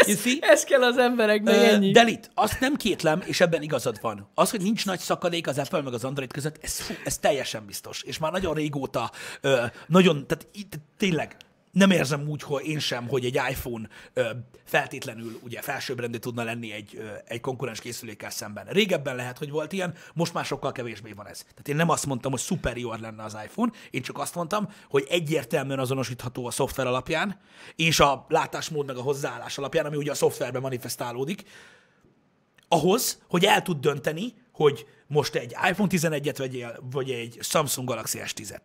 You 0.09 0.17
see? 0.17 0.39
Ez 0.41 0.65
kell 0.65 0.83
az 0.83 0.99
embereknek, 0.99 1.55
Ö, 1.55 1.59
ennyi. 1.59 1.91
Delit, 1.91 2.31
azt 2.35 2.61
nem 2.61 2.77
kétlem, 2.77 3.23
és 3.25 3.41
ebben 3.41 3.63
igazad 3.63 3.99
van. 4.01 4.31
Az, 4.35 4.51
hogy 4.51 4.61
nincs 4.63 4.87
nagy 4.87 4.99
szakadék 4.99 5.47
az 5.47 5.59
Apple 5.59 5.83
meg 5.83 5.93
az 5.95 6.05
Android 6.05 6.33
között, 6.33 6.59
ez, 6.61 6.81
fú, 6.81 6.95
ez 7.05 7.19
teljesen 7.19 7.67
biztos. 7.67 8.03
És 8.03 8.19
már 8.19 8.33
nagyon 8.33 8.55
régóta, 8.55 9.11
ö, 9.41 9.65
nagyon, 9.87 10.27
tehát 10.27 10.47
itt, 10.53 10.73
tényleg 10.97 11.37
nem 11.73 11.91
érzem 11.91 12.29
úgy, 12.29 12.43
hogy 12.43 12.67
én 12.67 12.79
sem, 12.79 13.09
hogy 13.09 13.25
egy 13.25 13.35
iPhone 13.35 13.89
ö, 14.13 14.31
feltétlenül 14.65 15.39
ugye 15.43 15.61
felsőbbrendű 15.61 16.19
tudna 16.19 16.43
lenni 16.43 16.73
egy, 16.73 16.97
ö, 16.97 17.07
egy 17.25 17.41
konkurens 17.41 17.81
készülékkel 17.81 18.31
szemben. 18.31 18.67
Régebben 18.67 19.17
lehet, 19.17 19.39
hogy 19.39 19.51
volt 19.51 19.73
ilyen, 19.73 19.95
most 20.15 20.35
már 20.35 20.45
sokkal 20.45 20.73
kevésbé 20.73 21.13
van 21.13 21.27
ez. 21.27 21.39
Tehát 21.39 21.69
én 21.69 21.77
nem 21.77 21.89
azt 21.89 22.07
mondtam, 22.07 22.31
hogy 22.31 22.41
superior 22.41 22.99
lenne 22.99 23.23
az 23.23 23.37
iPhone, 23.45 23.73
én 23.91 24.03
csak 24.03 24.19
azt 24.19 24.35
mondtam, 24.35 24.69
hogy 24.91 25.07
egyértelműen 25.09 25.79
azonosítható 25.79 26.47
a 26.47 26.51
szoftver 26.51 26.87
alapján, 26.87 27.41
és 27.77 28.01
a 28.01 28.27
látásmód 28.29 28.87
meg 28.87 28.97
a 28.97 29.03
hozzáállás 29.03 29.59
alapján, 29.59 29.87
ami 29.87 29.97
ugye 29.97 30.11
a 30.11 30.15
szoftverben 30.15 30.63
manifestálódik, 30.63 31.43
ahhoz, 32.69 33.23
hogy 33.29 33.45
el 33.45 33.63
tud 33.63 33.81
dönteni, 33.81 34.35
hogy 34.53 34.87
most 35.07 35.35
egy 35.35 35.51
iPhone 35.51 35.89
11-et 35.91 36.35
vegyél, 36.39 36.79
vagy 36.91 37.11
egy 37.11 37.39
Samsung 37.41 37.89
Galaxy 37.89 38.21
S10-et. 38.23 38.63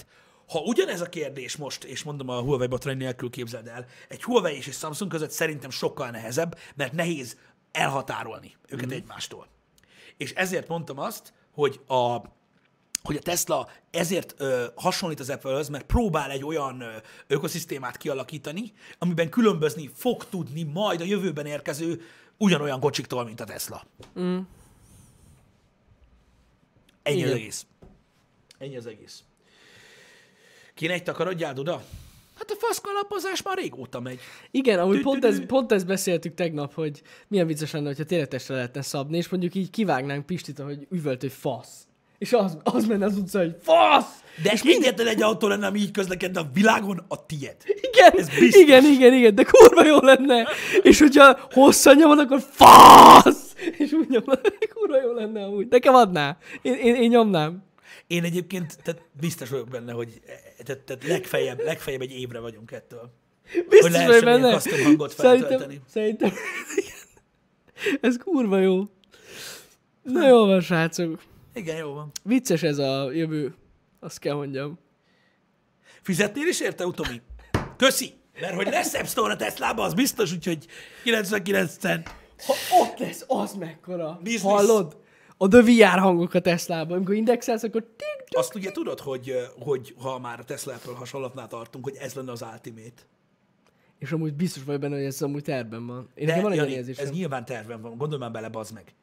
Ha 0.47 0.59
ugyanez 0.59 1.01
a 1.01 1.09
kérdés 1.09 1.55
most, 1.55 1.83
és 1.83 2.03
mondom 2.03 2.29
a 2.29 2.41
Huawei 2.41 2.67
botrány 2.67 2.97
nélkül 2.97 3.29
képzeld 3.29 3.67
el, 3.67 3.85
egy 4.09 4.23
Huawei 4.23 4.55
és 4.55 4.67
egy 4.67 4.73
Samsung 4.73 5.11
között 5.11 5.31
szerintem 5.31 5.69
sokkal 5.69 6.09
nehezebb, 6.09 6.57
mert 6.75 6.91
nehéz 6.91 7.37
elhatárolni 7.71 8.55
őket 8.67 8.87
mm. 8.87 8.91
egymástól. 8.91 9.47
És 10.17 10.31
ezért 10.31 10.67
mondtam 10.67 10.99
azt, 10.99 11.33
hogy 11.51 11.79
a, 11.87 12.17
hogy 13.03 13.15
a 13.15 13.19
Tesla 13.19 13.69
ezért 13.91 14.33
ö, 14.37 14.65
hasonlít 14.75 15.19
az 15.19 15.29
Apple-höz, 15.29 15.69
mert 15.69 15.85
próbál 15.85 16.31
egy 16.31 16.43
olyan 16.43 16.81
ö, 16.81 16.95
ökoszisztémát 17.27 17.97
kialakítani, 17.97 18.73
amiben 18.97 19.29
különbözni 19.29 19.89
fog 19.95 20.25
tudni 20.29 20.63
majd 20.63 21.01
a 21.01 21.03
jövőben 21.03 21.45
érkező 21.45 22.01
ugyanolyan 22.37 22.79
kocsiktól, 22.79 23.23
mint 23.23 23.41
a 23.41 23.45
Tesla. 23.45 23.85
Mm. 24.19 24.39
Ennyi 27.03 27.17
Igen. 27.17 27.29
az 27.29 27.35
egész. 27.35 27.65
Ennyi 28.57 28.77
az 28.77 28.85
egész. 28.85 29.23
Kéne 30.75 30.93
egy 30.93 31.03
takarodjál, 31.03 31.53
Duda? 31.53 31.81
Hát 32.37 32.51
a 32.51 32.55
faszkalapozás 32.57 33.41
már 33.41 33.57
régóta 33.57 33.99
megy. 33.99 34.19
Igen, 34.51 34.79
amúgy 34.79 35.01
pont, 35.01 35.25
ez, 35.25 35.45
pont 35.45 35.71
ezt 35.71 35.85
beszéltük 35.85 36.33
tegnap, 36.33 36.73
hogy 36.73 37.01
milyen 37.27 37.47
vicces 37.47 37.71
lenne, 37.71 37.87
hogyha 37.87 38.03
téletesre 38.03 38.55
lehetne 38.55 38.81
szabni, 38.81 39.17
és 39.17 39.29
mondjuk 39.29 39.55
így 39.55 39.69
kivágnánk 39.69 40.25
Pistit, 40.25 40.59
hogy 40.59 40.87
üvölt, 40.91 41.21
hogy 41.21 41.31
fasz. 41.31 41.87
És 42.17 42.33
az, 42.33 42.57
az 42.63 42.85
menne 42.85 43.05
az 43.05 43.17
utca, 43.17 43.39
hogy 43.39 43.55
fasz! 43.61 44.21
De 44.43 44.51
és 44.51 44.61
egyetlen 44.61 45.07
egy 45.07 45.21
autó 45.21 45.47
lenne, 45.47 45.67
ami 45.67 45.79
így 45.79 45.91
közlekedne 45.91 46.39
a 46.39 46.49
világon, 46.53 47.05
a 47.07 47.25
tied. 47.25 47.55
Igen, 47.65 48.11
Ez 48.17 48.29
biztos. 48.39 48.61
igen, 48.61 48.85
igen, 48.85 49.13
igen, 49.13 49.35
de 49.35 49.43
kurva 49.43 49.85
jó 49.85 49.97
lenne. 49.99 50.47
És 50.81 50.99
hogyha 50.99 51.39
hosszan 51.51 51.95
nyomod, 51.95 52.19
akkor 52.19 52.43
fasz! 52.51 53.53
És 53.77 53.91
úgy 53.91 54.09
nyomod, 54.09 54.39
kurva 54.75 55.01
jó 55.01 55.13
lenne 55.13 55.43
amúgy. 55.43 55.67
Nekem 55.69 55.95
adná. 55.95 56.37
Én, 56.61 56.73
én, 56.73 56.95
én 56.95 57.09
nyomnám. 57.09 57.63
Én 58.07 58.23
egyébként 58.23 58.77
tehát 58.83 59.01
biztos 59.19 59.49
vagyok 59.49 59.67
benne, 59.67 59.91
hogy 59.91 60.21
e, 60.57 60.63
tehát, 60.63 60.81
tehát 60.81 61.03
legfeljebb, 61.07 61.59
legfeljebb 61.63 62.01
egy 62.01 62.11
évre 62.11 62.39
vagyunk 62.39 62.71
ettől. 62.71 63.11
Biztos 63.69 63.91
lehessen 63.91 64.07
vagy 64.07 64.23
ilyen 64.23 64.41
benne. 64.41 64.59
custom 64.59 64.83
hangot 64.83 65.11
Szerintem, 65.11 65.49
feltölteni. 65.49 65.81
szerintem, 65.89 66.31
igen. 66.75 67.97
Ez 68.01 68.17
kurva 68.17 68.57
jó. 68.59 68.83
Na 70.01 70.27
jó 70.27 70.45
van, 70.45 70.61
srácok. 70.61 71.21
Igen, 71.53 71.77
jó 71.77 71.93
van. 71.93 72.11
Vicces 72.23 72.63
ez 72.63 72.77
a 72.77 73.11
jövő. 73.11 73.55
Azt 73.99 74.19
kell 74.19 74.35
mondjam. 74.35 74.79
Fizetnél 76.01 76.47
is 76.47 76.59
érte, 76.61 76.85
Utomi? 76.85 77.21
Köszi! 77.77 78.13
Mert 78.41 78.53
hogy 78.55 78.67
lesz 78.67 78.93
App 78.93 79.05
Store 79.05 79.33
a 79.33 79.35
Teslába, 79.35 79.83
az 79.83 79.93
biztos, 79.93 80.31
úgyhogy 80.33 80.65
99 81.03 81.77
cent. 81.77 82.15
Ha 82.45 82.53
ott 82.81 82.97
lesz, 82.97 83.23
az 83.27 83.53
mekkora. 83.53 84.19
Business. 84.23 84.41
Hallod? 84.41 84.97
A 85.43 85.47
The 85.47 85.61
VR 85.61 85.99
hangok 85.99 86.33
a 86.33 86.39
Teslában. 86.39 86.95
Amikor 86.95 87.15
indexelsz, 87.15 87.63
akkor 87.63 87.81
tik, 87.81 88.23
tik. 88.25 88.37
Azt 88.37 88.55
ugye 88.55 88.71
tudod, 88.71 88.99
hogy, 88.99 89.33
hogy 89.59 89.95
ha 89.97 90.19
már 90.19 90.39
a 90.39 90.43
Tesla 90.43 90.73
Apple 90.73 90.93
hasonlatnál 90.93 91.47
tartunk, 91.47 91.83
hogy 91.83 91.95
ez 91.95 92.13
lenne 92.13 92.31
az 92.31 92.41
Ultimate. 92.53 93.01
És 93.99 94.11
amúgy 94.11 94.33
biztos 94.33 94.63
vagy 94.63 94.79
benne, 94.79 94.95
hogy 94.95 95.05
ez 95.05 95.21
amúgy 95.21 95.43
terben 95.43 95.87
van. 95.87 96.09
Én 96.15 96.25
De, 96.25 96.41
van 96.41 96.53
Jani, 96.53 96.75
ez 96.75 97.09
nyilván 97.11 97.45
terven 97.45 97.81
van, 97.81 97.97
gondolj 97.97 98.19
már 98.19 98.31
bele, 98.31 98.49
bazd 98.49 98.73
meg. 98.73 98.93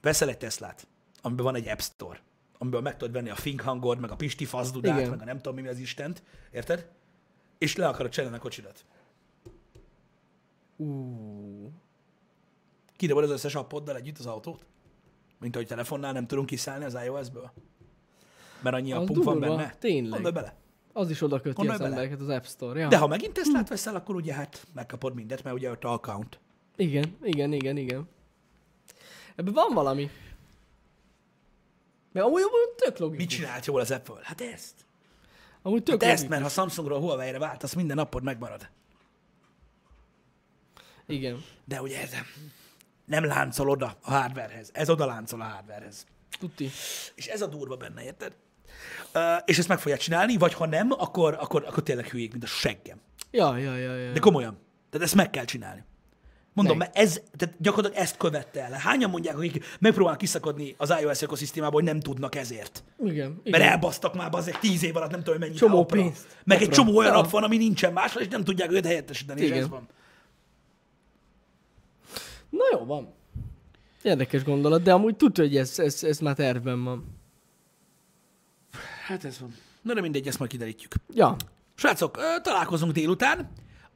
Veszel 0.00 0.28
egy 0.28 0.38
Teslát, 0.38 0.86
amiben 1.22 1.44
van 1.44 1.54
egy 1.54 1.68
App 1.68 1.78
Store, 1.78 2.20
amiből 2.58 2.80
meg 2.80 2.96
tudod 2.96 3.14
venni 3.14 3.30
a 3.30 3.34
Fink 3.34 3.60
hangod, 3.60 4.00
meg 4.00 4.10
a 4.10 4.16
Pisti 4.16 4.44
fazdudát, 4.44 4.98
Igen. 4.98 5.10
meg 5.10 5.20
a 5.20 5.24
nem 5.24 5.36
tudom 5.38 5.62
mi 5.62 5.68
az 5.68 5.78
Istent, 5.78 6.22
érted? 6.50 6.88
És 7.58 7.76
le 7.76 7.88
akarod 7.88 8.10
cserélni 8.10 8.36
a 8.36 8.40
kocsidat. 8.40 8.84
Ú, 10.76 11.72
Kidobod 12.96 13.24
az 13.24 13.30
összes 13.30 13.54
appoddal 13.54 13.96
együtt 13.96 14.18
az 14.18 14.26
autót? 14.26 14.64
Mint 15.42 15.54
ahogy 15.54 15.66
telefonnál 15.66 16.12
nem 16.12 16.26
tudunk 16.26 16.46
kiszállni 16.46 16.84
az 16.84 16.98
iOS-ből? 17.04 17.52
Mert 18.60 18.76
annyi 18.76 18.92
Az 18.92 19.02
appunk 19.02 19.24
van 19.24 19.38
durva, 19.40 19.56
benne? 19.56 19.74
tényleg. 19.78 20.10
Gondolj 20.10 20.32
bele. 20.34 20.54
az 20.92 21.10
is 21.10 21.22
oda 21.22 21.40
köti 21.40 21.68
az 21.68 21.80
embereket 21.80 22.20
az 22.20 22.28
App 22.28 22.44
Store. 22.44 22.80
Ja. 22.80 22.88
De 22.88 22.96
ha 22.98 23.06
megint 23.06 23.32
Teslát 23.32 23.68
veszel, 23.68 23.94
akkor 23.94 24.14
ugye 24.14 24.34
hát 24.34 24.66
megkapod 24.74 25.14
mindet, 25.14 25.42
mert 25.42 25.56
ugye 25.56 25.70
ott 25.70 25.84
a 25.84 25.92
account. 25.92 26.38
Igen, 26.76 27.16
igen, 27.22 27.52
igen, 27.52 27.76
igen. 27.76 28.08
Ebben 29.36 29.52
van 29.52 29.74
valami. 29.74 30.10
Mert 32.12 32.26
amúgy, 32.26 32.42
amúgy 32.42 32.74
tök 32.76 32.98
logikus. 32.98 33.24
Mit 33.24 33.34
csinált 33.34 33.66
jól 33.66 33.80
az 33.80 33.90
Apple? 33.90 34.20
Hát 34.22 34.40
ezt. 34.40 34.74
Amúgy 35.62 35.82
tök 35.82 36.02
Hát 36.02 36.12
ezt, 36.12 36.28
mert 36.28 36.42
ha 36.42 36.48
Samsungról 36.48 37.00
Huawei-re 37.00 37.38
váltasz, 37.38 37.74
minden 37.74 37.96
napod 37.96 38.22
megmarad. 38.22 38.68
Igen. 41.06 41.44
De 41.64 41.82
ugye 41.82 42.00
ez 42.00 42.10
nem 43.04 43.24
láncol 43.24 43.68
oda 43.70 43.96
a 44.02 44.10
hardwarehez. 44.10 44.70
Ez 44.72 44.90
oda 44.90 45.06
láncol 45.06 45.40
a 45.40 45.44
hardwarehez. 45.44 46.06
Tuti. 46.38 46.70
És 47.14 47.26
ez 47.26 47.42
a 47.42 47.46
durva 47.46 47.76
benne, 47.76 48.02
érted? 48.04 48.32
Uh, 49.14 49.22
és 49.44 49.58
ezt 49.58 49.68
meg 49.68 49.78
fogják 49.78 50.00
csinálni, 50.00 50.36
vagy 50.36 50.54
ha 50.54 50.66
nem, 50.66 50.90
akkor, 50.90 51.36
akkor, 51.40 51.64
akkor 51.66 51.82
tényleg 51.82 52.06
hülyék, 52.08 52.30
mint 52.30 52.44
a 52.44 52.46
seggem. 52.46 53.00
Ja, 53.30 53.56
ja, 53.56 53.76
ja, 53.76 53.96
ja. 53.96 54.12
De 54.12 54.18
komolyan. 54.18 54.58
Tehát 54.90 55.06
ezt 55.06 55.14
meg 55.14 55.30
kell 55.30 55.44
csinálni. 55.44 55.84
Mondom, 56.54 56.78
Meg. 56.78 56.86
mert 56.94 57.04
ez, 57.04 57.20
tehát 57.36 57.54
gyakorlatilag 57.58 58.04
ezt 58.04 58.16
követte 58.16 58.62
el. 58.62 58.72
Hányan 58.72 59.10
mondják, 59.10 59.36
akik 59.36 59.64
megpróbálnak 59.80 60.20
kiszakadni 60.20 60.74
az 60.78 60.94
iOS 61.00 61.22
ökoszisztémából, 61.22 61.80
hogy 61.80 61.90
nem 61.90 62.00
tudnak 62.00 62.34
ezért? 62.34 62.84
Igen, 62.98 63.40
igen. 63.44 63.60
Mert 63.60 63.72
elbasztak 63.72 64.14
már 64.14 64.28
azért 64.32 64.60
tíz 64.60 64.84
év 64.84 64.96
alatt 64.96 65.10
nem 65.10 65.18
tudom, 65.18 65.34
hogy 65.34 65.42
mennyit 65.44 65.58
Csomó 65.58 65.84
pénzt. 65.84 66.26
Meg 66.44 66.56
egy 66.56 66.62
Appra. 66.62 66.76
csomó 66.76 66.96
olyan 66.96 67.12
Ja. 67.12 67.18
app 67.18 67.30
van, 67.30 67.42
ami 67.42 67.56
nincsen 67.56 67.92
máshol, 67.92 68.22
és 68.22 68.28
nem 68.28 68.44
tudják 68.44 68.72
őt 68.72 68.86
helyettesíteni, 68.86 69.40
és 69.40 69.46
Igen. 69.46 69.58
ez 69.58 69.68
van. 69.68 69.88
Na 72.52 72.64
jó, 72.72 72.84
van. 72.84 73.14
Érdekes 74.02 74.44
gondolat, 74.44 74.82
de 74.82 74.92
amúgy 74.92 75.16
tudja, 75.16 75.44
hogy 75.44 75.56
ez, 75.56 75.78
ez, 75.78 76.04
ez 76.04 76.18
már 76.18 76.34
tervben 76.34 76.84
van. 76.84 77.04
Hát 79.06 79.24
ez 79.24 79.38
van. 79.40 79.54
Na 79.82 79.94
de 79.94 80.00
mindegy, 80.00 80.26
ezt 80.26 80.38
majd 80.38 80.50
kiderítjük. 80.50 80.94
Ja, 81.14 81.36
Srácok, 81.74 82.18
találkozunk 82.42 82.92
délután. 82.92 83.52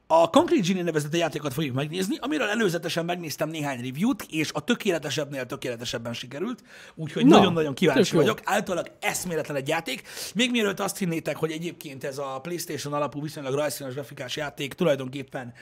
A 0.08 0.30
Concrete 0.30 0.66
Genie 0.66 0.82
nevezetű 0.82 1.18
játékot 1.18 1.52
fogjuk 1.52 1.74
megnézni, 1.74 2.16
amiről 2.20 2.48
előzetesen 2.48 3.04
megnéztem 3.04 3.48
néhány 3.48 3.80
review-t, 3.84 4.26
és 4.30 4.50
a 4.52 4.60
tökéletesebbnél 4.60 5.46
tökéletesebben 5.46 6.12
sikerült, 6.12 6.62
úgyhogy 6.94 7.26
Na, 7.26 7.36
nagyon-nagyon 7.36 7.74
kíváncsi 7.74 8.16
vagyok. 8.16 8.40
Általában 8.44 8.92
eszméletlen 9.00 9.56
egy 9.56 9.68
játék. 9.68 10.02
Még 10.34 10.50
mielőtt 10.50 10.80
azt 10.80 10.98
hinnétek, 10.98 11.36
hogy 11.36 11.50
egyébként 11.50 12.04
ez 12.04 12.18
a 12.18 12.38
PlayStation 12.42 12.92
alapú 12.94 13.22
viszonylag 13.22 13.54
rajzszínes 13.54 13.92
grafikás 13.92 14.36
játék 14.36 14.74
tulajdonképpen 14.74 15.52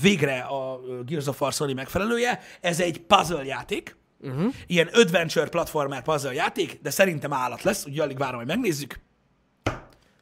végre 0.00 0.38
a 0.38 0.80
Gears 1.06 1.26
of 1.26 1.40
War 1.40 1.52
Sony 1.52 1.74
megfelelője, 1.74 2.40
ez 2.60 2.80
egy 2.80 3.00
puzzle 3.00 3.44
játék, 3.44 3.96
uh-huh. 4.20 4.54
ilyen 4.66 4.88
adventure 4.92 5.48
platformer 5.48 6.02
puzzle 6.02 6.32
játék, 6.32 6.78
de 6.82 6.90
szerintem 6.90 7.32
állat 7.32 7.62
lesz, 7.62 7.78
úgyhogy 7.86 8.00
alig 8.00 8.18
várom, 8.18 8.38
hogy 8.38 8.46
megnézzük. 8.46 9.00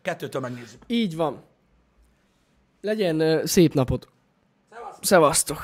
Kettőtől 0.03 0.41
megnézzük. 0.41 0.83
Így 0.87 1.17
van. 1.17 1.55
Legyen 2.87 3.47
szép 3.47 3.75
napot. 3.75 4.09
Szevasztok. 5.01 5.63